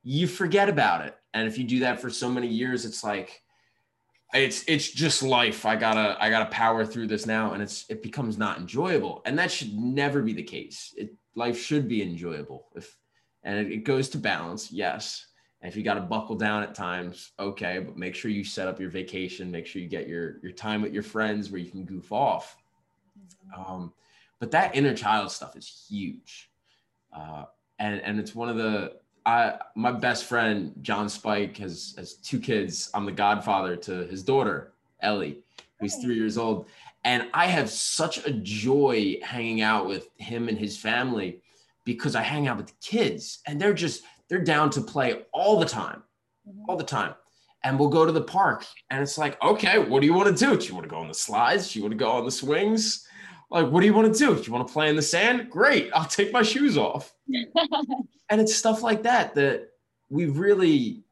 you 0.03 0.27
forget 0.27 0.69
about 0.69 1.05
it. 1.05 1.15
And 1.33 1.47
if 1.47 1.57
you 1.57 1.63
do 1.63 1.79
that 1.79 2.01
for 2.01 2.09
so 2.09 2.29
many 2.29 2.47
years, 2.47 2.85
it's 2.85 3.03
like 3.03 3.41
it's 4.33 4.63
it's 4.67 4.89
just 4.91 5.23
life. 5.23 5.65
I 5.65 5.75
gotta 5.75 6.17
I 6.19 6.29
gotta 6.29 6.49
power 6.49 6.85
through 6.85 7.07
this 7.07 7.25
now, 7.25 7.53
and 7.53 7.63
it's 7.63 7.85
it 7.89 8.03
becomes 8.03 8.37
not 8.37 8.57
enjoyable. 8.57 9.21
And 9.25 9.37
that 9.39 9.51
should 9.51 9.73
never 9.73 10.21
be 10.21 10.33
the 10.33 10.43
case. 10.43 10.93
It 10.97 11.15
life 11.35 11.59
should 11.59 11.87
be 11.87 12.01
enjoyable. 12.01 12.67
If 12.75 12.97
and 13.43 13.57
it, 13.57 13.71
it 13.71 13.83
goes 13.83 14.09
to 14.09 14.17
balance, 14.17 14.71
yes. 14.71 15.25
And 15.61 15.69
if 15.69 15.75
you 15.75 15.83
got 15.83 15.95
to 15.95 16.01
buckle 16.01 16.35
down 16.35 16.63
at 16.63 16.73
times, 16.73 17.31
okay, 17.37 17.79
but 17.79 17.97
make 17.97 18.15
sure 18.15 18.31
you 18.31 18.43
set 18.43 18.67
up 18.67 18.79
your 18.79 18.89
vacation. 18.89 19.51
Make 19.51 19.65
sure 19.65 19.81
you 19.81 19.89
get 19.89 20.07
your 20.07 20.39
your 20.41 20.51
time 20.51 20.81
with 20.81 20.93
your 20.93 21.03
friends 21.03 21.49
where 21.49 21.59
you 21.59 21.69
can 21.69 21.85
goof 21.85 22.11
off. 22.11 22.55
Mm-hmm. 23.53 23.71
Um, 23.71 23.93
but 24.39 24.51
that 24.51 24.75
inner 24.75 24.93
child 24.93 25.31
stuff 25.31 25.57
is 25.57 25.85
huge, 25.89 26.49
uh, 27.13 27.45
and 27.77 27.99
and 28.01 28.19
it's 28.19 28.35
one 28.35 28.47
of 28.47 28.57
the 28.57 28.93
I 29.29 29.59
my 29.75 29.91
best 29.91 30.25
friend 30.25 30.73
John 30.81 31.07
Spike 31.07 31.57
has 31.57 31.93
has 31.97 32.13
two 32.15 32.39
kids. 32.39 32.89
I'm 32.93 33.05
the 33.05 33.11
godfather 33.11 33.75
to 33.75 34.07
his 34.07 34.23
daughter 34.23 34.71
Ellie, 35.01 35.37
who's 35.79 35.95
three 35.97 36.15
years 36.15 36.37
old, 36.37 36.65
and 37.03 37.27
I 37.33 37.45
have 37.45 37.69
such 37.69 38.25
a 38.25 38.31
joy 38.31 39.19
hanging 39.23 39.61
out 39.61 39.87
with 39.87 40.09
him 40.17 40.49
and 40.49 40.57
his 40.57 40.77
family 40.77 41.41
because 41.85 42.15
I 42.15 42.23
hang 42.23 42.47
out 42.47 42.57
with 42.57 42.67
the 42.67 42.81
kids 42.81 43.39
and 43.45 43.61
they're 43.61 43.73
just 43.73 44.03
they're 44.29 44.43
down 44.43 44.71
to 44.71 44.81
play 44.81 45.21
all 45.31 45.59
the 45.59 45.65
time, 45.65 46.01
mm-hmm. 46.47 46.63
all 46.67 46.75
the 46.75 46.83
time. 46.83 47.13
And 47.63 47.77
we'll 47.77 47.89
go 47.89 48.05
to 48.05 48.11
the 48.11 48.21
park 48.21 48.65
and 48.89 49.01
it's 49.01 49.17
like, 49.17 49.41
okay, 49.43 49.77
what 49.77 49.99
do 49.99 50.07
you 50.07 50.13
want 50.13 50.35
to 50.35 50.45
do? 50.45 50.57
Do 50.57 50.65
you 50.65 50.73
want 50.73 50.85
to 50.85 50.89
go 50.89 50.97
on 50.97 51.07
the 51.07 51.13
slides? 51.13 51.73
Do 51.73 51.79
you 51.79 51.83
want 51.83 51.91
to 51.91 52.03
go 52.03 52.09
on 52.09 52.25
the 52.25 52.31
swings? 52.31 53.05
Like, 53.51 53.67
what 53.67 53.79
do 53.81 53.87
you 53.87 53.93
want 53.93 54.13
to 54.13 54.19
do? 54.19 54.35
Do 54.35 54.41
you 54.41 54.53
want 54.53 54.67
to 54.67 54.73
play 54.73 54.89
in 54.89 54.95
the 54.95 55.01
sand? 55.01 55.49
Great, 55.49 55.89
I'll 55.93 56.05
take 56.05 56.31
my 56.31 56.43
shoes 56.43 56.77
off. 56.77 57.13
and 58.29 58.41
it's 58.41 58.55
stuff 58.55 58.83
like 58.83 59.03
that 59.03 59.33
that 59.35 59.69
we 60.09 60.27
really, 60.27 61.03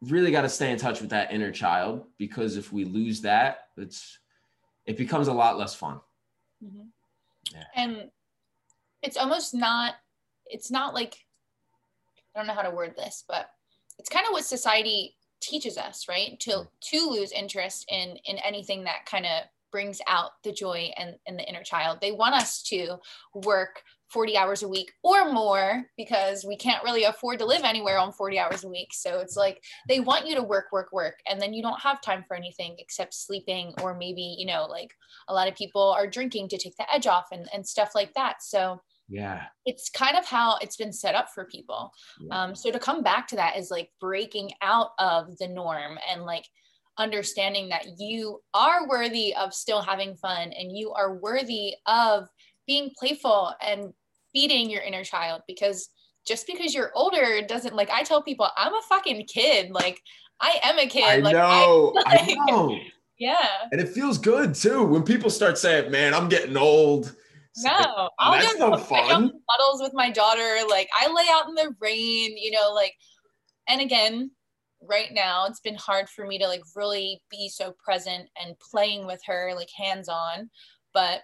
really 0.00 0.30
got 0.30 0.42
to 0.42 0.48
stay 0.48 0.70
in 0.70 0.78
touch 0.78 1.00
with 1.00 1.10
that 1.10 1.32
inner 1.32 1.52
child 1.52 2.06
because 2.18 2.56
if 2.56 2.72
we 2.72 2.84
lose 2.84 3.20
that, 3.22 3.68
it's 3.76 4.18
it 4.86 4.96
becomes 4.96 5.28
a 5.28 5.32
lot 5.32 5.58
less 5.58 5.74
fun. 5.74 6.00
Mm-hmm. 6.64 6.86
Yeah. 7.52 7.64
And 7.76 8.10
it's 9.02 9.16
almost 9.16 9.54
not. 9.54 9.94
It's 10.46 10.70
not 10.70 10.94
like 10.94 11.16
I 12.34 12.38
don't 12.38 12.46
know 12.46 12.54
how 12.54 12.62
to 12.62 12.70
word 12.74 12.94
this, 12.96 13.24
but 13.28 13.50
it's 13.98 14.08
kind 14.08 14.26
of 14.26 14.32
what 14.32 14.44
society 14.44 15.16
teaches 15.40 15.76
us, 15.76 16.06
right? 16.08 16.38
To 16.40 16.68
to 16.90 17.10
lose 17.10 17.32
interest 17.32 17.84
in 17.90 18.16
in 18.24 18.38
anything 18.38 18.84
that 18.84 19.04
kind 19.04 19.26
of 19.26 19.42
brings 19.72 20.00
out 20.06 20.30
the 20.44 20.52
joy 20.52 20.90
and, 20.96 21.16
and 21.26 21.38
the 21.38 21.48
inner 21.48 21.64
child. 21.64 21.98
They 22.00 22.12
want 22.12 22.34
us 22.34 22.62
to 22.64 22.98
work 23.34 23.82
40 24.12 24.36
hours 24.36 24.62
a 24.62 24.68
week 24.68 24.92
or 25.02 25.32
more 25.32 25.84
because 25.96 26.44
we 26.44 26.56
can't 26.56 26.84
really 26.84 27.04
afford 27.04 27.38
to 27.38 27.46
live 27.46 27.62
anywhere 27.64 27.98
on 27.98 28.12
40 28.12 28.38
hours 28.38 28.62
a 28.62 28.68
week. 28.68 28.88
So 28.92 29.20
it's 29.20 29.36
like 29.36 29.62
they 29.88 30.00
want 30.00 30.26
you 30.26 30.34
to 30.34 30.42
work, 30.42 30.66
work, 30.70 30.92
work, 30.92 31.14
and 31.26 31.40
then 31.40 31.54
you 31.54 31.62
don't 31.62 31.80
have 31.80 32.02
time 32.02 32.22
for 32.28 32.36
anything 32.36 32.76
except 32.78 33.14
sleeping, 33.14 33.72
or 33.82 33.96
maybe, 33.96 34.36
you 34.38 34.46
know, 34.46 34.66
like 34.66 34.92
a 35.28 35.34
lot 35.34 35.48
of 35.48 35.56
people 35.56 35.82
are 35.82 36.06
drinking 36.06 36.48
to 36.50 36.58
take 36.58 36.76
the 36.76 36.92
edge 36.92 37.06
off 37.06 37.28
and, 37.32 37.48
and 37.54 37.66
stuff 37.66 37.92
like 37.94 38.12
that. 38.14 38.42
So 38.42 38.80
yeah 39.08 39.42
it's 39.66 39.90
kind 39.90 40.16
of 40.16 40.24
how 40.24 40.56
it's 40.62 40.76
been 40.76 40.92
set 40.92 41.16
up 41.16 41.28
for 41.34 41.44
people 41.44 41.90
yeah. 42.20 42.44
um, 42.44 42.54
so 42.54 42.70
to 42.70 42.78
come 42.78 43.02
back 43.02 43.26
to 43.26 43.34
that 43.34 43.56
is 43.56 43.68
like 43.68 43.90
breaking 44.00 44.50
out 44.62 44.90
of 45.00 45.36
the 45.38 45.48
norm 45.48 45.98
and 46.08 46.22
like 46.22 46.44
understanding 46.98 47.68
that 47.70 47.86
you 47.98 48.40
are 48.54 48.88
worthy 48.88 49.34
of 49.34 49.54
still 49.54 49.80
having 49.80 50.14
fun 50.16 50.52
and 50.52 50.76
you 50.76 50.92
are 50.92 51.14
worthy 51.14 51.74
of 51.86 52.28
being 52.66 52.90
playful 52.98 53.54
and 53.60 53.92
feeding 54.32 54.70
your 54.70 54.82
inner 54.82 55.04
child 55.04 55.42
because 55.46 55.88
just 56.26 56.46
because 56.46 56.74
you're 56.74 56.92
older 56.94 57.42
doesn't 57.46 57.74
like 57.74 57.90
I 57.90 58.02
tell 58.02 58.22
people 58.22 58.48
I'm 58.56 58.74
a 58.74 58.82
fucking 58.88 59.26
kid 59.26 59.70
like 59.70 60.00
I 60.40 60.58
am 60.62 60.78
a 60.78 60.86
kid 60.86 61.04
I 61.04 61.16
like, 61.16 61.32
know 61.34 61.92
I, 62.06 62.12
like, 62.12 62.28
I 62.28 62.34
know. 62.46 62.78
Yeah. 63.18 63.68
And 63.70 63.80
it 63.80 63.90
feels 63.90 64.18
good 64.18 64.52
too 64.52 64.84
when 64.84 65.04
people 65.04 65.30
start 65.30 65.56
saying 65.56 65.92
man 65.92 66.12
I'm 66.12 66.28
getting 66.28 66.56
old. 66.56 67.14
No 67.62 68.08
I'll 68.18 68.32
that's 68.32 68.58
no 68.58 68.76
fun. 68.76 69.30
puddles 69.48 69.80
with 69.80 69.92
my 69.94 70.10
daughter 70.10 70.56
like 70.68 70.88
I 70.98 71.06
lay 71.12 71.26
out 71.30 71.48
in 71.48 71.54
the 71.54 71.74
rain 71.80 72.36
you 72.36 72.50
know 72.50 72.72
like 72.74 72.94
and 73.68 73.80
again 73.80 74.30
right 74.88 75.12
now 75.12 75.46
it's 75.46 75.60
been 75.60 75.76
hard 75.76 76.08
for 76.08 76.26
me 76.26 76.38
to 76.38 76.46
like 76.46 76.62
really 76.74 77.20
be 77.30 77.48
so 77.48 77.74
present 77.84 78.28
and 78.42 78.58
playing 78.58 79.06
with 79.06 79.20
her 79.26 79.52
like 79.54 79.70
hands 79.76 80.08
on 80.08 80.50
but 80.92 81.22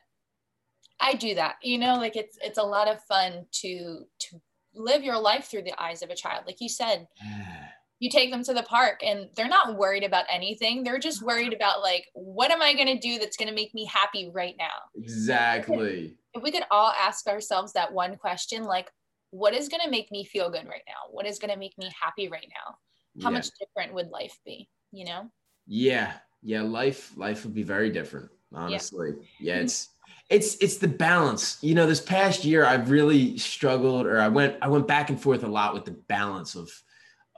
I 1.00 1.14
do 1.14 1.34
that. 1.34 1.56
You 1.62 1.78
know, 1.78 1.94
like 1.94 2.16
it's 2.16 2.38
it's 2.42 2.59
a 2.59 2.62
lot 2.62 2.88
of 2.88 3.02
fun 3.04 3.46
to 3.61 4.00
to 4.18 4.40
live 4.74 5.02
your 5.02 5.18
life 5.18 5.46
through 5.46 5.62
the 5.62 5.80
eyes 5.80 6.02
of 6.02 6.11
a 6.11 6.16
child. 6.16 6.44
Like 6.46 6.61
you 6.61 6.68
said, 6.68 7.06
you 8.00 8.11
take 8.11 8.30
them 8.30 8.44
to 8.44 8.54
the 8.54 8.62
park 8.62 9.00
and 9.04 9.28
they're 9.34 9.48
not 9.48 9.76
worried 9.76 10.04
about 10.04 10.24
anything. 10.30 10.82
They're 10.82 10.98
just 10.98 11.22
worried 11.22 11.52
about 11.52 11.80
like, 11.80 12.06
what 12.14 12.52
am 12.52 12.62
I 12.62 12.74
going 12.74 12.86
to 12.86 12.98
do 12.98 13.18
that's 13.18 13.36
going 13.36 13.48
to 13.48 13.54
make 13.54 13.74
me 13.74 13.86
happy 13.86 14.30
right 14.32 14.54
now? 14.56 14.66
Exactly. 14.94 16.16
If 16.32 16.42
we 16.42 16.52
could 16.52 16.62
all 16.70 16.92
ask 16.92 17.26
ourselves 17.26 17.72
that 17.72 17.92
one 17.92 18.14
question, 18.14 18.62
like, 18.62 18.88
what 19.30 19.52
is 19.52 19.68
going 19.68 19.82
to 19.82 19.90
make 19.90 20.12
me 20.12 20.24
feel 20.24 20.48
good 20.48 20.66
right 20.68 20.84
now? 20.86 21.11
What 21.11 21.26
is 21.26 21.40
going 21.40 21.52
to 21.52 21.59
make 21.59 21.76
me 21.76 21.90
happy 22.00 22.28
right 22.28 22.46
now? 22.48 22.76
How 23.22 23.30
yeah. 23.30 23.36
much 23.36 23.48
different 23.58 23.94
would 23.94 24.10
life 24.10 24.36
be? 24.44 24.68
You 24.92 25.06
know? 25.06 25.30
Yeah. 25.66 26.12
Yeah. 26.42 26.62
Life, 26.62 27.16
life 27.16 27.44
would 27.44 27.54
be 27.54 27.62
very 27.62 27.90
different, 27.90 28.30
honestly. 28.52 29.10
Yeah. 29.40 29.56
yeah 29.56 29.62
it's, 29.62 29.88
it's 30.30 30.56
it's 30.56 30.76
the 30.76 30.88
balance 30.88 31.56
you 31.62 31.74
know 31.74 31.86
this 31.86 32.02
past 32.02 32.44
year 32.44 32.62
i've 32.64 32.90
really 32.90 33.38
struggled 33.38 34.06
or 34.06 34.20
i 34.20 34.28
went 34.28 34.56
i 34.60 34.68
went 34.68 34.86
back 34.86 35.08
and 35.08 35.18
forth 35.18 35.42
a 35.42 35.48
lot 35.48 35.72
with 35.72 35.86
the 35.86 35.96
balance 36.06 36.54
of 36.54 36.70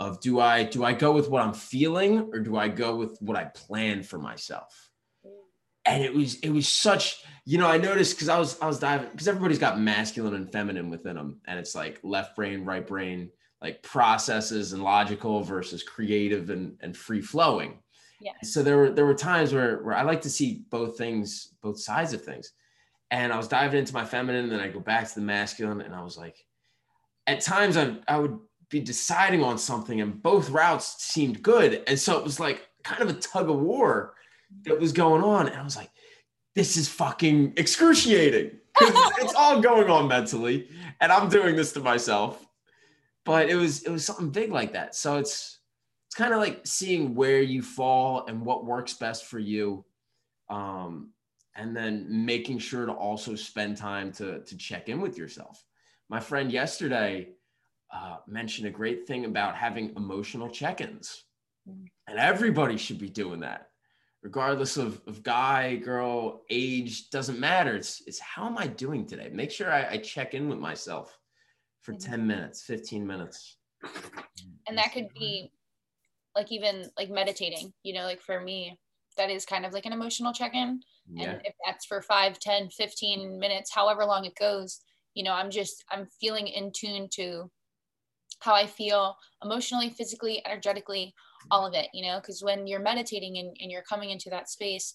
of 0.01 0.19
do 0.21 0.41
I 0.41 0.65
do 0.65 0.83
I 0.83 0.95
go 0.95 1.13
with 1.13 1.29
what 1.29 1.43
I'm 1.43 1.53
feeling 1.53 2.31
or 2.33 2.41
do 2.41 2.57
I 2.57 2.69
go 2.69 2.97
with 2.97 3.19
what 3.21 3.37
I 3.37 3.45
plan 3.45 4.03
for 4.03 4.19
myself? 4.19 4.89
And 5.85 6.03
it 6.03 6.15
was 6.15 6.37
it 6.41 6.49
was 6.49 6.67
such 6.67 7.23
you 7.45 7.59
know 7.59 7.69
I 7.69 7.77
noticed 7.77 8.17
because 8.17 8.31
I 8.31 8.39
was 8.39 8.59
I 8.61 8.67
was 8.67 8.79
diving 8.79 9.11
because 9.11 9.29
everybody's 9.29 9.59
got 9.59 9.79
masculine 9.79 10.35
and 10.35 10.51
feminine 10.51 10.89
within 10.89 11.17
them 11.17 11.41
and 11.47 11.59
it's 11.59 11.75
like 11.75 12.01
left 12.03 12.35
brain 12.35 12.65
right 12.65 12.87
brain 12.87 13.31
like 13.63 13.83
processes 13.83 14.73
and 14.73 14.83
logical 14.83 15.43
versus 15.43 15.83
creative 15.83 16.51
and 16.51 16.77
and 16.81 16.97
free 16.97 17.21
flowing. 17.21 17.79
Yeah. 18.21 18.33
So 18.43 18.63
there 18.63 18.77
were 18.77 18.91
there 18.91 19.07
were 19.07 19.15
times 19.15 19.53
where 19.53 19.83
where 19.83 19.97
I 19.97 20.03
like 20.03 20.23
to 20.23 20.31
see 20.31 20.65
both 20.71 20.99
things 20.99 21.55
both 21.63 21.81
sides 21.81 22.13
of 22.13 22.23
things, 22.23 22.53
and 23.11 23.33
I 23.33 23.37
was 23.37 23.49
diving 23.49 23.79
into 23.79 23.95
my 23.95 24.05
feminine 24.05 24.45
and 24.45 24.53
then 24.53 24.61
I 24.61 24.69
go 24.69 24.81
back 24.81 25.09
to 25.09 25.15
the 25.15 25.21
masculine 25.21 25.81
and 25.81 25.95
I 25.95 26.03
was 26.03 26.17
like, 26.17 26.37
at 27.27 27.41
times 27.41 27.77
I 27.77 27.97
I 28.09 28.19
would 28.19 28.39
be 28.71 28.81
deciding 28.81 29.43
on 29.43 29.59
something 29.59 30.01
and 30.01 30.23
both 30.23 30.49
routes 30.49 31.03
seemed 31.03 31.43
good 31.43 31.83
and 31.87 31.99
so 31.99 32.17
it 32.17 32.25
was 32.25 32.41
like 32.41 32.69
kind 32.85 33.03
of 33.03 33.11
a 33.11 33.21
tug 33.21 33.51
of 33.51 33.59
war 33.59 34.15
that 34.63 34.79
was 34.79 34.93
going 34.93 35.23
on 35.23 35.49
and 35.49 35.57
i 35.57 35.63
was 35.63 35.77
like 35.77 35.91
this 36.55 36.77
is 36.77 36.89
fucking 36.89 37.53
excruciating 37.57 38.53
it's 38.81 39.35
all 39.35 39.61
going 39.61 39.91
on 39.91 40.07
mentally 40.09 40.69
and 41.01 41.11
i'm 41.11 41.29
doing 41.29 41.57
this 41.57 41.73
to 41.73 41.81
myself 41.81 42.47
but 43.25 43.49
it 43.49 43.57
was 43.57 43.83
it 43.83 43.91
was 43.91 44.05
something 44.05 44.31
big 44.31 44.51
like 44.51 44.73
that. 44.73 44.95
So 44.95 45.19
it's 45.19 45.59
it's 46.09 46.15
kind 46.17 46.33
of 46.33 46.41
like 46.41 46.67
seeing 46.67 47.15
where 47.15 47.43
you 47.43 47.63
fall 47.63 48.27
and 48.27 48.45
what 48.45 48.65
works 48.65 48.95
best 48.95 49.27
for 49.27 49.39
you 49.39 49.85
um, 50.49 51.11
and 51.55 51.77
then 51.77 52.07
making 52.09 52.59
sure 52.59 52.85
to 52.87 52.93
also 52.93 53.35
spend 53.35 53.77
time 53.77 54.13
to 54.13 54.41
to 54.41 54.57
check 54.57 54.89
in 54.89 55.01
with 55.01 55.17
yourself. 55.19 55.65
My 56.09 56.21
friend 56.21 56.51
yesterday 56.51 57.29
uh, 57.93 58.17
mentioned 58.27 58.67
a 58.67 58.71
great 58.71 59.07
thing 59.07 59.25
about 59.25 59.57
having 59.57 59.93
emotional 59.97 60.49
check-ins. 60.49 61.25
And 61.67 62.19
everybody 62.19 62.77
should 62.77 62.99
be 62.99 63.09
doing 63.09 63.41
that 63.41 63.71
regardless 64.23 64.77
of, 64.77 65.01
of 65.07 65.23
guy 65.23 65.77
girl 65.77 66.43
age 66.51 67.11
doesn't 67.11 67.39
matter. 67.39 67.75
It's, 67.77 68.03
it's 68.07 68.19
how 68.19 68.47
am 68.47 68.59
i 68.59 68.67
doing 68.67 69.07
today? 69.07 69.31
Make 69.33 69.51
sure 69.51 69.73
i, 69.73 69.87
I 69.93 69.97
check 69.99 70.35
in 70.35 70.49
with 70.49 70.59
myself 70.59 71.19
for 71.83 71.93
mm-hmm. 71.93 72.11
10 72.11 72.27
minutes 72.27 72.63
15 72.63 73.07
minutes 73.07 73.57
and 74.69 74.77
that 74.77 74.93
could 74.93 75.09
be 75.19 75.51
like 76.37 76.53
even 76.53 76.85
like 76.99 77.11
meditating 77.11 77.73
you 77.83 77.95
know 77.95 78.05
like 78.05 78.21
for 78.21 78.41
me 78.41 78.79
that 79.17 79.31
is 79.31 79.45
kind 79.45 79.67
of 79.67 79.73
like 79.73 79.87
an 79.87 79.93
emotional 79.93 80.33
check-in 80.33 80.81
yeah. 81.13 81.31
and 81.31 81.41
if 81.45 81.55
that's 81.67 81.87
for 81.87 82.03
5 82.03 82.39
10 82.39 82.71
15 82.71 83.39
minutes 83.39 83.75
however 83.75 84.05
long 84.05 84.25
it 84.25 84.35
goes 84.37 84.81
you 85.15 85.25
know 85.25 85.33
i'm 85.33 85.51
just 85.51 85.85
i'm 85.91 86.07
feeling 86.21 86.47
in 86.47 86.71
tune 86.75 87.09
to 87.15 87.51
how 88.41 88.55
I 88.55 88.67
feel 88.67 89.17
emotionally, 89.45 89.91
physically, 89.91 90.43
energetically, 90.47 91.15
all 91.51 91.67
of 91.67 91.75
it, 91.75 91.89
you 91.93 92.05
know, 92.05 92.19
because 92.21 92.43
when 92.43 92.67
you're 92.67 92.81
meditating 92.81 93.39
and, 93.39 93.57
and 93.61 93.71
you're 93.71 93.83
coming 93.83 94.11
into 94.11 94.31
that 94.31 94.49
space, 94.49 94.95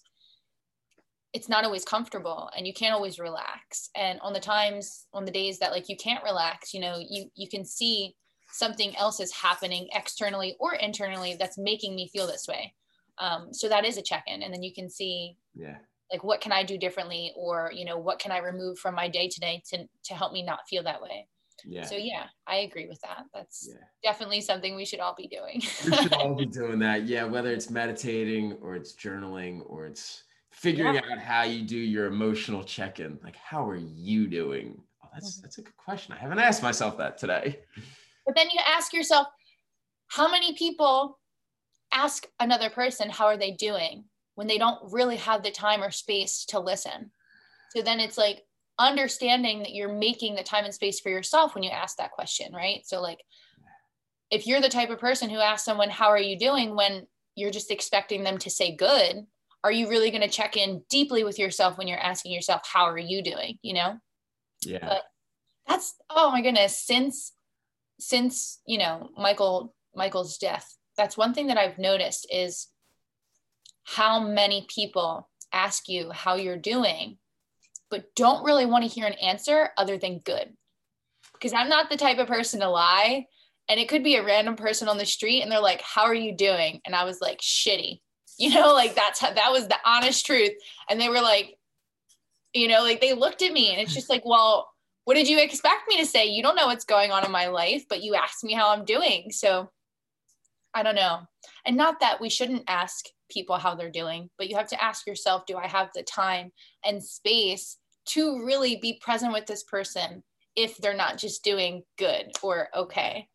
it's 1.36 1.50
not 1.50 1.66
always 1.66 1.84
comfortable 1.84 2.50
and 2.56 2.66
you 2.66 2.74
can't 2.74 2.94
always 2.94 3.20
relax. 3.20 3.90
And 3.94 4.22
on 4.22 4.32
the 4.32 4.40
times, 4.40 5.06
on 5.14 5.26
the 5.26 5.32
days 5.32 5.60
that 5.60 5.72
like 5.72 5.90
you 5.90 5.98
can't 5.98 6.24
relax, 6.24 6.74
you 6.74 6.80
know, 6.80 6.98
you 6.98 7.30
you 7.36 7.50
can 7.50 7.66
see 7.66 8.16
something 8.52 8.96
else 8.96 9.20
is 9.20 9.34
happening 9.34 9.90
externally 9.92 10.56
or 10.62 10.76
internally 10.76 11.36
that's 11.38 11.58
making 11.58 11.94
me 11.94 12.08
feel 12.08 12.26
this 12.26 12.48
way. 12.48 12.74
Um, 13.18 13.50
so 13.52 13.68
that 13.68 13.86
is 13.86 13.98
a 13.98 14.02
check-in, 14.02 14.44
and 14.44 14.54
then 14.54 14.64
you 14.64 14.74
can 14.74 14.90
see, 14.90 15.38
yeah, 15.54 15.78
like 16.12 16.24
what 16.24 16.42
can 16.42 16.54
I 16.54 16.64
do 16.64 16.78
differently, 16.78 17.34
or 17.36 17.70
you 17.74 17.84
know, 17.84 17.98
what 17.98 18.20
can 18.20 18.32
I 18.32 18.38
remove 18.38 18.80
from 18.80 18.96
my 18.96 19.10
day 19.10 19.28
today 19.28 19.62
to 19.72 19.86
to 20.06 20.14
help 20.14 20.32
me 20.32 20.42
not 20.42 20.60
feel 20.70 20.84
that 20.84 21.02
way. 21.02 21.28
Yeah. 21.66 21.86
So 21.86 21.96
yeah, 21.96 22.26
I 22.48 22.58
agree 22.58 22.88
with 22.88 23.02
that. 23.02 23.24
That's 23.34 23.70
yeah. 23.70 23.84
definitely 24.04 24.40
something 24.40 24.76
we 24.76 24.86
should 24.86 25.00
all 25.00 25.16
be 25.18 25.28
doing. 25.28 25.62
we 25.86 25.96
should 25.98 26.14
all 26.14 26.36
be 26.36 26.46
doing 26.62 26.80
that. 26.80 27.06
Yeah, 27.06 27.26
whether 27.26 27.52
it's 27.52 27.70
meditating 27.70 28.54
or 28.62 28.76
it's 28.76 28.94
journaling 28.94 29.62
or 29.66 29.86
it's 29.86 30.25
figuring 30.56 30.96
yeah. 30.96 31.02
out 31.12 31.20
how 31.20 31.44
you 31.44 31.62
do 31.64 31.78
your 31.78 32.08
emotional 32.08 32.64
check-in. 32.64 33.20
Like 33.24 33.36
how 33.36 33.68
are 33.68 33.76
you 33.76 34.28
doing? 34.28 34.82
Oh, 35.04 35.08
that's 35.14 35.36
mm-hmm. 35.36 35.42
that's 35.44 35.58
a 35.58 35.62
good 35.62 35.78
question. 35.78 36.14
I 36.14 36.18
haven't 36.18 36.40
asked 36.40 36.64
myself 36.64 36.98
that 36.98 37.18
today. 37.18 37.60
But 38.26 38.36
then 38.36 38.48
you 38.52 38.60
ask 38.66 38.94
yourself, 38.94 39.28
how 40.08 40.30
many 40.30 40.54
people 40.56 41.20
ask 41.92 42.26
another 42.40 42.70
person 42.70 43.10
how 43.10 43.26
are 43.26 43.38
they 43.38 43.52
doing 43.52 44.06
when 44.34 44.48
they 44.48 44.58
don't 44.58 44.92
really 44.92 45.18
have 45.18 45.44
the 45.44 45.52
time 45.52 45.84
or 45.84 45.92
space 45.92 46.46
to 46.46 46.60
listen? 46.60 47.12
So 47.76 47.82
then 47.82 48.00
it's 48.00 48.18
like, 48.18 48.44
understanding 48.78 49.60
that 49.60 49.74
you're 49.74 49.94
making 49.94 50.36
the 50.36 50.44
time 50.44 50.66
and 50.66 50.74
space 50.74 51.00
for 51.00 51.10
yourself 51.10 51.56
when 51.56 51.64
you 51.64 51.70
ask 51.70 51.98
that 51.98 52.12
question, 52.12 52.54
right? 52.54 52.86
So, 52.86 53.02
like, 53.02 53.20
if 54.30 54.48
you're 54.48 54.62
the 54.62 54.70
type 54.70 54.90
of 54.90 55.00
person 55.00 55.30
who 55.30 55.40
asks 55.40 55.66
someone, 55.66 55.90
How 55.90 56.08
are 56.08 56.20
you 56.20 56.38
doing? 56.38 56.76
when 56.76 57.08
you're 57.36 57.52
just 57.52 57.72
expecting 57.72 58.24
them 58.24 58.38
to 58.40 58.50
say 58.50 58.76
good, 58.76 59.26
are 59.66 59.72
you 59.72 59.90
really 59.90 60.12
going 60.12 60.22
to 60.22 60.30
check 60.30 60.56
in 60.56 60.84
deeply 60.90 61.24
with 61.24 61.40
yourself 61.40 61.78
when 61.78 61.88
you're 61.88 61.98
asking 61.98 62.32
yourself, 62.32 62.62
How 62.72 62.86
are 62.86 62.98
you 62.98 63.24
doing? 63.24 63.58
You 63.62 63.74
know? 63.74 63.98
Yeah. 64.62 64.80
But 64.88 65.02
that's, 65.68 65.96
oh 66.10 66.32
my 66.32 66.42
goodness, 66.42 66.78
since, 66.78 67.34
since, 68.00 68.62
you 68.66 68.78
know, 68.78 69.10
Michael, 69.18 69.74
Michael's 69.96 70.38
death, 70.38 70.76
that's 70.98 71.18
one 71.18 71.34
thing 71.34 71.48
that 71.48 71.58
I've 71.58 71.78
noticed 71.78 72.28
is 72.32 72.68
how 73.84 74.20
many 74.20 74.66
people 74.74 75.30
ask 75.52 75.90
you 75.90 76.12
how 76.12 76.36
you're 76.36 76.58
doing 76.58 77.18
but 77.90 78.14
don't 78.16 78.44
really 78.44 78.66
want 78.66 78.84
to 78.84 78.90
hear 78.90 79.06
an 79.06 79.14
answer 79.14 79.70
other 79.78 79.98
than 79.98 80.20
good. 80.20 80.54
Because 81.34 81.54
I'm 81.54 81.70
not 81.70 81.90
the 81.90 81.98
type 81.98 82.18
of 82.18 82.28
person 82.28 82.60
to 82.62 82.70
lie. 82.70 83.26
And 83.68 83.80
it 83.80 83.90
could 83.90 84.04
be 84.04 84.16
a 84.16 84.24
random 84.24 84.56
person 84.56 84.88
on 84.88 84.98
the 84.98 85.06
street 85.06 85.42
and 85.42 85.52
they're 85.52 85.60
like, 85.60 85.82
How 85.82 86.04
are 86.04 86.14
you 86.14 86.36
doing? 86.36 86.82
And 86.86 86.96
I 86.96 87.04
was 87.04 87.22
like, 87.22 87.40
Shitty. 87.40 88.02
You 88.38 88.50
know, 88.50 88.74
like 88.74 88.96
that's 88.96 89.22
how 89.22 89.32
that 89.32 89.52
was 89.54 89.70
the 89.70 89.78
honest 89.86 90.26
truth. 90.26 90.52
And 90.90 91.00
they 91.00 91.08
were 91.08 91.22
like, 91.22 91.58
you 92.54 92.68
know, 92.68 92.84
like 92.84 93.00
they 93.00 93.14
looked 93.14 93.42
at 93.42 93.54
me 93.54 93.72
and 93.72 93.80
it's 93.80 93.94
just 93.94 94.10
like, 94.10 94.24
Well, 94.26 94.70
what 95.06 95.14
did 95.14 95.30
you 95.30 95.40
expect 95.40 95.88
me 95.88 95.98
to 95.98 96.06
say? 96.06 96.26
You 96.26 96.44
don't 96.44 96.56
know 96.56 96.68
what's 96.68 96.84
going 96.84 97.12
on 97.12 97.24
in 97.24 97.32
my 97.32 97.48
life, 97.48 97.86
but 97.88 98.04
you 98.04 98.16
asked 98.16 98.44
me 98.44 98.54
how 98.54 98.72
I'm 98.72 98.84
doing. 98.84 99.32
So 99.32 99.70
I 100.74 100.84
don't 100.84 100.96
know. 100.96 101.20
And 101.66 101.78
not 101.78 102.02
that 102.02 102.20
we 102.20 102.30
shouldn't 102.30 102.64
ask 102.68 103.06
people 103.30 103.58
how 103.58 103.76
they're 103.76 103.90
doing, 103.90 104.30
but 104.38 104.50
you 104.50 104.58
have 104.58 104.68
to 104.68 104.84
ask 104.84 105.08
yourself, 105.08 105.46
do 105.46 105.58
I 105.58 105.68
have 105.68 105.90
the 105.96 106.04
time 106.04 106.52
and 106.84 107.04
space 107.04 107.78
to 108.08 108.44
really 108.46 108.78
be 108.78 109.00
present 109.02 109.32
with 109.34 109.46
this 109.46 109.64
person 109.64 110.24
if 110.56 110.78
they're 110.78 110.94
not 110.94 111.18
just 111.18 111.44
doing 111.44 111.84
good 111.98 112.32
or 112.42 112.70
okay. 112.76 113.28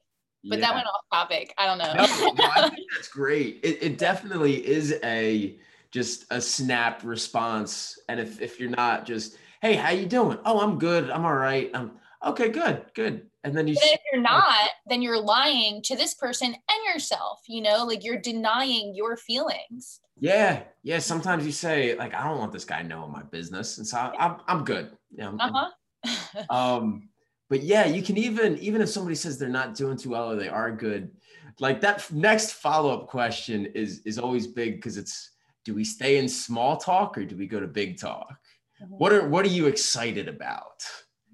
But 0.45 0.59
yeah. 0.59 0.66
that 0.66 0.74
went 0.74 0.86
off 0.86 1.05
topic. 1.12 1.55
I 1.59 1.66
don't 1.66 1.78
know. 1.78 1.93
no, 1.95 2.32
no, 2.32 2.51
I 2.55 2.70
think 2.70 2.88
that's 2.97 3.09
great. 3.09 3.61
It, 3.62 3.78
it 3.82 3.99
definitely 3.99 4.66
is 4.66 4.99
a 5.05 5.59
just 5.91 6.24
a 6.30 6.41
snap 6.41 7.03
response. 7.05 7.99
And 8.09 8.20
if, 8.20 8.41
if 8.41 8.61
you're 8.61 8.70
not 8.70 9.07
just, 9.07 9.36
hey, 9.61 9.74
how 9.74 9.91
you 9.91 10.07
doing? 10.07 10.38
Oh, 10.45 10.61
I'm 10.61 10.78
good. 10.78 11.11
I'm 11.11 11.24
all 11.24 11.34
right. 11.34 11.70
I'm 11.74 11.93
okay, 12.24 12.49
good, 12.49 12.84
good. 12.95 13.26
And 13.43 13.57
then 13.57 13.66
you 13.66 13.74
but 13.74 13.84
if 13.84 14.01
you're 14.12 14.22
not, 14.22 14.68
then 14.86 15.03
you're 15.03 15.20
lying 15.20 15.82
to 15.82 15.97
this 15.97 16.14
person 16.14 16.49
and 16.49 16.95
yourself, 16.95 17.41
you 17.49 17.62
know, 17.62 17.84
like 17.84 18.05
you're 18.05 18.20
denying 18.20 18.95
your 18.95 19.16
feelings. 19.16 20.01
Yeah, 20.18 20.64
yeah. 20.82 20.99
Sometimes 20.99 21.47
you 21.47 21.53
say 21.53 21.97
like, 21.97 22.14
I 22.14 22.24
don't 22.24 22.38
want 22.38 22.53
this 22.53 22.66
guy 22.66 22.82
knowing 22.82 23.11
my 23.11 23.22
business, 23.22 23.78
and 23.78 23.86
so 23.86 23.97
I, 23.97 24.12
I'm 24.18 24.36
I'm 24.47 24.64
good. 24.64 24.91
Yeah. 25.11 25.32
uh-huh. 25.38 26.45
um, 26.51 27.09
but 27.51 27.64
yeah, 27.64 27.84
you 27.84 28.01
can 28.01 28.16
even 28.16 28.57
even 28.59 28.80
if 28.80 28.88
somebody 28.88 29.16
says 29.16 29.36
they're 29.36 29.48
not 29.48 29.74
doing 29.74 29.96
too 29.98 30.11
well 30.11 30.30
or 30.30 30.36
they 30.36 30.48
are 30.48 30.70
good, 30.70 31.11
like 31.59 31.80
that 31.80 32.11
next 32.12 32.53
follow 32.53 32.94
up 32.94 33.09
question 33.09 33.66
is 33.66 34.01
is 34.07 34.20
always 34.20 34.46
big 34.46 34.76
because 34.76 34.96
it's 34.96 35.32
do 35.64 35.74
we 35.74 35.84
stay 35.84 36.18
in 36.18 36.28
small 36.28 36.76
talk 36.76 37.18
or 37.18 37.24
do 37.24 37.36
we 37.36 37.48
go 37.48 37.59
to 37.59 37.66
big 37.66 37.98
talk? 37.98 38.38
Mm-hmm. 38.80 38.94
What 38.94 39.12
are 39.12 39.28
what 39.28 39.44
are 39.44 39.48
you 39.48 39.66
excited 39.66 40.28
about? 40.28 40.84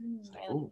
Mm, 0.03 0.27
like, 0.51 0.71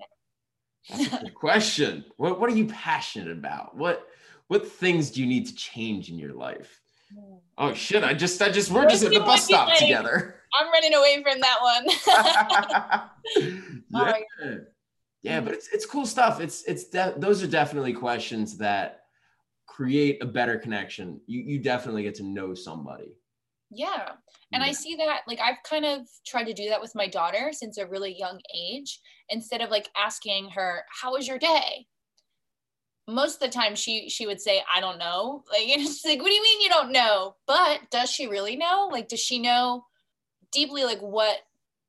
that's 0.88 1.12
a 1.12 1.24
good 1.24 1.34
question. 1.34 2.06
What 2.16 2.40
what 2.40 2.48
are 2.50 2.56
you 2.56 2.66
passionate 2.66 3.30
about? 3.30 3.76
What 3.76 4.08
what 4.48 4.66
things 4.66 5.10
do 5.10 5.20
you 5.20 5.26
need 5.26 5.46
to 5.46 5.54
change 5.54 6.08
in 6.08 6.18
your 6.18 6.32
life? 6.32 6.80
Oh 7.58 7.74
shit! 7.74 8.02
I 8.02 8.14
just, 8.14 8.42
I 8.42 8.48
just, 8.48 8.70
we're 8.70 8.88
just 8.88 9.04
at 9.04 9.12
the 9.12 9.20
bus 9.20 9.44
stop 9.44 9.76
together. 9.78 10.40
I'm 10.52 10.72
running 10.72 10.94
away 10.94 11.22
from 11.22 11.40
that 11.40 11.58
one. 11.60 11.84
yeah. 13.90 14.12
Oh 14.40 14.64
yeah, 15.24 15.38
mm-hmm. 15.38 15.46
but 15.46 15.54
it's 15.54 15.68
it's 15.68 15.86
cool 15.86 16.04
stuff. 16.04 16.38
It's 16.38 16.62
it's 16.64 16.84
de- 16.84 17.14
those 17.16 17.42
are 17.42 17.46
definitely 17.46 17.94
questions 17.94 18.58
that 18.58 19.00
create 19.66 20.22
a 20.22 20.26
better 20.26 20.58
connection. 20.58 21.18
You 21.26 21.40
you 21.40 21.58
definitely 21.58 22.02
get 22.02 22.14
to 22.16 22.22
know 22.22 22.52
somebody. 22.52 23.16
Yeah. 23.70 24.10
And 24.52 24.62
yeah. 24.62 24.68
I 24.68 24.72
see 24.72 24.94
that 24.96 25.22
like 25.26 25.40
I've 25.40 25.62
kind 25.68 25.86
of 25.86 26.06
tried 26.26 26.44
to 26.44 26.52
do 26.52 26.68
that 26.68 26.80
with 26.80 26.94
my 26.94 27.08
daughter 27.08 27.50
since 27.52 27.78
a 27.78 27.86
really 27.86 28.14
young 28.16 28.38
age. 28.54 29.00
Instead 29.30 29.62
of 29.62 29.70
like 29.70 29.88
asking 29.96 30.50
her, 30.50 30.84
"How 31.00 31.12
was 31.14 31.26
your 31.26 31.38
day?" 31.38 31.86
most 33.06 33.34
of 33.34 33.40
the 33.40 33.48
time 33.48 33.74
she 33.74 34.08
she 34.08 34.26
would 34.26 34.40
say 34.40 34.62
i 34.74 34.80
don't 34.80 34.96
know 34.96 35.44
like 35.52 35.68
and 35.68 35.82
it's 35.82 36.02
like 36.06 36.20
what 36.22 36.28
do 36.28 36.32
you 36.32 36.42
mean 36.42 36.62
you 36.62 36.70
don't 36.70 36.90
know 36.90 37.34
but 37.46 37.80
does 37.90 38.10
she 38.10 38.26
really 38.26 38.56
know 38.56 38.88
like 38.90 39.08
does 39.08 39.20
she 39.20 39.38
know 39.38 39.84
deeply 40.52 40.84
like 40.84 41.00
what 41.00 41.36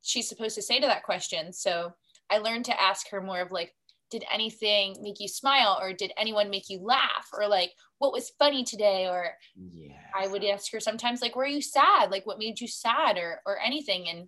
she's 0.02 0.28
supposed 0.28 0.56
to 0.56 0.62
say 0.62 0.78
to 0.78 0.88
that 0.88 1.04
question 1.04 1.54
so 1.54 1.94
i 2.30 2.38
learned 2.38 2.66
to 2.66 2.82
ask 2.82 3.10
her 3.10 3.22
more 3.22 3.42
of 3.42 3.52
like 3.52 3.74
did 4.12 4.24
anything 4.32 4.96
make 5.02 5.20
you 5.20 5.28
smile 5.28 5.78
or 5.82 5.92
did 5.92 6.12
anyone 6.18 6.50
make 6.50 6.70
you 6.70 6.80
laugh 6.80 7.28
or 7.34 7.48
like 7.48 7.72
what 7.98 8.14
was 8.14 8.32
funny 8.38 8.64
today? 8.64 9.08
Or 9.08 9.34
yeah 9.56 9.96
i 10.16 10.28
would 10.28 10.44
ask 10.44 10.72
her 10.72 10.80
sometimes 10.80 11.22
like 11.22 11.36
were 11.36 11.46
you 11.46 11.62
sad? 11.62 12.12
Like 12.12 12.26
what 12.26 12.40
made 12.40 12.60
you 12.60 12.68
sad 12.68 13.18
or 13.18 13.42
or 13.46 13.60
anything? 13.60 14.08
And 14.10 14.28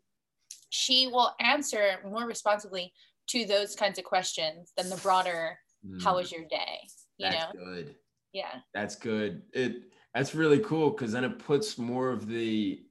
she 0.70 1.08
will 1.08 1.32
answer 1.40 2.00
more 2.06 2.26
responsibly 2.26 2.92
to 3.30 3.46
those 3.46 3.76
kinds 3.76 3.98
of 3.98 4.06
questions 4.06 4.74
than 4.76 4.90
the 4.90 4.98
broader 4.98 5.58
mm. 5.86 6.02
how 6.04 6.16
was 6.16 6.32
your 6.32 6.46
day? 6.50 6.80
You 7.18 7.30
that's 7.30 7.54
know? 7.54 7.66
good. 7.66 7.96
Yeah. 8.34 8.56
That's 8.74 8.96
good. 8.96 9.44
It 9.54 9.84
that's 10.14 10.34
really 10.34 10.60
cool 10.60 10.90
because 10.90 11.12
then 11.12 11.24
it 11.24 11.40
puts 11.40 11.78
more 11.78 12.10
of 12.10 12.28
the 12.28 12.82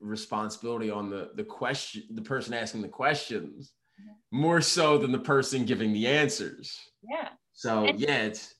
responsibility 0.00 0.90
on 0.90 1.08
the 1.08 1.30
the 1.36 1.44
question 1.44 2.02
the 2.10 2.22
person 2.22 2.54
asking 2.54 2.82
the 2.82 2.88
questions. 2.88 3.72
More 4.30 4.60
so 4.60 4.98
than 4.98 5.12
the 5.12 5.18
person 5.18 5.64
giving 5.64 5.92
the 5.92 6.06
answers. 6.06 6.78
Yeah. 7.02 7.28
So 7.52 7.84
yeah 7.96 8.24
it's 8.24 8.54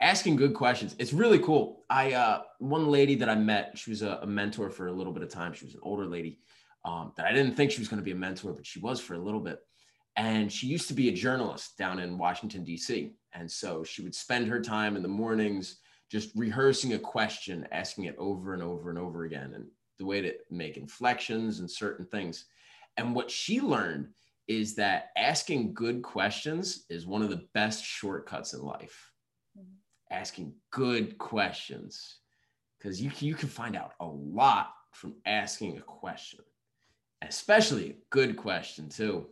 asking 0.00 0.36
good 0.36 0.54
questions. 0.54 0.94
It's 0.98 1.12
really 1.12 1.40
cool. 1.40 1.84
I 1.90 2.12
uh 2.12 2.42
one 2.58 2.88
lady 2.88 3.14
that 3.16 3.28
i 3.28 3.34
met 3.34 3.76
she 3.76 3.90
was 3.90 4.02
a, 4.02 4.20
a 4.22 4.26
mentor 4.26 4.70
for 4.70 4.86
a 4.86 4.92
little 4.92 5.12
bit 5.12 5.22
of 5.22 5.28
time. 5.28 5.52
She 5.52 5.64
was 5.64 5.74
an 5.74 5.80
older 5.82 6.06
lady 6.06 6.40
um, 6.84 7.12
that 7.16 7.26
i 7.26 7.32
didn't 7.32 7.56
think 7.56 7.70
she 7.70 7.80
was 7.80 7.88
going 7.88 8.00
to 8.00 8.04
be 8.04 8.12
a 8.12 8.16
mentor 8.16 8.52
but 8.52 8.64
she 8.64 8.78
was 8.78 9.00
for 9.00 9.14
a 9.14 9.18
little 9.18 9.40
bit. 9.40 9.60
And 10.16 10.52
she 10.52 10.66
used 10.66 10.88
to 10.88 10.94
be 10.94 11.08
a 11.08 11.12
journalist 11.12 11.78
down 11.78 12.00
in 12.00 12.18
Washington, 12.18 12.64
D.C. 12.64 13.12
And 13.34 13.48
so 13.48 13.84
she 13.84 14.02
would 14.02 14.16
spend 14.16 14.48
her 14.48 14.60
time 14.60 14.96
in 14.96 15.02
the 15.02 15.08
mornings 15.08 15.78
just 16.10 16.30
rehearsing 16.34 16.94
a 16.94 16.98
question, 16.98 17.68
asking 17.70 18.04
it 18.04 18.16
over 18.18 18.52
and 18.52 18.60
over 18.60 18.90
and 18.90 18.98
over 18.98 19.24
again, 19.24 19.52
and 19.54 19.66
the 19.98 20.04
way 20.04 20.20
to 20.20 20.34
make 20.50 20.76
inflections 20.76 21.60
and 21.60 21.70
certain 21.70 22.04
things. 22.06 22.46
And 22.96 23.14
what 23.14 23.30
she 23.30 23.60
learned 23.60 24.08
is 24.48 24.74
that 24.76 25.10
asking 25.16 25.74
good 25.74 26.02
questions 26.02 26.86
is 26.88 27.06
one 27.06 27.22
of 27.22 27.30
the 27.30 27.46
best 27.54 27.84
shortcuts 27.84 28.54
in 28.54 28.62
life. 28.62 29.12
Mm-hmm. 29.58 29.74
Asking 30.10 30.54
good 30.70 31.18
questions, 31.18 32.18
because 32.78 33.00
you, 33.00 33.10
you 33.18 33.34
can 33.34 33.48
find 33.48 33.76
out 33.76 33.92
a 34.00 34.06
lot 34.06 34.72
from 34.92 35.14
asking 35.26 35.76
a 35.76 35.82
question, 35.82 36.40
especially 37.22 37.90
a 37.90 37.96
good 38.10 38.36
question, 38.36 38.88
too 38.88 39.26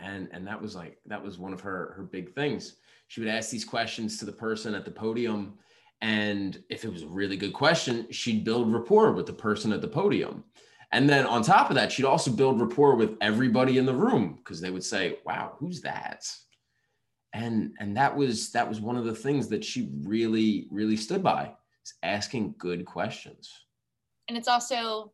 and 0.00 0.28
and 0.32 0.46
that 0.46 0.60
was 0.60 0.74
like 0.74 0.98
that 1.06 1.22
was 1.22 1.38
one 1.38 1.52
of 1.52 1.60
her 1.60 1.92
her 1.96 2.02
big 2.02 2.34
things 2.34 2.76
she 3.08 3.20
would 3.20 3.28
ask 3.28 3.50
these 3.50 3.64
questions 3.64 4.18
to 4.18 4.24
the 4.24 4.32
person 4.32 4.74
at 4.74 4.84
the 4.84 4.90
podium 4.90 5.54
and 6.00 6.62
if 6.70 6.84
it 6.84 6.92
was 6.92 7.02
a 7.02 7.08
really 7.08 7.36
good 7.36 7.52
question 7.52 8.06
she'd 8.10 8.44
build 8.44 8.72
rapport 8.72 9.12
with 9.12 9.26
the 9.26 9.32
person 9.32 9.72
at 9.72 9.80
the 9.80 9.88
podium 9.88 10.44
and 10.92 11.08
then 11.08 11.26
on 11.26 11.42
top 11.42 11.70
of 11.70 11.76
that 11.76 11.92
she'd 11.92 12.04
also 12.04 12.30
build 12.30 12.60
rapport 12.60 12.96
with 12.96 13.16
everybody 13.20 13.78
in 13.78 13.86
the 13.86 13.94
room 13.94 14.38
because 14.38 14.60
they 14.60 14.70
would 14.70 14.84
say 14.84 15.18
wow 15.24 15.52
who's 15.58 15.80
that 15.80 16.24
and 17.34 17.72
and 17.78 17.96
that 17.96 18.14
was 18.14 18.50
that 18.52 18.68
was 18.68 18.80
one 18.80 18.96
of 18.96 19.04
the 19.04 19.14
things 19.14 19.48
that 19.48 19.64
she 19.64 19.90
really 20.02 20.66
really 20.70 20.96
stood 20.96 21.22
by 21.22 21.52
is 21.84 21.94
asking 22.02 22.54
good 22.58 22.84
questions 22.84 23.52
and 24.28 24.36
it's 24.36 24.48
also 24.48 25.12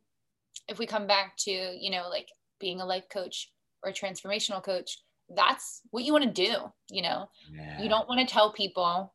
if 0.67 0.79
we 0.79 0.85
come 0.85 1.07
back 1.07 1.35
to 1.37 1.51
you 1.51 1.91
know 1.91 2.07
like 2.09 2.29
being 2.59 2.81
a 2.81 2.85
life 2.85 3.07
coach 3.09 3.51
or 3.83 3.89
a 3.89 3.93
transformational 3.93 4.63
coach, 4.63 4.99
that's 5.35 5.81
what 5.91 6.03
you 6.03 6.11
want 6.11 6.23
to 6.23 6.45
do. 6.47 6.55
You 6.89 7.03
know, 7.03 7.29
yeah. 7.51 7.81
you 7.81 7.89
don't 7.89 8.07
want 8.07 8.27
to 8.27 8.31
tell 8.31 8.51
people 8.51 9.13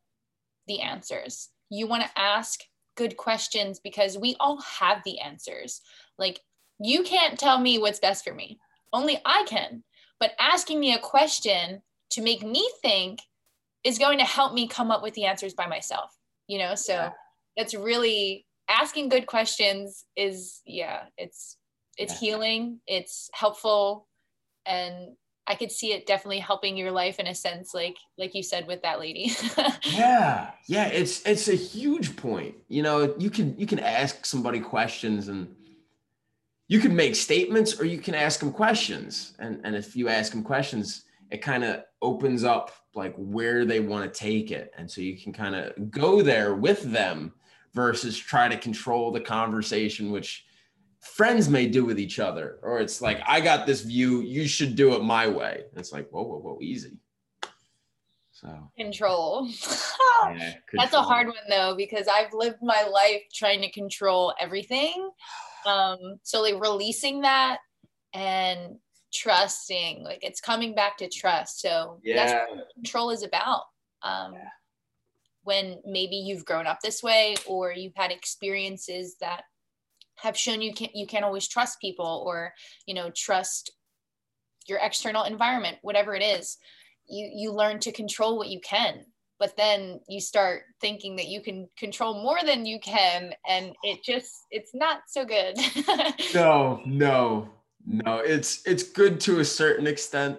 the 0.67 0.81
answers. 0.81 1.49
You 1.71 1.87
want 1.87 2.03
to 2.05 2.19
ask 2.19 2.61
good 2.97 3.17
questions 3.17 3.81
because 3.81 4.19
we 4.19 4.37
all 4.41 4.61
have 4.63 5.03
the 5.05 5.19
answers. 5.21 5.81
Like, 6.19 6.41
you 6.81 7.03
can't 7.03 7.39
tell 7.39 7.59
me 7.61 7.79
what's 7.79 7.99
best 7.99 8.25
for 8.25 8.35
me, 8.35 8.59
only 8.93 9.21
I 9.25 9.45
can. 9.47 9.85
But 10.19 10.33
asking 10.41 10.81
me 10.81 10.95
a 10.95 10.99
question 10.99 11.83
to 12.11 12.23
make 12.23 12.43
me 12.43 12.69
think 12.83 13.21
is 13.85 13.99
going 13.99 14.19
to 14.19 14.25
help 14.25 14.53
me 14.53 14.69
come 14.69 14.91
up 14.91 15.03
with 15.03 15.15
the 15.15 15.25
answers 15.25 15.55
by 15.55 15.67
myself, 15.67 16.11
you 16.47 16.59
know? 16.59 16.75
So 16.75 16.93
yeah. 16.93 17.11
it's 17.57 17.75
really 17.75 18.47
asking 18.69 19.09
good 19.09 19.27
questions 19.27 20.05
is, 20.17 20.61
yeah, 20.67 21.05
it's, 21.17 21.57
it's 21.97 22.15
yeah. 22.15 22.19
healing, 22.19 22.81
it's 22.87 23.31
helpful, 23.33 24.07
and 24.67 25.17
I 25.47 25.55
could 25.57 25.73
see 25.73 25.93
it 25.93 26.07
definitely 26.07 26.39
helping 26.39 26.77
your 26.77 26.93
life 26.93 27.19
in 27.19 27.27
a 27.27 27.35
sense, 27.35 27.75
like 27.75 27.97
like 28.17 28.37
you 28.37 28.43
said 28.43 28.69
with 28.69 28.83
that 28.83 29.01
lady. 29.01 29.33
yeah, 29.85 30.53
yeah, 30.69 30.87
it's 30.87 31.27
it's 31.27 31.49
a 31.49 31.57
huge 31.57 32.15
point. 32.15 32.55
You 32.69 32.85
know, 32.85 33.15
you 33.19 33.31
can 33.31 33.59
you 33.59 33.67
can 33.67 33.81
ask 33.81 34.25
somebody 34.25 34.61
questions 34.61 35.27
and 35.27 35.53
you 36.71 36.79
can 36.79 36.95
make 36.95 37.17
statements 37.17 37.81
or 37.81 37.85
you 37.85 37.99
can 37.99 38.15
ask 38.15 38.39
them 38.39 38.53
questions. 38.53 39.35
And 39.41 39.61
and 39.65 39.75
if 39.75 39.97
you 39.97 40.09
ask 40.09 40.31
them 40.31 40.45
questions, 40.45 41.03
it 41.33 41.43
kind 41.43 41.65
of 41.65 41.83
opens 42.01 42.45
up 42.45 42.71
like 42.95 43.13
where 43.17 43.65
they 43.65 43.81
want 43.81 44.05
to 44.05 44.19
take 44.19 44.53
it, 44.53 44.73
and 44.79 44.89
so 44.89 45.01
you 45.01 45.19
can 45.21 45.33
kind 45.33 45.57
of 45.57 45.91
go 45.91 46.23
there 46.23 46.55
with 46.55 46.83
them 46.85 47.33
versus 47.75 48.17
try 48.17 48.49
to 48.49 48.57
control 48.57 49.11
the 49.11 49.21
conversation, 49.21 50.13
which 50.13 50.45
friends 51.01 51.49
may 51.49 51.67
do 51.67 51.85
with 51.85 51.99
each 51.99 52.21
other, 52.21 52.59
or 52.63 52.81
it's 52.81 53.01
like, 53.01 53.21
I 53.27 53.41
got 53.41 53.67
this 53.67 53.81
view, 53.83 54.21
you 54.21 54.47
should 54.47 54.75
do 54.77 54.95
it 54.95 55.03
my 55.03 55.27
way. 55.27 55.65
it's 55.77 55.93
like, 55.93 56.09
whoa, 56.11 56.23
whoa, 56.23 56.39
whoa, 56.39 56.59
easy. 56.61 56.99
So 58.33 58.71
control. 58.77 59.49
yeah, 60.25 60.55
That's 60.73 60.95
a 60.95 61.03
hard 61.03 61.29
one 61.29 61.37
though, 61.49 61.75
because 61.77 62.09
I've 62.09 62.33
lived 62.33 62.59
my 62.63 62.83
life 62.85 63.23
trying 63.33 63.61
to 63.63 63.71
control 63.71 64.35
everything. 64.41 65.11
Um, 65.67 66.17
so 66.23 66.43
like 66.43 66.61
releasing 66.61 67.23
that 67.23 67.59
and 68.13 68.77
trusting, 69.13 70.03
like 70.05 70.21
it's 70.23 70.41
coming 70.41 70.75
back 70.75 70.99
to 70.99 71.09
trust. 71.09 71.61
So 71.61 72.01
yeah. 72.03 72.17
that's 72.17 72.51
what 72.51 72.67
control 72.75 73.11
is 73.11 73.23
about. 73.23 73.63
Um, 74.03 74.33
yeah. 74.33 74.49
when 75.43 75.79
maybe 75.85 76.17
you've 76.17 76.47
grown 76.47 76.67
up 76.67 76.79
this 76.83 77.03
way 77.03 77.37
or 77.47 77.73
you've 77.73 77.97
had 77.97 78.11
experiences 78.11 79.17
that 79.21 79.43
have 80.17 80.37
shown 80.37 80.63
you 80.63 80.73
can't 80.73 80.95
you 80.95 81.07
can't 81.07 81.25
always 81.25 81.49
trust 81.49 81.81
people 81.81 82.25
or 82.27 82.53
you 82.87 82.95
know 82.95 83.11
trust 83.15 83.71
your 84.69 84.79
external 84.79 85.25
environment 85.25 85.79
whatever 85.83 86.15
it 86.15 86.23
is 86.23 86.59
you 87.09 87.31
you 87.35 87.53
learn 87.53 87.79
to 87.79 87.93
control 87.93 88.37
what 88.39 88.49
you 88.49 88.61
can 88.61 89.05
but 89.41 89.57
then 89.57 89.99
you 90.09 90.21
start 90.21 90.63
thinking 90.81 91.17
that 91.17 91.27
you 91.27 91.41
can 91.43 91.69
control 91.77 92.23
more 92.23 92.39
than 92.45 92.65
you 92.65 92.79
can 92.79 93.33
and 93.49 93.73
it 93.83 94.05
just 94.05 94.47
it's 94.51 94.73
not 94.75 95.01
so 95.09 95.25
good 95.25 95.57
no 96.35 96.81
no 96.85 97.49
no 97.87 98.19
it's 98.19 98.63
it's 98.67 98.85
good 98.85 99.19
to 99.19 99.41
a 99.41 99.45
certain 99.45 99.87
extent 99.87 100.39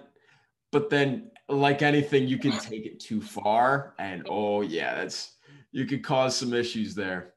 but 0.71 0.89
then 0.89 1.29
like 1.49 1.81
anything 1.81 2.27
you 2.27 2.37
can 2.37 2.57
take 2.59 2.85
it 2.85 2.99
too 2.99 3.21
far 3.21 3.93
and 3.99 4.25
oh 4.29 4.61
yeah 4.61 4.95
that's 4.95 5.33
you 5.73 5.85
could 5.85 6.03
cause 6.03 6.35
some 6.35 6.53
issues 6.53 6.95
there 6.95 7.33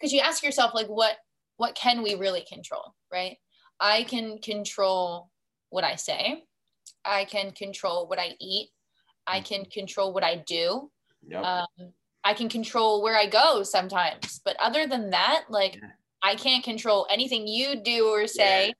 because 0.00 0.12
you 0.12 0.20
ask 0.20 0.42
yourself 0.42 0.72
like 0.74 0.88
what 0.88 1.16
what 1.56 1.74
can 1.74 2.02
we 2.02 2.14
really 2.14 2.44
control, 2.48 2.94
right? 3.12 3.36
I 3.80 4.04
can 4.04 4.38
control 4.38 5.30
what 5.70 5.84
I 5.84 5.96
say. 5.96 6.44
I 7.04 7.24
can 7.24 7.52
control 7.52 8.08
what 8.08 8.18
I 8.18 8.34
eat. 8.40 8.70
I 9.26 9.40
can 9.40 9.60
mm-hmm. 9.60 9.70
control 9.70 10.12
what 10.12 10.24
I 10.24 10.42
do. 10.46 10.90
Yep. 11.28 11.44
Um, 11.44 11.92
I 12.24 12.32
can 12.34 12.48
control 12.48 13.02
where 13.02 13.16
I 13.16 13.26
go 13.26 13.62
sometimes. 13.62 14.40
But 14.44 14.56
other 14.60 14.86
than 14.86 15.10
that, 15.10 15.44
like 15.48 15.76
yeah. 15.76 15.90
I 16.22 16.34
can't 16.36 16.64
control 16.64 17.06
anything 17.10 17.46
you 17.46 17.76
do 17.76 18.08
or 18.08 18.26
say. 18.26 18.68
Yeah. 18.68 18.72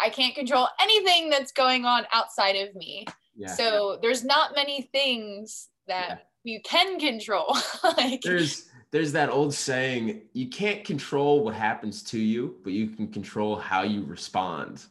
I 0.00 0.08
can't 0.08 0.34
control 0.34 0.68
anything 0.80 1.30
that's 1.30 1.52
going 1.52 1.84
on 1.84 2.06
outside 2.12 2.56
of 2.56 2.74
me. 2.74 3.06
Yeah. 3.36 3.48
So 3.48 3.98
there's 4.00 4.24
not 4.24 4.54
many 4.54 4.82
things 4.92 5.68
that 5.86 6.26
you 6.44 6.60
can 6.64 6.98
control. 6.98 7.56
like, 7.96 8.22
there's 8.22 8.68
there's 8.92 9.12
that 9.12 9.30
old 9.30 9.52
saying 9.52 10.22
you 10.34 10.48
can't 10.48 10.84
control 10.84 11.42
what 11.42 11.54
happens 11.54 12.02
to 12.02 12.18
you 12.18 12.56
but 12.62 12.72
you 12.72 12.88
can 12.88 13.08
control 13.08 13.56
how 13.56 13.82
you 13.82 14.04
respond 14.04 14.84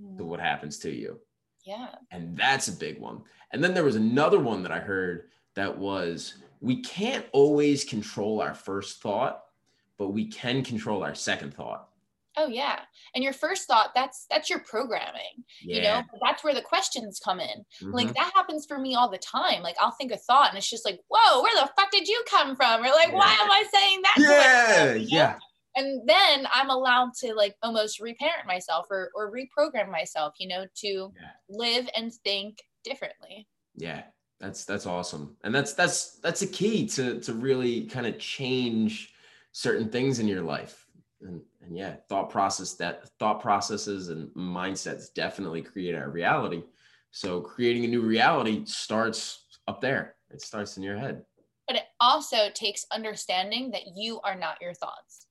mm. 0.00 0.16
to 0.16 0.24
what 0.24 0.38
happens 0.38 0.78
to 0.78 0.90
you 0.90 1.18
yeah 1.64 1.88
and 2.12 2.36
that's 2.36 2.68
a 2.68 2.72
big 2.72 3.00
one 3.00 3.22
and 3.52 3.64
then 3.64 3.74
there 3.74 3.84
was 3.84 3.96
another 3.96 4.38
one 4.38 4.62
that 4.62 4.70
i 4.70 4.78
heard 4.78 5.30
that 5.54 5.76
was 5.76 6.34
we 6.60 6.82
can't 6.82 7.26
always 7.32 7.84
control 7.84 8.40
our 8.40 8.54
first 8.54 9.00
thought 9.00 9.44
but 9.98 10.10
we 10.10 10.26
can 10.26 10.64
control 10.64 11.02
our 11.02 11.14
second 11.14 11.52
thought. 11.52 11.88
Oh 12.36 12.46
yeah. 12.46 12.78
And 13.16 13.24
your 13.24 13.32
first 13.32 13.66
thought, 13.66 13.90
that's 13.96 14.26
that's 14.30 14.48
your 14.48 14.60
programming. 14.60 15.44
Yeah. 15.60 15.74
You 15.74 15.82
know, 15.82 16.02
that's 16.24 16.44
where 16.44 16.54
the 16.54 16.62
questions 16.62 17.20
come 17.22 17.40
in. 17.40 17.64
Mm-hmm. 17.82 17.90
Like 17.90 18.14
that 18.14 18.30
happens 18.32 18.64
for 18.64 18.78
me 18.78 18.94
all 18.94 19.10
the 19.10 19.18
time. 19.18 19.60
Like 19.60 19.74
I'll 19.80 19.90
think 19.90 20.12
a 20.12 20.16
thought 20.16 20.50
and 20.50 20.56
it's 20.56 20.70
just 20.70 20.84
like, 20.84 21.00
whoa, 21.08 21.42
where 21.42 21.54
the 21.56 21.68
fuck 21.76 21.90
did 21.90 22.06
you 22.06 22.22
come 22.30 22.54
from? 22.54 22.80
Or 22.80 22.90
like, 22.90 23.08
yeah. 23.08 23.14
why 23.14 23.36
am 23.40 23.50
I 23.50 23.64
saying 23.72 24.02
that? 24.02 24.14
Yeah, 24.18 24.94
yeah. 24.94 25.38
And 25.74 26.08
then 26.08 26.46
I'm 26.52 26.70
allowed 26.70 27.10
to 27.22 27.34
like 27.34 27.56
almost 27.62 27.98
reparent 27.98 28.46
myself 28.46 28.86
or 28.88 29.10
or 29.16 29.32
reprogram 29.32 29.90
myself, 29.90 30.34
you 30.38 30.46
know, 30.46 30.64
to 30.76 30.86
yeah. 30.86 31.30
live 31.48 31.88
and 31.96 32.12
think 32.24 32.62
differently. 32.84 33.48
Yeah. 33.74 34.04
That's 34.40 34.64
that's 34.64 34.86
awesome. 34.86 35.36
And 35.42 35.54
that's 35.54 35.74
that's 35.74 36.18
that's 36.20 36.42
a 36.42 36.46
key 36.46 36.86
to 36.88 37.20
to 37.20 37.32
really 37.32 37.86
kind 37.86 38.06
of 38.06 38.18
change 38.18 39.12
certain 39.52 39.88
things 39.88 40.18
in 40.18 40.28
your 40.28 40.42
life. 40.42 40.86
And, 41.20 41.40
and 41.62 41.76
yeah 41.76 41.96
thought 42.08 42.30
process 42.30 42.74
that 42.74 43.08
thought 43.18 43.40
processes 43.40 44.08
and 44.08 44.28
mindsets 44.36 45.12
definitely 45.12 45.62
create 45.62 45.94
our 45.94 46.10
reality. 46.10 46.62
So 47.10 47.40
creating 47.40 47.84
a 47.84 47.88
new 47.88 48.02
reality 48.02 48.64
starts 48.66 49.46
up 49.66 49.80
there. 49.80 50.14
It 50.30 50.42
starts 50.42 50.76
in 50.76 50.82
your 50.82 50.96
head. 50.96 51.24
But 51.66 51.76
it 51.76 51.84
also 51.98 52.50
takes 52.54 52.86
understanding 52.92 53.72
that 53.72 53.96
you 53.96 54.20
are 54.20 54.36
not 54.36 54.58
your 54.60 54.74
thoughts. 54.74 55.26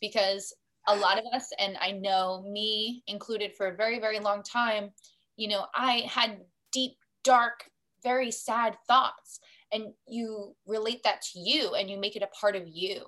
Because 0.00 0.54
a 0.88 0.96
lot 0.96 1.18
of 1.18 1.24
us 1.34 1.50
and 1.58 1.76
i 1.80 1.90
know 1.90 2.44
me 2.48 3.02
included 3.06 3.54
for 3.54 3.68
a 3.68 3.76
very 3.76 3.98
very 3.98 4.20
long 4.20 4.42
time 4.42 4.90
you 5.36 5.48
know 5.48 5.66
i 5.74 6.04
had 6.08 6.38
deep 6.72 6.92
dark 7.24 7.64
very 8.06 8.30
sad 8.30 8.76
thoughts 8.86 9.40
and 9.72 9.92
you 10.06 10.54
relate 10.66 11.02
that 11.02 11.22
to 11.22 11.40
you 11.40 11.74
and 11.74 11.90
you 11.90 11.98
make 11.98 12.16
it 12.16 12.22
a 12.22 12.38
part 12.40 12.54
of 12.54 12.62
you. 12.66 13.02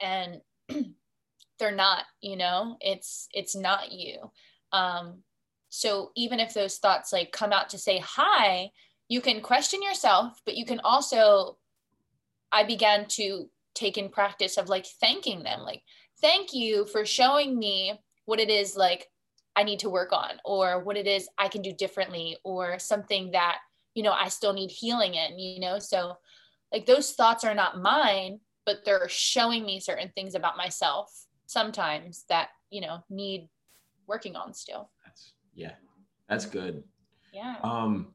And 0.00 0.40
they're 1.58 1.74
not 1.74 2.04
you 2.20 2.36
know? 2.36 2.76
It's 2.80 3.28
it's 3.32 3.56
not 3.56 3.92
you. 3.92 4.30
Um 4.72 5.22
so 5.74 6.10
even 6.16 6.38
if 6.38 6.52
those 6.52 6.76
thoughts 6.76 7.14
like 7.14 7.32
come 7.32 7.50
out 7.50 7.70
to 7.70 7.78
say 7.78 7.98
hi 7.98 8.70
you 9.08 9.22
can 9.22 9.40
question 9.40 9.82
yourself 9.82 10.38
but 10.44 10.54
you 10.54 10.66
can 10.66 10.80
also 10.84 11.56
i 12.52 12.62
began 12.62 13.06
to 13.06 13.48
take 13.74 13.96
in 13.96 14.10
practice 14.10 14.58
of 14.58 14.68
like 14.68 14.84
thanking 15.00 15.42
them 15.42 15.60
like 15.60 15.82
thank 16.20 16.52
you 16.52 16.84
for 16.84 17.06
showing 17.06 17.58
me 17.58 17.98
what 18.26 18.38
it 18.38 18.50
is 18.50 18.76
like 18.76 19.08
i 19.56 19.62
need 19.62 19.78
to 19.78 19.88
work 19.88 20.12
on 20.12 20.32
or 20.44 20.84
what 20.84 20.98
it 20.98 21.06
is 21.06 21.26
i 21.38 21.48
can 21.48 21.62
do 21.62 21.72
differently 21.72 22.36
or 22.44 22.78
something 22.78 23.30
that 23.30 23.56
you 23.94 24.02
know 24.02 24.12
i 24.12 24.28
still 24.28 24.52
need 24.52 24.70
healing 24.70 25.14
in 25.14 25.38
you 25.38 25.60
know? 25.60 25.78
So 25.78 26.16
like 26.72 26.86
those 26.86 27.12
thoughts 27.12 27.44
are 27.44 27.54
not 27.54 27.80
mine 27.80 28.40
but 28.64 28.84
they're 28.84 29.08
showing 29.08 29.64
me 29.64 29.80
certain 29.80 30.10
things 30.14 30.34
about 30.34 30.56
myself 30.56 31.26
sometimes 31.46 32.24
that 32.28 32.48
you 32.70 32.80
know 32.80 33.04
need 33.10 33.48
working 34.06 34.34
on 34.36 34.54
still. 34.54 34.90
That's 35.04 35.32
yeah 35.54 35.72
that's 36.28 36.46
good. 36.46 36.82
Yeah. 37.32 37.56
Um 37.62 38.14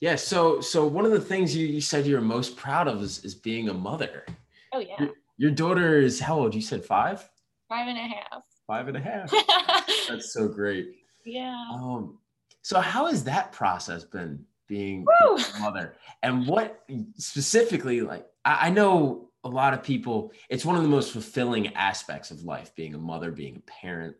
yeah 0.00 0.16
so 0.16 0.60
so 0.60 0.86
one 0.86 1.04
of 1.04 1.12
the 1.12 1.20
things 1.20 1.56
you, 1.56 1.66
you 1.66 1.80
said 1.80 2.06
you're 2.06 2.20
most 2.20 2.56
proud 2.56 2.86
of 2.86 3.02
is, 3.02 3.24
is 3.24 3.34
being 3.34 3.68
a 3.68 3.74
mother. 3.74 4.24
Oh 4.72 4.78
yeah. 4.78 5.00
Your, 5.00 5.10
your 5.38 5.50
daughter 5.50 5.98
is 5.98 6.20
how 6.20 6.38
old? 6.38 6.54
You 6.54 6.62
said 6.62 6.84
five? 6.84 7.28
Five 7.68 7.88
and 7.88 7.98
a 7.98 8.02
half. 8.02 8.42
Five 8.66 8.88
and 8.88 8.96
a 8.96 9.00
half. 9.00 9.30
That's 10.08 10.32
so 10.32 10.48
great. 10.48 10.96
Yeah. 11.24 11.66
Um 11.72 12.18
so 12.62 12.80
how 12.80 13.06
has 13.06 13.24
that 13.24 13.52
process 13.52 14.04
been 14.04 14.44
being, 14.68 15.04
a 15.24 15.60
mother 15.60 15.94
and 16.22 16.46
what 16.46 16.84
specifically 17.16 18.00
like 18.00 18.26
I, 18.44 18.66
I 18.66 18.70
know 18.70 19.26
a 19.46 19.48
lot 19.48 19.74
of 19.74 19.82
people, 19.82 20.32
it's 20.48 20.64
one 20.64 20.76
of 20.76 20.82
the 20.82 20.88
most 20.88 21.12
fulfilling 21.12 21.74
aspects 21.74 22.30
of 22.30 22.42
life 22.42 22.74
being 22.74 22.94
a 22.94 22.98
mother, 22.98 23.30
being 23.30 23.56
a 23.56 23.70
parent. 23.70 24.16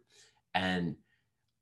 And 0.55 0.97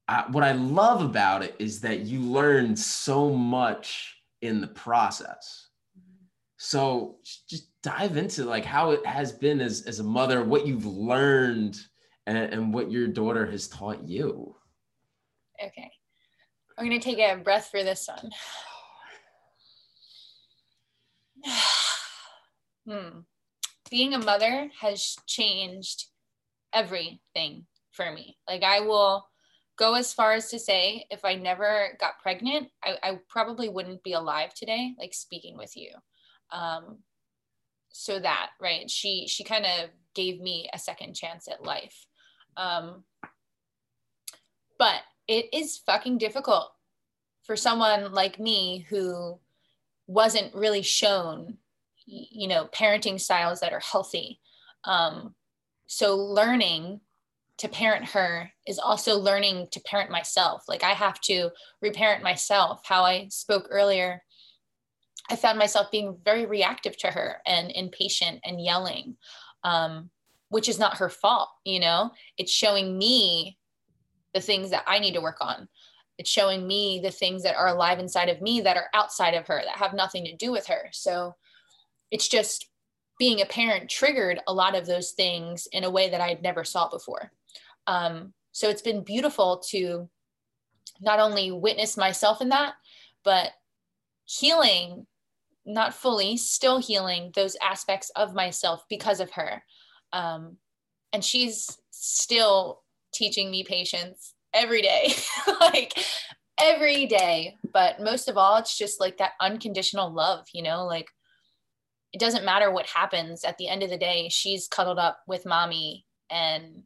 I, 0.06 0.26
what 0.30 0.44
I 0.44 0.52
love 0.52 1.02
about 1.02 1.42
it 1.42 1.56
is 1.58 1.80
that 1.80 2.00
you 2.00 2.20
learn 2.20 2.76
so 2.76 3.30
much 3.30 4.22
in 4.42 4.60
the 4.60 4.66
process. 4.66 5.68
So 6.58 7.16
just 7.48 7.68
dive 7.82 8.18
into 8.18 8.44
like 8.44 8.66
how 8.66 8.90
it 8.90 9.04
has 9.06 9.32
been 9.32 9.60
as, 9.60 9.82
as 9.82 9.98
a 9.98 10.04
mother, 10.04 10.44
what 10.44 10.66
you've 10.66 10.86
learned 10.86 11.78
and, 12.26 12.36
and 12.36 12.72
what 12.72 12.90
your 12.90 13.08
daughter 13.08 13.46
has 13.46 13.66
taught 13.68 14.02
you. 14.06 14.54
Okay. 15.62 15.90
I'm 16.76 16.86
going 16.86 17.00
to 17.00 17.04
take 17.04 17.18
a 17.18 17.36
breath 17.36 17.68
for 17.70 17.82
this 17.82 18.08
one. 18.08 18.30
hmm 22.88 23.20
being 23.90 24.14
a 24.14 24.18
mother 24.18 24.70
has 24.80 25.16
changed 25.26 26.06
everything 26.72 27.66
for 27.92 28.10
me. 28.10 28.36
Like 28.48 28.62
I 28.62 28.80
will 28.80 29.26
go 29.76 29.94
as 29.94 30.12
far 30.12 30.32
as 30.32 30.50
to 30.50 30.58
say 30.58 31.06
if 31.10 31.24
I 31.24 31.34
never 31.34 31.96
got 32.00 32.20
pregnant, 32.22 32.68
I, 32.82 32.96
I 33.02 33.18
probably 33.28 33.68
wouldn't 33.68 34.02
be 34.02 34.12
alive 34.12 34.54
today, 34.54 34.94
like 34.98 35.14
speaking 35.14 35.56
with 35.56 35.76
you. 35.76 35.90
Um, 36.50 36.98
so 37.90 38.18
that 38.18 38.50
right, 38.60 38.90
she 38.90 39.26
she 39.28 39.44
kind 39.44 39.64
of 39.64 39.90
gave 40.14 40.40
me 40.40 40.68
a 40.72 40.78
second 40.78 41.14
chance 41.14 41.46
at 41.48 41.64
life. 41.64 42.06
Um, 42.56 43.04
but 44.78 45.02
it 45.28 45.46
is 45.52 45.78
fucking 45.78 46.18
difficult 46.18 46.72
for 47.44 47.56
someone 47.56 48.12
like 48.12 48.40
me 48.40 48.86
who 48.88 49.38
wasn't 50.06 50.54
really 50.54 50.82
shown 50.82 51.58
you 52.06 52.48
know 52.48 52.66
parenting 52.66 53.20
styles 53.20 53.60
that 53.60 53.72
are 53.72 53.80
healthy. 53.80 54.40
Um, 54.84 55.34
so 55.86 56.16
learning 56.16 57.00
to 57.58 57.68
parent 57.68 58.08
her 58.10 58.50
is 58.66 58.78
also 58.78 59.16
learning 59.16 59.68
to 59.72 59.80
parent 59.80 60.10
myself. 60.10 60.64
Like 60.68 60.82
i 60.82 60.92
have 60.92 61.20
to 61.22 61.50
reparent 61.80 62.22
myself. 62.22 62.82
How 62.84 63.04
i 63.04 63.28
spoke 63.30 63.66
earlier 63.70 64.22
i 65.30 65.36
found 65.36 65.58
myself 65.58 65.90
being 65.90 66.18
very 66.24 66.44
reactive 66.44 66.96
to 66.98 67.06
her 67.08 67.36
and 67.46 67.70
impatient 67.74 68.40
and 68.44 68.62
yelling 68.62 69.16
um, 69.62 70.10
which 70.50 70.68
is 70.68 70.78
not 70.78 70.98
her 70.98 71.08
fault 71.08 71.48
you 71.64 71.80
know? 71.80 72.10
It's 72.36 72.52
showing 72.52 72.98
me 72.98 73.56
the 74.34 74.40
things 74.40 74.70
that 74.70 74.84
i 74.86 74.98
need 74.98 75.14
to 75.14 75.20
work 75.20 75.38
on 75.40 75.68
it's 76.18 76.30
showing 76.30 76.66
me 76.66 77.00
the 77.02 77.10
things 77.10 77.42
that 77.42 77.56
are 77.56 77.68
alive 77.68 77.98
inside 77.98 78.28
of 78.28 78.40
me 78.40 78.60
that 78.60 78.76
are 78.76 78.88
outside 78.94 79.34
of 79.34 79.46
her 79.46 79.60
that 79.64 79.76
have 79.76 79.94
nothing 79.94 80.24
to 80.24 80.36
do 80.36 80.52
with 80.52 80.66
her 80.66 80.88
so 80.92 81.34
it's 82.10 82.28
just 82.28 82.68
being 83.18 83.40
a 83.40 83.46
parent 83.46 83.90
triggered 83.90 84.40
a 84.46 84.52
lot 84.52 84.76
of 84.76 84.86
those 84.86 85.12
things 85.12 85.68
in 85.72 85.84
a 85.84 85.90
way 85.90 86.10
that 86.10 86.20
I'd 86.20 86.42
never 86.42 86.64
saw 86.64 86.88
before. 86.88 87.30
Um, 87.86 88.32
so 88.52 88.68
it's 88.68 88.82
been 88.82 89.04
beautiful 89.04 89.62
to 89.70 90.08
not 91.00 91.20
only 91.20 91.50
witness 91.52 91.96
myself 91.96 92.40
in 92.40 92.48
that, 92.50 92.74
but 93.24 93.52
healing, 94.24 95.06
not 95.64 95.94
fully, 95.94 96.36
still 96.36 96.78
healing 96.78 97.32
those 97.34 97.56
aspects 97.62 98.10
of 98.16 98.34
myself 98.34 98.84
because 98.88 99.20
of 99.20 99.30
her. 99.32 99.62
Um, 100.12 100.56
and 101.12 101.24
she's 101.24 101.78
still 101.90 102.82
teaching 103.12 103.50
me 103.50 103.64
patience 103.64 104.33
every 104.54 104.82
day, 104.82 105.12
like 105.60 105.98
every 106.60 107.06
day. 107.06 107.56
But 107.72 108.00
most 108.00 108.28
of 108.28 108.36
all, 108.36 108.56
it's 108.56 108.78
just 108.78 109.00
like 109.00 109.18
that 109.18 109.32
unconditional 109.40 110.12
love, 110.12 110.46
you 110.54 110.62
know, 110.62 110.86
like 110.86 111.08
it 112.14 112.20
doesn't 112.20 112.44
matter 112.44 112.70
what 112.70 112.86
happens 112.86 113.42
at 113.42 113.58
the 113.58 113.68
end 113.68 113.82
of 113.82 113.90
the 113.90 113.98
day 113.98 114.28
she's 114.30 114.68
cuddled 114.68 114.98
up 115.00 115.18
with 115.26 115.44
mommy 115.44 116.06
and 116.30 116.84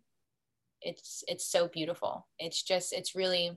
it's 0.80 1.22
it's 1.28 1.46
so 1.46 1.68
beautiful 1.68 2.26
it's 2.38 2.62
just 2.62 2.92
it's 2.92 3.14
really 3.14 3.56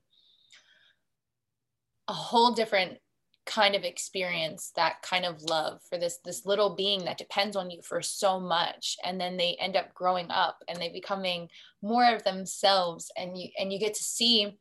a 2.10 2.14
whole 2.14 2.52
different 2.52 2.98
kind 3.46 3.76
of 3.76 3.84
experience 3.84 4.72
that 4.76 5.02
kind 5.02 5.26
of 5.26 5.42
love 5.42 5.82
for 5.90 5.98
this 5.98 6.20
this 6.24 6.46
little 6.46 6.76
being 6.76 7.06
that 7.06 7.18
depends 7.18 7.56
on 7.56 7.70
you 7.70 7.82
for 7.82 8.02
so 8.02 8.40
much. 8.40 8.98
And 9.04 9.20
then 9.20 9.38
they 9.38 9.58
end 9.60 9.76
up 9.76 9.94
growing 9.94 10.30
up 10.30 10.64
and 10.68 10.78
they 10.78 10.90
becoming 10.90 11.50
more 11.82 12.14
of 12.14 12.24
themselves. 12.24 13.12
And 13.18 13.38
you 13.38 13.50
and 13.58 13.74
you 13.74 13.80
get 13.80 13.96
to 13.96 14.04
see 14.04 14.58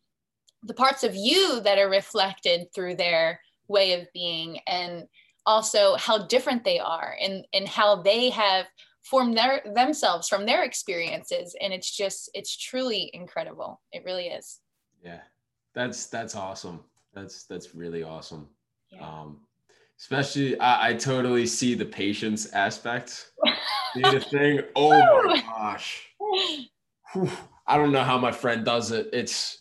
the 0.63 0.75
parts 0.75 1.05
of 1.05 1.15
you 1.15 1.61
that 1.61 1.79
are 1.79 1.91
reflected 1.91 2.69
through 2.75 2.97
their 2.97 3.41
way 3.69 4.01
of 4.01 4.07
being 4.13 4.59
and 4.67 5.05
also 5.47 5.97
how 5.97 6.27
different 6.27 6.65
they 6.65 6.79
are 6.79 7.17
and 7.21 7.45
and 7.53 7.69
how 7.69 8.03
they 8.03 8.31
have 8.31 8.67
formed 9.03 9.37
their 9.37 9.63
themselves 9.75 10.29
from 10.29 10.47
their 10.47 10.65
experiences. 10.65 11.55
And 11.61 11.73
it's 11.73 11.95
just 11.95 12.31
it's 12.33 12.57
truly 12.57 13.11
incredible. 13.13 13.81
It 13.93 14.05
really 14.05 14.29
is. 14.29 14.61
Yeah. 15.05 15.21
That's 15.75 16.07
that's 16.07 16.35
awesome. 16.35 16.81
That's 17.13 17.45
that's 17.45 17.75
really 17.75 18.03
awesome 18.03 18.49
yeah. 18.91 19.07
um 19.07 19.41
especially 19.99 20.59
I, 20.59 20.91
I 20.91 20.95
totally 20.95 21.47
see 21.47 21.75
the 21.75 21.85
patience 21.85 22.53
aspect 22.53 23.33
the 23.95 24.21
thing 24.21 24.61
oh 24.77 25.23
my 25.25 25.41
gosh 25.47 26.09
Whew. 27.13 27.31
i 27.67 27.77
don't 27.77 27.93
know 27.93 28.05
how 28.05 28.19
my 28.19 28.33
friend 28.33 28.65
does 28.65 28.93
it 28.93 29.09
it's 29.13 29.59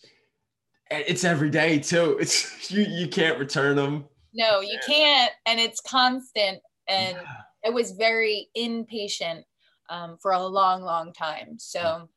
it's 0.90 1.24
every 1.24 1.50
day 1.50 1.80
too 1.80 2.18
it's 2.20 2.72
you 2.72 2.82
you 2.84 3.08
can't 3.08 3.40
return 3.40 3.76
them 3.76 4.06
no 4.34 4.62
you 4.62 4.78
can't 4.86 5.32
and 5.46 5.60
it's 5.60 5.82
constant 5.82 6.60
and 6.88 7.18
yeah. 7.18 7.36
it 7.64 7.74
was 7.74 7.92
very 7.92 8.50
impatient 8.56 9.46
um, 9.90 10.18
for 10.22 10.32
a 10.32 10.42
long, 10.42 10.84
long 10.84 11.12
time. 11.12 11.58
So 11.58 12.10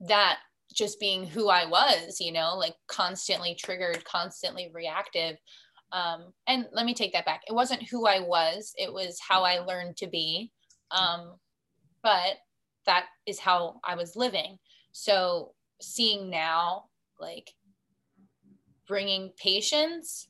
that 0.00 0.38
just 0.74 1.00
being 1.00 1.26
who 1.26 1.48
I 1.48 1.66
was, 1.66 2.20
you 2.20 2.32
know, 2.32 2.56
like 2.56 2.74
constantly 2.86 3.54
triggered, 3.54 4.04
constantly 4.04 4.70
reactive. 4.74 5.36
Um, 5.92 6.32
and 6.46 6.66
let 6.72 6.86
me 6.86 6.94
take 6.94 7.12
that 7.12 7.26
back. 7.26 7.42
It 7.48 7.54
wasn't 7.54 7.88
who 7.88 8.06
I 8.06 8.20
was, 8.20 8.74
it 8.76 8.92
was 8.92 9.18
how 9.26 9.44
I 9.44 9.60
learned 9.60 9.96
to 9.98 10.06
be. 10.06 10.50
Um, 10.90 11.34
but 12.02 12.36
that 12.86 13.06
is 13.26 13.38
how 13.38 13.80
I 13.84 13.94
was 13.94 14.16
living. 14.16 14.58
So 14.92 15.52
seeing 15.80 16.30
now, 16.30 16.84
like 17.20 17.52
bringing 18.86 19.32
patience, 19.36 20.28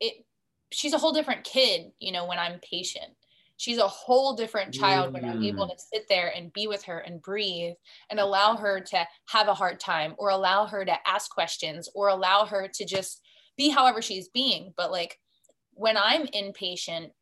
it 0.00 0.24
she's 0.70 0.92
a 0.92 0.98
whole 0.98 1.12
different 1.12 1.44
kid, 1.44 1.92
you 2.00 2.12
know, 2.12 2.26
when 2.26 2.38
I'm 2.38 2.60
patient. 2.60 3.14
She's 3.56 3.78
a 3.78 3.86
whole 3.86 4.34
different 4.34 4.74
child 4.74 5.12
when 5.12 5.24
I'm 5.24 5.42
able 5.42 5.66
mm. 5.66 5.70
to 5.70 5.82
sit 5.92 6.06
there 6.08 6.32
and 6.34 6.52
be 6.52 6.66
with 6.66 6.82
her 6.84 6.98
and 6.98 7.22
breathe 7.22 7.74
and 8.10 8.18
allow 8.18 8.56
her 8.56 8.80
to 8.80 9.06
have 9.28 9.48
a 9.48 9.54
hard 9.54 9.78
time 9.78 10.14
or 10.18 10.30
allow 10.30 10.66
her 10.66 10.84
to 10.84 11.08
ask 11.08 11.30
questions 11.30 11.88
or 11.94 12.08
allow 12.08 12.46
her 12.46 12.68
to 12.74 12.84
just 12.84 13.22
be 13.56 13.70
however 13.70 14.02
she's 14.02 14.28
being. 14.28 14.74
But 14.76 14.90
like 14.90 15.20
when 15.72 15.96
I'm 15.96 16.26
impatient, 16.32 17.12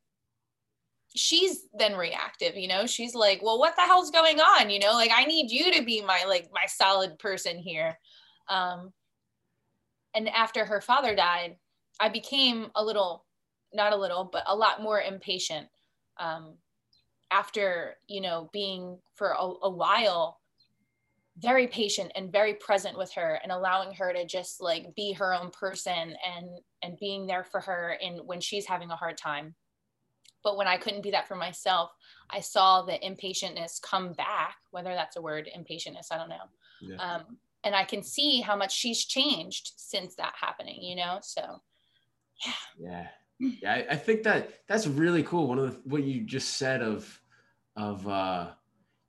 she's 1.15 1.67
then 1.79 1.95
reactive 1.95 2.57
you 2.57 2.69
know? 2.69 2.87
She's 2.87 3.15
like 3.15 3.43
well 3.43 3.59
what 3.59 3.77
the 3.77 3.83
hell's 3.83 4.11
going 4.11 4.41
on? 4.41 4.71
You 4.71 4.79
know? 4.79 4.93
Like 4.93 5.11
i 5.15 5.25
need 5.25 5.51
you 5.51 5.71
to 5.73 5.85
be 5.85 6.01
my 6.01 6.25
like 6.27 6.49
my 6.55 6.65
solid 6.67 7.19
person 7.19 7.59
here. 7.59 7.99
Um 8.49 8.93
and 10.15 10.29
after 10.29 10.65
her 10.65 10.81
father 10.81 11.15
died 11.15 11.57
i 12.01 12.09
became 12.09 12.71
a 12.75 12.85
little 12.85 13.25
not 13.73 13.93
a 13.93 13.97
little 13.97 14.29
but 14.31 14.45
a 14.47 14.55
lot 14.55 14.83
more 14.83 15.01
impatient 15.01 15.67
um 16.19 16.55
after 17.31 17.97
you 18.07 18.21
know 18.21 18.51
being 18.53 18.99
for 19.15 19.31
a, 19.31 19.53
a 19.63 19.71
while 19.71 20.39
very 21.39 21.67
patient 21.67 22.13
and 22.15 22.31
very 22.31 22.55
present 22.55 22.97
with 22.97 23.11
her 23.15 23.41
and 23.43 23.51
allowing 23.51 23.95
her 23.95 24.13
to 24.13 24.27
just 24.27 24.61
like 24.61 24.95
be 24.95 25.13
her 25.13 25.35
own 25.35 25.51
person 25.51 26.15
and 26.37 26.49
and 26.83 26.99
being 26.99 27.27
there 27.27 27.45
for 27.45 27.61
her 27.61 27.97
in 28.01 28.19
when 28.27 28.41
she's 28.41 28.67
having 28.67 28.91
a 28.91 28.97
hard 28.97 29.17
time 29.17 29.55
but 30.43 30.57
when 30.57 30.67
I 30.67 30.77
couldn't 30.77 31.03
be 31.03 31.11
that 31.13 31.29
for 31.29 31.37
myself, 31.37 31.91
I 32.31 32.41
saw 32.41 32.83
the 32.83 32.99
impatientness 32.99 33.81
come 33.81 34.13
back, 34.13 34.57
whether 34.71 34.95
that's 34.95 35.17
a 35.17 35.23
word, 35.23 35.49
impatientness, 35.57 36.09
I 36.11 36.19
don't 36.19 36.29
know. 36.29 36.49
Yeah. 36.81 36.97
Um, 36.97 37.39
and 37.65 37.75
I 37.75 37.85
can 37.85 38.03
see 38.03 38.41
how 38.41 38.57
much 38.57 38.75
she's 38.75 39.05
changed 39.05 39.73
since 39.77 40.17
that 40.17 40.35
happening, 40.41 40.83
you 40.83 40.97
know? 40.97 41.21
So, 41.23 41.63
yeah. 42.45 42.53
Yeah. 42.79 43.09
Yeah. 43.43 43.73
I, 43.73 43.95
I 43.95 43.97
think 43.97 44.23
that 44.23 44.67
that's 44.69 44.87
really 44.87 45.23
cool. 45.23 45.49
One 45.49 45.59
of 45.59 45.73
the, 45.73 45.81
what 45.85 46.05
you 46.05 46.23
just 46.23 46.57
said 46.57 46.83
of, 46.83 47.21
of, 47.77 48.07
uh, 48.07 48.51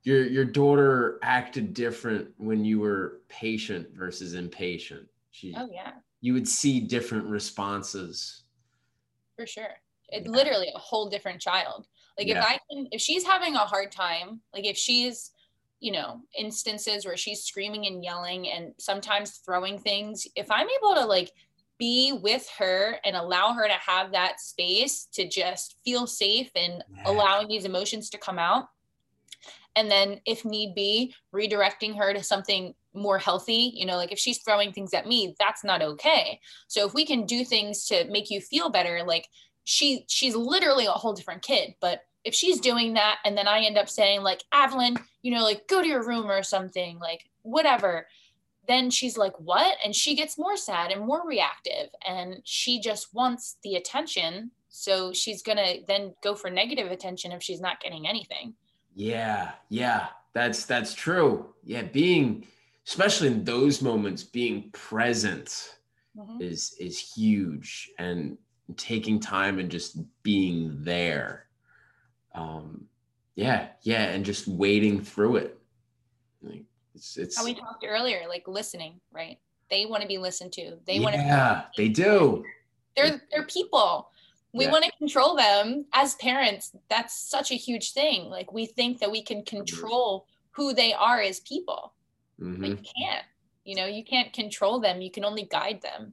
your, 0.02 0.26
your 0.26 0.44
daughter 0.44 1.18
acted 1.22 1.72
different 1.72 2.28
when 2.36 2.64
you 2.64 2.80
were 2.80 3.22
patient 3.28 3.88
versus 3.94 4.34
impatient. 4.34 5.08
She, 5.30 5.54
oh 5.56 5.68
yeah. 5.72 5.92
You 6.20 6.34
would 6.34 6.48
see 6.48 6.80
different 6.80 7.26
responses. 7.26 8.42
For 9.36 9.46
sure 9.46 9.76
it's 10.08 10.26
yeah. 10.26 10.32
literally 10.32 10.68
a 10.74 10.78
whole 10.78 11.08
different 11.08 11.40
child 11.40 11.86
like 12.18 12.28
yeah. 12.28 12.38
if 12.38 12.44
i 12.44 12.58
can 12.70 12.86
if 12.90 13.00
she's 13.00 13.24
having 13.24 13.54
a 13.54 13.58
hard 13.58 13.90
time 13.90 14.40
like 14.52 14.64
if 14.64 14.76
she's 14.76 15.30
you 15.80 15.92
know 15.92 16.20
instances 16.38 17.04
where 17.04 17.16
she's 17.16 17.42
screaming 17.42 17.86
and 17.86 18.02
yelling 18.02 18.48
and 18.48 18.72
sometimes 18.78 19.42
throwing 19.44 19.78
things 19.78 20.26
if 20.36 20.50
i'm 20.50 20.66
able 20.82 20.94
to 20.94 21.04
like 21.04 21.30
be 21.78 22.12
with 22.12 22.48
her 22.58 22.98
and 23.04 23.16
allow 23.16 23.52
her 23.52 23.66
to 23.66 23.74
have 23.74 24.12
that 24.12 24.40
space 24.40 25.08
to 25.12 25.28
just 25.28 25.76
feel 25.84 26.06
safe 26.06 26.50
and 26.54 26.84
yeah. 26.94 27.02
allowing 27.06 27.48
these 27.48 27.64
emotions 27.64 28.10
to 28.10 28.18
come 28.18 28.38
out 28.38 28.68
and 29.76 29.90
then 29.90 30.20
if 30.24 30.44
need 30.44 30.74
be 30.74 31.14
redirecting 31.34 31.96
her 31.96 32.12
to 32.12 32.22
something 32.22 32.74
more 32.92 33.18
healthy 33.18 33.72
you 33.74 33.84
know 33.86 33.96
like 33.96 34.12
if 34.12 34.18
she's 34.18 34.38
throwing 34.38 34.72
things 34.72 34.94
at 34.94 35.06
me 35.06 35.34
that's 35.38 35.64
not 35.64 35.82
okay 35.82 36.40
so 36.68 36.86
if 36.86 36.94
we 36.94 37.04
can 37.04 37.26
do 37.26 37.44
things 37.44 37.86
to 37.86 38.04
make 38.10 38.30
you 38.30 38.40
feel 38.40 38.70
better 38.70 39.02
like 39.04 39.28
she 39.64 40.04
she's 40.08 40.36
literally 40.36 40.86
a 40.86 40.90
whole 40.90 41.12
different 41.12 41.42
kid 41.42 41.74
but 41.80 42.02
if 42.22 42.34
she's 42.34 42.60
doing 42.60 42.94
that 42.94 43.18
and 43.24 43.36
then 43.36 43.48
i 43.48 43.60
end 43.60 43.76
up 43.76 43.88
saying 43.88 44.22
like 44.22 44.44
Avalyn 44.52 44.96
you 45.22 45.34
know 45.34 45.42
like 45.42 45.66
go 45.68 45.82
to 45.82 45.88
your 45.88 46.06
room 46.06 46.30
or 46.30 46.42
something 46.42 46.98
like 47.00 47.28
whatever 47.42 48.06
then 48.66 48.90
she's 48.90 49.16
like 49.16 49.34
what 49.38 49.76
and 49.84 49.94
she 49.94 50.14
gets 50.14 50.38
more 50.38 50.56
sad 50.56 50.90
and 50.90 51.04
more 51.04 51.26
reactive 51.26 51.88
and 52.06 52.40
she 52.44 52.80
just 52.80 53.14
wants 53.14 53.56
the 53.62 53.76
attention 53.76 54.50
so 54.68 55.12
she's 55.12 55.42
gonna 55.42 55.76
then 55.86 56.14
go 56.22 56.34
for 56.34 56.50
negative 56.50 56.90
attention 56.90 57.32
if 57.32 57.42
she's 57.42 57.60
not 57.60 57.80
getting 57.80 58.06
anything 58.08 58.54
yeah 58.94 59.52
yeah 59.68 60.08
that's 60.32 60.64
that's 60.64 60.94
true 60.94 61.46
yeah 61.64 61.82
being 61.82 62.46
especially 62.86 63.28
in 63.28 63.44
those 63.44 63.80
moments 63.80 64.22
being 64.22 64.70
present 64.72 65.76
mm-hmm. 66.16 66.40
is 66.40 66.76
is 66.78 66.98
huge 66.98 67.90
and 67.98 68.36
taking 68.76 69.20
time 69.20 69.58
and 69.58 69.70
just 69.70 69.98
being 70.22 70.82
there. 70.82 71.46
Um, 72.34 72.86
yeah, 73.34 73.68
yeah, 73.82 74.04
and 74.04 74.24
just 74.24 74.48
wading 74.48 75.02
through 75.02 75.36
it. 75.36 75.58
Like 76.42 76.64
it's 76.94 77.16
it's 77.16 77.36
how 77.36 77.44
we 77.44 77.54
talked 77.54 77.84
earlier, 77.86 78.22
like 78.28 78.46
listening, 78.46 79.00
right? 79.12 79.38
They 79.70 79.86
want 79.86 80.02
to 80.02 80.08
be 80.08 80.18
listened 80.18 80.52
to. 80.52 80.78
They 80.86 80.96
yeah, 80.96 81.00
want 81.00 81.14
to. 81.14 81.20
Yeah, 81.20 81.62
they 81.76 81.88
do. 81.88 82.44
They're 82.96 83.20
they're 83.30 83.46
people. 83.46 84.10
We 84.52 84.66
yeah. 84.66 84.70
want 84.70 84.84
to 84.84 84.92
control 84.98 85.34
them 85.34 85.86
as 85.92 86.14
parents. 86.16 86.72
That's 86.88 87.18
such 87.28 87.50
a 87.50 87.56
huge 87.56 87.92
thing. 87.92 88.30
Like 88.30 88.52
we 88.52 88.66
think 88.66 89.00
that 89.00 89.10
we 89.10 89.22
can 89.22 89.44
control 89.44 90.26
who 90.52 90.72
they 90.72 90.92
are 90.92 91.20
as 91.20 91.40
people, 91.40 91.92
mm-hmm. 92.40 92.60
but 92.60 92.70
you 92.70 92.76
can't. 92.76 93.24
You 93.64 93.76
know, 93.76 93.86
you 93.86 94.04
can't 94.04 94.32
control 94.32 94.78
them. 94.78 95.00
You 95.00 95.10
can 95.10 95.24
only 95.24 95.44
guide 95.44 95.80
them. 95.82 96.12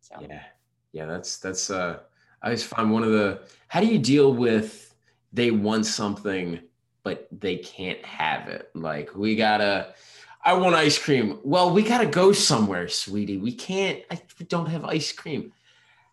So. 0.00 0.16
Yeah, 0.20 0.42
yeah, 0.92 1.06
that's 1.06 1.38
that's 1.38 1.70
uh 1.70 2.00
I 2.42 2.46
always 2.46 2.64
find 2.64 2.90
one 2.90 3.04
of 3.04 3.12
the 3.12 3.42
how 3.68 3.80
do 3.80 3.86
you 3.86 3.98
deal 3.98 4.32
with 4.32 4.94
they 5.32 5.50
want 5.50 5.86
something 5.86 6.60
but 7.02 7.28
they 7.32 7.56
can't 7.56 8.04
have 8.04 8.48
it? 8.48 8.70
Like 8.74 9.14
we 9.14 9.36
gotta 9.36 9.94
I 10.42 10.54
want 10.54 10.74
ice 10.74 10.98
cream. 10.98 11.38
Well, 11.42 11.72
we 11.72 11.82
gotta 11.82 12.06
go 12.06 12.32
somewhere, 12.32 12.88
sweetie. 12.88 13.38
We 13.38 13.52
can't 13.52 14.02
I 14.10 14.20
don't 14.48 14.68
have 14.68 14.84
ice 14.84 15.12
cream. 15.12 15.52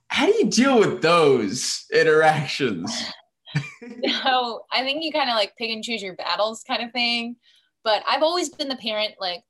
How 0.09 0.25
do 0.25 0.33
you 0.33 0.45
deal 0.45 0.79
with 0.79 1.01
those 1.01 1.85
interactions? 1.93 2.91
no, 3.81 4.61
I 4.71 4.81
think 4.81 5.03
you 5.03 5.11
kind 5.11 5.29
of 5.29 5.35
like 5.35 5.55
pick 5.57 5.69
and 5.69 5.83
choose 5.83 6.01
your 6.01 6.15
battles 6.15 6.63
kind 6.65 6.83
of 6.83 6.91
thing. 6.91 7.35
But 7.83 8.03
I've 8.07 8.23
always 8.23 8.49
been 8.49 8.69
the 8.69 8.75
parent, 8.75 9.15
like 9.19 9.43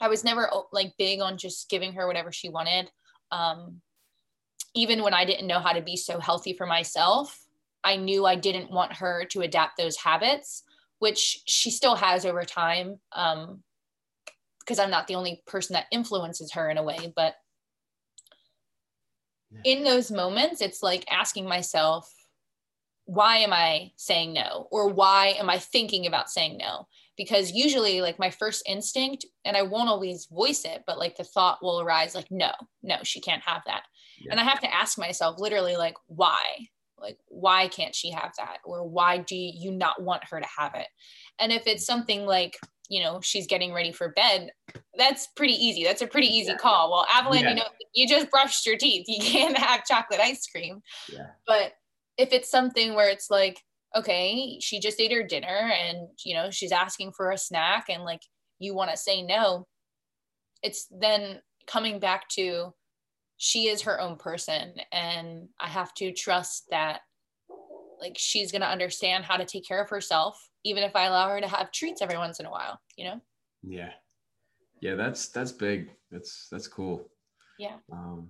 I 0.00 0.08
was 0.08 0.24
never 0.24 0.50
like 0.72 0.94
big 0.98 1.20
on 1.20 1.36
just 1.36 1.68
giving 1.68 1.92
her 1.94 2.06
whatever 2.06 2.32
she 2.32 2.48
wanted. 2.48 2.90
Um, 3.30 3.80
even 4.74 5.02
when 5.02 5.14
I 5.14 5.24
didn't 5.24 5.46
know 5.46 5.58
how 5.60 5.72
to 5.72 5.82
be 5.82 5.96
so 5.96 6.20
healthy 6.20 6.52
for 6.52 6.66
myself, 6.66 7.44
I 7.84 7.96
knew 7.96 8.26
I 8.26 8.36
didn't 8.36 8.70
want 8.70 8.94
her 8.94 9.24
to 9.30 9.40
adapt 9.40 9.76
those 9.76 9.96
habits, 9.96 10.62
which 10.98 11.42
she 11.46 11.70
still 11.70 11.94
has 11.94 12.24
over 12.24 12.44
time. 12.44 12.98
Um, 13.12 13.62
because 14.60 14.78
I'm 14.78 14.90
not 14.90 15.08
the 15.08 15.16
only 15.16 15.42
person 15.46 15.74
that 15.74 15.86
influences 15.90 16.52
her 16.52 16.70
in 16.70 16.78
a 16.78 16.82
way, 16.82 17.12
but 17.16 17.34
in 19.64 19.82
those 19.82 20.12
moments, 20.12 20.60
it's 20.60 20.80
like 20.80 21.04
asking 21.10 21.48
myself, 21.48 22.08
why 23.06 23.38
am 23.38 23.52
I 23.52 23.90
saying 23.96 24.32
no? 24.32 24.68
Or 24.70 24.88
why 24.88 25.34
am 25.40 25.50
I 25.50 25.58
thinking 25.58 26.06
about 26.06 26.30
saying 26.30 26.56
no? 26.58 26.86
Because 27.16 27.50
usually, 27.50 28.00
like 28.00 28.20
my 28.20 28.30
first 28.30 28.62
instinct, 28.68 29.26
and 29.44 29.56
I 29.56 29.62
won't 29.62 29.88
always 29.88 30.28
voice 30.30 30.64
it, 30.64 30.84
but 30.86 30.98
like 30.98 31.16
the 31.16 31.24
thought 31.24 31.58
will 31.62 31.80
arise, 31.80 32.14
like, 32.14 32.30
no, 32.30 32.52
no, 32.84 32.98
she 33.02 33.20
can't 33.20 33.42
have 33.42 33.62
that 33.66 33.82
yeah. 34.20 34.30
and 34.30 34.40
i 34.40 34.44
have 34.44 34.60
to 34.60 34.72
ask 34.72 34.98
myself 34.98 35.38
literally 35.38 35.76
like 35.76 35.96
why 36.06 36.40
like 37.00 37.18
why 37.28 37.68
can't 37.68 37.94
she 37.94 38.10
have 38.10 38.32
that 38.38 38.58
or 38.64 38.86
why 38.86 39.18
do 39.18 39.36
you 39.36 39.70
not 39.70 40.02
want 40.02 40.22
her 40.30 40.40
to 40.40 40.46
have 40.58 40.74
it 40.74 40.88
and 41.38 41.52
if 41.52 41.66
it's 41.66 41.86
something 41.86 42.26
like 42.26 42.56
you 42.88 43.02
know 43.02 43.20
she's 43.22 43.46
getting 43.46 43.72
ready 43.72 43.92
for 43.92 44.10
bed 44.10 44.50
that's 44.96 45.28
pretty 45.36 45.54
easy 45.54 45.84
that's 45.84 46.02
a 46.02 46.06
pretty 46.06 46.26
easy 46.26 46.50
yeah. 46.50 46.56
call 46.56 46.90
well 46.90 47.06
Avalyn 47.06 47.42
yeah. 47.42 47.50
you 47.50 47.54
know 47.56 47.68
you 47.94 48.08
just 48.08 48.30
brushed 48.30 48.66
your 48.66 48.76
teeth 48.76 49.06
you 49.08 49.18
can't 49.24 49.56
have 49.56 49.84
chocolate 49.84 50.20
ice 50.20 50.46
cream 50.46 50.82
yeah. 51.12 51.28
but 51.46 51.72
if 52.18 52.32
it's 52.32 52.50
something 52.50 52.94
where 52.94 53.08
it's 53.08 53.30
like 53.30 53.60
okay 53.96 54.58
she 54.60 54.78
just 54.78 55.00
ate 55.00 55.12
her 55.12 55.22
dinner 55.22 55.46
and 55.72 56.08
you 56.24 56.34
know 56.34 56.50
she's 56.50 56.72
asking 56.72 57.12
for 57.12 57.30
a 57.30 57.38
snack 57.38 57.86
and 57.88 58.04
like 58.04 58.22
you 58.58 58.74
want 58.74 58.90
to 58.90 58.96
say 58.96 59.22
no 59.22 59.66
it's 60.62 60.86
then 60.90 61.40
coming 61.66 61.98
back 61.98 62.28
to 62.28 62.72
she 63.42 63.68
is 63.68 63.80
her 63.82 63.98
own 63.98 64.16
person 64.16 64.74
and 64.92 65.48
i 65.58 65.66
have 65.66 65.94
to 65.94 66.12
trust 66.12 66.66
that 66.70 67.00
like 68.00 68.16
she's 68.16 68.52
going 68.52 68.60
to 68.60 68.68
understand 68.68 69.24
how 69.24 69.36
to 69.36 69.44
take 69.44 69.66
care 69.66 69.82
of 69.82 69.88
herself 69.88 70.38
even 70.62 70.82
if 70.82 70.94
i 70.94 71.06
allow 71.06 71.28
her 71.28 71.40
to 71.40 71.48
have 71.48 71.72
treats 71.72 72.02
every 72.02 72.18
once 72.18 72.38
in 72.38 72.46
a 72.46 72.50
while 72.50 72.78
you 72.96 73.06
know? 73.06 73.20
Yeah. 73.62 73.90
Yeah 74.80 74.94
that's 74.94 75.28
that's 75.28 75.52
big. 75.52 75.90
That's 76.10 76.48
that's 76.50 76.68
cool. 76.68 77.08
Yeah. 77.58 77.76
Um 77.90 78.28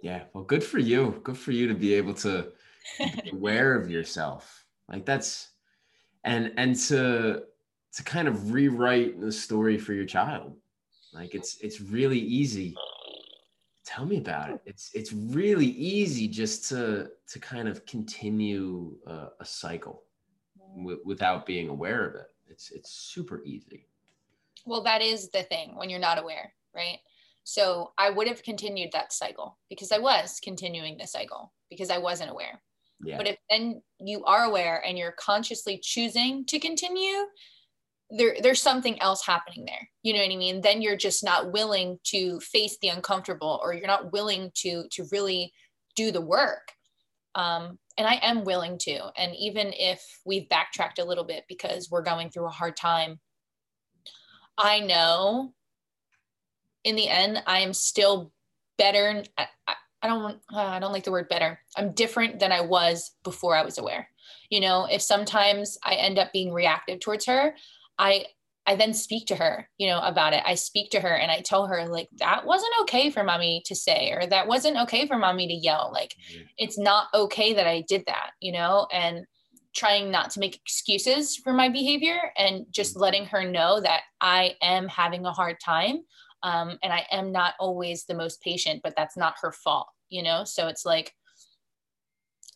yeah 0.00 0.24
well 0.32 0.44
good 0.44 0.64
for 0.64 0.78
you. 0.78 1.20
Good 1.24 1.38
for 1.38 1.52
you 1.52 1.68
to 1.68 1.74
be 1.74 1.94
able 1.94 2.14
to 2.14 2.52
be 2.98 3.30
aware 3.32 3.74
of 3.74 3.90
yourself. 3.90 4.64
Like 4.88 5.04
that's 5.04 5.50
and 6.24 6.52
and 6.56 6.76
to 6.88 7.42
to 7.94 8.02
kind 8.04 8.28
of 8.28 8.52
rewrite 8.52 9.20
the 9.20 9.32
story 9.32 9.78
for 9.78 9.92
your 9.92 10.06
child. 10.06 10.56
Like 11.12 11.34
it's 11.34 11.58
it's 11.60 11.80
really 11.80 12.18
easy 12.18 12.76
tell 13.92 14.06
me 14.06 14.18
about 14.18 14.50
it. 14.50 14.60
It's 14.64 14.90
it's 14.94 15.12
really 15.12 15.66
easy 15.66 16.26
just 16.28 16.68
to 16.70 17.10
to 17.28 17.38
kind 17.38 17.68
of 17.68 17.84
continue 17.86 18.96
a, 19.06 19.28
a 19.40 19.44
cycle 19.44 20.04
mm-hmm. 20.58 20.82
w- 20.82 21.00
without 21.04 21.44
being 21.44 21.68
aware 21.68 22.08
of 22.08 22.14
it. 22.14 22.28
It's 22.48 22.70
it's 22.70 22.90
super 22.90 23.42
easy. 23.44 23.86
Well 24.64 24.82
that 24.84 25.02
is 25.02 25.30
the 25.30 25.42
thing 25.42 25.76
when 25.76 25.90
you're 25.90 25.98
not 25.98 26.18
aware 26.18 26.52
right? 26.74 26.98
So 27.44 27.92
i 27.98 28.08
would 28.08 28.28
have 28.28 28.42
continued 28.42 28.90
that 28.92 29.12
cycle 29.12 29.58
because 29.68 29.90
i 29.92 29.98
was 29.98 30.38
continuing 30.42 30.96
the 30.96 31.06
cycle 31.06 31.52
because 31.70 31.90
i 31.90 31.98
wasn't 31.98 32.30
aware. 32.30 32.62
Yeah. 33.04 33.16
but 33.16 33.26
if 33.26 33.36
then 33.50 33.82
you 33.98 34.24
are 34.24 34.44
aware 34.44 34.80
and 34.86 34.96
you're 34.96 35.16
consciously 35.18 35.76
choosing 35.82 36.44
to 36.46 36.60
continue 36.60 37.24
there 38.12 38.36
there's 38.42 38.60
something 38.60 39.00
else 39.00 39.24
happening 39.24 39.64
there. 39.64 39.88
You 40.02 40.12
know 40.12 40.20
what 40.20 40.32
i 40.32 40.36
mean? 40.36 40.60
Then 40.60 40.82
you're 40.82 40.96
just 40.96 41.24
not 41.24 41.52
willing 41.52 41.98
to 42.04 42.38
face 42.40 42.76
the 42.80 42.88
uncomfortable 42.88 43.60
or 43.62 43.72
you're 43.72 43.86
not 43.86 44.12
willing 44.12 44.50
to 44.56 44.84
to 44.92 45.06
really 45.10 45.52
do 45.96 46.12
the 46.12 46.20
work. 46.20 46.72
Um, 47.34 47.78
and 47.96 48.06
i 48.06 48.14
am 48.22 48.44
willing 48.44 48.78
to. 48.78 49.10
And 49.16 49.34
even 49.36 49.72
if 49.72 50.02
we've 50.26 50.48
backtracked 50.48 50.98
a 50.98 51.04
little 51.04 51.24
bit 51.24 51.44
because 51.48 51.90
we're 51.90 52.02
going 52.02 52.30
through 52.30 52.46
a 52.46 52.50
hard 52.50 52.76
time 52.76 53.18
i 54.58 54.80
know 54.80 55.54
in 56.84 56.94
the 56.96 57.08
end 57.08 57.42
i 57.46 57.60
am 57.60 57.72
still 57.72 58.32
better. 58.76 59.24
I, 59.38 59.46
I 60.02 60.08
don't 60.08 60.38
i 60.52 60.78
don't 60.78 60.92
like 60.92 61.04
the 61.04 61.12
word 61.12 61.28
better. 61.30 61.58
I'm 61.76 61.92
different 61.92 62.40
than 62.40 62.52
i 62.52 62.60
was 62.60 63.12
before 63.24 63.56
i 63.56 63.64
was 63.64 63.78
aware. 63.78 64.08
You 64.50 64.60
know 64.60 64.86
if 64.90 65.00
sometimes 65.00 65.78
i 65.82 65.94
end 65.94 66.18
up 66.18 66.30
being 66.32 66.52
reactive 66.52 67.00
towards 67.00 67.24
her 67.24 67.54
I 67.98 68.26
I 68.64 68.76
then 68.76 68.94
speak 68.94 69.26
to 69.26 69.36
her, 69.36 69.68
you 69.76 69.88
know, 69.88 69.98
about 70.00 70.34
it. 70.34 70.42
I 70.46 70.54
speak 70.54 70.90
to 70.90 71.00
her 71.00 71.16
and 71.16 71.32
I 71.32 71.40
tell 71.40 71.66
her 71.66 71.88
like 71.88 72.08
that 72.18 72.46
wasn't 72.46 72.72
okay 72.82 73.10
for 73.10 73.24
mommy 73.24 73.62
to 73.66 73.74
say 73.74 74.12
or 74.12 74.24
that 74.26 74.46
wasn't 74.46 74.76
okay 74.82 75.06
for 75.06 75.18
mommy 75.18 75.48
to 75.48 75.54
yell. 75.54 75.90
Like 75.92 76.14
mm-hmm. 76.32 76.42
it's 76.58 76.78
not 76.78 77.08
okay 77.12 77.54
that 77.54 77.66
I 77.66 77.84
did 77.88 78.04
that, 78.06 78.30
you 78.40 78.52
know, 78.52 78.86
and 78.92 79.26
trying 79.74 80.10
not 80.10 80.30
to 80.30 80.40
make 80.40 80.54
excuses 80.56 81.36
for 81.36 81.52
my 81.52 81.68
behavior 81.68 82.18
and 82.36 82.66
just 82.70 82.92
mm-hmm. 82.92 83.02
letting 83.02 83.26
her 83.26 83.44
know 83.44 83.80
that 83.80 84.02
I 84.20 84.54
am 84.62 84.86
having 84.86 85.26
a 85.26 85.32
hard 85.32 85.56
time 85.58 86.02
um, 86.42 86.78
and 86.82 86.92
I 86.92 87.06
am 87.10 87.32
not 87.32 87.54
always 87.58 88.04
the 88.04 88.14
most 88.14 88.40
patient, 88.42 88.80
but 88.82 88.94
that's 88.96 89.16
not 89.16 89.34
her 89.42 89.52
fault, 89.52 89.88
you 90.08 90.22
know? 90.22 90.44
So 90.44 90.68
it's 90.68 90.84
like 90.84 91.12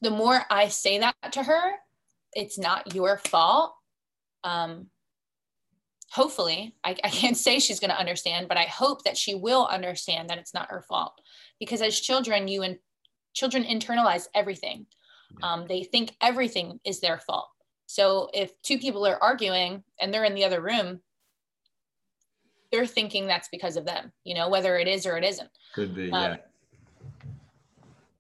the 0.03 0.11
more 0.11 0.43
I 0.51 0.69
say 0.69 0.99
that 0.99 1.15
to 1.33 1.43
her, 1.43 1.73
it's 2.33 2.59
not 2.59 2.95
your 2.95 3.19
fault. 3.19 3.75
Um, 4.45 4.89
hopefully 6.11 6.75
I, 6.85 6.97
I 7.03 7.09
can't 7.09 7.37
say 7.47 7.59
she's 7.59 7.81
going 7.81 7.91
to 7.91 7.99
understand 7.99 8.49
but 8.49 8.57
i 8.57 8.65
hope 8.65 9.05
that 9.05 9.17
she 9.17 9.35
will 9.35 9.67
understand 9.67 10.29
that 10.29 10.39
it's 10.39 10.55
not 10.55 10.71
her 10.71 10.83
fault. 10.83 11.21
Because 11.59 11.83
as 11.83 11.99
children 11.99 12.49
you 12.49 12.63
and 12.63 12.79
children 13.35 13.65
internalize 13.65 14.27
everything. 14.35 14.87
Um, 15.43 15.67
they 15.69 15.83
think 15.83 16.15
everything 16.23 16.81
is 16.85 17.01
their 17.01 17.19
fault. 17.19 17.49
So 17.87 18.31
if 18.33 18.51
two 18.63 18.79
people 18.79 19.07
are 19.07 19.23
arguing 19.23 19.85
and 20.01 20.13
they're 20.13 20.25
in 20.25 20.35
the 20.35 20.45
other 20.45 20.61
room 20.61 21.01
they're 22.73 22.87
thinking 22.87 23.27
that's 23.27 23.49
because 23.49 23.77
of 23.77 23.85
them 23.85 24.13
you 24.25 24.35
know 24.35 24.49
whether 24.49 24.77
it 24.77 24.89
is 24.89 25.07
or 25.07 25.17
it 25.17 25.25
isn't. 25.25 25.49
Could 25.75 25.95
be 25.95 26.11
um, 26.11 26.33
yeah. 26.33 26.37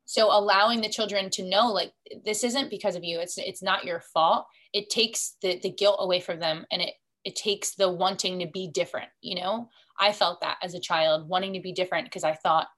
so 0.04 0.28
allowing 0.30 0.80
the 0.80 0.88
children 0.88 1.30
to 1.30 1.48
know 1.48 1.72
like 1.72 1.92
this 2.24 2.44
isn't 2.44 2.70
because 2.70 2.94
of 2.96 3.04
you. 3.04 3.18
It's 3.18 3.38
it's 3.38 3.62
not 3.62 3.84
your 3.84 4.00
fault. 4.00 4.46
It 4.72 4.88
takes 4.88 5.36
the 5.42 5.58
the 5.58 5.70
guilt 5.70 5.96
away 6.00 6.20
from 6.20 6.38
them 6.38 6.64
and 6.70 6.80
it 6.80 6.94
it 7.26 7.36
takes 7.36 7.74
the 7.74 7.90
wanting 7.90 8.38
to 8.38 8.46
be 8.46 8.68
different 8.68 9.08
you 9.20 9.34
know? 9.34 9.68
I 9.98 10.12
felt 10.12 10.40
that 10.42 10.58
as 10.62 10.74
a 10.74 10.80
child 10.80 11.28
wanting 11.28 11.52
to 11.54 11.60
be 11.60 11.72
different 11.72 12.06
because 12.06 12.24
i 12.24 12.32
thought 12.32 12.68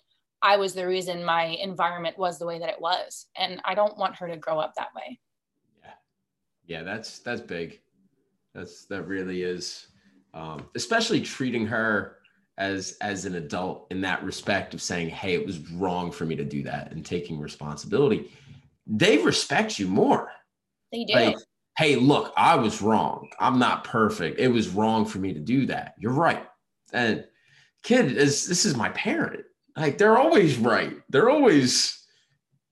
i 0.42 0.56
was 0.56 0.74
the 0.74 0.86
reason 0.86 1.24
my 1.24 1.44
environment 1.44 2.18
was 2.18 2.38
the 2.38 2.46
way 2.46 2.58
that 2.58 2.68
it 2.68 2.80
was 2.80 3.26
and 3.36 3.60
i 3.64 3.74
don't 3.74 3.98
want 3.98 4.16
her 4.16 4.28
to 4.28 4.36
grow 4.36 4.58
up 4.58 4.72
that 4.76 4.94
way. 4.94 5.18
Yeah. 5.82 5.90
Yeah 6.66 6.82
that's 6.82 7.20
that's 7.20 7.40
big. 7.40 7.80
That's 8.54 8.86
that 8.86 9.02
really 9.02 9.42
is 9.42 9.88
um, 10.34 10.68
especially 10.74 11.20
treating 11.20 11.66
her 11.66 12.16
as 12.58 12.96
as 13.00 13.24
an 13.24 13.36
adult 13.36 13.86
in 13.90 14.00
that 14.00 14.22
respect 14.24 14.74
of 14.74 14.82
saying 14.82 15.08
hey 15.08 15.34
it 15.34 15.46
was 15.46 15.58
wrong 15.72 16.10
for 16.10 16.24
me 16.24 16.34
to 16.36 16.44
do 16.44 16.62
that 16.64 16.92
and 16.92 17.04
taking 17.04 17.38
responsibility. 17.38 18.30
They 18.86 19.18
respect 19.18 19.78
you 19.78 19.86
more. 19.86 20.30
They 20.92 21.04
do. 21.04 21.14
Like, 21.14 21.36
hey, 21.78 21.94
look, 21.94 22.32
I 22.36 22.56
was 22.56 22.82
wrong. 22.82 23.30
I'm 23.38 23.60
not 23.60 23.84
perfect. 23.84 24.40
It 24.40 24.48
was 24.48 24.68
wrong 24.68 25.06
for 25.06 25.18
me 25.18 25.32
to 25.32 25.38
do 25.38 25.64
that. 25.66 25.94
You're 25.96 26.12
right. 26.12 26.44
And 26.92 27.24
kid, 27.84 28.16
is 28.16 28.46
this 28.46 28.66
is 28.66 28.76
my 28.76 28.88
parent. 28.90 29.44
Like 29.76 29.96
they're 29.96 30.18
always 30.18 30.58
right. 30.58 30.96
They're 31.08 31.30
always, 31.30 32.04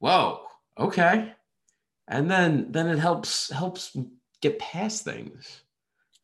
whoa, 0.01 0.41
okay. 0.77 1.33
And 2.09 2.29
then 2.29 2.73
then 2.73 2.89
it 2.89 2.99
helps 2.99 3.49
helps 3.51 3.97
get 4.43 4.59
past 4.59 5.05
things. 5.05 5.63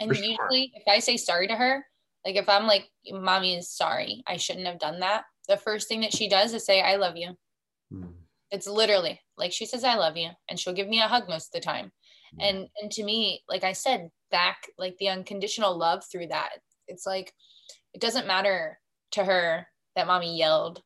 And 0.01 0.11
usually 0.11 0.35
sure. 0.35 0.51
if 0.75 0.83
I 0.89 0.99
say 0.99 1.17
sorry 1.17 1.47
to 1.47 1.55
her, 1.55 1.87
like 2.27 2.35
if 2.35 2.49
I'm 2.49 2.67
like, 2.67 2.89
mommy 3.09 3.57
is 3.57 3.71
sorry, 3.71 4.25
I 4.27 4.37
shouldn't 4.37 4.67
have 4.67 4.81
done 4.81 4.99
that. 5.01 5.23
The 5.47 5.57
first 5.57 5.87
thing 5.87 6.01
that 6.01 6.15
she 6.15 6.29
does 6.29 6.53
is 6.53 6.67
say, 6.67 6.83
I 6.83 6.97
love 6.97 7.17
you. 7.17 7.37
Hmm. 7.93 8.07
It's 8.51 8.67
literally 8.67 9.21
like 9.37 9.53
she 9.53 9.67
says, 9.67 9.85
I 9.85 9.95
love 9.95 10.17
you. 10.17 10.31
And 10.51 10.59
she'll 10.59 10.75
give 10.75 10.89
me 10.89 11.01
a 11.01 11.09
hug 11.09 11.29
most 11.29 11.55
of 11.55 11.61
the 11.61 11.65
time 11.65 11.93
and 12.41 12.69
and 12.81 12.91
to 12.91 13.05
me 13.05 13.43
like 13.49 13.65
i 13.65 13.73
said 13.73 14.11
back 14.31 14.69
like 14.79 14.97
the 14.99 15.09
unconditional 15.09 15.77
love 15.77 16.03
through 16.11 16.27
that 16.27 16.51
it's 16.89 17.07
like 17.07 17.33
it 17.95 18.01
doesn't 18.01 18.27
matter 18.27 18.79
to 19.13 19.25
her 19.25 19.67
that 19.95 20.07
mommy 20.07 20.37
yelled. 20.37 20.83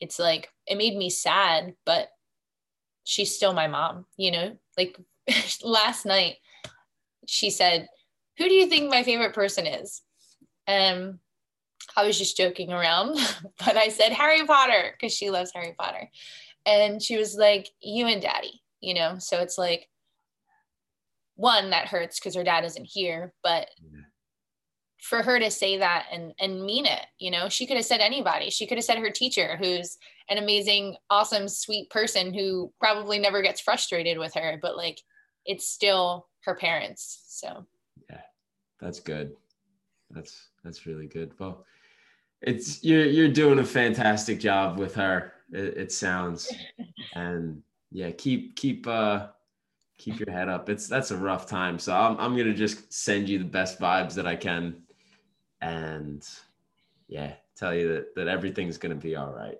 It's 0.00 0.18
like 0.18 0.48
it 0.66 0.78
made 0.78 0.96
me 0.96 1.10
sad 1.10 1.74
but 1.84 2.08
she's 3.04 3.34
still 3.34 3.52
my 3.52 3.66
mom 3.66 4.06
you 4.16 4.30
know? 4.30 4.56
Like 4.76 4.98
last 5.62 6.06
night 6.06 6.36
she 7.26 7.50
said 7.50 7.88
who 8.36 8.48
do 8.48 8.54
you 8.54 8.68
think 8.68 8.90
my 8.90 9.02
favorite 9.02 9.34
person 9.34 9.66
is? 9.66 10.02
And 10.66 11.18
i 11.96 12.04
was 12.04 12.18
just 12.18 12.36
joking 12.36 12.70
around 12.70 13.16
but 13.64 13.76
i 13.76 13.88
said 13.88 14.12
harry 14.12 14.44
potter 14.46 14.92
because 14.92 15.14
she 15.14 15.30
loves 15.30 15.52
harry 15.54 15.74
potter. 15.78 16.10
And 16.66 17.02
she 17.02 17.16
was 17.16 17.34
like 17.34 17.70
you 17.80 18.06
and 18.06 18.20
daddy 18.20 18.62
you 18.80 18.94
know? 18.94 19.16
So 19.18 19.40
it's 19.40 19.58
like 19.58 19.88
one 21.38 21.70
that 21.70 21.86
hurts 21.86 22.18
because 22.18 22.34
her 22.34 22.42
dad 22.42 22.64
isn't 22.64 22.84
here 22.84 23.32
but 23.44 23.68
yeah. 23.80 24.00
for 25.00 25.22
her 25.22 25.38
to 25.38 25.52
say 25.52 25.78
that 25.78 26.06
and 26.12 26.34
and 26.40 26.64
mean 26.64 26.84
it 26.84 27.06
you 27.20 27.30
know 27.30 27.48
she 27.48 27.64
could 27.64 27.76
have 27.76 27.86
said 27.86 28.00
anybody. 28.00 28.50
She 28.50 28.66
could 28.66 28.76
have 28.76 28.84
said 28.84 28.98
her 28.98 29.10
teacher 29.10 29.56
who's 29.56 29.98
an 30.28 30.38
amazing 30.38 30.96
awesome 31.10 31.48
sweet 31.48 31.90
person 31.90 32.34
who 32.34 32.72
probably 32.80 33.20
never 33.20 33.40
gets 33.40 33.60
frustrated 33.60 34.18
with 34.18 34.34
her 34.34 34.58
but 34.60 34.76
like 34.76 35.00
it's 35.46 35.70
still 35.70 36.26
her 36.40 36.56
parents 36.56 37.22
so. 37.28 37.64
Yeah 38.10 38.20
that's 38.80 38.98
good. 38.98 39.36
That's 40.10 40.48
that's 40.64 40.86
really 40.86 41.06
good. 41.06 41.32
Well 41.38 41.64
it's 42.42 42.82
you're 42.82 43.06
you're 43.06 43.28
doing 43.28 43.60
a 43.60 43.64
fantastic 43.64 44.40
job 44.40 44.76
with 44.76 44.96
her 44.96 45.34
it, 45.52 45.76
it 45.78 45.92
sounds. 45.92 46.52
And 47.14 47.62
yeah 47.90 48.10
keep 48.10 48.56
keep 48.56 48.86
uh 48.88 49.28
keep 49.98 50.18
your 50.18 50.30
head 50.30 50.48
up. 50.48 50.68
It's 50.68 50.86
that's 50.86 51.10
a 51.10 51.16
rough 51.16 51.46
time. 51.46 51.78
So 51.78 51.94
I'm 51.94 52.18
I'm 52.18 52.36
gonna 52.36 52.54
just 52.54 52.92
send 52.92 53.28
you 53.28 53.38
the 53.38 53.44
best 53.44 53.78
vibes 53.78 54.14
that 54.14 54.26
I 54.26 54.36
can, 54.36 54.82
and 55.60 56.26
yeah, 57.08 57.34
tell 57.56 57.74
you 57.74 57.92
that 57.92 58.14
that 58.16 58.28
everything's 58.28 58.78
gonna 58.78 58.94
be 58.94 59.16
all 59.16 59.32
right. 59.32 59.58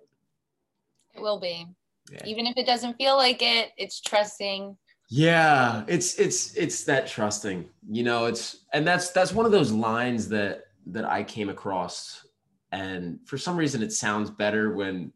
It 1.14 1.20
will 1.20 1.40
be. 1.40 1.66
Yeah. 2.10 2.24
Even 2.24 2.46
if 2.46 2.56
it 2.56 2.66
doesn't 2.66 2.96
feel 2.96 3.16
like 3.16 3.42
it, 3.42 3.72
it's 3.76 4.00
trusting. 4.00 4.76
Yeah, 5.10 5.84
it's 5.88 6.14
it's 6.18 6.54
it's 6.54 6.84
that 6.84 7.06
trusting. 7.06 7.68
You 7.90 8.02
know, 8.02 8.26
it's 8.26 8.64
and 8.72 8.86
that's 8.86 9.10
that's 9.10 9.32
one 9.32 9.46
of 9.46 9.52
those 9.52 9.72
lines 9.72 10.28
that 10.28 10.64
that 10.86 11.04
I 11.04 11.22
came 11.22 11.50
across 11.50 12.24
and 12.72 13.18
for 13.24 13.38
some 13.38 13.56
reason 13.56 13.82
it 13.82 13.92
sounds 13.92 14.30
better 14.30 14.74
when 14.74 15.12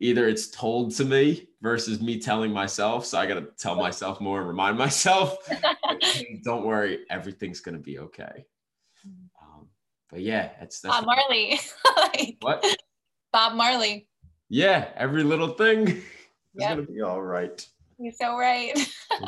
either 0.00 0.28
it's 0.28 0.48
told 0.48 0.94
to 0.94 1.04
me 1.04 1.48
versus 1.66 2.00
me 2.00 2.16
telling 2.20 2.52
myself. 2.52 3.04
So 3.04 3.18
I 3.18 3.26
got 3.26 3.34
to 3.34 3.48
tell 3.58 3.74
myself 3.74 4.20
more 4.20 4.38
and 4.38 4.46
remind 4.46 4.78
myself, 4.78 5.36
don't 6.44 6.64
worry, 6.64 7.00
everything's 7.10 7.58
going 7.58 7.76
to 7.76 7.82
be 7.82 7.98
okay. 7.98 8.44
Um, 9.42 9.66
but 10.08 10.20
yeah, 10.20 10.50
it's 10.60 10.80
that's 10.80 10.94
Bob 10.94 11.06
Marley. 11.06 11.58
like, 11.96 12.36
what? 12.40 12.64
Bob 13.32 13.54
Marley. 13.54 14.06
Yeah, 14.48 14.90
every 14.94 15.24
little 15.24 15.48
thing 15.48 15.88
is 15.88 16.04
yep. 16.54 16.76
going 16.76 16.86
to 16.86 16.92
be 16.92 17.02
all 17.02 17.20
right. 17.20 17.66
You're 17.98 18.12
so 18.12 18.38
right. 18.38 18.70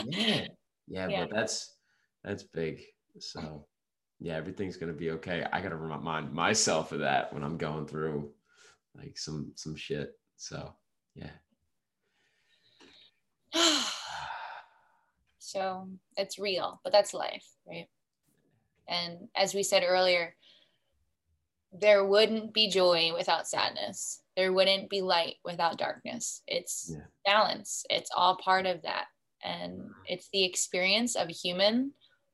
yeah. 0.07 0.47
yeah. 0.87 1.09
Yeah, 1.09 1.25
but 1.25 1.35
that's 1.35 1.75
that's 2.23 2.45
big. 2.45 2.83
So 3.19 3.67
yeah, 4.21 4.37
everything's 4.37 4.77
going 4.77 4.93
to 4.93 4.99
be 4.99 5.11
okay. 5.11 5.45
I 5.53 5.61
got 5.61 5.71
to 5.71 5.77
remind 5.77 6.33
myself 6.33 6.93
of 6.93 7.01
that 7.01 7.33
when 7.33 7.43
I'm 7.43 7.59
going 7.59 7.89
through 7.89 8.31
like 8.97 9.19
some 9.19 9.51
some 9.57 9.75
shit. 9.75 10.13
So 10.37 10.73
yeah. 11.17 11.31
So 15.49 15.89
it's 16.19 16.39
real, 16.39 16.79
but 16.85 16.93
that's 16.93 17.15
life, 17.15 17.47
right? 17.67 17.89
And 18.87 19.29
as 19.35 19.55
we 19.55 19.63
said 19.63 19.83
earlier, 19.83 20.35
there 21.73 22.05
wouldn't 22.05 22.53
be 22.53 22.69
joy 22.69 23.13
without 23.17 23.49
sadness. 23.49 24.21
There 24.37 24.53
wouldn't 24.53 24.91
be 24.91 25.01
light 25.01 25.37
without 25.47 25.79
darkness. 25.79 26.43
It's 26.47 26.93
yeah. 26.93 27.05
balance. 27.25 27.87
It's 27.89 28.11
all 28.15 28.37
part 28.37 28.67
of 28.67 28.83
that. 28.83 29.07
And 29.43 29.89
it's 30.05 30.29
the 30.35 30.45
experience 30.45 31.17
of 31.17 31.31
a 31.31 31.33
human. 31.33 31.93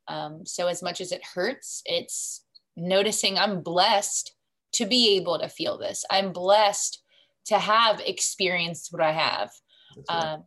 Um, 0.08 0.44
so, 0.44 0.66
as 0.66 0.82
much 0.82 1.00
as 1.00 1.12
it 1.12 1.24
hurts, 1.24 1.82
it's 1.84 2.44
noticing 2.76 3.38
I'm 3.38 3.62
blessed 3.62 4.34
to 4.72 4.86
be 4.86 5.16
able 5.16 5.38
to 5.38 5.48
feel 5.48 5.78
this. 5.78 6.04
I'm 6.10 6.32
blessed 6.32 7.00
to 7.46 7.58
have 7.58 8.00
experienced 8.00 8.92
what 8.92 9.02
I 9.02 9.12
have. 9.12 9.50
Right. 10.08 10.32
Um, 10.32 10.44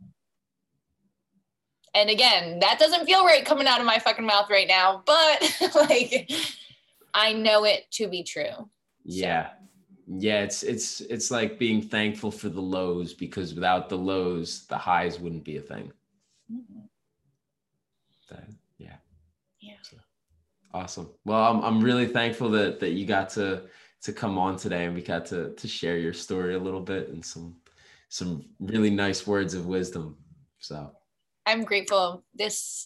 and 1.98 2.12
again, 2.12 2.60
that 2.60 2.78
doesn't 2.78 3.08
feel 3.08 3.26
right 3.26 3.44
coming 3.44 3.66
out 3.66 3.80
of 3.80 3.86
my 3.88 3.98
fucking 3.98 4.26
mouth 4.26 4.52
right 4.52 4.68
now, 4.68 5.02
but 5.06 5.60
like 5.76 6.32
I 7.14 7.34
know 7.34 7.64
it 7.64 7.90
to 7.94 8.08
be 8.08 8.24
true. 8.24 8.70
Yeah. 9.04 9.48
So. 9.48 9.54
Yeah, 10.20 10.42
it's 10.44 10.64
it's 10.64 11.02
it's 11.02 11.32
like 11.32 11.58
being 11.58 11.82
thankful 11.82 12.32
for 12.32 12.50
the 12.50 12.62
lows 12.62 13.14
because 13.14 13.56
without 13.56 13.90
the 13.90 13.98
lows, 13.98 14.68
the 14.68 14.78
highs 14.78 15.20
wouldn't 15.20 15.44
be 15.44 15.58
a 15.58 15.62
thing. 15.62 15.92
Mm-hmm. 16.52 16.86
That, 18.30 18.48
yeah. 18.78 18.96
Yeah. 19.60 19.74
So, 19.82 19.98
awesome. 20.74 21.10
Well, 21.26 21.44
I'm 21.44 21.62
I'm 21.62 21.84
really 21.84 22.06
thankful 22.06 22.50
that 22.52 22.80
that 22.80 22.92
you 22.92 23.06
got 23.06 23.30
to 23.32 23.64
to 24.04 24.14
come 24.14 24.38
on 24.38 24.56
today 24.56 24.86
and 24.86 24.96
we 24.96 25.02
got 25.02 25.26
to 25.28 25.54
to 25.56 25.68
share 25.68 25.98
your 25.98 26.14
story 26.14 26.54
a 26.54 26.60
little 26.60 26.80
bit 26.80 27.10
and 27.10 27.26
some 27.26 27.56
some 28.08 28.46
really 28.60 28.92
nice 28.92 29.26
words 29.26 29.56
of 29.56 29.66
wisdom. 29.66 30.16
So 30.60 30.92
I'm 31.48 31.64
grateful. 31.64 32.26
This 32.36 32.86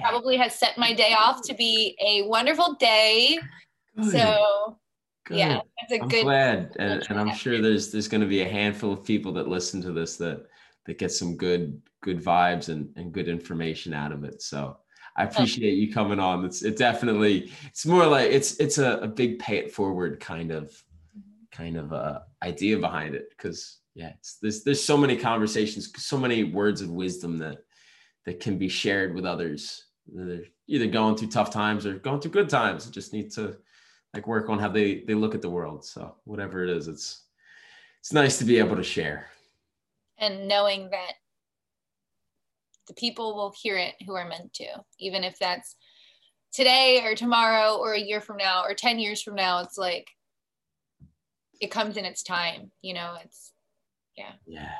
probably 0.00 0.36
has 0.36 0.54
set 0.54 0.78
my 0.78 0.94
day 0.94 1.12
off 1.12 1.42
to 1.42 1.54
be 1.54 1.96
a 2.00 2.22
wonderful 2.22 2.74
day. 2.74 3.36
Good. 3.96 4.12
So 4.12 4.78
good. 5.26 5.38
yeah, 5.38 5.60
that's 5.80 5.92
a 5.92 6.02
I'm 6.02 6.08
good. 6.08 6.22
Glad, 6.22 6.76
and, 6.78 7.04
and 7.10 7.18
I'm 7.18 7.34
sure 7.34 7.60
there's 7.60 7.90
there's 7.90 8.06
going 8.06 8.20
to 8.20 8.26
be 8.28 8.42
a 8.42 8.48
handful 8.48 8.92
of 8.92 9.04
people 9.04 9.32
that 9.32 9.48
listen 9.48 9.82
to 9.82 9.92
this 9.92 10.16
that 10.18 10.46
that 10.86 10.98
get 10.98 11.10
some 11.10 11.36
good 11.36 11.82
good 12.00 12.22
vibes 12.22 12.68
and 12.68 12.88
and 12.96 13.12
good 13.12 13.28
information 13.28 13.92
out 13.92 14.12
of 14.12 14.22
it. 14.22 14.40
So 14.40 14.76
I 15.16 15.24
appreciate 15.24 15.74
you 15.74 15.92
coming 15.92 16.20
on. 16.20 16.44
It's 16.44 16.62
it 16.62 16.78
definitely 16.78 17.50
it's 17.66 17.84
more 17.84 18.06
like 18.06 18.30
it's 18.30 18.56
it's 18.60 18.78
a, 18.78 18.98
a 18.98 19.08
big 19.08 19.40
pay 19.40 19.56
it 19.56 19.72
forward 19.72 20.20
kind 20.20 20.52
of 20.52 20.80
kind 21.50 21.76
of 21.76 21.92
uh, 21.92 22.20
idea 22.44 22.78
behind 22.78 23.16
it 23.16 23.30
because 23.30 23.78
yeah, 23.96 24.12
it's 24.18 24.36
there's 24.40 24.62
there's 24.62 24.82
so 24.82 24.96
many 24.96 25.16
conversations, 25.16 25.90
so 25.96 26.18
many 26.18 26.44
words 26.44 26.82
of 26.82 26.90
wisdom 26.90 27.38
that 27.38 27.58
that 28.26 28.40
can 28.40 28.58
be 28.58 28.68
shared 28.68 29.14
with 29.14 29.24
others. 29.24 29.86
They're 30.06 30.42
either 30.66 30.86
going 30.86 31.16
through 31.16 31.28
tough 31.28 31.50
times 31.50 31.86
or 31.86 31.94
going 31.94 32.20
through 32.20 32.32
good 32.32 32.50
times. 32.50 32.86
Just 32.90 33.12
need 33.12 33.30
to 33.32 33.56
like 34.12 34.26
work 34.26 34.48
on 34.50 34.58
how 34.58 34.68
they 34.68 35.00
they 35.06 35.14
look 35.14 35.34
at 35.34 35.42
the 35.42 35.50
world. 35.50 35.84
So 35.84 36.16
whatever 36.24 36.62
it 36.62 36.70
is, 36.70 36.88
it's 36.88 37.24
it's 38.00 38.12
nice 38.12 38.38
to 38.38 38.44
be 38.44 38.58
able 38.58 38.76
to 38.76 38.82
share. 38.82 39.26
And 40.18 40.48
knowing 40.48 40.90
that 40.90 41.12
the 42.88 42.94
people 42.94 43.34
will 43.34 43.54
hear 43.60 43.76
it 43.76 43.94
who 44.06 44.14
are 44.14 44.28
meant 44.28 44.52
to, 44.54 44.66
even 44.98 45.24
if 45.24 45.38
that's 45.38 45.76
today 46.52 47.02
or 47.04 47.14
tomorrow 47.14 47.76
or 47.76 47.94
a 47.94 48.00
year 48.00 48.20
from 48.20 48.36
now 48.36 48.62
or 48.62 48.74
10 48.74 48.98
years 48.98 49.20
from 49.22 49.34
now, 49.34 49.58
it's 49.58 49.76
like 49.76 50.08
it 51.60 51.70
comes 51.70 51.96
in 51.96 52.04
its 52.04 52.22
time, 52.22 52.70
you 52.80 52.94
know, 52.94 53.16
it's 53.24 53.52
yeah. 54.16 54.32
Yeah. 54.46 54.72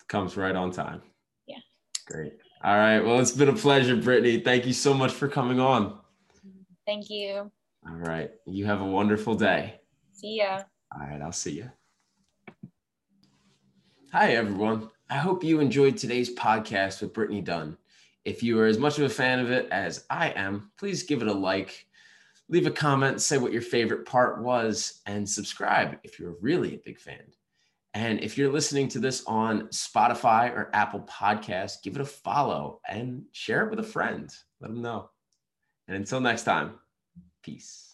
It 0.00 0.08
comes 0.08 0.36
right 0.36 0.56
on 0.56 0.70
time. 0.70 1.02
Yeah. 1.46 1.58
Great. 2.06 2.34
All 2.62 2.76
right. 2.76 3.00
Well, 3.00 3.20
it's 3.20 3.30
been 3.32 3.48
a 3.48 3.54
pleasure, 3.54 3.96
Brittany. 3.96 4.40
Thank 4.40 4.66
you 4.66 4.74
so 4.74 4.92
much 4.92 5.12
for 5.12 5.28
coming 5.28 5.60
on. 5.60 5.98
Thank 6.86 7.08
you. 7.08 7.50
All 7.88 7.96
right. 7.96 8.30
You 8.46 8.66
have 8.66 8.82
a 8.82 8.86
wonderful 8.86 9.34
day. 9.34 9.80
See 10.12 10.36
ya. 10.38 10.62
All 10.94 11.06
right. 11.06 11.22
I'll 11.22 11.32
see 11.32 11.52
you. 11.52 11.70
Hi, 14.12 14.32
everyone. 14.32 14.90
I 15.08 15.16
hope 15.16 15.42
you 15.42 15.60
enjoyed 15.60 15.96
today's 15.96 16.34
podcast 16.34 17.00
with 17.00 17.14
Brittany 17.14 17.40
Dunn. 17.40 17.78
If 18.26 18.42
you 18.42 18.60
are 18.60 18.66
as 18.66 18.78
much 18.78 18.98
of 18.98 19.04
a 19.04 19.08
fan 19.08 19.38
of 19.38 19.50
it 19.50 19.66
as 19.70 20.04
I 20.10 20.28
am, 20.30 20.70
please 20.78 21.04
give 21.04 21.22
it 21.22 21.28
a 21.28 21.32
like, 21.32 21.86
leave 22.50 22.66
a 22.66 22.70
comment, 22.70 23.22
say 23.22 23.38
what 23.38 23.52
your 23.52 23.62
favorite 23.62 24.04
part 24.04 24.42
was, 24.42 25.00
and 25.06 25.26
subscribe 25.26 25.98
if 26.04 26.18
you're 26.18 26.36
really 26.42 26.74
a 26.74 26.82
big 26.84 26.98
fan. 26.98 27.22
And 27.94 28.20
if 28.20 28.38
you're 28.38 28.52
listening 28.52 28.88
to 28.88 29.00
this 29.00 29.24
on 29.26 29.62
Spotify 29.68 30.50
or 30.50 30.70
Apple 30.72 31.00
Podcasts, 31.00 31.82
give 31.82 31.96
it 31.96 32.00
a 32.00 32.04
follow 32.04 32.80
and 32.88 33.24
share 33.32 33.66
it 33.66 33.70
with 33.70 33.80
a 33.80 33.88
friend. 33.88 34.30
Let 34.60 34.70
them 34.70 34.82
know. 34.82 35.10
And 35.88 35.96
until 35.96 36.20
next 36.20 36.44
time, 36.44 36.74
peace. 37.42 37.89